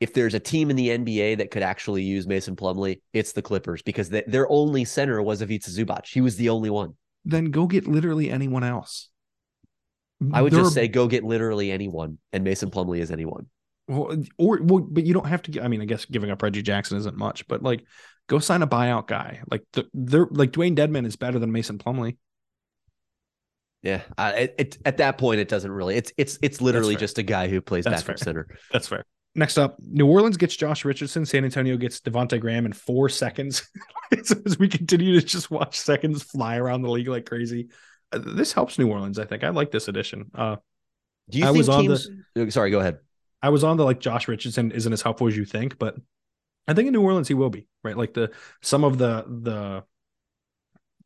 if 0.00 0.14
there's 0.14 0.34
a 0.34 0.40
team 0.40 0.70
in 0.70 0.76
the 0.76 0.90
NBA 0.90 1.38
that 1.38 1.50
could 1.50 1.62
actually 1.62 2.02
use 2.04 2.26
Mason 2.26 2.54
Plumlee, 2.54 3.00
it's 3.12 3.32
the 3.32 3.42
Clippers 3.42 3.82
because 3.82 4.08
th- 4.08 4.26
their 4.28 4.50
only 4.50 4.84
center 4.84 5.20
was 5.20 5.42
Ivica 5.42 5.70
Zubac. 5.70 6.06
He 6.06 6.20
was 6.20 6.36
the 6.36 6.50
only 6.50 6.70
one. 6.70 6.94
Then 7.24 7.46
go 7.46 7.66
get 7.66 7.88
literally 7.88 8.30
anyone 8.30 8.62
else. 8.62 9.10
I 10.32 10.42
would 10.42 10.52
just 10.52 10.72
are- 10.72 10.74
say 10.74 10.88
go 10.88 11.06
get 11.06 11.24
literally 11.24 11.70
anyone, 11.70 12.18
and 12.32 12.44
Mason 12.44 12.70
Plumlee 12.70 12.98
is 12.98 13.10
anyone. 13.10 13.46
Well, 13.86 14.22
or 14.36 14.58
well, 14.62 14.80
but 14.80 15.06
you 15.06 15.14
don't 15.14 15.26
have 15.26 15.42
to. 15.42 15.50
gi- 15.50 15.60
I 15.60 15.68
mean, 15.68 15.80
I 15.80 15.84
guess 15.86 16.04
giving 16.04 16.30
up 16.30 16.42
Reggie 16.42 16.62
Jackson 16.62 16.98
isn't 16.98 17.16
much, 17.16 17.48
but 17.48 17.62
like, 17.62 17.84
go 18.26 18.38
sign 18.38 18.62
a 18.62 18.66
buyout 18.66 19.06
guy. 19.06 19.40
Like 19.50 19.64
the 19.72 19.86
they're 19.94 20.26
like 20.30 20.52
Dewayne 20.52 20.76
Dedmon 20.76 21.06
is 21.06 21.16
better 21.16 21.38
than 21.38 21.52
Mason 21.52 21.78
Plumlee. 21.78 22.16
Yeah, 23.82 24.02
I, 24.16 24.32
it, 24.32 24.54
it, 24.58 24.78
at 24.84 24.96
that 24.96 25.18
point, 25.18 25.40
it 25.40 25.48
doesn't 25.48 25.70
really. 25.70 25.96
It's 25.96 26.12
it's 26.16 26.38
it's 26.42 26.60
literally 26.60 26.96
just 26.96 27.18
a 27.18 27.22
guy 27.22 27.48
who 27.48 27.60
plays 27.60 27.84
That's 27.84 28.02
backup 28.02 28.18
fair. 28.18 28.24
center. 28.24 28.48
That's 28.72 28.88
fair. 28.88 29.04
Next 29.34 29.56
up, 29.56 29.76
New 29.80 30.06
Orleans 30.06 30.36
gets 30.36 30.56
Josh 30.56 30.84
Richardson. 30.84 31.24
San 31.24 31.44
Antonio 31.44 31.76
gets 31.76 32.00
Devonte 32.00 32.40
Graham 32.40 32.66
in 32.66 32.72
four 32.72 33.08
seconds. 33.08 33.68
as 34.12 34.58
we 34.58 34.68
continue 34.68 35.18
to 35.20 35.24
just 35.24 35.50
watch 35.50 35.78
seconds 35.78 36.24
fly 36.24 36.56
around 36.56 36.82
the 36.82 36.90
league 36.90 37.08
like 37.08 37.26
crazy, 37.26 37.68
this 38.12 38.52
helps 38.52 38.78
New 38.78 38.88
Orleans. 38.90 39.18
I 39.18 39.24
think 39.24 39.44
I 39.44 39.50
like 39.50 39.70
this 39.70 39.88
addition. 39.88 40.30
Uh, 40.34 40.56
Do 41.28 41.38
you 41.38 41.44
I 41.44 41.48
think 41.48 41.58
was 41.58 41.68
on 41.68 41.82
teams? 41.82 42.08
oh, 42.36 42.48
Sorry, 42.48 42.70
go 42.70 42.80
ahead. 42.80 42.98
I 43.42 43.50
was 43.50 43.62
on 43.64 43.76
the 43.76 43.84
like 43.84 44.00
Josh 44.00 44.26
Richardson 44.28 44.72
isn't 44.72 44.92
as 44.92 45.02
helpful 45.02 45.28
as 45.28 45.36
you 45.36 45.44
think, 45.44 45.78
but 45.78 45.96
I 46.66 46.74
think 46.74 46.86
in 46.88 46.92
New 46.92 47.02
Orleans 47.02 47.28
he 47.28 47.34
will 47.34 47.50
be 47.50 47.66
right. 47.84 47.96
Like 47.96 48.14
the 48.14 48.30
some 48.62 48.84
of 48.84 48.98
the 48.98 49.24
the 49.28 49.84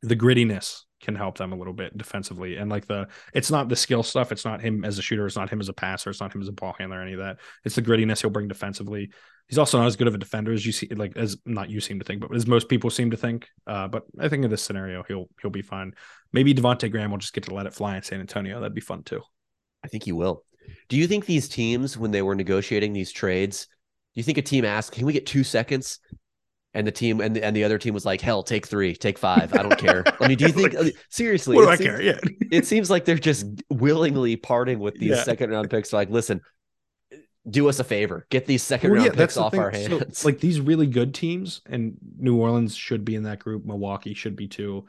the 0.03 0.16
grittiness 0.16 0.82
can 1.03 1.14
help 1.14 1.36
them 1.36 1.53
a 1.53 1.57
little 1.57 1.72
bit 1.72 1.96
defensively, 1.98 2.57
and 2.57 2.70
like 2.70 2.86
the 2.86 3.09
it's 3.34 3.50
not 3.50 3.68
the 3.68 3.76
skill 3.76 4.03
stuff. 4.03 4.32
It's 4.32 4.44
not 4.44 4.62
him 4.62 4.84
as 4.84 4.98
a 4.98 5.03
shooter. 5.03 5.26
It's 5.26 5.36
not 5.36 5.50
him 5.50 5.61
as 5.61 5.68
a 5.68 5.72
passer. 5.74 6.09
It's 6.09 6.20
not 6.20 6.34
him 6.34 6.40
as 6.40 6.48
a 6.48 6.53
ball 6.53 6.74
handler. 6.78 7.03
Any 7.03 7.12
of 7.12 7.18
that. 7.18 7.38
It's 7.64 7.74
the 7.74 7.82
grittiness 7.82 8.22
he'll 8.22 8.30
bring 8.30 8.48
defensively. 8.48 9.11
He's 9.48 9.59
also 9.59 9.78
not 9.78 9.86
as 9.86 9.96
good 9.96 10.07
of 10.07 10.14
a 10.14 10.18
defender 10.18 10.53
as 10.53 10.64
you 10.64 10.72
see, 10.72 10.86
like 10.88 11.16
as 11.16 11.36
not 11.44 11.68
you 11.68 11.80
seem 11.80 11.98
to 11.98 12.05
think, 12.05 12.22
but 12.22 12.34
as 12.34 12.46
most 12.46 12.68
people 12.68 12.88
seem 12.88 13.11
to 13.11 13.16
think. 13.16 13.48
Uh, 13.66 13.88
but 13.88 14.05
I 14.18 14.28
think 14.28 14.44
in 14.44 14.50
this 14.50 14.62
scenario 14.62 15.03
he'll 15.03 15.28
he'll 15.42 15.50
be 15.50 15.62
fine. 15.62 15.94
Maybe 16.32 16.55
Devonte 16.55 16.90
Graham 16.90 17.11
will 17.11 17.18
just 17.18 17.34
get 17.34 17.44
to 17.44 17.55
let 17.55 17.66
it 17.66 17.74
fly 17.74 17.96
in 17.96 18.03
San 18.03 18.20
Antonio. 18.20 18.61
That'd 18.61 18.74
be 18.74 18.80
fun 18.80 19.03
too. 19.03 19.20
I 19.84 19.88
think 19.88 20.05
he 20.05 20.12
will. 20.12 20.44
Do 20.88 20.96
you 20.96 21.09
think 21.09 21.26
these 21.26 21.48
teams, 21.48 21.98
when 21.98 22.12
they 22.12 22.22
were 22.22 22.36
negotiating 22.36 22.92
these 22.92 23.11
trades, 23.11 23.66
do 24.14 24.20
you 24.20 24.22
think 24.22 24.38
a 24.38 24.42
team 24.42 24.64
asked, 24.64 24.92
"Can 24.92 25.05
we 25.05 25.12
get 25.12 25.26
two 25.26 25.42
seconds?" 25.42 25.98
And 26.74 26.86
the 26.86 26.90
team 26.92 27.20
and 27.20 27.36
the, 27.36 27.44
and 27.44 27.54
the 27.54 27.64
other 27.64 27.76
team 27.78 27.92
was 27.92 28.06
like, 28.06 28.20
"Hell, 28.22 28.42
take 28.42 28.66
three, 28.66 28.94
take 28.96 29.18
five. 29.18 29.52
I 29.52 29.62
don't 29.62 29.76
care." 29.78 30.04
I 30.20 30.28
mean, 30.28 30.38
do 30.38 30.46
you 30.46 30.52
think 30.54 30.72
Like, 30.72 30.96
seriously? 31.10 31.54
what 31.56 31.62
do 31.64 31.68
I 31.68 31.76
seems- 31.76 31.86
care? 31.86 32.02
Yeah. 32.02 32.18
it 32.50 32.66
seems 32.66 32.88
like 32.90 33.04
they're 33.04 33.18
just 33.18 33.44
willingly 33.68 34.36
parting 34.36 34.78
with 34.78 34.94
these 34.98 35.10
Yeah. 35.10 35.22
second 35.22 35.50
round 35.50 35.68
picks. 35.68 35.92
Like, 35.92 36.08
listen, 36.08 36.40
do 37.50 37.68
us 37.68 37.78
a 37.78 37.84
favor, 37.84 38.26
get 38.30 38.46
these 38.46 38.62
second 38.62 38.90
Well, 38.92 39.02
round 39.02 39.14
yeah, 39.14 39.20
picks 39.20 39.36
off 39.36 39.52
our 39.54 39.74
So, 39.74 39.98
hands. 39.98 40.24
like 40.24 40.38
these 40.38 40.60
really 40.60 40.86
good 40.86 41.12
teams, 41.12 41.60
and 41.66 41.98
New 42.18 42.36
Orleans 42.36 42.74
should 42.74 43.04
be 43.04 43.16
in 43.16 43.24
that 43.24 43.40
group. 43.40 43.66
Milwaukee 43.66 44.14
should 44.14 44.36
be 44.36 44.48
too. 44.48 44.86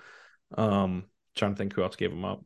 Um, 0.57 1.05
trying 1.35 1.51
to 1.53 1.57
think 1.57 1.73
who 1.73 1.81
else 1.83 1.95
gave 1.95 2.11
them 2.11 2.23
up. 2.23 2.45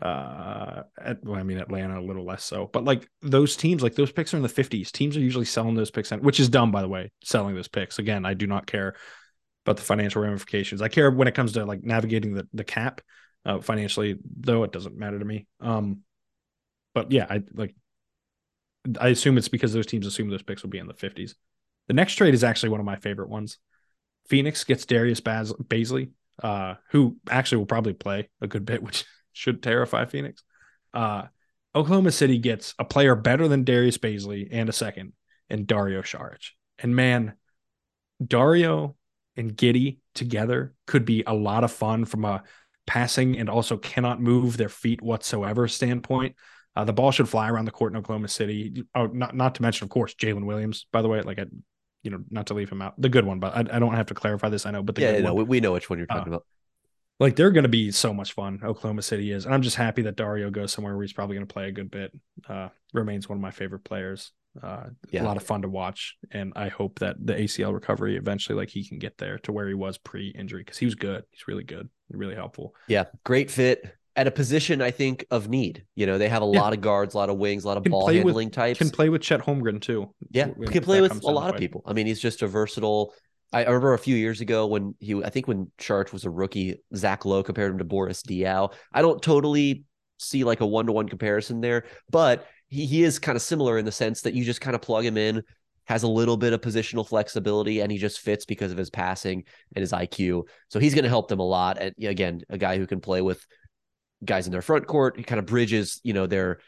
Uh, 0.00 0.84
at, 1.00 1.24
well, 1.24 1.38
I 1.38 1.42
mean 1.42 1.58
Atlanta 1.58 1.98
a 1.98 2.02
little 2.02 2.24
less 2.24 2.44
so, 2.44 2.70
but 2.72 2.84
like 2.84 3.08
those 3.20 3.56
teams, 3.56 3.82
like 3.82 3.96
those 3.96 4.12
picks 4.12 4.32
are 4.32 4.36
in 4.36 4.42
the 4.42 4.48
fifties. 4.48 4.92
Teams 4.92 5.16
are 5.16 5.20
usually 5.20 5.44
selling 5.44 5.74
those 5.74 5.90
picks, 5.90 6.10
which 6.10 6.38
is 6.38 6.48
dumb, 6.48 6.70
by 6.70 6.82
the 6.82 6.88
way. 6.88 7.10
Selling 7.24 7.54
those 7.54 7.68
picks 7.68 7.98
again, 7.98 8.24
I 8.24 8.34
do 8.34 8.46
not 8.46 8.66
care 8.66 8.94
about 9.66 9.76
the 9.76 9.82
financial 9.82 10.22
ramifications. 10.22 10.82
I 10.82 10.88
care 10.88 11.10
when 11.10 11.28
it 11.28 11.34
comes 11.34 11.52
to 11.52 11.64
like 11.64 11.82
navigating 11.82 12.34
the 12.34 12.46
the 12.52 12.64
cap. 12.64 13.00
Uh, 13.44 13.60
financially, 13.60 14.18
though, 14.36 14.64
it 14.64 14.72
doesn't 14.72 14.96
matter 14.96 15.18
to 15.18 15.24
me. 15.24 15.46
Um, 15.60 16.00
but 16.94 17.12
yeah, 17.12 17.26
I 17.28 17.42
like 17.54 17.74
I 19.00 19.08
assume 19.08 19.38
it's 19.38 19.48
because 19.48 19.72
those 19.72 19.86
teams 19.86 20.06
assume 20.06 20.30
those 20.30 20.42
picks 20.42 20.62
will 20.62 20.70
be 20.70 20.78
in 20.78 20.86
the 20.86 20.94
50s. 20.94 21.34
The 21.88 21.94
next 21.94 22.14
trade 22.14 22.34
is 22.34 22.44
actually 22.44 22.70
one 22.70 22.80
of 22.80 22.86
my 22.86 22.96
favorite 22.96 23.28
ones. 23.28 23.58
Phoenix 24.28 24.64
gets 24.64 24.86
Darius 24.86 25.20
Bazley, 25.20 26.10
uh, 26.42 26.74
who 26.90 27.16
actually 27.30 27.58
will 27.58 27.66
probably 27.66 27.94
play 27.94 28.28
a 28.40 28.46
good 28.46 28.64
bit, 28.64 28.82
which 28.84 29.04
should 29.38 29.62
terrify 29.62 30.04
Phoenix. 30.04 30.42
Uh, 30.92 31.22
Oklahoma 31.74 32.10
City 32.10 32.38
gets 32.38 32.74
a 32.78 32.84
player 32.84 33.14
better 33.14 33.46
than 33.46 33.64
Darius 33.64 33.98
Bazley 33.98 34.48
and 34.50 34.68
a 34.68 34.72
second, 34.72 35.12
and 35.48 35.66
Dario 35.66 36.02
Saric. 36.02 36.50
And 36.78 36.96
man, 36.96 37.34
Dario 38.24 38.96
and 39.36 39.56
Giddey 39.56 39.98
together 40.14 40.74
could 40.86 41.04
be 41.04 41.22
a 41.26 41.34
lot 41.34 41.62
of 41.62 41.70
fun 41.70 42.04
from 42.04 42.24
a 42.24 42.42
passing 42.86 43.38
and 43.38 43.48
also 43.48 43.76
cannot 43.76 44.20
move 44.20 44.56
their 44.56 44.68
feet 44.68 45.00
whatsoever 45.00 45.68
standpoint. 45.68 46.34
Uh, 46.74 46.84
the 46.84 46.92
ball 46.92 47.10
should 47.12 47.28
fly 47.28 47.48
around 47.48 47.64
the 47.66 47.70
court 47.70 47.92
in 47.92 47.98
Oklahoma 47.98 48.28
City. 48.28 48.84
Oh, 48.94 49.06
not 49.06 49.34
not 49.36 49.54
to 49.56 49.62
mention, 49.62 49.84
of 49.84 49.90
course, 49.90 50.14
Jalen 50.14 50.46
Williams. 50.46 50.86
By 50.90 51.02
the 51.02 51.08
way, 51.08 51.20
like 51.22 51.38
I, 51.38 51.46
you 52.02 52.10
know, 52.10 52.24
not 52.30 52.46
to 52.48 52.54
leave 52.54 52.70
him 52.70 52.82
out, 52.82 52.94
the 53.00 53.08
good 53.08 53.24
one, 53.26 53.38
but 53.40 53.54
I, 53.54 53.76
I 53.76 53.78
don't 53.78 53.94
have 53.94 54.06
to 54.06 54.14
clarify 54.14 54.48
this. 54.48 54.66
I 54.66 54.70
know, 54.70 54.82
but 54.82 54.94
the 54.94 55.02
yeah, 55.02 55.12
good 55.12 55.24
no, 55.24 55.34
one. 55.34 55.44
we, 55.44 55.48
we 55.58 55.60
know 55.60 55.72
which 55.72 55.90
one 55.90 55.98
you're 55.98 56.06
talking 56.06 56.32
Uh, 56.32 56.36
about. 56.36 56.46
Like 57.20 57.34
they're 57.36 57.50
going 57.50 57.64
to 57.64 57.68
be 57.68 57.90
so 57.90 58.14
much 58.14 58.32
fun. 58.32 58.60
Oklahoma 58.64 59.02
City 59.02 59.32
is, 59.32 59.44
and 59.44 59.52
I'm 59.54 59.62
just 59.62 59.76
happy 59.76 60.02
that 60.02 60.16
Dario 60.16 60.50
goes 60.50 60.72
somewhere 60.72 60.94
where 60.94 61.02
he's 61.02 61.12
probably 61.12 61.34
going 61.36 61.46
to 61.46 61.52
play 61.52 61.68
a 61.68 61.72
good 61.72 61.90
bit. 61.90 62.12
Uh, 62.48 62.68
remains 62.94 63.28
one 63.28 63.36
of 63.38 63.42
my 63.42 63.50
favorite 63.50 63.84
players. 63.84 64.32
Uh, 64.62 64.86
Yeah. 65.10 65.22
a 65.22 65.24
lot 65.24 65.36
of 65.36 65.42
fun 65.42 65.62
to 65.62 65.68
watch, 65.68 66.16
and 66.30 66.52
I 66.56 66.68
hope 66.68 66.98
that 67.00 67.16
the 67.24 67.34
ACL 67.34 67.72
recovery 67.74 68.16
eventually, 68.16 68.56
like 68.56 68.70
he 68.70 68.86
can 68.88 68.98
get 68.98 69.18
there 69.18 69.38
to 69.40 69.52
where 69.52 69.68
he 69.68 69.74
was 69.74 69.98
pre-injury 69.98 70.62
because 70.62 70.78
he 70.78 70.86
was 70.86 70.94
good. 70.94 71.24
He's 71.30 71.46
really 71.46 71.64
good, 71.64 71.88
really 72.10 72.34
helpful. 72.34 72.74
Yeah, 72.88 73.04
great 73.24 73.50
fit 73.50 73.84
at 74.16 74.26
a 74.26 74.32
position 74.32 74.80
I 74.82 74.90
think 74.90 75.26
of 75.30 75.48
need. 75.48 75.84
You 75.94 76.06
know, 76.06 76.18
they 76.18 76.28
have 76.28 76.42
a 76.42 76.46
Yeah. 76.46 76.60
lot 76.60 76.72
of 76.72 76.80
guards, 76.80 77.14
a 77.14 77.18
lot 77.18 77.30
of 77.30 77.36
wings, 77.36 77.62
a 77.64 77.68
lot 77.68 77.76
of 77.76 77.84
Can 77.84 77.92
ball 77.92 78.02
play 78.04 78.16
with- 78.16 78.24
handling 78.24 78.50
types. 78.50 78.78
Can 78.78 78.90
play 78.90 79.08
with 79.10 79.22
Chet 79.22 79.40
Holmgren 79.42 79.80
too. 79.80 80.12
Yeah, 80.30 80.48
can 80.66 80.82
play 80.82 81.00
with 81.00 81.22
a 81.22 81.30
lot 81.30 81.50
of 81.50 81.56
it. 81.56 81.58
people. 81.58 81.82
I 81.86 81.92
mean, 81.92 82.06
he's 82.06 82.20
just 82.20 82.42
a 82.42 82.48
versatile. 82.48 83.12
I 83.52 83.62
remember 83.62 83.94
a 83.94 83.98
few 83.98 84.16
years 84.16 84.40
ago 84.40 84.66
when 84.66 84.94
he, 85.00 85.22
I 85.22 85.30
think 85.30 85.48
when 85.48 85.70
Saric 85.78 86.12
was 86.12 86.24
a 86.24 86.30
rookie, 86.30 86.82
Zach 86.94 87.24
Lowe 87.24 87.42
compared 87.42 87.72
him 87.72 87.78
to 87.78 87.84
Boris 87.84 88.22
Diaw. 88.22 88.72
I 88.92 89.00
don't 89.00 89.22
totally 89.22 89.84
see 90.18 90.44
like 90.44 90.60
a 90.60 90.66
one 90.66 90.86
to 90.86 90.92
one 90.92 91.08
comparison 91.08 91.60
there, 91.60 91.84
but 92.10 92.46
he 92.68 92.84
he 92.84 93.02
is 93.02 93.18
kind 93.18 93.36
of 93.36 93.42
similar 93.42 93.78
in 93.78 93.84
the 93.84 93.92
sense 93.92 94.22
that 94.22 94.34
you 94.34 94.44
just 94.44 94.60
kind 94.60 94.74
of 94.74 94.82
plug 94.82 95.04
him 95.04 95.16
in, 95.16 95.42
has 95.86 96.02
a 96.02 96.08
little 96.08 96.36
bit 96.36 96.52
of 96.52 96.60
positional 96.60 97.08
flexibility, 97.08 97.80
and 97.80 97.90
he 97.90 97.96
just 97.96 98.20
fits 98.20 98.44
because 98.44 98.70
of 98.70 98.78
his 98.78 98.90
passing 98.90 99.44
and 99.74 99.80
his 99.80 99.92
IQ. 99.92 100.42
So 100.68 100.78
he's 100.78 100.94
going 100.94 101.04
to 101.04 101.08
help 101.08 101.28
them 101.28 101.40
a 101.40 101.46
lot. 101.46 101.78
And 101.78 101.94
again, 102.02 102.42
a 102.50 102.58
guy 102.58 102.76
who 102.76 102.86
can 102.86 103.00
play 103.00 103.22
with 103.22 103.44
guys 104.22 104.46
in 104.46 104.52
their 104.52 104.62
front 104.62 104.86
court. 104.86 105.16
He 105.16 105.22
kind 105.22 105.38
of 105.38 105.46
bridges, 105.46 106.00
you 106.04 106.12
know, 106.12 106.26
their 106.26 106.58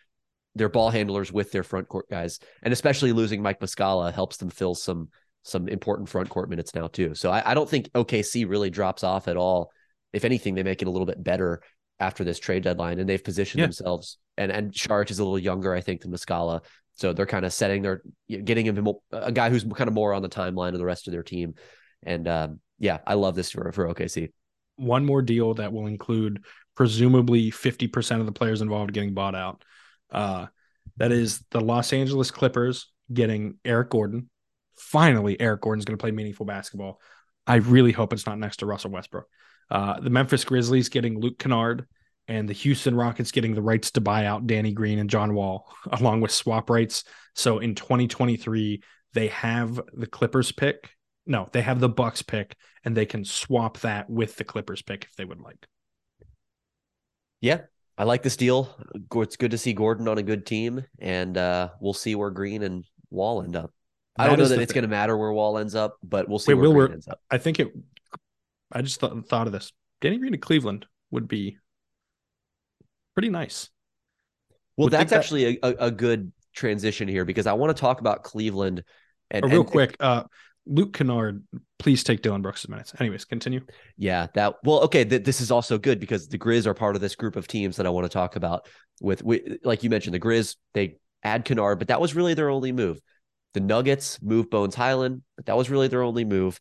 their 0.54 0.70
ball 0.70 0.90
handlers 0.90 1.30
with 1.30 1.52
their 1.52 1.62
front 1.62 1.88
court 1.88 2.06
guys, 2.10 2.40
and 2.62 2.72
especially 2.72 3.12
losing 3.12 3.42
Mike 3.42 3.60
Muscala 3.60 4.12
helps 4.12 4.38
them 4.38 4.48
fill 4.48 4.74
some 4.74 5.10
some 5.42 5.68
important 5.68 6.08
front 6.08 6.28
court 6.28 6.50
minutes 6.50 6.74
now 6.74 6.86
too. 6.86 7.14
So 7.14 7.30
I, 7.30 7.50
I 7.50 7.54
don't 7.54 7.68
think 7.68 7.90
OKC 7.92 8.48
really 8.48 8.70
drops 8.70 9.02
off 9.04 9.28
at 9.28 9.36
all. 9.36 9.72
If 10.12 10.24
anything, 10.24 10.54
they 10.54 10.62
make 10.62 10.82
it 10.82 10.88
a 10.88 10.90
little 10.90 11.06
bit 11.06 11.22
better 11.22 11.62
after 11.98 12.24
this 12.24 12.38
trade 12.38 12.62
deadline, 12.62 12.98
and 12.98 13.08
they've 13.08 13.22
positioned 13.22 13.60
Yeah. 13.60 13.66
themselves. 13.66 14.18
And 14.36 14.50
and 14.50 14.72
Saric 14.72 15.10
is 15.10 15.18
a 15.18 15.24
little 15.24 15.38
younger, 15.38 15.74
I 15.74 15.80
think, 15.80 16.00
than 16.02 16.10
Muscala. 16.12 16.60
So 16.94 17.12
they're 17.12 17.26
kind 17.26 17.44
of 17.46 17.52
setting 17.52 17.82
their 17.82 18.02
getting 18.28 18.66
him 18.66 18.86
a 19.12 19.32
guy 19.32 19.48
who's 19.50 19.64
kind 19.64 19.88
of 19.88 19.94
more 19.94 20.12
on 20.12 20.22
the 20.22 20.28
timeline 20.28 20.72
of 20.72 20.78
the 20.78 20.84
rest 20.84 21.06
of 21.08 21.12
their 21.12 21.22
team. 21.22 21.54
And 22.02 22.26
um, 22.28 22.60
yeah, 22.78 22.98
I 23.06 23.14
love 23.14 23.34
this 23.34 23.50
for 23.50 23.70
for 23.72 23.86
OKC. 23.88 24.32
one 24.76 25.04
more 25.04 25.22
deal 25.22 25.54
that 25.54 25.72
will 25.72 25.86
include 25.86 26.42
presumably 26.74 27.50
50% 27.50 28.20
of 28.20 28.26
the 28.26 28.32
players 28.32 28.62
involved 28.62 28.92
getting 28.94 29.12
bought 29.14 29.34
out. 29.34 29.62
Uh, 30.10 30.46
that 30.96 31.12
is 31.12 31.44
the 31.50 31.60
Los 31.60 31.92
Angeles 31.92 32.30
Clippers 32.30 32.90
getting 33.12 33.56
Eric 33.64 33.90
Gordon. 33.90 34.30
Finally, 34.80 35.40
Eric 35.40 35.60
Gordon's 35.60 35.84
going 35.84 35.96
to 35.96 36.02
play 36.02 36.10
meaningful 36.10 36.46
basketball. 36.46 37.00
I 37.46 37.56
really 37.56 37.92
hope 37.92 38.12
it's 38.12 38.26
not 38.26 38.38
next 38.38 38.58
to 38.58 38.66
Russell 38.66 38.90
Westbrook. 38.90 39.26
Uh, 39.70 40.00
the 40.00 40.10
Memphis 40.10 40.44
Grizzlies 40.44 40.88
getting 40.88 41.20
Luke 41.20 41.38
Kennard 41.38 41.86
and 42.26 42.48
the 42.48 42.54
Houston 42.54 42.94
Rockets 42.94 43.32
getting 43.32 43.54
the 43.54 43.62
rights 43.62 43.92
to 43.92 44.00
buy 44.00 44.26
out 44.26 44.46
Danny 44.46 44.72
Green 44.72 44.98
and 44.98 45.10
John 45.10 45.34
Wall 45.34 45.72
along 45.92 46.20
with 46.20 46.30
swap 46.30 46.70
rights. 46.70 47.04
So 47.34 47.58
in 47.58 47.74
2023, 47.74 48.82
they 49.12 49.28
have 49.28 49.80
the 49.92 50.06
Clippers 50.06 50.52
pick. 50.52 50.90
No, 51.26 51.48
they 51.52 51.62
have 51.62 51.80
the 51.80 51.88
Bucks 51.88 52.22
pick 52.22 52.56
and 52.84 52.96
they 52.96 53.06
can 53.06 53.24
swap 53.24 53.78
that 53.80 54.08
with 54.08 54.36
the 54.36 54.44
Clippers 54.44 54.82
pick 54.82 55.04
if 55.04 55.14
they 55.16 55.24
would 55.24 55.40
like. 55.40 55.66
Yeah, 57.40 57.62
I 57.96 58.04
like 58.04 58.22
this 58.22 58.36
deal. 58.36 58.74
It's 59.14 59.36
good 59.36 59.50
to 59.52 59.58
see 59.58 59.72
Gordon 59.72 60.08
on 60.08 60.18
a 60.18 60.22
good 60.22 60.46
team, 60.46 60.84
and 60.98 61.36
uh, 61.36 61.70
we'll 61.80 61.94
see 61.94 62.14
where 62.14 62.30
Green 62.30 62.62
and 62.62 62.84
Wall 63.10 63.42
end 63.42 63.56
up. 63.56 63.72
I 64.20 64.26
don't 64.28 64.38
know 64.38 64.48
that 64.48 64.60
it's 64.60 64.72
going 64.72 64.82
to 64.82 64.88
matter 64.88 65.16
where 65.16 65.32
Wall 65.32 65.58
ends 65.58 65.74
up, 65.74 65.96
but 66.02 66.28
we'll 66.28 66.38
see 66.38 66.52
Wait, 66.54 66.60
where 66.60 66.70
Will, 66.70 66.86
Green 66.86 66.94
ends 66.94 67.08
up. 67.08 67.20
I 67.30 67.38
think 67.38 67.60
it. 67.60 67.68
I 68.72 68.82
just 68.82 69.00
thought, 69.00 69.26
thought 69.28 69.46
of 69.46 69.52
this. 69.52 69.72
Danny 70.00 70.18
Green 70.18 70.32
to 70.32 70.38
Cleveland 70.38 70.86
would 71.10 71.26
be 71.28 71.58
pretty 73.14 73.28
nice. 73.30 73.68
Well, 74.76 74.86
Would 74.86 74.92
that's 74.92 75.12
actually 75.12 75.58
a, 75.62 75.66
a, 75.68 75.74
a 75.86 75.90
good 75.90 76.32
transition 76.54 77.08
here 77.08 77.24
because 77.24 77.46
I 77.46 77.52
want 77.54 77.76
to 77.76 77.80
talk 77.80 78.00
about 78.00 78.22
Cleveland. 78.22 78.82
And 79.30 79.44
Oh, 79.44 79.48
real 79.48 79.60
and- 79.60 79.70
quick, 79.70 79.96
uh, 80.00 80.24
Luke 80.66 80.92
Kennard, 80.92 81.42
please 81.78 82.04
take 82.04 82.22
Dillon 82.22 82.42
Brooks' 82.42 82.68
minutes. 82.68 82.92
Anyways, 83.00 83.24
continue. 83.24 83.60
Yeah, 83.96 84.26
that 84.34 84.56
well, 84.62 84.80
okay. 84.82 85.04
Th- 85.04 85.24
this 85.24 85.40
is 85.40 85.50
also 85.50 85.78
good 85.78 85.98
because 85.98 86.28
the 86.28 86.38
Grizz 86.38 86.66
are 86.66 86.74
part 86.74 86.94
of 86.94 87.00
this 87.00 87.16
group 87.16 87.34
of 87.36 87.48
teams 87.48 87.76
that 87.76 87.86
I 87.86 87.90
want 87.90 88.04
to 88.04 88.08
talk 88.10 88.36
about. 88.36 88.68
With, 89.00 89.22
with 89.22 89.58
like 89.64 89.82
you 89.82 89.90
mentioned, 89.90 90.14
the 90.14 90.20
Grizz 90.20 90.56
they 90.74 90.96
add 91.22 91.44
Kennard, 91.44 91.78
but 91.78 91.88
that 91.88 92.00
was 92.00 92.14
really 92.14 92.34
their 92.34 92.50
only 92.50 92.72
move. 92.72 93.00
The 93.54 93.60
Nuggets 93.60 94.20
move 94.22 94.48
Bones 94.50 94.74
Hyland, 94.74 95.22
but 95.36 95.46
that 95.46 95.56
was 95.56 95.70
really 95.70 95.88
their 95.88 96.02
only 96.02 96.24
move. 96.24 96.60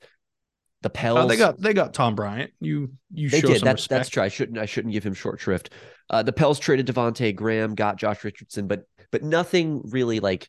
The 0.82 0.90
Pels 0.90 1.20
Oh, 1.20 1.28
they 1.28 1.36
got 1.36 1.60
they 1.60 1.74
got 1.74 1.94
Tom 1.94 2.16
Bryant. 2.16 2.52
You 2.60 2.94
you 3.14 3.30
they 3.30 3.42
show 3.42 3.48
did. 3.48 3.62
That's 3.62 3.82
respect. 3.82 3.90
that's 3.90 4.10
true. 4.10 4.24
I 4.24 4.30
shouldn't 4.30 4.58
I 4.58 4.66
shouldn't 4.66 4.94
give 4.94 5.04
him 5.04 5.14
short 5.14 5.40
shrift. 5.40 5.72
Uh, 6.10 6.24
the 6.24 6.32
Pels 6.34 6.58
traded 6.58 6.88
Devonte 6.88 7.36
Graham, 7.36 7.76
got 7.76 7.98
Josh 7.98 8.24
Richardson, 8.24 8.68
but 8.68 8.84
but 9.12 9.22
nothing 9.22 9.82
really 9.86 10.20
like 10.20 10.48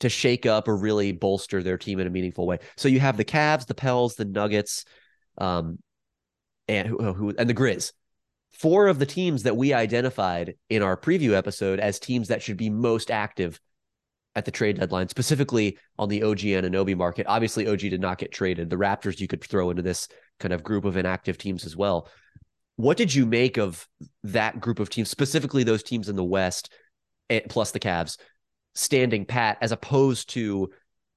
to 0.00 0.08
shake 0.08 0.44
up 0.44 0.68
or 0.68 0.76
really 0.76 1.12
bolster 1.12 1.62
their 1.62 1.78
team 1.78 2.00
in 2.00 2.06
a 2.06 2.10
meaningful 2.10 2.46
way. 2.46 2.58
So 2.76 2.88
you 2.88 3.00
have 3.00 3.16
the 3.16 3.24
Cavs, 3.24 3.66
the 3.66 3.74
Pels, 3.74 4.16
the 4.16 4.26
Nuggets, 4.26 4.84
um, 5.38 5.78
and 6.68 6.86
who, 6.86 7.12
who 7.12 7.34
and 7.36 7.48
the 7.48 7.54
Grizz. 7.54 7.92
Four 8.52 8.88
of 8.88 8.98
the 8.98 9.06
teams 9.06 9.42
that 9.44 9.56
we 9.56 9.72
identified 9.72 10.54
in 10.70 10.82
our 10.82 10.96
preview 10.96 11.32
episode 11.32 11.80
as 11.80 11.98
teams 11.98 12.28
that 12.28 12.42
should 12.42 12.56
be 12.56 12.70
most 12.70 13.10
active 13.10 13.60
at 14.36 14.44
the 14.44 14.50
trade 14.50 14.78
deadline, 14.78 15.08
specifically 15.08 15.78
on 15.98 16.10
the 16.10 16.22
OG 16.22 16.40
Anunoby 16.40 16.94
market. 16.94 17.26
Obviously, 17.26 17.66
OG 17.66 17.80
did 17.80 18.00
not 18.00 18.18
get 18.18 18.30
traded. 18.30 18.68
The 18.68 18.76
Raptors 18.76 19.18
you 19.18 19.26
could 19.26 19.42
throw 19.42 19.70
into 19.70 19.82
this 19.82 20.08
kind 20.38 20.52
of 20.52 20.62
group 20.62 20.84
of 20.84 20.98
inactive 20.98 21.38
teams 21.38 21.64
as 21.64 21.74
well. 21.74 22.08
What 22.76 22.98
did 22.98 23.14
you 23.14 23.24
make 23.24 23.56
of 23.56 23.88
that 24.24 24.60
group 24.60 24.78
of 24.78 24.90
teams, 24.90 25.08
specifically 25.08 25.64
those 25.64 25.82
teams 25.82 26.10
in 26.10 26.16
the 26.16 26.22
West, 26.22 26.70
eh, 27.30 27.40
plus 27.48 27.70
the 27.70 27.80
Cavs, 27.80 28.18
standing 28.74 29.24
pat 29.24 29.56
as 29.62 29.72
opposed 29.72 30.28
to 30.30 30.68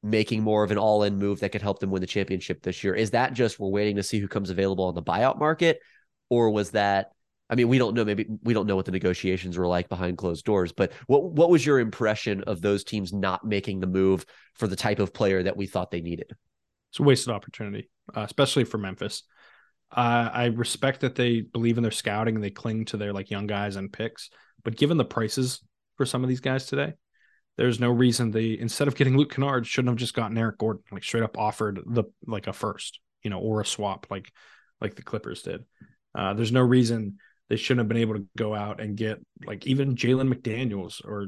making 0.02 0.42
more 0.42 0.64
of 0.64 0.72
an 0.72 0.78
all-in 0.78 1.18
move 1.18 1.42
that 1.42 1.52
could 1.52 1.62
help 1.62 1.80
them 1.80 1.92
win 1.92 2.00
the 2.00 2.08
championship 2.08 2.64
this 2.64 2.86
year? 2.86 2.96
Is 2.96 3.12
that 3.12 3.34
just 3.34 3.60
we're 3.60 3.68
waiting 3.68 3.98
to 3.98 4.04
see 4.04 4.20
who 4.20 4.30
comes 4.30 4.50
available 4.50 4.86
on 4.86 4.96
the 4.96 5.04
buyout 5.04 5.38
market, 5.38 5.82
or 6.30 6.50
was 6.50 6.72
that? 6.72 7.12
I 7.50 7.56
mean, 7.56 7.68
we 7.68 7.80
don't 7.80 7.96
know. 7.96 8.06
Maybe 8.06 8.28
we 8.44 8.54
don't 8.54 8.68
know 8.68 8.76
what 8.76 8.86
the 8.86 8.92
negotiations 8.92 9.58
were 9.58 9.68
like 9.68 9.90
behind 9.90 10.18
closed 10.18 10.46
doors. 10.46 10.72
But 10.72 10.92
what 11.08 11.24
what 11.24 11.50
was 11.50 11.66
your 11.66 11.80
impression 11.80 12.44
of 12.44 12.62
those 12.62 12.84
teams 12.84 13.12
not 13.12 13.46
making 13.46 13.80
the 13.80 13.88
move 13.88 14.26
for 14.56 14.68
the 14.68 14.76
type 14.76 15.00
of 15.00 15.14
player 15.14 15.42
that 15.44 15.58
we 15.58 15.66
thought 15.66 15.92
they 15.92 16.02
needed? 16.02 16.32
It's 16.92 17.00
a 17.00 17.04
wasted 17.04 17.34
opportunity, 17.34 17.90
uh, 18.16 18.22
especially 18.22 18.66
for 18.66 18.78
Memphis. 18.78 19.24
Uh, 19.92 20.30
I 20.32 20.46
respect 20.46 21.02
that 21.02 21.16
they 21.16 21.42
believe 21.42 21.78
in 21.78 21.84
their 21.84 21.92
scouting 21.92 22.36
and 22.36 22.44
they 22.44 22.52
cling 22.52 22.86
to 22.86 22.98
their 22.98 23.14
like 23.14 23.32
young 23.32 23.48
guys 23.48 23.76
and 23.76 23.92
picks. 23.92 24.30
But 24.64 24.76
given 24.76 24.98
the 24.98 25.06
prices 25.06 25.62
for 25.98 26.06
some 26.06 26.24
of 26.24 26.30
these 26.30 26.42
guys 26.42 26.68
today, 26.68 26.94
there's 27.58 27.80
no 27.80 27.90
reason 27.90 28.32
they 28.32 28.58
instead 28.60 28.88
of 28.88 28.96
getting 28.96 29.18
Luke 29.18 29.34
Kennard 29.34 29.66
shouldn't 29.66 29.90
have 29.90 29.98
just 29.98 30.14
gotten 30.14 30.38
Eric 30.38 30.60
Gordon, 30.60 30.84
like 30.92 31.04
straight 31.04 31.24
up 31.24 31.38
offered 31.38 31.82
the 31.88 32.04
like 32.28 32.48
a 32.48 32.54
first, 32.54 33.00
you 33.24 33.32
know, 33.32 33.40
or 33.40 33.62
a 33.62 33.66
swap 33.66 34.08
like 34.12 34.32
like 34.80 34.96
the 34.96 35.02
Clippers 35.02 35.42
did. 35.42 35.66
Uh, 36.14 36.34
there's 36.34 36.52
no 36.52 36.62
reason 36.62 37.18
they 37.50 37.56
shouldn't 37.56 37.80
have 37.80 37.88
been 37.88 37.98
able 37.98 38.16
to 38.16 38.26
go 38.38 38.54
out 38.54 38.80
and 38.80 38.96
get 38.96 39.20
like 39.46 39.66
even 39.66 39.96
Jalen 39.96 40.32
McDaniels 40.34 41.04
or 41.04 41.28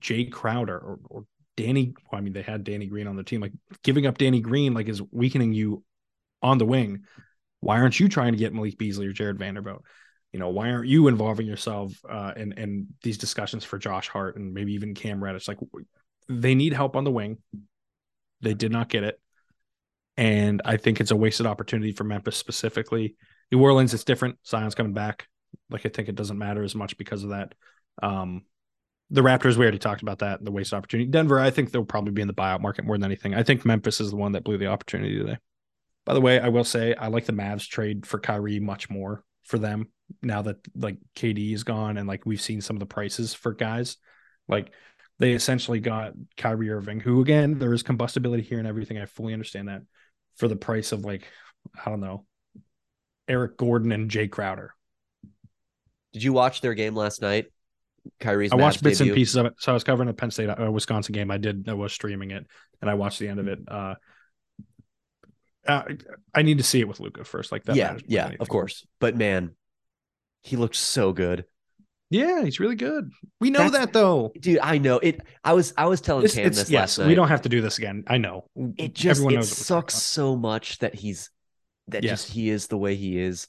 Jae 0.00 0.30
Crowder 0.30 0.76
or, 0.76 0.98
or 1.08 1.24
Danny. 1.56 1.94
Well, 2.10 2.18
I 2.18 2.22
mean, 2.22 2.32
they 2.32 2.42
had 2.42 2.64
Danny 2.64 2.86
Green 2.86 3.06
on 3.06 3.16
the 3.16 3.22
team. 3.22 3.40
Like 3.40 3.52
giving 3.82 4.06
up 4.06 4.18
Danny 4.18 4.40
Green 4.40 4.74
like 4.74 4.88
is 4.88 5.02
weakening 5.12 5.52
you 5.52 5.84
on 6.42 6.58
the 6.58 6.66
wing. 6.66 7.04
Why 7.60 7.80
aren't 7.80 7.98
you 7.98 8.08
trying 8.08 8.32
to 8.32 8.38
get 8.38 8.52
Malik 8.52 8.76
Beasley 8.76 9.06
or 9.06 9.12
Jarred 9.12 9.38
Vanderbilt? 9.38 9.84
You 10.32 10.40
know, 10.40 10.50
why 10.50 10.70
aren't 10.70 10.88
you 10.88 11.08
involving 11.08 11.46
yourself 11.46 11.92
uh, 12.08 12.32
in 12.36 12.52
in 12.52 12.88
these 13.02 13.16
discussions 13.16 13.64
for 13.64 13.78
Josh 13.78 14.08
Hart 14.08 14.36
and 14.36 14.52
maybe 14.52 14.74
even 14.74 14.94
Cam 14.94 15.22
Reddish? 15.22 15.48
Like 15.48 15.58
they 16.28 16.54
need 16.54 16.72
help 16.72 16.96
on 16.96 17.04
the 17.04 17.10
wing. 17.10 17.38
They 18.42 18.52
did 18.52 18.70
not 18.70 18.88
get 18.88 19.04
it, 19.04 19.18
and 20.16 20.60
I 20.64 20.76
think 20.76 21.00
it's 21.00 21.12
a 21.12 21.16
wasted 21.16 21.46
opportunity 21.46 21.92
for 21.92 22.04
Memphis 22.04 22.36
specifically. 22.36 23.14
New 23.50 23.62
Orleans, 23.62 23.94
it's 23.94 24.04
different. 24.04 24.36
Zion's 24.44 24.74
coming 24.74 24.92
back. 24.92 25.26
Like 25.70 25.86
I 25.86 25.88
think 25.88 26.08
it 26.08 26.14
doesn't 26.14 26.38
matter 26.38 26.62
as 26.62 26.74
much 26.74 26.96
because 26.98 27.22
of 27.24 27.30
that. 27.30 27.54
Um, 28.02 28.44
the 29.10 29.22
Raptors, 29.22 29.56
we 29.56 29.64
already 29.64 29.78
talked 29.78 30.02
about 30.02 30.18
that. 30.20 30.44
The 30.44 30.50
waste 30.50 30.74
opportunity. 30.74 31.08
Denver, 31.08 31.38
I 31.38 31.50
think 31.50 31.70
they'll 31.70 31.84
probably 31.84 32.12
be 32.12 32.22
in 32.22 32.28
the 32.28 32.34
buyout 32.34 32.60
market 32.60 32.84
more 32.84 32.96
than 32.96 33.04
anything. 33.04 33.34
I 33.34 33.42
think 33.42 33.64
Memphis 33.64 34.00
is 34.00 34.10
the 34.10 34.16
one 34.16 34.32
that 34.32 34.44
blew 34.44 34.58
the 34.58 34.66
opportunity 34.66 35.18
today. 35.18 35.38
By 36.04 36.14
the 36.14 36.20
way, 36.20 36.40
I 36.40 36.48
will 36.48 36.64
say 36.64 36.94
I 36.94 37.08
like 37.08 37.26
the 37.26 37.32
Mavs 37.32 37.68
trade 37.68 38.06
for 38.06 38.18
Kyrie 38.18 38.60
much 38.60 38.90
more 38.90 39.24
for 39.44 39.58
them 39.58 39.88
now 40.22 40.42
that 40.42 40.56
like 40.74 40.98
KD 41.14 41.52
is 41.52 41.64
gone 41.64 41.96
and 41.96 42.08
like 42.08 42.26
we've 42.26 42.40
seen 42.40 42.60
some 42.60 42.76
of 42.76 42.80
the 42.80 42.86
prices 42.86 43.34
for 43.34 43.52
guys. 43.52 43.96
Like 44.48 44.72
they 45.18 45.32
essentially 45.32 45.80
got 45.80 46.12
Kyrie 46.36 46.70
Irving, 46.70 47.00
who 47.00 47.20
again 47.20 47.58
there 47.58 47.72
is 47.72 47.82
combustibility 47.82 48.42
here 48.42 48.58
and 48.58 48.68
everything. 48.68 48.98
I 48.98 49.06
fully 49.06 49.32
understand 49.32 49.68
that 49.68 49.82
for 50.36 50.48
the 50.48 50.56
price 50.56 50.92
of 50.92 51.04
like 51.04 51.26
I 51.84 51.90
don't 51.90 52.00
know 52.00 52.26
Eric 53.28 53.56
Gordon 53.56 53.92
and 53.92 54.10
Jae 54.10 54.30
Crowder. 54.30 54.72
Did 56.16 56.22
you 56.22 56.32
watch 56.32 56.62
their 56.62 56.72
game 56.72 56.94
last 56.94 57.20
night? 57.20 57.44
Kyrie's. 58.20 58.50
I 58.52 58.56
watched 58.56 58.78
Mavs 58.80 58.84
bits 58.84 58.98
debut? 59.00 59.12
and 59.12 59.16
pieces 59.18 59.36
of 59.36 59.44
it. 59.44 59.52
So 59.58 59.70
I 59.70 59.74
was 59.74 59.84
covering 59.84 60.08
a 60.08 60.14
Penn 60.14 60.30
State, 60.30 60.48
uh, 60.48 60.72
Wisconsin 60.72 61.12
game. 61.12 61.30
I 61.30 61.36
did. 61.36 61.68
I 61.68 61.74
was 61.74 61.92
streaming 61.92 62.30
it, 62.30 62.46
and 62.80 62.90
I 62.90 62.94
watched 62.94 63.18
the 63.18 63.28
end 63.28 63.38
of 63.38 63.48
it. 63.48 63.58
Uh, 63.68 63.96
uh, 65.68 65.82
I 66.34 66.40
need 66.40 66.56
to 66.56 66.64
see 66.64 66.80
it 66.80 66.88
with 66.88 67.00
Luka 67.00 67.22
first. 67.24 67.52
Like 67.52 67.64
that. 67.64 67.76
yeah, 67.76 67.88
matters 67.88 68.02
more 68.08 68.22
than 68.22 68.30
yeah, 68.32 68.36
of 68.40 68.48
course. 68.48 68.86
But 68.98 69.14
man, 69.14 69.56
he 70.42 70.56
looked 70.56 70.76
so 70.76 71.12
good. 71.12 71.44
Yeah, 72.08 72.44
he's 72.44 72.60
really 72.60 72.76
good. 72.76 73.10
We 73.40 73.50
know 73.50 73.58
That's- 73.58 73.72
that 73.86 73.92
though. 73.92 74.32
Dude, 74.40 74.60
I 74.62 74.78
know 74.78 74.98
it. 74.98 75.20
I 75.44 75.52
was 75.52 75.74
I 75.76 75.84
was 75.84 76.00
telling 76.00 76.22
This, 76.22 76.34
Cam 76.34 76.46
it's, 76.46 76.56
this 76.58 76.70
yes, 76.70 76.80
last 76.80 76.98
night. 77.00 77.08
we 77.08 77.14
don't 77.14 77.28
have 77.28 77.42
to 77.42 77.50
do 77.50 77.60
this 77.60 77.76
again. 77.76 78.04
I 78.06 78.16
know. 78.16 78.48
It 78.78 78.94
just 78.94 79.18
Everyone 79.18 79.34
it 79.34 79.36
knows 79.36 79.54
sucks 79.54 79.94
so 80.00 80.34
much 80.34 80.78
that 80.78 80.94
he's 80.94 81.30
that 81.88 82.04
Yes. 82.04 82.22
just 82.24 82.32
he 82.32 82.48
is 82.48 82.68
the 82.68 82.78
way 82.78 82.94
he 82.94 83.18
is. 83.18 83.48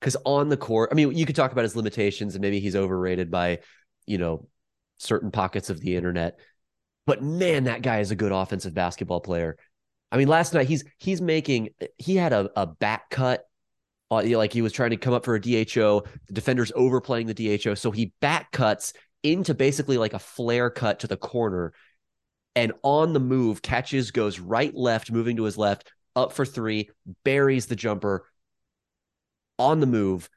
Because 0.00 0.16
on 0.24 0.48
the 0.48 0.56
court, 0.56 0.90
I 0.92 0.94
mean, 0.94 1.12
you 1.16 1.26
could 1.26 1.36
talk 1.36 1.52
about 1.52 1.64
his 1.64 1.76
limitations 1.76 2.34
and 2.34 2.42
maybe 2.42 2.60
he's 2.60 2.76
overrated 2.76 3.30
by, 3.30 3.60
you 4.06 4.18
know, 4.18 4.46
certain 4.98 5.30
pockets 5.30 5.70
of 5.70 5.80
the 5.80 5.96
internet. 5.96 6.38
But 7.06 7.22
man, 7.22 7.64
that 7.64 7.82
guy 7.82 8.00
is 8.00 8.10
a 8.10 8.16
good 8.16 8.32
offensive 8.32 8.74
basketball 8.74 9.20
player. 9.20 9.56
I 10.12 10.16
mean, 10.16 10.28
last 10.28 10.54
night 10.54 10.68
he's 10.68 10.84
he's 10.98 11.20
making 11.20 11.70
he 11.96 12.16
had 12.16 12.32
a, 12.32 12.50
a 12.56 12.66
back 12.66 13.10
cut. 13.10 13.44
Uh, 14.10 14.22
like 14.22 14.54
he 14.54 14.62
was 14.62 14.72
trying 14.72 14.90
to 14.90 14.96
come 14.96 15.12
up 15.12 15.24
for 15.24 15.34
a 15.34 15.40
DHO. 15.40 16.04
The 16.28 16.32
defender's 16.32 16.72
overplaying 16.74 17.26
the 17.26 17.58
DHO. 17.58 17.74
So 17.74 17.90
he 17.90 18.12
back 18.20 18.52
cuts 18.52 18.94
into 19.22 19.52
basically 19.52 19.98
like 19.98 20.14
a 20.14 20.18
flare 20.18 20.70
cut 20.70 21.00
to 21.00 21.06
the 21.06 21.16
corner 21.16 21.74
and 22.54 22.72
on 22.82 23.12
the 23.12 23.20
move 23.20 23.62
catches 23.62 24.10
goes 24.10 24.38
right 24.40 24.74
left 24.74 25.10
moving 25.10 25.36
to 25.36 25.44
his 25.44 25.56
left 25.56 25.92
up 26.16 26.32
for 26.32 26.44
three 26.44 26.90
buries 27.24 27.66
the 27.66 27.76
jumper 27.76 28.24
on 29.58 29.80
the 29.80 29.86
move 29.86 30.28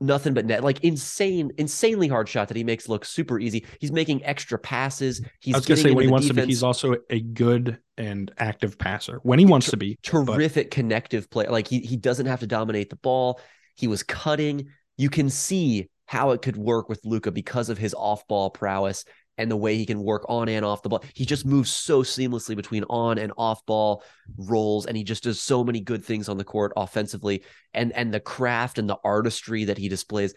nothing 0.00 0.34
but 0.34 0.44
net 0.44 0.64
like 0.64 0.82
insane 0.82 1.50
insanely 1.56 2.08
hard 2.08 2.28
shot 2.28 2.48
that 2.48 2.56
he 2.56 2.64
makes 2.64 2.88
look 2.88 3.04
super 3.04 3.38
easy 3.38 3.64
he's 3.80 3.92
making 3.92 4.24
extra 4.24 4.58
passes 4.58 5.20
he's 5.40 5.54
I 5.54 5.58
was 5.58 5.66
gonna 5.66 5.80
say 5.80 5.92
when 5.92 6.04
he 6.04 6.10
wants 6.10 6.26
to 6.26 6.34
be, 6.34 6.44
he's 6.46 6.64
also 6.64 6.96
a 7.10 7.20
good 7.20 7.78
and 7.96 8.32
active 8.38 8.78
passer 8.78 9.20
when 9.22 9.38
he 9.38 9.46
wants 9.46 9.70
to 9.70 9.76
be. 9.76 9.96
but- 10.02 10.10
terrific 10.10 10.70
connective 10.70 11.30
player. 11.30 11.50
Like 11.50 11.68
he 11.68 11.80
he 11.80 11.96
doesn't 11.96 12.26
have 12.26 12.40
to 12.40 12.46
dominate 12.46 12.90
the 12.90 12.96
ball. 12.96 13.40
He 13.76 13.86
was 13.86 14.02
cutting. 14.02 14.68
You 14.96 15.10
can 15.10 15.30
see 15.30 15.88
how 16.06 16.30
it 16.30 16.42
could 16.42 16.56
work 16.56 16.88
with 16.88 17.00
Luka 17.04 17.30
because 17.30 17.68
of 17.68 17.78
his 17.78 17.94
off-ball 17.94 18.50
prowess 18.50 19.04
and 19.36 19.50
the 19.50 19.56
way 19.56 19.76
he 19.76 19.86
can 19.86 20.02
work 20.02 20.24
on 20.28 20.48
and 20.48 20.64
off 20.64 20.82
the 20.82 20.88
ball. 20.88 21.04
He 21.14 21.24
just 21.24 21.44
moves 21.44 21.70
so 21.70 22.02
seamlessly 22.02 22.54
between 22.56 22.84
on 22.84 23.18
and 23.18 23.32
off-ball 23.36 24.02
roles, 24.38 24.86
and 24.86 24.96
he 24.96 25.04
just 25.04 25.24
does 25.24 25.40
so 25.40 25.64
many 25.64 25.80
good 25.80 26.04
things 26.04 26.28
on 26.28 26.36
the 26.38 26.44
court 26.44 26.72
offensively, 26.76 27.44
and 27.72 27.92
and 27.92 28.12
the 28.14 28.20
craft 28.20 28.78
and 28.78 28.88
the 28.88 28.98
artistry 29.04 29.64
that 29.64 29.78
he 29.78 29.88
displays. 29.88 30.34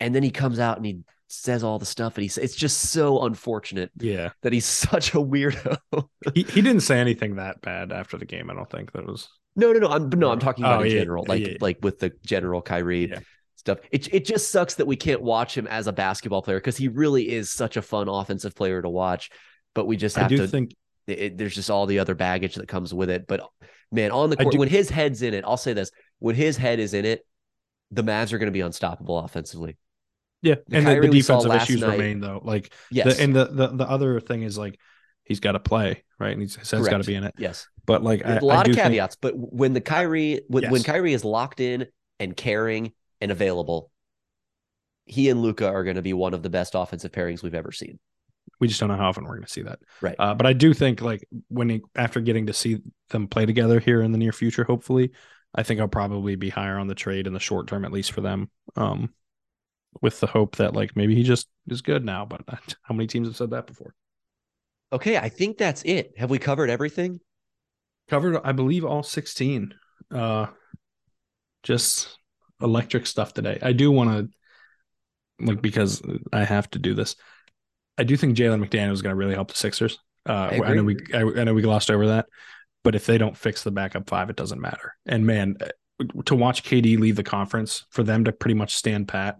And 0.00 0.14
then 0.14 0.22
he 0.22 0.30
comes 0.30 0.60
out 0.60 0.76
and 0.76 0.86
he 0.86 1.00
says 1.28 1.64
all 1.64 1.78
the 1.78 1.86
stuff, 1.86 2.16
and 2.16 2.22
he 2.22 2.28
says 2.28 2.44
it's 2.44 2.54
just 2.56 2.90
so 2.90 3.22
unfortunate 3.24 3.90
yeah, 3.98 4.30
that 4.42 4.52
he's 4.52 4.64
such 4.90 5.14
a 5.14 5.18
weirdo. 5.18 5.76
he, 6.34 6.42
he 6.44 6.62
didn't 6.62 6.80
say 6.80 6.98
anything 6.98 7.36
that 7.36 7.60
bad 7.62 7.92
after 7.92 8.16
the 8.18 8.26
game. 8.26 8.50
I 8.50 8.54
don't 8.54 8.70
think 8.70 8.92
that 8.92 9.06
was. 9.06 9.28
No, 9.56 9.72
no, 9.72 9.80
no. 9.80 9.88
I'm 9.88 10.08
no, 10.10 10.30
I'm 10.30 10.38
talking 10.38 10.64
about 10.64 10.80
Oh, 10.80 10.82
in 10.84 10.92
yeah, 10.92 10.98
general, 11.00 11.24
like 11.26 11.44
yeah. 11.44 11.54
like 11.60 11.78
with 11.82 11.98
the 11.98 12.12
general 12.24 12.62
Kyrie 12.62 13.10
Yeah. 13.10 13.20
Stuff. 13.58 13.78
It 13.90 14.12
it 14.14 14.24
just 14.24 14.50
sucks 14.50 14.74
that 14.76 14.86
we 14.86 14.96
can't 14.96 15.20
watch 15.22 15.56
him 15.56 15.66
as 15.66 15.86
a 15.86 15.92
basketball 15.92 16.42
player 16.42 16.58
because 16.58 16.76
he 16.76 16.88
really 16.88 17.28
is 17.30 17.50
such 17.50 17.76
a 17.76 17.82
fun 17.82 18.08
offensive 18.08 18.54
player 18.54 18.80
to 18.80 18.88
watch. 18.88 19.30
But 19.74 19.86
we 19.86 19.96
just 19.96 20.16
have 20.16 20.30
to. 20.30 20.46
think 20.46 20.74
it- 21.06 21.36
there's 21.38 21.54
just 21.54 21.70
all 21.70 21.86
the 21.86 21.98
other 21.98 22.14
baggage 22.14 22.54
that 22.56 22.68
comes 22.68 22.92
with 22.94 23.10
it. 23.10 23.26
But 23.26 23.40
man, 23.92 24.10
on 24.10 24.30
the 24.30 24.36
court, 24.36 24.52
do- 24.52 24.58
when 24.58 24.68
his 24.68 24.88
head's 24.90 25.22
in 25.22 25.34
it, 25.34 25.44
I'll 25.46 25.56
say 25.56 25.72
this: 25.72 25.90
when 26.18 26.34
his 26.34 26.56
head 26.56 26.78
is 26.78 26.94
in 26.94 27.04
it, 27.04 27.24
the 27.90 28.02
Mavs 28.04 28.32
are 28.32 28.38
going 28.38 28.46
to 28.48 28.52
be 28.52 28.60
unstoppable 28.60 29.18
offensively. 29.18 29.76
Yeah, 30.42 30.56
The 30.68 30.76
and 30.76 30.86
the, 30.86 30.90
Kyrie 30.92 31.06
the 31.08 31.12
defensive 31.18 31.52
issues 31.52 31.80
night- 31.80 31.92
remain 31.92 32.20
though. 32.20 32.40
Like 32.44 32.72
Yes, 32.90 33.16
the, 33.16 33.22
and 33.22 33.34
the, 33.34 33.46
the 33.46 33.66
the 33.68 33.88
other 33.88 34.20
thing 34.20 34.42
is 34.42 34.56
like 34.56 34.78
he's 35.24 35.40
got 35.40 35.52
to 35.52 35.60
play 35.60 36.04
right, 36.20 36.32
and 36.32 36.40
he's, 36.40 36.54
his 36.56 36.70
head's 36.70 36.88
got 36.88 36.98
to 36.98 37.04
be 37.06 37.14
in 37.16 37.24
it. 37.24 37.34
yes. 37.38 37.66
But 37.86 38.02
like 38.04 38.24
I, 38.24 38.36
a 38.36 38.44
lot 38.44 38.68
of 38.68 38.74
think- 38.74 38.84
caveats, 38.84 39.16
but 39.16 39.32
when 39.36 39.72
the 39.72 39.80
Kyrie 39.80 40.42
when, 40.48 40.70
when 40.70 40.82
Kyrie 40.82 41.12
is 41.14 41.24
locked 41.24 41.60
in 41.60 41.86
and 42.20 42.36
caring 42.36 42.92
and 43.20 43.30
available, 43.30 43.90
he 45.04 45.30
and 45.30 45.42
Luka 45.42 45.66
are 45.68 45.84
going 45.84 45.96
to 45.96 46.02
be 46.02 46.12
one 46.12 46.34
of 46.34 46.42
the 46.42 46.50
best 46.50 46.74
offensive 46.74 47.12
pairings 47.12 47.42
we've 47.42 47.54
ever 47.54 47.72
seen. 47.72 47.98
we 48.60 48.68
just 48.68 48.80
don't 48.80 48.88
know 48.88 48.96
how 48.96 49.08
often 49.08 49.24
we're 49.24 49.36
going 49.36 49.46
to 49.46 49.52
see 49.52 49.62
that. 49.62 49.78
Right. 50.00 50.16
Uh, 50.18 50.34
but 50.34 50.46
I 50.46 50.52
do 50.52 50.74
think 50.74 51.00
like 51.00 51.26
when 51.48 51.68
he, 51.68 51.82
after 51.96 52.20
getting 52.20 52.46
to 52.46 52.52
see 52.52 52.78
them 53.10 53.28
play 53.28 53.46
together 53.46 53.80
here 53.80 54.02
in 54.02 54.12
the 54.12 54.18
near 54.18 54.32
future, 54.32 54.64
hopefully, 54.64 55.12
I 55.54 55.62
think 55.62 55.80
I'll 55.80 55.88
probably 55.88 56.36
be 56.36 56.50
higher 56.50 56.78
on 56.78 56.88
the 56.88 56.94
trade 56.94 57.26
in 57.26 57.32
the 57.32 57.40
short 57.40 57.68
term, 57.68 57.84
at 57.84 57.92
least 57.92 58.12
for 58.12 58.20
them. 58.20 58.50
Um, 58.76 59.14
with 60.02 60.20
the 60.20 60.26
hope 60.26 60.56
that 60.56 60.74
like 60.74 60.94
maybe 60.96 61.14
he 61.14 61.22
just 61.22 61.48
is 61.68 61.82
good 61.82 62.04
now. 62.04 62.24
But 62.24 62.42
how 62.82 62.94
many 62.94 63.06
teams 63.06 63.28
have 63.28 63.36
said 63.36 63.50
that 63.50 63.66
before? 63.66 63.94
Okay, 64.92 65.16
I 65.16 65.28
think 65.28 65.58
that's 65.58 65.82
it. 65.82 66.12
Have 66.18 66.30
we 66.30 66.38
covered 66.38 66.70
everything? 66.70 67.20
Covered, 68.08 68.40
I 68.42 68.52
believe, 68.52 68.84
all 68.84 69.02
sixteen. 69.02 69.74
Uh, 70.10 70.46
just 71.62 72.18
electric 72.60 73.06
stuff 73.06 73.32
today. 73.34 73.58
I 73.62 73.72
do 73.72 73.90
want 73.90 74.10
to 74.10 75.46
like 75.46 75.62
because 75.62 76.02
I 76.32 76.44
have 76.44 76.70
to 76.70 76.78
do 76.78 76.94
this. 76.94 77.16
I 77.96 78.04
do 78.04 78.16
think 78.16 78.36
Jalen 78.36 78.64
McDaniel 78.64 78.92
is 78.92 79.02
going 79.02 79.12
to 79.12 79.16
really 79.18 79.34
help 79.34 79.48
the 79.48 79.56
Sixers. 79.56 79.98
Uh, 80.26 80.50
I 80.52 80.60
I, 80.62 80.74
know 80.74 80.84
we. 80.84 80.96
I, 81.14 81.22
I 81.22 81.44
know 81.44 81.54
we 81.54 81.62
glossed 81.62 81.90
over 81.90 82.08
that, 82.08 82.26
but 82.84 82.94
if 82.94 83.06
they 83.06 83.18
don't 83.18 83.36
fix 83.36 83.62
the 83.62 83.70
backup 83.70 84.08
five, 84.08 84.30
it 84.30 84.36
doesn't 84.36 84.60
matter. 84.60 84.94
And 85.06 85.26
man, 85.26 85.56
uh, 85.60 86.04
to 86.26 86.34
watch 86.34 86.64
KD 86.64 86.98
leave 86.98 87.16
the 87.16 87.22
conference 87.22 87.86
for 87.90 88.02
them 88.02 88.24
to 88.24 88.32
pretty 88.32 88.54
much 88.54 88.76
stand 88.76 89.08
pat, 89.08 89.38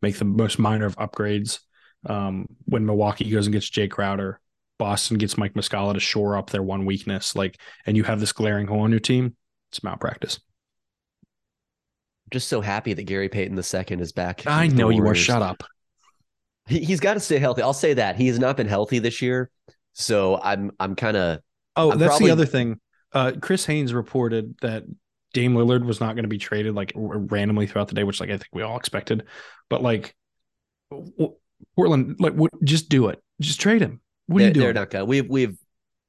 make 0.00 0.18
the 0.18 0.24
most 0.24 0.58
minor 0.58 0.86
of 0.86 0.96
upgrades. 0.96 1.60
Um, 2.06 2.46
when 2.66 2.86
Milwaukee 2.86 3.28
goes 3.28 3.46
and 3.46 3.52
gets 3.52 3.68
Jae 3.68 3.90
Crowder, 3.90 4.40
Boston 4.78 5.18
gets 5.18 5.36
Mike 5.36 5.54
Muscala 5.54 5.94
to 5.94 6.00
shore 6.00 6.36
up 6.36 6.50
their 6.50 6.62
one 6.62 6.84
weakness, 6.84 7.34
like, 7.34 7.60
and 7.84 7.96
you 7.96 8.04
have 8.04 8.20
this 8.20 8.32
glaring 8.32 8.68
hole 8.68 8.84
in 8.84 8.92
your 8.92 9.00
team, 9.00 9.36
it's 9.70 9.82
malpractice. 9.82 10.38
Just 12.30 12.48
so 12.48 12.60
happy 12.60 12.92
that 12.92 13.04
Gary 13.04 13.28
Payton 13.28 13.56
II 13.56 14.00
is 14.00 14.12
back. 14.12 14.46
I 14.46 14.66
know 14.68 14.90
you 14.90 15.06
are. 15.06 15.14
Shut 15.14 15.42
up. 15.42 15.62
He, 16.66 16.80
he's 16.80 17.00
got 17.00 17.14
to 17.14 17.20
stay 17.20 17.38
healthy. 17.38 17.62
I'll 17.62 17.72
say 17.72 17.94
that 17.94 18.16
he 18.16 18.26
has 18.28 18.38
not 18.38 18.56
been 18.56 18.68
healthy 18.68 18.98
this 18.98 19.22
year, 19.22 19.50
so 19.94 20.38
I'm 20.42 20.70
I'm 20.78 20.94
kind 20.94 21.16
of 21.16 21.40
Oh, 21.76 21.92
I'm 21.92 21.98
that's 21.98 22.10
probably- 22.10 22.26
the 22.26 22.32
other 22.32 22.46
thing. 22.46 22.80
Uh, 23.12 23.32
Chris 23.40 23.64
Haynes 23.64 23.94
reported 23.94 24.54
that 24.60 24.84
Dame 25.32 25.54
Lillard 25.54 25.84
was 25.86 25.98
not 26.00 26.14
going 26.14 26.24
to 26.24 26.28
be 26.28 26.36
traded 26.36 26.74
like 26.74 26.92
r- 26.94 27.18
randomly 27.18 27.66
throughout 27.66 27.88
the 27.88 27.94
day, 27.94 28.04
which 28.04 28.20
like 28.20 28.28
I 28.28 28.36
think 28.36 28.48
we 28.52 28.60
all 28.62 28.76
expected. 28.76 29.24
But 29.70 29.82
like 29.82 30.14
w- 30.90 31.34
Portland, 31.74 32.16
like 32.18 32.34
what, 32.34 32.50
just 32.64 32.90
do 32.90 33.08
it. 33.08 33.22
Just 33.40 33.60
trade 33.60 33.80
him. 33.80 34.00
What 34.26 34.36
are 34.36 34.38
they're, 34.40 34.48
you 34.48 34.52
doing? 34.54 34.64
they're 34.66 34.74
not 34.74 34.90
gonna. 34.90 35.04
We've 35.06 35.26
we've 35.28 35.56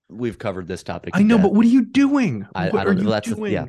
we've 0.09 0.37
covered 0.37 0.67
this 0.67 0.83
topic. 0.83 1.11
I 1.15 1.23
know, 1.23 1.37
but 1.37 1.53
what 1.53 1.65
are 1.65 1.69
you 1.69 1.85
doing? 1.85 2.45
I- 2.53 2.69
what 2.69 2.79
I 2.79 2.81
are 2.81 2.93
don't 2.95 3.05
know. 3.05 3.09
That's 3.11 3.29
doing? 3.31 3.53
yeah. 3.53 3.65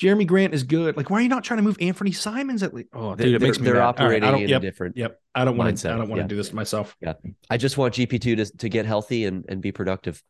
Jerami 0.00 0.26
Grant 0.26 0.54
is 0.54 0.62
good. 0.62 0.96
Like, 0.96 1.10
why 1.10 1.18
are 1.18 1.22
you 1.22 1.28
not 1.28 1.42
trying 1.42 1.58
to 1.58 1.62
move 1.62 1.76
Anthony 1.80 2.12
Simons 2.12 2.62
at 2.62 2.72
least? 2.72 2.88
Oh, 2.92 3.14
dude, 3.16 3.34
it 3.34 3.42
makes 3.42 3.58
me 3.58 3.64
they're 3.64 3.74
mad. 3.74 3.82
Operating 3.82 4.28
I 4.28 4.30
don't, 4.30 4.42
in 4.42 4.48
yep, 4.48 4.62
a 4.62 4.64
different. 4.64 4.96
Yep. 4.96 5.20
I 5.34 5.44
don't 5.44 5.56
want 5.56 5.76
to. 5.76 5.88
I 5.88 5.96
don't 5.96 6.08
want 6.08 6.14
to 6.18 6.22
yeah. 6.22 6.26
do 6.28 6.36
this 6.36 6.52
myself. 6.52 6.96
Yeah, 7.00 7.14
I 7.50 7.56
just 7.56 7.76
want 7.78 7.94
GP 7.94 8.20
two 8.20 8.36
to 8.36 8.44
to 8.44 8.68
get 8.68 8.86
healthy 8.86 9.24
and 9.24 9.44
and 9.48 9.60
be 9.60 9.72
productive. 9.72 10.22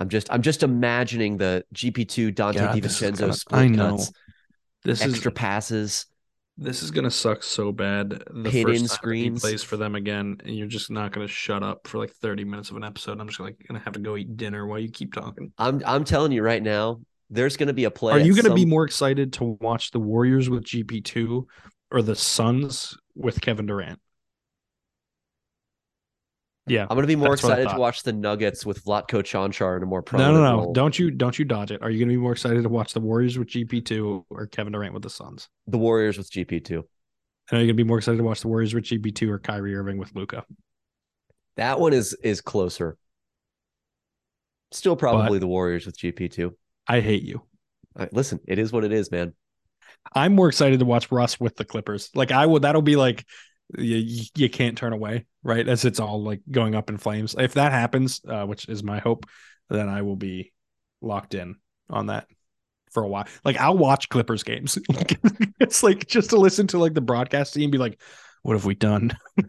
I'm 0.00 0.08
just 0.08 0.32
I'm 0.32 0.42
just 0.42 0.62
imagining 0.62 1.36
the 1.36 1.64
GP 1.74 2.08
two 2.08 2.30
Dante 2.30 2.58
God, 2.58 2.82
this 2.82 3.00
is 3.02 3.12
DiVincenzo 3.12 3.18
gonna- 3.20 3.32
split 3.34 3.60
I 3.60 3.68
know. 3.68 3.90
cuts, 3.96 4.12
This 4.84 5.02
extra 5.02 5.30
is 5.30 5.34
passes. 5.34 6.06
This 6.56 6.84
is 6.84 6.92
gonna 6.92 7.10
suck 7.10 7.42
so 7.42 7.72
bad. 7.72 8.22
The 8.30 8.48
Hit 8.50 8.66
first 8.66 8.74
in 8.74 8.74
time 8.74 8.74
that 8.74 8.80
he 8.80 8.86
screens. 8.86 9.40
plays 9.40 9.62
for 9.64 9.76
them 9.76 9.96
again, 9.96 10.36
and 10.44 10.56
you're 10.56 10.68
just 10.68 10.88
not 10.88 11.10
gonna 11.10 11.26
shut 11.26 11.64
up 11.64 11.88
for 11.88 11.98
like 11.98 12.12
30 12.12 12.44
minutes 12.44 12.70
of 12.70 12.76
an 12.76 12.84
episode. 12.84 13.20
I'm 13.20 13.26
just 13.26 13.40
like 13.40 13.56
gonna 13.66 13.80
have 13.80 13.94
to 13.94 14.00
go 14.00 14.16
eat 14.16 14.36
dinner 14.36 14.64
while 14.66 14.78
you 14.78 14.88
keep 14.88 15.12
talking. 15.12 15.52
I'm 15.58 15.82
I'm 15.84 16.04
telling 16.04 16.30
you 16.30 16.42
right 16.42 16.62
now, 16.62 17.00
there's 17.34 17.56
going 17.56 17.66
to 17.66 17.72
be 17.74 17.84
a 17.84 17.90
play. 17.90 18.12
Are 18.12 18.18
you 18.18 18.34
gonna 18.34 18.54
be 18.54 18.64
more 18.64 18.84
excited 18.84 19.32
to 19.34 19.58
watch 19.60 19.90
the 19.90 20.00
Warriors 20.00 20.48
with 20.48 20.64
GP2 20.64 21.44
or 21.90 22.02
the 22.02 22.14
Suns 22.14 22.96
with 23.14 23.40
Kevin 23.40 23.66
Durant? 23.66 24.00
Yeah, 26.66 26.82
I'm 26.82 26.96
going 26.96 27.02
to 27.02 27.06
be 27.06 27.16
more 27.16 27.30
that's 27.30 27.42
what 27.42 27.52
I 27.52 27.56
excited 27.56 27.74
to 27.74 27.80
watch 27.80 28.04
the 28.04 28.12
Nuggets 28.14 28.64
with 28.64 28.82
Vlatko 28.84 29.22
Čančar 29.22 29.76
in 29.76 29.82
a 29.82 29.86
more 29.86 29.98
No, 29.98 30.02
prominent 30.02 30.34
no, 30.36 30.42
no! 30.42 30.56
role. 30.62 30.72
Don't 30.72 30.98
you 30.98 31.10
don't 31.10 31.38
you 31.38 31.44
dodge 31.44 31.70
it? 31.70 31.82
Are 31.82 31.90
you 31.90 31.98
gonna 31.98 32.12
be 32.12 32.16
more 32.16 32.32
excited 32.32 32.62
to 32.62 32.68
watch 32.70 32.94
the 32.94 33.00
Warriors 33.00 33.36
with 33.38 33.48
GP2 33.48 34.24
or 34.30 34.46
Kevin 34.46 34.72
Durant 34.72 34.94
with 34.94 35.02
the 35.02 35.10
Suns? 35.10 35.48
The 35.66 35.76
Warriors 35.76 36.16
with 36.16 36.30
GP 36.30 36.64
two. 36.64 36.86
And 37.50 37.58
are 37.58 37.60
you 37.60 37.66
gonna 37.66 37.76
be 37.76 37.84
more 37.84 37.98
excited 37.98 38.16
to 38.16 38.24
watch 38.24 38.40
the 38.40 38.48
Warriors 38.48 38.72
with 38.72 38.84
GP2 38.84 39.28
or 39.28 39.38
Kyrie 39.38 39.76
Irving 39.76 39.98
with 39.98 40.14
Luka? 40.14 40.44
That 41.56 41.78
one 41.80 41.92
is 41.92 42.14
is 42.22 42.40
closer. 42.40 42.96
Still 44.72 44.96
probably 44.96 45.38
the 45.38 45.46
Warriors 45.46 45.84
with 45.84 45.98
GP 45.98 46.30
two. 46.32 46.56
I 46.86 47.00
hate 47.00 47.22
you. 47.22 47.42
listen, 48.12 48.40
it 48.46 48.58
is 48.58 48.72
what 48.72 48.84
it 48.84 48.92
is, 48.92 49.10
man. 49.10 49.34
I'm 50.14 50.34
more 50.34 50.48
excited 50.48 50.80
to 50.80 50.84
watch 50.84 51.10
Russ 51.10 51.40
with 51.40 51.56
the 51.56 51.64
Clippers. 51.64 52.10
Like 52.14 52.30
I 52.30 52.46
will, 52.46 52.60
that'll 52.60 52.82
be 52.82 52.96
like 52.96 53.24
you, 53.76 54.26
you 54.34 54.50
can't 54.50 54.76
turn 54.76 54.92
away, 54.92 55.26
right? 55.42 55.66
As 55.66 55.84
it's 55.84 56.00
all 56.00 56.22
like 56.22 56.42
going 56.50 56.74
up 56.74 56.90
in 56.90 56.98
flames. 56.98 57.34
If 57.38 57.54
that 57.54 57.72
happens, 57.72 58.20
uh, 58.28 58.44
which 58.44 58.68
is 58.68 58.82
my 58.82 58.98
hope, 58.98 59.26
then 59.70 59.88
I 59.88 60.02
will 60.02 60.16
be 60.16 60.52
locked 61.00 61.34
in 61.34 61.56
on 61.88 62.06
that 62.06 62.26
for 62.92 63.02
a 63.02 63.08
while. 63.08 63.26
Like 63.44 63.56
I'll 63.56 63.78
watch 63.78 64.08
Clippers 64.08 64.42
games. 64.42 64.78
it's 65.60 65.82
like 65.82 66.06
just 66.06 66.30
to 66.30 66.36
listen 66.36 66.66
to 66.68 66.78
like 66.78 66.94
the 66.94 67.00
broadcast 67.00 67.54
team 67.54 67.70
be 67.70 67.78
like, 67.78 68.00
what 68.42 68.52
have 68.54 68.66
we 68.66 68.74
done? 68.74 69.16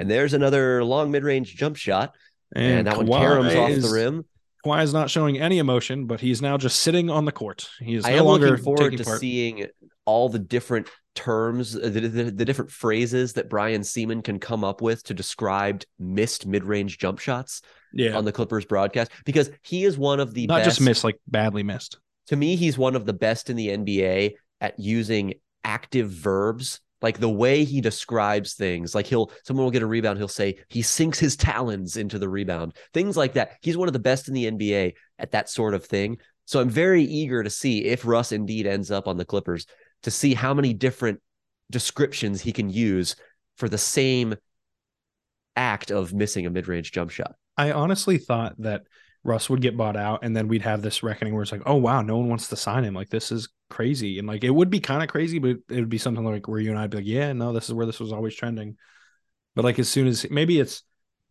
And 0.00 0.10
there's 0.10 0.32
another 0.32 0.82
long 0.82 1.10
mid 1.10 1.24
range 1.24 1.54
jump 1.54 1.76
shot, 1.76 2.14
and, 2.56 2.78
And 2.78 2.86
that 2.86 2.96
one 2.96 3.06
caroms 3.06 3.54
off 3.54 3.82
the 3.82 3.90
rim. 3.92 4.24
Kawhi 4.64 4.82
is 4.82 4.92
not 4.92 5.10
showing 5.10 5.38
any 5.38 5.58
emotion, 5.58 6.06
but 6.06 6.20
he's 6.20 6.42
now 6.42 6.56
just 6.58 6.80
sitting 6.80 7.08
on 7.10 7.24
the 7.24 7.32
court. 7.32 7.68
He 7.80 7.94
is 7.94 8.04
I 8.04 8.10
no 8.12 8.18
am 8.18 8.24
longer 8.26 8.50
looking 8.50 8.64
forward 8.64 8.96
to 8.96 9.04
part. 9.04 9.20
seeing 9.20 9.66
all 10.04 10.28
the 10.28 10.38
different 10.38 10.88
terms, 11.14 11.76
uh, 11.76 11.80
the, 11.80 12.00
the, 12.00 12.24
the 12.30 12.44
different 12.44 12.70
phrases 12.70 13.32
that 13.34 13.48
Brian 13.48 13.80
Sieman 13.82 14.22
can 14.22 14.38
come 14.38 14.64
up 14.64 14.80
with 14.82 15.02
to 15.04 15.14
describe 15.14 15.82
missed 15.98 16.46
mid 16.46 16.64
range 16.64 16.98
jump 16.98 17.18
shots 17.18 17.62
Yeah. 17.92 18.16
on 18.16 18.24
the 18.24 18.32
Clippers 18.32 18.64
broadcast 18.64 19.10
because 19.24 19.50
he 19.62 19.84
is 19.84 19.96
one 19.98 20.20
of 20.20 20.34
the 20.34 20.46
not 20.46 20.58
best, 20.58 20.68
just 20.76 20.80
missed, 20.80 21.04
like 21.04 21.16
badly 21.26 21.62
missed. 21.62 21.98
to 22.28 22.36
me, 22.36 22.56
he's 22.56 22.76
one 22.78 22.94
of 22.96 23.06
the 23.06 23.12
best 23.12 23.50
in 23.50 23.56
the 23.56 23.68
NBA 23.68 24.34
at 24.60 24.78
using 24.78 25.34
active 25.64 26.10
verbs. 26.10 26.80
Like 27.02 27.18
the 27.18 27.30
way 27.30 27.64
he 27.64 27.80
describes 27.80 28.54
things, 28.54 28.94
like 28.94 29.06
he'll 29.06 29.30
someone 29.44 29.64
will 29.64 29.70
get 29.70 29.82
a 29.82 29.86
rebound, 29.86 30.18
he'll 30.18 30.28
say 30.28 30.58
he 30.68 30.82
sinks 30.82 31.18
his 31.18 31.36
talons 31.36 31.96
into 31.96 32.18
the 32.18 32.28
rebound, 32.28 32.76
things 32.92 33.16
like 33.16 33.34
that. 33.34 33.52
He's 33.62 33.76
one 33.76 33.88
of 33.88 33.94
the 33.94 33.98
best 33.98 34.28
in 34.28 34.34
the 34.34 34.50
NBA 34.50 34.94
at 35.18 35.30
that 35.32 35.48
sort 35.48 35.74
of 35.74 35.84
thing. 35.84 36.18
So 36.44 36.60
I'm 36.60 36.68
very 36.68 37.04
eager 37.04 37.42
to 37.42 37.50
see 37.50 37.84
if 37.84 38.04
Russ 38.04 38.32
indeed 38.32 38.66
ends 38.66 38.90
up 38.90 39.08
on 39.08 39.16
the 39.16 39.24
Clippers 39.24 39.66
to 40.02 40.10
see 40.10 40.34
how 40.34 40.52
many 40.52 40.74
different 40.74 41.20
descriptions 41.70 42.40
he 42.40 42.52
can 42.52 42.68
use 42.68 43.16
for 43.56 43.68
the 43.68 43.78
same 43.78 44.34
act 45.56 45.90
of 45.90 46.12
missing 46.12 46.46
a 46.46 46.50
mid-range 46.50 46.92
jump 46.92 47.10
shot. 47.10 47.34
I 47.56 47.72
honestly 47.72 48.18
thought 48.18 48.54
that 48.58 48.82
Russ 49.22 49.50
would 49.50 49.60
get 49.60 49.76
bought 49.76 49.96
out 49.96 50.24
and 50.24 50.34
then 50.34 50.48
we'd 50.48 50.62
have 50.62 50.80
this 50.80 51.02
reckoning 51.02 51.34
where 51.34 51.42
it's 51.42 51.52
like, 51.52 51.62
oh 51.66 51.74
wow, 51.76 52.00
no 52.02 52.16
one 52.16 52.28
wants 52.28 52.48
to 52.48 52.56
sign 52.56 52.84
him. 52.84 52.94
Like 52.94 53.10
this 53.10 53.30
is 53.30 53.48
crazy. 53.68 54.18
And 54.18 54.26
like 54.26 54.44
it 54.44 54.50
would 54.50 54.70
be 54.70 54.80
kind 54.80 55.02
of 55.02 55.08
crazy, 55.08 55.38
but 55.38 55.58
it 55.68 55.76
would 55.76 55.88
be 55.88 55.98
something 55.98 56.24
like 56.24 56.48
where 56.48 56.60
you 56.60 56.70
and 56.70 56.78
I'd 56.78 56.90
be 56.90 56.98
like, 56.98 57.06
yeah, 57.06 57.32
no, 57.32 57.52
this 57.52 57.68
is 57.68 57.74
where 57.74 57.86
this 57.86 58.00
was 58.00 58.12
always 58.12 58.34
trending. 58.34 58.76
But 59.54 59.64
like 59.64 59.78
as 59.78 59.88
soon 59.88 60.06
as 60.06 60.28
maybe 60.30 60.58
it's 60.58 60.82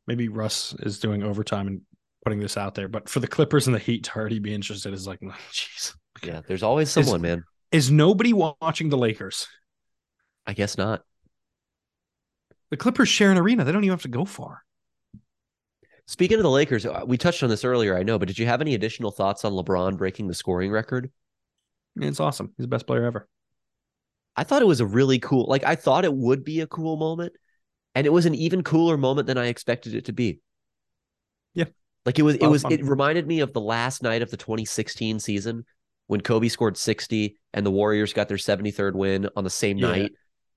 maybe 0.05 0.27
Russ 0.27 0.75
is 0.79 0.99
doing 0.99 1.23
overtime 1.23 1.67
and 1.67 1.81
putting 2.23 2.39
this 2.39 2.57
out 2.57 2.75
there, 2.75 2.87
but 2.87 3.09
for 3.09 3.19
the 3.19 3.27
Clippers 3.27 3.67
and 3.67 3.75
the 3.75 3.79
Heat 3.79 4.03
to 4.03 4.15
already 4.15 4.39
be 4.39 4.53
interested 4.53 4.93
is 4.93 5.07
like, 5.07 5.19
jeez. 5.51 5.95
Yeah, 6.23 6.41
there's 6.47 6.63
always 6.63 6.91
someone, 6.91 7.21
man. 7.21 7.43
Is 7.71 7.89
nobody 7.89 8.33
watching 8.33 8.89
the 8.89 8.97
Lakers? 8.97 9.47
I 10.45 10.53
guess 10.53 10.77
not. 10.77 11.03
The 12.71 12.77
Clippers 12.77 13.09
share 13.09 13.31
an 13.31 13.37
arena. 13.37 13.63
They 13.63 13.71
don't 13.71 13.83
even 13.83 13.93
have 13.93 14.01
to 14.03 14.09
go 14.09 14.25
far. 14.25 14.63
Speaking 16.09 16.37
of 16.37 16.43
the 16.43 16.49
Lakers, 16.49 16.87
uh, 16.87 17.03
we 17.05 17.19
touched 17.19 17.43
on 17.43 17.51
this 17.51 17.63
earlier, 17.63 17.95
I 17.95 18.01
know, 18.01 18.17
but 18.17 18.27
did 18.27 18.39
you 18.39 18.47
have 18.47 18.61
any 18.61 18.73
additional 18.73 19.11
thoughts 19.11 19.45
on 19.45 19.53
LeBron 19.53 19.95
breaking 19.95 20.27
the 20.27 20.33
scoring 20.33 20.71
record? 20.71 21.11
It's 21.97 22.19
awesome. 22.19 22.51
He's 22.57 22.63
the 22.63 22.67
best 22.67 22.87
player 22.87 23.05
ever. 23.05 23.29
I 24.35 24.43
thought 24.43 24.63
it 24.63 24.67
was 24.67 24.79
a 24.79 24.87
really 24.87 25.19
cool, 25.19 25.45
like 25.47 25.63
I 25.63 25.75
thought 25.75 26.05
it 26.05 26.13
would 26.13 26.43
be 26.43 26.61
a 26.61 26.67
cool 26.67 26.97
moment, 26.97 27.33
and 27.93 28.07
it 28.07 28.09
was 28.09 28.25
an 28.25 28.33
even 28.33 28.63
cooler 28.63 28.97
moment 28.97 29.27
than 29.27 29.37
I 29.37 29.49
expected 29.49 29.93
it 29.93 30.05
to 30.05 30.11
be. 30.11 30.39
Yeah. 31.53 31.65
Like 32.07 32.17
it 32.17 32.23
was, 32.23 32.37
it 32.37 32.47
was, 32.47 32.63
fun. 32.63 32.71
it 32.71 32.83
reminded 32.83 33.27
me 33.27 33.41
of 33.41 33.53
the 33.53 33.61
last 33.61 34.01
night 34.01 34.23
of 34.23 34.31
the 34.31 34.37
2016 34.37 35.19
season 35.19 35.63
when 36.07 36.21
Kobe 36.21 36.47
scored 36.47 36.75
60 36.75 37.37
and 37.53 37.63
the 37.63 37.69
Warriors 37.69 38.13
got 38.13 38.27
their 38.27 38.37
73rd 38.37 38.95
win 38.95 39.29
on 39.35 39.43
the 39.43 39.51
same 39.51 39.77
Yeah. 39.77 39.89
night. 39.89 40.13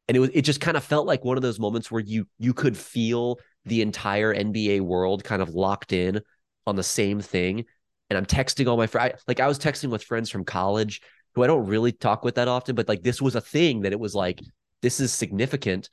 And 0.09 0.17
it 0.17 0.21
was, 0.21 0.31
it 0.33 0.43
just 0.43 0.63
kind 0.63 0.79
of 0.79 0.83
felt 0.83 1.07
like 1.07 1.27
one 1.27 1.37
of 1.37 1.43
those 1.43 1.61
moments 1.61 1.91
where 1.91 2.01
you, 2.01 2.27
you 2.39 2.55
could 2.55 2.75
feel 2.75 3.39
the 3.65 3.83
entire 3.83 4.35
NBA 4.35 4.81
world 4.81 5.25
kind 5.25 5.43
of 5.43 5.51
locked 5.51 5.93
in 5.93 6.21
on 6.67 6.77
the 6.77 6.83
same 6.83 7.21
thing. 7.21 7.65
And 8.11 8.17
I'm 8.17 8.27
texting 8.27 8.69
all 8.69 8.77
my 8.77 8.87
friends, 8.87 9.23
like 9.27 9.41
I 9.41 9.49
was 9.49 9.59
texting 9.59 9.91
with 9.91 10.05
friends 10.05 10.31
from 10.31 10.45
college 10.45 11.01
who 11.35 11.43
I 11.43 11.47
don't 11.47 11.67
really 11.67 11.93
talk 11.93 12.25
with 12.25 12.35
that 12.35 12.49
often, 12.49 12.75
but 12.75 12.89
like 12.89 13.03
this 13.03 13.23
was 13.23 13.35
a 13.35 13.41
thing 13.41 13.83
that 13.83 13.93
it 13.93 14.01
was 14.01 14.15
like, 14.15 14.41
this 14.83 15.01
is 15.01 15.13
significant 15.13 15.89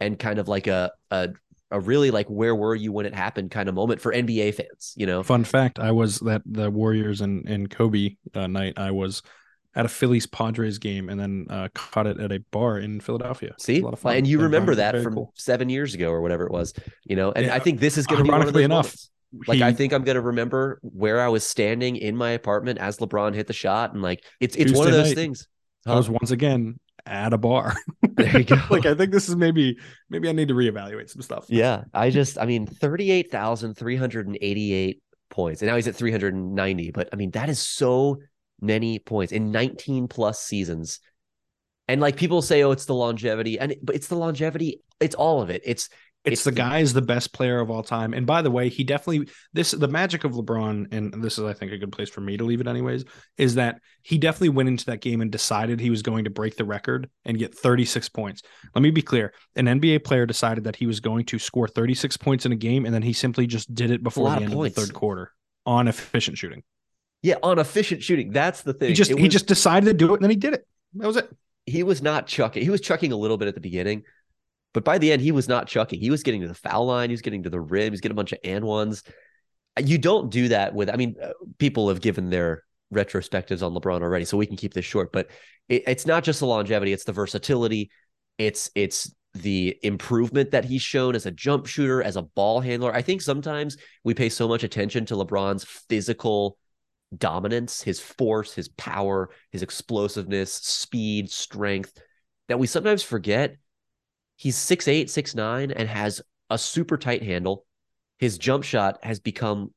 and 0.00 0.18
kind 0.18 0.38
of 0.38 0.48
like 0.48 0.66
a, 0.66 0.90
a, 1.10 1.28
a 1.70 1.78
really 1.78 2.10
like 2.10 2.26
where 2.26 2.54
were 2.56 2.74
you 2.74 2.90
when 2.92 3.06
it 3.06 3.14
happened 3.14 3.50
kind 3.50 3.68
of 3.68 3.74
moment 3.74 4.00
for 4.00 4.12
NBA 4.12 4.54
fans, 4.54 4.94
you 4.96 5.06
know? 5.06 5.22
Fun 5.22 5.44
fact: 5.44 5.78
I 5.78 5.92
was 5.92 6.18
that 6.20 6.42
the 6.44 6.70
Warriors 6.70 7.20
and 7.20 7.48
and 7.48 7.70
Kobe 7.70 8.16
uh, 8.34 8.48
night. 8.48 8.74
I 8.76 8.90
was 8.90 9.22
at 9.74 9.84
a 9.84 9.88
Phillies 9.88 10.26
Padres 10.26 10.78
game 10.78 11.08
and 11.08 11.18
then 11.20 11.46
uh, 11.48 11.68
caught 11.74 12.06
it 12.06 12.18
at 12.18 12.32
a 12.32 12.40
bar 12.50 12.78
in 12.78 13.00
Philadelphia. 13.00 13.54
See, 13.58 13.80
a 13.80 13.84
lot 13.84 13.92
of 13.92 14.00
fun. 14.00 14.16
and 14.16 14.26
you 14.26 14.40
remember 14.40 14.74
that 14.74 14.92
very 14.92 15.04
from 15.04 15.14
cool. 15.14 15.32
seven 15.36 15.68
years 15.68 15.94
ago 15.94 16.10
or 16.10 16.20
whatever 16.20 16.44
it 16.44 16.52
was, 16.52 16.74
you 17.04 17.16
know. 17.16 17.32
And 17.32 17.46
Yeah, 17.46 17.54
I 17.54 17.60
think 17.60 17.80
this 17.80 17.96
is 17.96 18.06
going 18.06 18.18
to 18.18 18.24
be 18.24 18.30
one 18.30 18.40
of 18.40 18.48
ironically 18.48 18.62
those 18.62 18.66
enough, 18.66 18.86
moments. 18.86 19.10
Like 19.46 19.60
I 19.60 19.72
think 19.72 19.92
I'm 19.92 20.02
going 20.02 20.16
to 20.16 20.20
remember 20.20 20.80
where 20.82 21.20
I 21.20 21.28
was 21.28 21.46
standing 21.46 21.96
in 21.96 22.16
my 22.16 22.30
apartment 22.30 22.80
as 22.80 22.96
LeBron 22.98 23.32
hit 23.34 23.46
the 23.46 23.52
shot, 23.52 23.92
and 23.92 24.02
like 24.02 24.24
it's 24.40 24.56
it's 24.56 24.72
one 24.72 24.88
of 24.88 24.92
those 24.92 25.08
night, 25.08 25.14
things. 25.14 25.46
I 25.86 25.94
was 25.94 26.10
once 26.10 26.32
again 26.32 26.80
at 27.06 27.32
a 27.32 27.38
bar. 27.38 27.74
There 28.16 28.38
you 28.38 28.44
go. 28.44 28.56
like 28.68 28.84
I 28.84 28.94
think 28.94 29.12
this 29.12 29.30
is 29.30 29.36
maybe 29.36 29.78
maybe 30.10 30.28
I 30.28 30.32
need 30.32 30.48
to 30.48 30.54
reevaluate 30.54 31.08
some 31.08 31.22
stuff. 31.22 31.46
Yeah, 31.48 31.84
I 31.94 32.10
just 32.10 32.38
I 32.38 32.44
mean 32.44 32.66
thirty 32.66 33.10
eight 33.10 33.30
thousand 33.30 33.74
three 33.74 33.96
hundred 33.96 34.26
and 34.26 34.36
eighty 34.42 34.74
eight 34.74 35.00
points, 35.30 35.62
and 35.62 35.70
now 35.70 35.76
he's 35.76 35.88
at 35.88 35.94
three 35.94 36.10
hundred 36.10 36.34
and 36.34 36.54
ninety. 36.54 36.90
But 36.90 37.08
I 37.12 37.16
mean 37.16 37.30
that 37.30 37.48
is 37.48 37.60
so 37.60 38.18
many 38.60 38.98
points 38.98 39.32
in 39.32 39.50
nineteen 39.50 40.08
plus 40.08 40.40
seasons. 40.40 41.00
And 41.88 42.00
like 42.00 42.16
people 42.16 42.40
say, 42.40 42.62
oh, 42.62 42.70
it's 42.70 42.84
the 42.84 42.94
longevity, 42.94 43.58
and 43.58 43.74
but 43.82 43.96
it's 43.96 44.06
the 44.06 44.16
longevity. 44.16 44.82
It's 45.00 45.16
all 45.16 45.42
of 45.42 45.50
it. 45.50 45.62
It's 45.64 45.88
It's, 46.24 46.44
the 46.44 46.52
guy 46.52 46.80
is 46.80 46.92
the 46.92 47.00
best 47.00 47.32
player 47.32 47.60
of 47.60 47.70
all 47.70 47.82
time. 47.82 48.12
And 48.12 48.26
by 48.26 48.42
the 48.42 48.50
way, 48.50 48.68
he 48.68 48.84
definitely 48.84 49.28
this 49.54 49.70
the 49.70 49.88
magic 49.88 50.24
of 50.24 50.32
LeBron, 50.32 50.92
and 50.92 51.24
this 51.24 51.38
is 51.38 51.44
I 51.44 51.54
think 51.54 51.72
a 51.72 51.78
good 51.78 51.92
place 51.92 52.10
for 52.10 52.20
me 52.20 52.36
to 52.36 52.44
leave 52.44 52.60
it 52.60 52.68
anyways, 52.68 53.04
is 53.38 53.54
that 53.54 53.80
he 54.02 54.18
definitely 54.18 54.50
went 54.50 54.68
into 54.68 54.84
that 54.86 55.00
game 55.00 55.22
and 55.22 55.32
decided 55.32 55.80
he 55.80 55.88
was 55.88 56.02
going 56.02 56.24
to 56.24 56.30
break 56.30 56.56
the 56.56 56.64
record 56.64 57.08
and 57.24 57.38
get 57.38 57.56
36 57.56 58.10
points. 58.10 58.42
Let 58.74 58.82
me 58.82 58.90
be 58.90 59.02
clear. 59.02 59.32
An 59.56 59.64
NBA 59.64 60.04
player 60.04 60.26
decided 60.26 60.64
that 60.64 60.76
he 60.76 60.86
was 60.86 61.00
going 61.00 61.24
to 61.26 61.38
score 61.38 61.66
36 61.66 62.18
points 62.18 62.44
in 62.44 62.52
a 62.52 62.56
game, 62.56 62.84
and 62.84 62.94
then 62.94 63.02
he 63.02 63.14
simply 63.14 63.46
just 63.46 63.74
did 63.74 63.90
it 63.90 64.02
before 64.02 64.28
the 64.28 64.42
end 64.42 64.52
of 64.52 64.62
the 64.62 64.70
third 64.70 64.92
quarter 64.92 65.32
on 65.64 65.88
efficient 65.88 66.36
shooting. 66.36 66.62
Yeah, 67.22 67.36
on 67.42 67.58
efficient 67.58 68.02
shooting. 68.02 68.30
That's 68.30 68.62
the 68.62 68.72
thing. 68.72 68.88
He 68.88 68.94
just 68.94 69.10
It 69.10 69.18
he 69.18 69.28
just 69.28 69.46
decided 69.46 69.86
to 69.86 69.94
do 69.94 70.12
it, 70.12 70.16
and 70.16 70.22
then 70.22 70.30
he 70.30 70.36
did 70.36 70.54
it. 70.54 70.66
That 70.94 71.06
was 71.06 71.16
it. 71.16 71.30
he 71.66 71.82
was 71.82 72.02
not 72.02 72.26
chucking. 72.26 72.62
He 72.62 72.70
was 72.70 72.80
chucking 72.80 73.12
a 73.12 73.16
little 73.16 73.36
bit 73.36 73.48
at 73.48 73.54
the 73.54 73.60
beginning, 73.60 74.04
but 74.72 74.84
by 74.84 74.98
the 74.98 75.12
end, 75.12 75.20
he 75.20 75.32
was 75.32 75.48
not 75.48 75.66
chucking. 75.66 76.00
He 76.00 76.10
was 76.10 76.22
getting 76.22 76.40
to 76.40 76.48
the 76.48 76.54
foul 76.54 76.86
line. 76.86 77.10
He 77.10 77.14
was 77.14 77.22
getting 77.22 77.42
to 77.42 77.50
the 77.50 77.60
rim. 77.60 77.92
He's 77.92 78.00
getting 78.00 78.14
a 78.14 78.16
bunch 78.16 78.32
of 78.32 78.38
and 78.42 78.64
ones. 78.64 79.02
You 79.78 79.98
don't 79.98 80.30
do 80.30 80.48
that 80.48 80.74
with. 80.74 80.90
I 80.90 80.96
mean, 80.96 81.16
uh, 81.22 81.32
people 81.58 81.88
have 81.88 82.00
given 82.00 82.30
their 82.30 82.64
retrospectives 82.92 83.62
on 83.62 83.74
LeBron 83.74 84.02
already, 84.02 84.24
so 84.24 84.36
we 84.36 84.46
can 84.46 84.56
keep 84.56 84.74
this 84.74 84.84
short. 84.84 85.12
But 85.12 85.28
it, 85.68 85.84
it's 85.86 86.06
not 86.06 86.24
just 86.24 86.40
the 86.40 86.46
longevity; 86.46 86.92
it's 86.92 87.04
the 87.04 87.12
versatility. 87.12 87.90
It's 88.38 88.70
it's 88.74 89.14
the 89.34 89.78
improvement 89.82 90.50
that 90.50 90.64
he's 90.64 90.82
shown 90.82 91.14
as 91.14 91.26
a 91.26 91.30
jump 91.30 91.66
shooter, 91.66 92.02
as 92.02 92.16
a 92.16 92.22
ball 92.22 92.60
handler. 92.60 92.92
I 92.92 93.02
think 93.02 93.22
sometimes 93.22 93.76
we 94.02 94.14
pay 94.14 94.28
so 94.28 94.48
much 94.48 94.64
attention 94.64 95.06
to 95.06 95.14
LeBron's 95.14 95.64
physical 95.64 96.56
dominance, 97.16 97.82
his 97.82 98.00
force, 98.00 98.54
his 98.54 98.68
power, 98.68 99.30
his 99.50 99.62
explosiveness, 99.62 100.52
speed, 100.52 101.30
strength, 101.30 101.92
that 102.48 102.58
we 102.58 102.66
sometimes 102.66 103.02
forget 103.02 103.56
he's 104.36 104.56
6'8, 104.56 105.04
6'9, 105.04 105.72
and 105.74 105.88
has 105.88 106.22
a 106.48 106.58
super 106.58 106.96
tight 106.96 107.22
handle. 107.22 107.66
His 108.18 108.38
jump 108.38 108.64
shot 108.64 108.98
has 109.02 109.20
become 109.20 109.72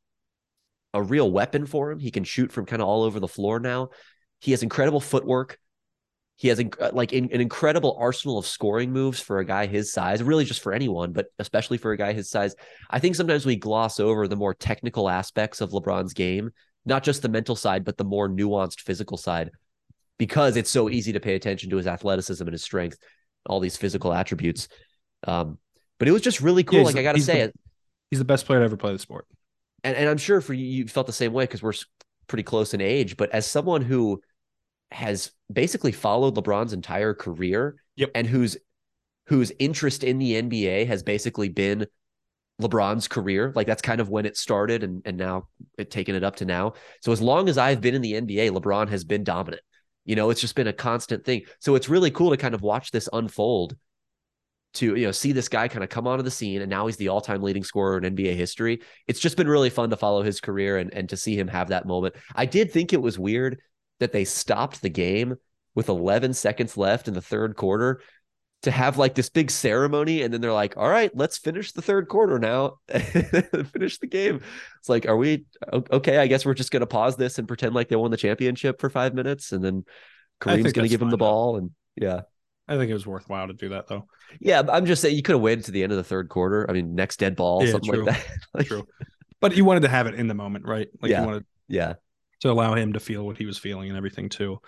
a 0.94 1.02
real 1.02 1.32
weapon 1.32 1.66
for 1.66 1.92
him. 1.92 2.00
He 2.00 2.12
can 2.12 2.24
shoot 2.24 2.52
from 2.52 2.66
kind 2.66 2.82
of 2.82 2.88
all 2.88 3.04
over 3.04 3.20
the 3.20 3.28
floor 3.28 3.60
now. 3.60 3.90
He 4.40 4.52
has 4.52 4.64
incredible 4.64 5.00
footwork. 5.00 5.58
He 6.36 6.48
has 6.48 6.60
inc- 6.60 6.94
like 6.94 7.14
in, 7.14 7.32
an 7.32 7.42
incredible 7.42 7.96
arsenal 8.00 8.38
of 8.38 8.46
scoring 8.46 8.92
moves 8.92 9.20
for 9.20 9.40
a 9.40 9.46
guy 9.46 9.66
his 9.68 9.94
size, 9.94 10.22
really 10.22 10.46
just 10.46 10.62
for 10.62 10.74
anyone, 10.74 11.14
but 11.14 11.28
especially 11.40 11.78
for 11.78 11.92
a 11.92 11.98
guy 11.98 12.14
his 12.14 12.30
size. 12.30 12.56
I 12.90 13.00
think 13.00 13.16
sometimes 13.16 13.46
we 13.46 13.56
gloss 13.56 14.00
over 14.00 14.28
the 14.28 14.36
more 14.36 14.54
technical 14.54 15.10
aspects 15.10 15.62
of 15.62 15.72
LeBron's 15.72 16.14
game, 16.14 16.52
not 16.86 17.04
just 17.04 17.22
the 17.22 17.30
mental 17.30 17.56
side, 17.56 17.84
but 17.86 17.98
the 17.98 18.04
more 18.04 18.28
nuanced 18.30 18.82
physical 18.82 19.18
side, 19.18 19.52
because 20.18 20.58
it's 20.58 20.70
so 20.72 20.90
easy 20.90 21.14
to 21.14 21.20
pay 21.20 21.36
attention 21.36 21.70
to 21.70 21.78
his 21.78 21.88
athleticism 21.88 22.44
and 22.44 22.52
his 22.54 22.64
strength, 22.64 22.98
all 23.46 23.60
these 23.60 23.78
physical 23.78 24.14
attributes. 24.14 24.68
Um, 25.28 25.58
but 26.00 26.08
it 26.08 26.12
was 26.12 26.22
just 26.22 26.42
really 26.42 26.64
cool. 26.64 26.80
Yeah, 26.80 26.86
like 26.86 26.96
I 26.98 27.04
got 27.04 27.16
to 27.16 27.22
say 27.22 27.34
the- 27.40 27.44
it, 27.46 27.60
He's 28.12 28.20
the 28.20 28.26
best 28.26 28.46
player 28.46 28.60
to 28.60 28.66
ever 28.66 28.78
play 28.78 28.94
the 28.94 29.00
sport. 29.00 29.26
and, 29.84 29.96
and 29.98 30.08
I'm 30.08 30.18
sure 30.18 30.40
for 30.40 30.54
you, 30.54 30.66
you 30.66 30.88
felt 30.88 31.08
the 31.08 31.14
same 31.14 31.34
way 31.34 31.46
because 31.46 31.64
we're 31.64 31.74
pretty 32.28 32.44
close 32.44 32.74
in 32.76 32.82
age. 32.82 33.18
But 33.18 33.32
as 33.32 33.48
someone 33.48 33.82
who 33.82 34.22
has 34.92 35.32
basically 35.52 35.92
followed 35.92 36.36
LeBron's 36.36 36.74
entire 36.74 37.14
career, 37.16 37.76
Yep. 37.96 38.12
and 38.16 38.28
whose 38.28 38.58
whose 39.28 39.52
interest 39.58 40.04
in 40.04 40.20
the 40.20 40.34
NBA 40.42 40.86
has 40.88 41.02
basically 41.02 41.48
been 41.50 41.88
LeBron's 42.62 43.08
career, 43.08 43.52
like 43.56 43.68
that's 43.68 43.82
kind 43.82 44.00
of 44.00 44.10
when 44.10 44.26
it 44.26 44.38
started, 44.38 44.84
and 44.84 45.02
and 45.06 45.18
now 45.18 45.48
it 45.78 45.92
taken 45.92 46.16
it 46.16 46.24
up 46.24 46.38
to 46.38 46.46
now. 46.46 46.74
So 47.02 47.12
as 47.12 47.22
long 47.22 47.50
as 47.50 47.58
I've 47.58 47.82
been 47.82 47.96
in 47.96 48.02
the 48.02 48.14
NBA, 48.14 48.52
LeBron 48.52 48.90
has 48.90 49.04
been 49.04 49.24
dominant. 49.24 49.62
You 50.06 50.16
know, 50.16 50.30
it's 50.30 50.42
just 50.42 50.56
been 50.56 50.68
a 50.68 50.74
constant 50.74 51.26
thing. 51.26 51.44
So 51.60 51.76
it's 51.76 51.90
really 51.90 52.12
cool 52.12 52.30
to 52.32 52.38
kind 52.38 52.54
of 52.54 52.62
watch 52.62 52.92
this 52.92 53.10
unfold 53.12 53.76
to 54.74 54.96
you 54.96 55.06
know 55.06 55.12
see 55.12 55.32
this 55.32 55.50
guy 55.50 55.68
kind 55.68 55.84
of 55.84 55.90
come 55.90 56.08
onto 56.08 56.24
the 56.24 56.32
scene 56.32 56.62
and 56.62 56.70
now 56.70 56.88
he's 56.88 56.98
the 56.98 57.10
all-time 57.10 57.44
leading 57.44 57.64
scorer 57.64 57.98
in 57.98 58.16
NBA 58.16 58.36
history. 58.36 58.82
It's 59.08 59.20
just 59.20 59.38
been 59.38 59.48
really 59.48 59.70
fun 59.70 59.90
to 59.92 59.98
follow 59.98 60.24
his 60.24 60.40
career 60.42 60.78
and 60.78 60.94
and 60.94 61.10
to 61.10 61.18
see 61.18 61.38
him 61.38 61.48
have 61.48 61.70
that 61.70 61.86
moment. 61.86 62.16
I 62.36 62.46
did 62.46 62.72
think 62.72 62.92
it 62.92 63.02
was 63.02 63.18
weird 63.18 63.60
that 64.00 64.12
they 64.12 64.26
stopped 64.26 64.82
the 64.82 64.90
game 64.90 65.36
with 65.76 65.90
11 65.90 66.34
seconds 66.34 66.78
left 66.78 67.08
in 67.08 67.14
the 67.14 67.22
third 67.22 67.56
quarter 67.56 68.02
to 68.64 68.72
have 68.72 68.98
like 68.98 69.16
this 69.16 69.30
big 69.30 69.52
ceremony 69.52 70.22
and 70.22 70.34
then 70.34 70.42
they're 70.42 70.54
like, 70.54 70.76
"All 70.78 70.90
right, 70.90 71.12
let's 71.16 71.38
finish 71.38 71.72
the 71.72 71.82
third 71.82 72.08
quarter 72.08 72.40
now." 72.40 72.80
finish 72.90 74.00
the 74.00 74.08
game. 74.10 74.42
It's 74.80 74.90
like, 74.90 75.06
"Are 75.08 75.18
we 75.18 75.46
okay, 75.72 76.18
I 76.18 76.28
guess 76.28 76.46
we're 76.46 76.54
just 76.54 76.72
going 76.72 76.82
to 76.82 76.88
pause 76.88 77.16
this 77.16 77.38
and 77.40 77.48
pretend 77.48 77.76
like 77.76 77.90
they 77.90 77.96
won 77.96 78.12
the 78.12 78.18
championship 78.18 78.80
for 78.82 78.90
5 78.90 79.14
minutes 79.14 79.52
and 79.52 79.64
then 79.64 79.86
Kareem's 80.42 80.74
going 80.74 80.86
to 80.86 80.90
give 80.90 81.02
him 81.02 81.10
the 81.10 81.18
ball 81.18 81.58
and 81.58 81.72
yeah. 81.96 82.22
I 82.68 82.78
think 82.78 82.90
it 82.90 82.94
was 82.94 83.06
worthwhile 83.06 83.48
to 83.48 83.54
do 83.54 83.70
that 83.70 83.88
though. 83.88 84.08
Yeah, 84.40 84.62
I'm 84.70 84.86
just 84.86 85.02
saying 85.02 85.16
you 85.16 85.22
could 85.22 85.34
have 85.34 85.42
waited 85.42 85.66
to 85.66 85.72
the 85.72 85.84
end 85.84 85.92
of 85.92 85.98
the 85.98 86.04
third 86.04 86.30
quarter. 86.30 86.66
I 86.70 86.74
mean, 86.74 86.96
next 86.96 87.18
dead 87.18 87.36
ball, 87.36 87.64
Yeah, 87.64 87.72
something 87.72 87.92
true. 87.92 88.06
like 88.06 88.16
that. 88.16 88.28
Like, 88.54 88.68
True. 88.68 88.88
But 89.42 89.56
you 89.58 89.66
wanted 89.66 89.82
to 89.82 89.90
have 89.90 90.08
it 90.08 90.16
in 90.16 90.28
the 90.28 90.34
moment, 90.34 90.66
right? 90.66 90.88
Like 91.02 91.12
Yeah. 91.12 91.22
you 91.22 91.28
wanted 91.28 91.46
Yeah. 91.68 91.94
to 92.40 92.52
allow 92.52 92.74
him 92.76 92.94
to 92.94 93.02
feel 93.02 93.26
what 93.26 93.38
he 93.38 93.46
was 93.46 93.58
feeling 93.58 93.90
and 93.90 93.98
everything 93.98 94.30
too. 94.30 94.60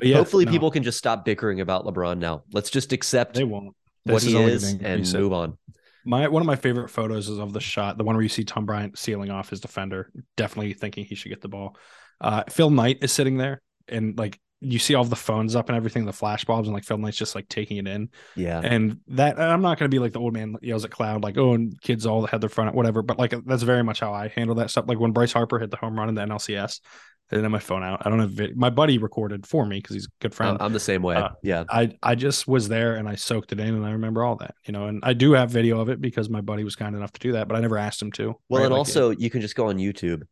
But 0.00 0.08
yeah, 0.08 0.16
Hopefully, 0.16 0.46
no, 0.46 0.50
people 0.50 0.70
can 0.70 0.82
just 0.82 0.96
stop 0.96 1.26
bickering 1.26 1.60
about 1.60 1.84
LeBron 1.84 2.18
now. 2.18 2.44
Let's 2.52 2.70
just 2.70 2.92
accept 2.94 3.34
they 3.34 3.44
won't. 3.44 3.76
what 4.04 4.22
This 4.22 4.24
he 4.24 4.34
is 4.34 4.74
gonna 4.74 4.88
and 4.88 5.12
move 5.12 5.32
on. 5.34 5.58
My 6.06 6.26
one 6.28 6.40
of 6.40 6.46
my 6.46 6.56
favorite 6.56 6.88
photos 6.88 7.28
is 7.28 7.38
of 7.38 7.52
the 7.52 7.60
shot, 7.60 7.98
the 7.98 8.04
one 8.04 8.16
where 8.16 8.22
you 8.22 8.30
see 8.30 8.44
Tom 8.44 8.64
Bryant 8.64 8.98
sealing 8.98 9.30
off 9.30 9.50
his 9.50 9.60
defender, 9.60 10.10
definitely 10.38 10.72
thinking 10.72 11.04
he 11.04 11.14
should 11.14 11.28
get 11.28 11.42
the 11.42 11.48
ball. 11.48 11.76
Uh, 12.18 12.44
Phil 12.48 12.70
Knight 12.70 12.98
is 13.02 13.12
sitting 13.12 13.36
there, 13.36 13.60
and 13.88 14.18
like 14.18 14.40
you 14.62 14.78
see 14.78 14.94
all 14.94 15.04
the 15.04 15.16
phones 15.16 15.56
up 15.56 15.68
and 15.68 15.76
everything, 15.76 16.04
the 16.04 16.12
flash 16.12 16.44
bulbs, 16.44 16.68
and 16.68 16.74
like 16.74 16.84
Phil 16.84 16.98
Knight's 16.98 17.16
just 17.16 17.34
like 17.34 17.48
taking 17.48 17.76
it 17.76 17.86
in. 17.86 18.10
Yeah. 18.36 18.60
And 18.62 19.00
that 19.08 19.38
I'm 19.38 19.62
not 19.62 19.78
going 19.78 19.90
to 19.90 19.94
be 19.94 19.98
like 19.98 20.12
the 20.12 20.20
old 20.20 20.34
man 20.34 20.56
yells 20.60 20.84
at 20.84 20.90
cloud, 20.90 21.22
like 21.22 21.36
oh, 21.36 21.52
and 21.54 21.78
kids 21.80 22.06
all 22.06 22.26
had 22.26 22.40
their 22.40 22.50
front, 22.50 22.74
whatever. 22.74 23.02
But 23.02 23.18
like 23.18 23.34
that's 23.44 23.62
very 23.62 23.82
much 23.82 24.00
how 24.00 24.12
I 24.12 24.28
handle 24.28 24.56
that 24.56 24.70
stuff. 24.70 24.86
Like 24.86 24.98
when 24.98 25.12
Bryce 25.12 25.32
Harper 25.32 25.58
hit 25.58 25.70
the 25.70 25.76
home 25.76 25.98
run 25.98 26.08
in 26.08 26.14
the 26.14 26.22
NLCS, 26.22 26.80
I 27.30 27.36
didn't 27.36 27.44
have 27.44 27.52
my 27.52 27.58
phone 27.60 27.84
out. 27.84 28.04
I 28.04 28.10
don't 28.10 28.18
have 28.18 28.30
vid- 28.32 28.56
my 28.56 28.70
buddy 28.70 28.98
recorded 28.98 29.46
for 29.46 29.64
me 29.64 29.78
because 29.78 29.94
he's 29.94 30.06
a 30.06 30.10
good 30.20 30.34
friend. 30.34 30.58
I'm, 30.60 30.66
I'm 30.66 30.72
the 30.72 30.80
same 30.80 31.02
way. 31.02 31.14
Uh, 31.16 31.28
yeah. 31.42 31.64
I 31.70 31.96
I 32.02 32.14
just 32.16 32.48
was 32.48 32.68
there 32.68 32.96
and 32.96 33.08
I 33.08 33.14
soaked 33.14 33.52
it 33.52 33.60
in 33.60 33.74
and 33.74 33.86
I 33.86 33.92
remember 33.92 34.24
all 34.24 34.36
that, 34.36 34.54
you 34.66 34.72
know. 34.72 34.86
And 34.86 35.00
I 35.04 35.12
do 35.12 35.32
have 35.32 35.50
video 35.50 35.80
of 35.80 35.88
it 35.90 36.00
because 36.00 36.28
my 36.28 36.40
buddy 36.40 36.64
was 36.64 36.74
kind 36.74 36.96
enough 36.96 37.12
to 37.12 37.20
do 37.20 37.32
that, 37.32 37.46
but 37.46 37.56
I 37.56 37.60
never 37.60 37.78
asked 37.78 38.02
him 38.02 38.10
to. 38.12 38.34
Well, 38.48 38.60
right? 38.62 38.64
and 38.66 38.72
Like, 38.72 38.78
also 38.78 39.10
you 39.10 39.30
can 39.30 39.40
just 39.42 39.54
go 39.54 39.68
on 39.68 39.76
YouTube 39.76 40.22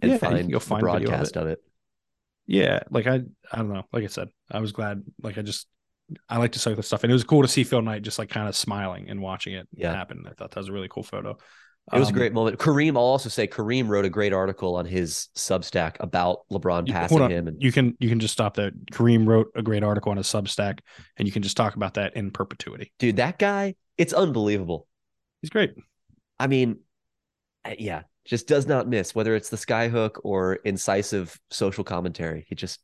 and 0.00 0.12
Yeah, 0.12 0.16
find 0.18 0.50
the 0.50 0.58
find 0.60 0.82
video 0.82 0.96
of 0.96 1.04
broadcast 1.08 1.36
it. 1.36 1.40
of 1.40 1.48
it. 1.48 1.58
yeah, 2.46 2.80
like 2.90 3.06
I 3.06 3.20
I 3.52 3.56
don't 3.58 3.72
know. 3.72 3.84
Like 3.92 4.04
I 4.04 4.08
said, 4.08 4.28
I 4.50 4.60
was 4.60 4.72
glad. 4.72 5.02
Like 5.22 5.36
I 5.38 5.42
just 5.42 5.66
I 6.30 6.38
like 6.38 6.52
to 6.52 6.58
soak 6.58 6.76
the 6.76 6.82
stuff, 6.82 7.02
and 7.04 7.10
it 7.10 7.14
was 7.14 7.24
cool 7.24 7.42
to 7.42 7.48
see 7.48 7.64
Phil 7.64 7.82
Knight 7.82 8.00
just 8.02 8.18
like 8.18 8.30
kind 8.30 8.48
of 8.48 8.56
smiling 8.56 9.10
and 9.10 9.20
watching 9.20 9.52
it 9.52 9.68
Yeah. 9.74 9.92
happen. 9.94 10.24
I 10.26 10.32
thought 10.32 10.52
that 10.52 10.60
was 10.60 10.68
a 10.68 10.72
really 10.72 10.88
cool 10.88 11.02
photo. 11.02 11.36
It 11.92 11.98
was 11.98 12.08
a 12.08 12.12
Um, 12.12 12.16
great 12.18 12.32
moment. 12.32 12.58
Kareem, 12.58 12.90
I'll 12.96 13.02
also 13.02 13.28
say 13.28 13.46
Kareem 13.46 13.88
wrote 13.88 14.04
a 14.04 14.10
great 14.10 14.32
article 14.32 14.76
on 14.76 14.84
his 14.86 15.28
Substack 15.34 15.96
about 16.00 16.40
LeBron 16.50 16.86
passing 16.90 17.30
him. 17.30 17.48
And 17.48 17.62
You 17.62 17.72
can 17.72 17.96
you 17.98 18.08
can 18.08 18.20
just 18.20 18.32
stop 18.34 18.54
there. 18.54 18.72
Kareem 18.92 19.26
wrote 19.26 19.48
a 19.54 19.62
great 19.62 19.82
article 19.82 20.10
on 20.10 20.16
his 20.18 20.26
Substack, 20.26 20.80
and 21.16 21.26
you 21.26 21.32
can 21.32 21.42
just 21.42 21.56
talk 21.56 21.76
about 21.76 21.94
that 21.94 22.14
in 22.16 22.30
perpetuity. 22.30 22.92
dude, 22.98 23.16
that 23.16 23.38
guy, 23.38 23.74
it's 23.96 24.12
unbelievable. 24.12 24.86
He's 25.40 25.50
great. 25.50 25.74
I 26.38 26.46
mean, 26.46 26.80
uh, 27.64 27.74
yeah, 27.78 28.02
just 28.24 28.46
does 28.46 28.66
not 28.66 28.88
miss 28.88 29.14
whether 29.14 29.34
it's 29.34 29.48
the 29.48 29.56
skyhook 29.56 30.18
or 30.24 30.54
incisive 30.56 31.38
social 31.50 31.84
commentary. 31.84 32.44
He 32.48 32.54
just 32.54 32.80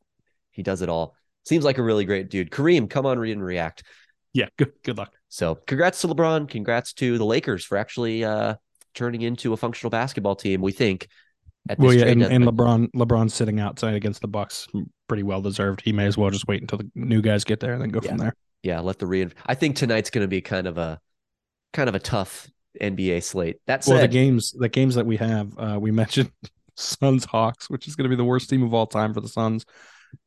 he 0.51 0.63
does 0.63 0.83
it 0.83 0.89
all. 0.89 1.15
Seems 1.45 1.65
like 1.65 1.77
a 1.79 1.83
really 1.83 2.05
great 2.07 2.31
dude. 2.31 2.51
Kareem, 2.51 2.89
come 2.89 3.05
on, 3.07 3.19
read 3.19 3.33
and 3.33 3.45
react. 3.45 3.83
Yeah, 4.33 4.47
good 4.57 4.73
good 4.83 4.97
luck. 4.97 5.13
So, 5.29 5.57
congrats 5.57 6.01
to 6.01 6.09
LeBron. 6.09 6.49
Congrats 6.49 6.93
to 6.95 7.19
the 7.19 7.25
Lakers 7.27 7.65
for 7.65 7.77
actually 7.77 8.25
uh 8.25 8.55
turning 8.95 9.23
into 9.23 9.53
a 9.53 9.57
functional 9.57 9.91
basketball 9.91 10.37
team. 10.37 10.61
We 10.61 10.73
think. 10.73 11.09
At 11.69 11.79
this 11.79 11.87
Well, 11.87 11.95
yeah, 11.95 12.07
and, 12.07 12.23
and. 12.23 12.45
LeBron 12.45 12.91
LeBron's 12.95 13.33
sitting 13.33 13.59
out 13.59 13.77
tonight 13.77 13.95
against 13.95 14.21
the 14.21 14.29
Bucks, 14.29 14.69
pretty 15.09 15.23
well 15.23 15.41
deserved. 15.41 15.81
He 15.81 15.93
may 15.93 16.07
as 16.07 16.19
well 16.19 16.31
just 16.31 16.47
wait 16.47 16.61
until 16.61 16.79
the 16.79 16.91
new 16.95 17.23
guys 17.23 17.45
get 17.45 17.61
there 17.61 17.73
and 17.73 17.81
then 17.81 17.89
go 17.89 18.01
from 18.01 18.19
there. 18.19 18.35
yeah, 18.63 18.81
let 18.81 18.99
the 18.99 19.07
re. 19.07 19.29
I 19.47 19.55
think 19.55 19.77
tonight's 19.77 20.11
going 20.11 20.25
to 20.25 20.29
be 20.29 20.43
kind 20.43 20.67
of 20.67 20.77
a 20.77 21.01
kind 21.73 21.89
of 21.89 21.95
a 21.95 21.99
tough 21.99 22.51
NBA 22.81 23.23
slate. 23.23 23.57
That's 23.67 23.87
Well, 23.87 24.01
the 24.01 24.09
games 24.09 24.53
the 24.53 24.69
games 24.69 24.95
that 24.97 25.07
we 25.07 25.17
have, 25.17 25.59
uh, 25.59 25.79
we 25.81 25.91
mentioned 25.91 26.31
Suns 26.77 27.25
Hawks, 27.25 27.71
which 27.71 27.89
is 27.89 27.97
going 27.97 28.05
to 28.05 28.11
be 28.11 28.17
the 28.17 28.25
worst 28.25 28.51
team 28.51 28.63
of 28.63 28.75
all 28.75 28.87
time 28.87 29.15
for 29.15 29.21
the 29.21 29.29
Suns, 29.29 29.65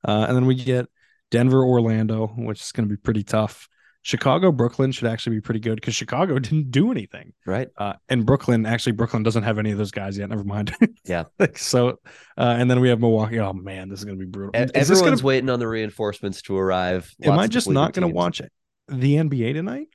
uh, 0.07 0.25
and 0.27 0.35
then 0.35 0.45
we 0.45 0.55
get 0.55 0.87
Denver 1.31 1.63
Orlando, 1.63 2.27
which 2.27 2.61
is 2.61 2.71
going 2.71 2.87
to 2.87 2.93
be 2.93 2.99
pretty 2.99 3.23
tough. 3.23 3.67
Chicago 4.07 4.53
Brooklyn 4.53 4.93
should 4.93 5.09
actually 5.09 5.35
be 5.35 5.41
pretty 5.41 5.59
good 5.59 5.75
because 5.75 5.93
Chicago 5.93 6.39
didn't 6.39 6.71
do 6.71 6.91
anything, 6.91 7.33
right? 7.45 7.67
Uh, 7.75 7.91
and 8.07 8.25
Brooklyn 8.25 8.65
actually 8.65 8.93
Brooklyn 8.93 9.21
doesn't 9.21 9.43
have 9.43 9.59
any 9.59 9.71
of 9.71 9.77
those 9.77 9.91
guys 9.91 10.17
yet. 10.17 10.29
Never 10.29 10.45
mind. 10.45 10.73
Yeah. 11.03 11.23
Like, 11.39 11.57
so, 11.57 11.99
uh, 12.37 12.55
and 12.57 12.69
then 12.71 12.79
we 12.81 12.89
have 12.89 12.99
Milwaukee. 13.01 13.39
Oh 13.39 13.51
man, 13.53 13.89
this 13.89 13.99
is 13.99 14.05
going 14.05 14.17
to 14.17 14.25
be 14.25 14.29
brutal. 14.29 14.51
E- 14.61 14.65
this 14.65 14.87
gonna 14.87 14.99
everyone's 14.99 15.23
waiting 15.23 15.49
on 15.49 15.59
the 15.59 15.67
reinforcements 15.67 16.41
to 16.43 16.57
arrive. 16.57 17.13
Am 17.23 17.37
I 17.37 17.47
just 17.47 17.69
not 17.69 17.93
going 17.93 18.07
to 18.07 18.13
watch 18.13 18.39
it? 18.39 18.51
The 18.87 19.15
NBA 19.15 19.53
tonight? 19.53 19.87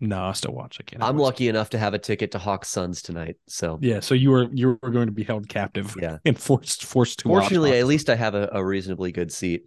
No, 0.00 0.18
I'll 0.24 0.34
still 0.34 0.52
watch. 0.52 0.78
I 0.80 0.84
can't. 0.84 1.02
I'm 1.02 1.18
lucky 1.18 1.48
enough 1.48 1.70
to 1.70 1.78
have 1.78 1.92
a 1.94 1.98
ticket 1.98 2.32
to 2.32 2.38
Hawks 2.38 2.68
Suns 2.68 3.00
tonight. 3.02 3.36
So 3.48 3.78
Yeah, 3.82 4.00
so 4.00 4.14
you 4.14 4.30
were 4.30 4.48
you 4.52 4.78
were 4.82 4.90
going 4.90 5.06
to 5.06 5.12
be 5.12 5.24
held 5.24 5.48
captive. 5.48 5.94
Yeah. 6.00 6.18
and 6.24 6.38
forced 6.38 6.84
forced 6.84 7.18
to. 7.20 7.28
watch 7.28 7.44
fortunately, 7.44 7.78
at 7.78 7.86
least 7.86 8.08
I 8.10 8.14
have 8.14 8.34
a, 8.34 8.48
a 8.52 8.64
reasonably 8.64 9.12
good 9.12 9.30
seat. 9.32 9.64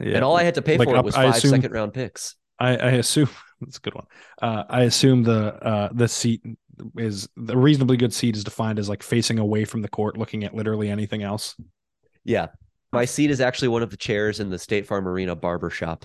Yeah. 0.00 0.16
And 0.16 0.24
all 0.24 0.36
I 0.36 0.42
had 0.42 0.54
to 0.54 0.62
pay 0.62 0.76
Like, 0.78 0.88
for 0.88 0.96
it 0.96 1.04
was 1.04 1.14
I 1.14 1.32
five 1.32 1.40
second 1.40 1.58
assume- 1.64 1.72
round 1.72 1.94
picks. 1.94 2.36
I, 2.62 2.76
I 2.76 2.90
assume 2.92 3.28
That's 3.60 3.76
a 3.76 3.80
good 3.80 3.94
one. 3.94 4.06
Uh, 4.40 4.64
I 4.68 4.82
assume 4.82 5.22
the 5.22 5.54
uh, 5.64 5.88
the 5.92 6.08
seat 6.08 6.42
is 6.96 7.28
the 7.36 7.56
reasonably 7.56 7.96
good 7.96 8.12
seat 8.12 8.36
is 8.36 8.44
defined 8.44 8.78
as 8.78 8.88
like 8.88 9.02
facing 9.02 9.38
away 9.38 9.64
from 9.64 9.82
the 9.82 9.88
court, 9.88 10.16
looking 10.18 10.44
at 10.44 10.54
literally 10.54 10.90
anything 10.90 11.22
else. 11.22 11.54
Yeah. 12.24 12.48
My 12.92 13.04
seat 13.04 13.30
is 13.30 13.40
actually 13.40 13.68
one 13.68 13.82
of 13.82 13.90
the 13.90 13.96
chairs 13.96 14.40
in 14.40 14.50
the 14.50 14.58
State 14.58 14.86
Farm 14.86 15.06
Arena 15.08 15.34
barber 15.36 15.70
shop. 15.70 16.04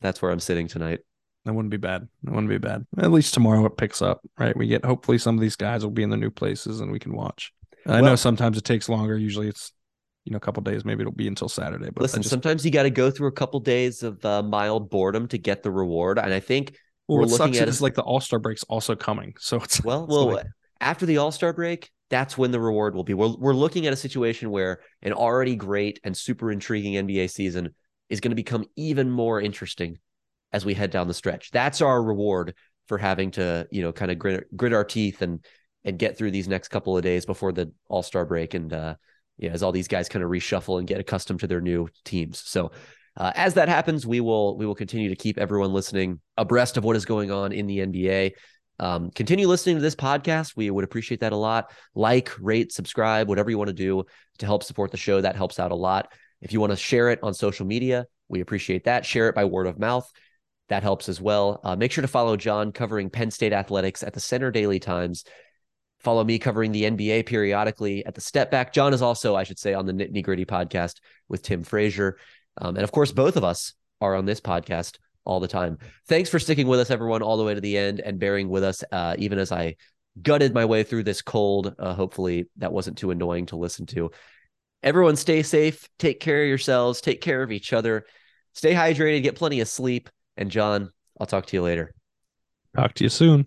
That's 0.00 0.22
where 0.22 0.30
I'm 0.30 0.40
sitting 0.40 0.68
tonight. 0.68 1.00
That 1.44 1.52
wouldn't 1.54 1.70
be 1.70 1.76
bad. 1.76 2.08
That 2.22 2.30
wouldn't 2.30 2.48
be 2.48 2.58
bad. 2.58 2.86
At 2.98 3.10
least 3.12 3.34
tomorrow 3.34 3.64
it 3.66 3.76
picks 3.76 4.00
up, 4.00 4.20
right? 4.38 4.56
We 4.56 4.66
get 4.66 4.84
hopefully 4.84 5.18
some 5.18 5.34
of 5.34 5.40
these 5.40 5.56
guys 5.56 5.84
will 5.84 5.92
be 5.92 6.02
in 6.02 6.10
the 6.10 6.16
new 6.16 6.30
places 6.30 6.80
and 6.80 6.90
we 6.90 6.98
can 6.98 7.14
watch. 7.14 7.52
I 7.84 8.00
Well- 8.00 8.12
know 8.12 8.16
sometimes 8.16 8.56
it 8.56 8.64
takes 8.64 8.88
longer. 8.88 9.16
Usually 9.16 9.48
it's 9.48 9.72
you 10.26 10.32
know 10.32 10.36
a 10.36 10.40
couple 10.40 10.62
days. 10.62 10.84
Maybe 10.84 11.00
it'll 11.00 11.12
be 11.12 11.28
until 11.28 11.48
Saturday. 11.48 11.88
But 11.90 12.02
Listen, 12.02 12.22
just- 12.22 12.30
sometimes 12.30 12.64
you 12.64 12.70
got 12.70 12.82
to 12.82 12.90
go 12.90 13.10
through 13.10 13.28
a 13.28 13.32
couple 13.32 13.60
days 13.60 14.02
of 14.02 14.22
uh, 14.24 14.42
mild 14.42 14.90
boredom 14.90 15.28
to 15.28 15.38
get 15.38 15.62
the 15.62 15.70
reward, 15.70 16.18
and 16.18 16.34
I 16.34 16.40
think 16.40 16.76
well, 17.08 17.20
we're 17.20 17.26
looking 17.26 17.56
at 17.56 17.68
is 17.68 17.80
like 17.80 17.94
the 17.94 18.02
All 18.02 18.20
Star 18.20 18.38
break's 18.38 18.64
also 18.64 18.94
coming, 18.96 19.34
so 19.38 19.56
it's 19.58 19.82
Well, 19.82 20.04
it's 20.04 20.12
well, 20.12 20.32
like- 20.32 20.46
after 20.80 21.06
the 21.06 21.18
All 21.18 21.32
Star 21.32 21.52
break, 21.52 21.90
that's 22.10 22.36
when 22.36 22.50
the 22.50 22.60
reward 22.60 22.94
will 22.94 23.04
be. 23.04 23.14
We're 23.14 23.34
we're 23.36 23.54
looking 23.54 23.86
at 23.86 23.92
a 23.92 23.96
situation 23.96 24.50
where 24.50 24.80
an 25.02 25.12
already 25.12 25.56
great 25.56 26.00
and 26.04 26.16
super 26.16 26.50
intriguing 26.50 26.94
NBA 26.94 27.30
season 27.30 27.74
is 28.08 28.20
going 28.20 28.30
to 28.32 28.36
become 28.36 28.64
even 28.76 29.10
more 29.10 29.40
interesting 29.40 29.98
as 30.52 30.64
we 30.64 30.74
head 30.74 30.90
down 30.90 31.08
the 31.08 31.14
stretch. 31.14 31.50
That's 31.50 31.80
our 31.80 32.02
reward 32.02 32.54
for 32.86 32.98
having 32.98 33.32
to, 33.32 33.66
you 33.70 33.82
know, 33.82 33.92
kind 33.92 34.10
of 34.10 34.18
grit, 34.18 34.46
grit 34.56 34.72
our 34.72 34.84
teeth 34.84 35.22
and 35.22 35.44
and 35.84 35.98
get 35.98 36.18
through 36.18 36.32
these 36.32 36.48
next 36.48 36.68
couple 36.68 36.96
of 36.96 37.04
days 37.04 37.24
before 37.26 37.52
the 37.52 37.72
All 37.88 38.02
Star 38.02 38.24
break, 38.24 38.54
and 38.54 38.72
uh, 38.72 38.94
yeah, 39.38 39.50
as 39.50 39.62
all 39.62 39.72
these 39.72 39.88
guys 39.88 40.08
kind 40.08 40.24
of 40.24 40.30
reshuffle 40.30 40.78
and 40.78 40.86
get 40.86 41.00
accustomed 41.00 41.40
to 41.40 41.46
their 41.46 41.60
new 41.60 41.88
teams. 42.04 42.38
So. 42.38 42.70
Uh, 43.18 43.32
as 43.34 43.54
that 43.54 43.66
happens, 43.66 44.06
we 44.06 44.20
will 44.20 44.58
we 44.58 44.66
will 44.66 44.74
continue 44.74 45.08
to 45.08 45.16
keep 45.16 45.38
everyone 45.38 45.72
listening 45.72 46.20
abreast 46.36 46.76
of 46.76 46.84
what 46.84 46.96
is 46.96 47.06
going 47.06 47.30
on 47.30 47.50
in 47.50 47.66
the 47.66 47.78
NBA. 47.78 48.32
Um, 48.78 49.10
continue 49.10 49.48
listening 49.48 49.76
to 49.76 49.82
this 49.82 49.94
podcast. 49.94 50.56
We 50.56 50.70
would 50.70 50.84
appreciate 50.84 51.20
that 51.20 51.32
a 51.32 51.36
lot. 51.36 51.70
Like, 51.94 52.30
rate, 52.38 52.72
subscribe, 52.72 53.28
whatever 53.28 53.50
you 53.50 53.58
want 53.58 53.68
to 53.68 53.74
do 53.74 54.04
to 54.38 54.46
help 54.46 54.62
support 54.62 54.90
the 54.90 54.96
show. 54.96 55.20
That 55.20 55.36
helps 55.36 55.58
out 55.58 55.72
a 55.72 55.76
lot. 55.76 56.12
If 56.40 56.52
you 56.52 56.60
want 56.60 56.72
to 56.72 56.76
share 56.76 57.08
it 57.10 57.20
on 57.22 57.32
social 57.32 57.66
media, 57.66 58.06
we 58.28 58.40
appreciate 58.40 58.84
that. 58.84 59.06
Share 59.06 59.28
it 59.28 59.34
by 59.34 59.44
word 59.46 59.66
of 59.66 59.78
mouth. 59.78 60.10
That 60.68 60.82
helps 60.82 61.08
as 61.08 61.20
well. 61.20 61.60
Uh, 61.64 61.76
make 61.76 61.92
sure 61.92 62.02
to 62.02 62.08
follow 62.08 62.36
John 62.36 62.72
covering 62.72 63.08
Penn 63.08 63.30
State 63.30 63.52
athletics 63.52 64.02
at 64.02 64.12
the 64.12 64.20
Centre 64.20 64.50
Daily 64.50 64.80
Times. 64.80 65.24
Follow 66.00 66.24
me 66.24 66.38
covering 66.38 66.72
the 66.72 66.84
NBA 66.84 67.26
periodically 67.26 68.04
at 68.06 68.14
the 68.14 68.20
Step 68.20 68.50
Back. 68.50 68.72
John 68.72 68.94
is 68.94 69.02
also, 69.02 69.34
I 69.34 69.44
should 69.44 69.58
say, 69.58 69.74
on 69.74 69.86
the 69.86 69.92
Nitty 69.92 70.22
Gritty 70.22 70.44
podcast 70.44 70.96
with 71.28 71.42
Tim 71.42 71.62
Frazier. 71.64 72.18
Um, 72.58 72.76
and 72.76 72.84
of 72.84 72.92
course, 72.92 73.12
both 73.12 73.36
of 73.36 73.44
us 73.44 73.74
are 74.00 74.14
on 74.14 74.24
this 74.24 74.40
podcast 74.40 74.98
all 75.24 75.40
the 75.40 75.48
time. 75.48 75.78
Thanks 76.06 76.30
for 76.30 76.38
sticking 76.38 76.66
with 76.66 76.80
us, 76.80 76.90
everyone, 76.90 77.22
all 77.22 77.36
the 77.36 77.44
way 77.44 77.54
to 77.54 77.60
the 77.60 77.76
end 77.76 78.00
and 78.00 78.18
bearing 78.18 78.48
with 78.48 78.62
us, 78.62 78.84
uh, 78.92 79.16
even 79.18 79.38
as 79.38 79.52
I 79.52 79.76
gutted 80.22 80.54
my 80.54 80.64
way 80.64 80.82
through 80.82 81.02
this 81.02 81.22
cold. 81.22 81.74
Uh, 81.78 81.94
hopefully, 81.94 82.46
that 82.56 82.72
wasn't 82.72 82.98
too 82.98 83.10
annoying 83.10 83.46
to 83.46 83.56
listen 83.56 83.86
to. 83.86 84.10
Everyone, 84.82 85.16
stay 85.16 85.42
safe. 85.42 85.88
Take 85.98 86.20
care 86.20 86.42
of 86.42 86.48
yourselves. 86.48 87.00
Take 87.00 87.20
care 87.20 87.42
of 87.42 87.50
each 87.50 87.72
other. 87.72 88.06
Stay 88.52 88.72
hydrated. 88.72 89.22
Get 89.22 89.34
plenty 89.34 89.60
of 89.60 89.68
sleep. 89.68 90.08
And 90.36 90.50
John, 90.50 90.90
I'll 91.18 91.26
talk 91.26 91.46
to 91.46 91.56
you 91.56 91.62
later. 91.62 91.92
talk 92.74 92.94
to 92.94 93.04
you 93.04 93.10
soon. 93.10 93.46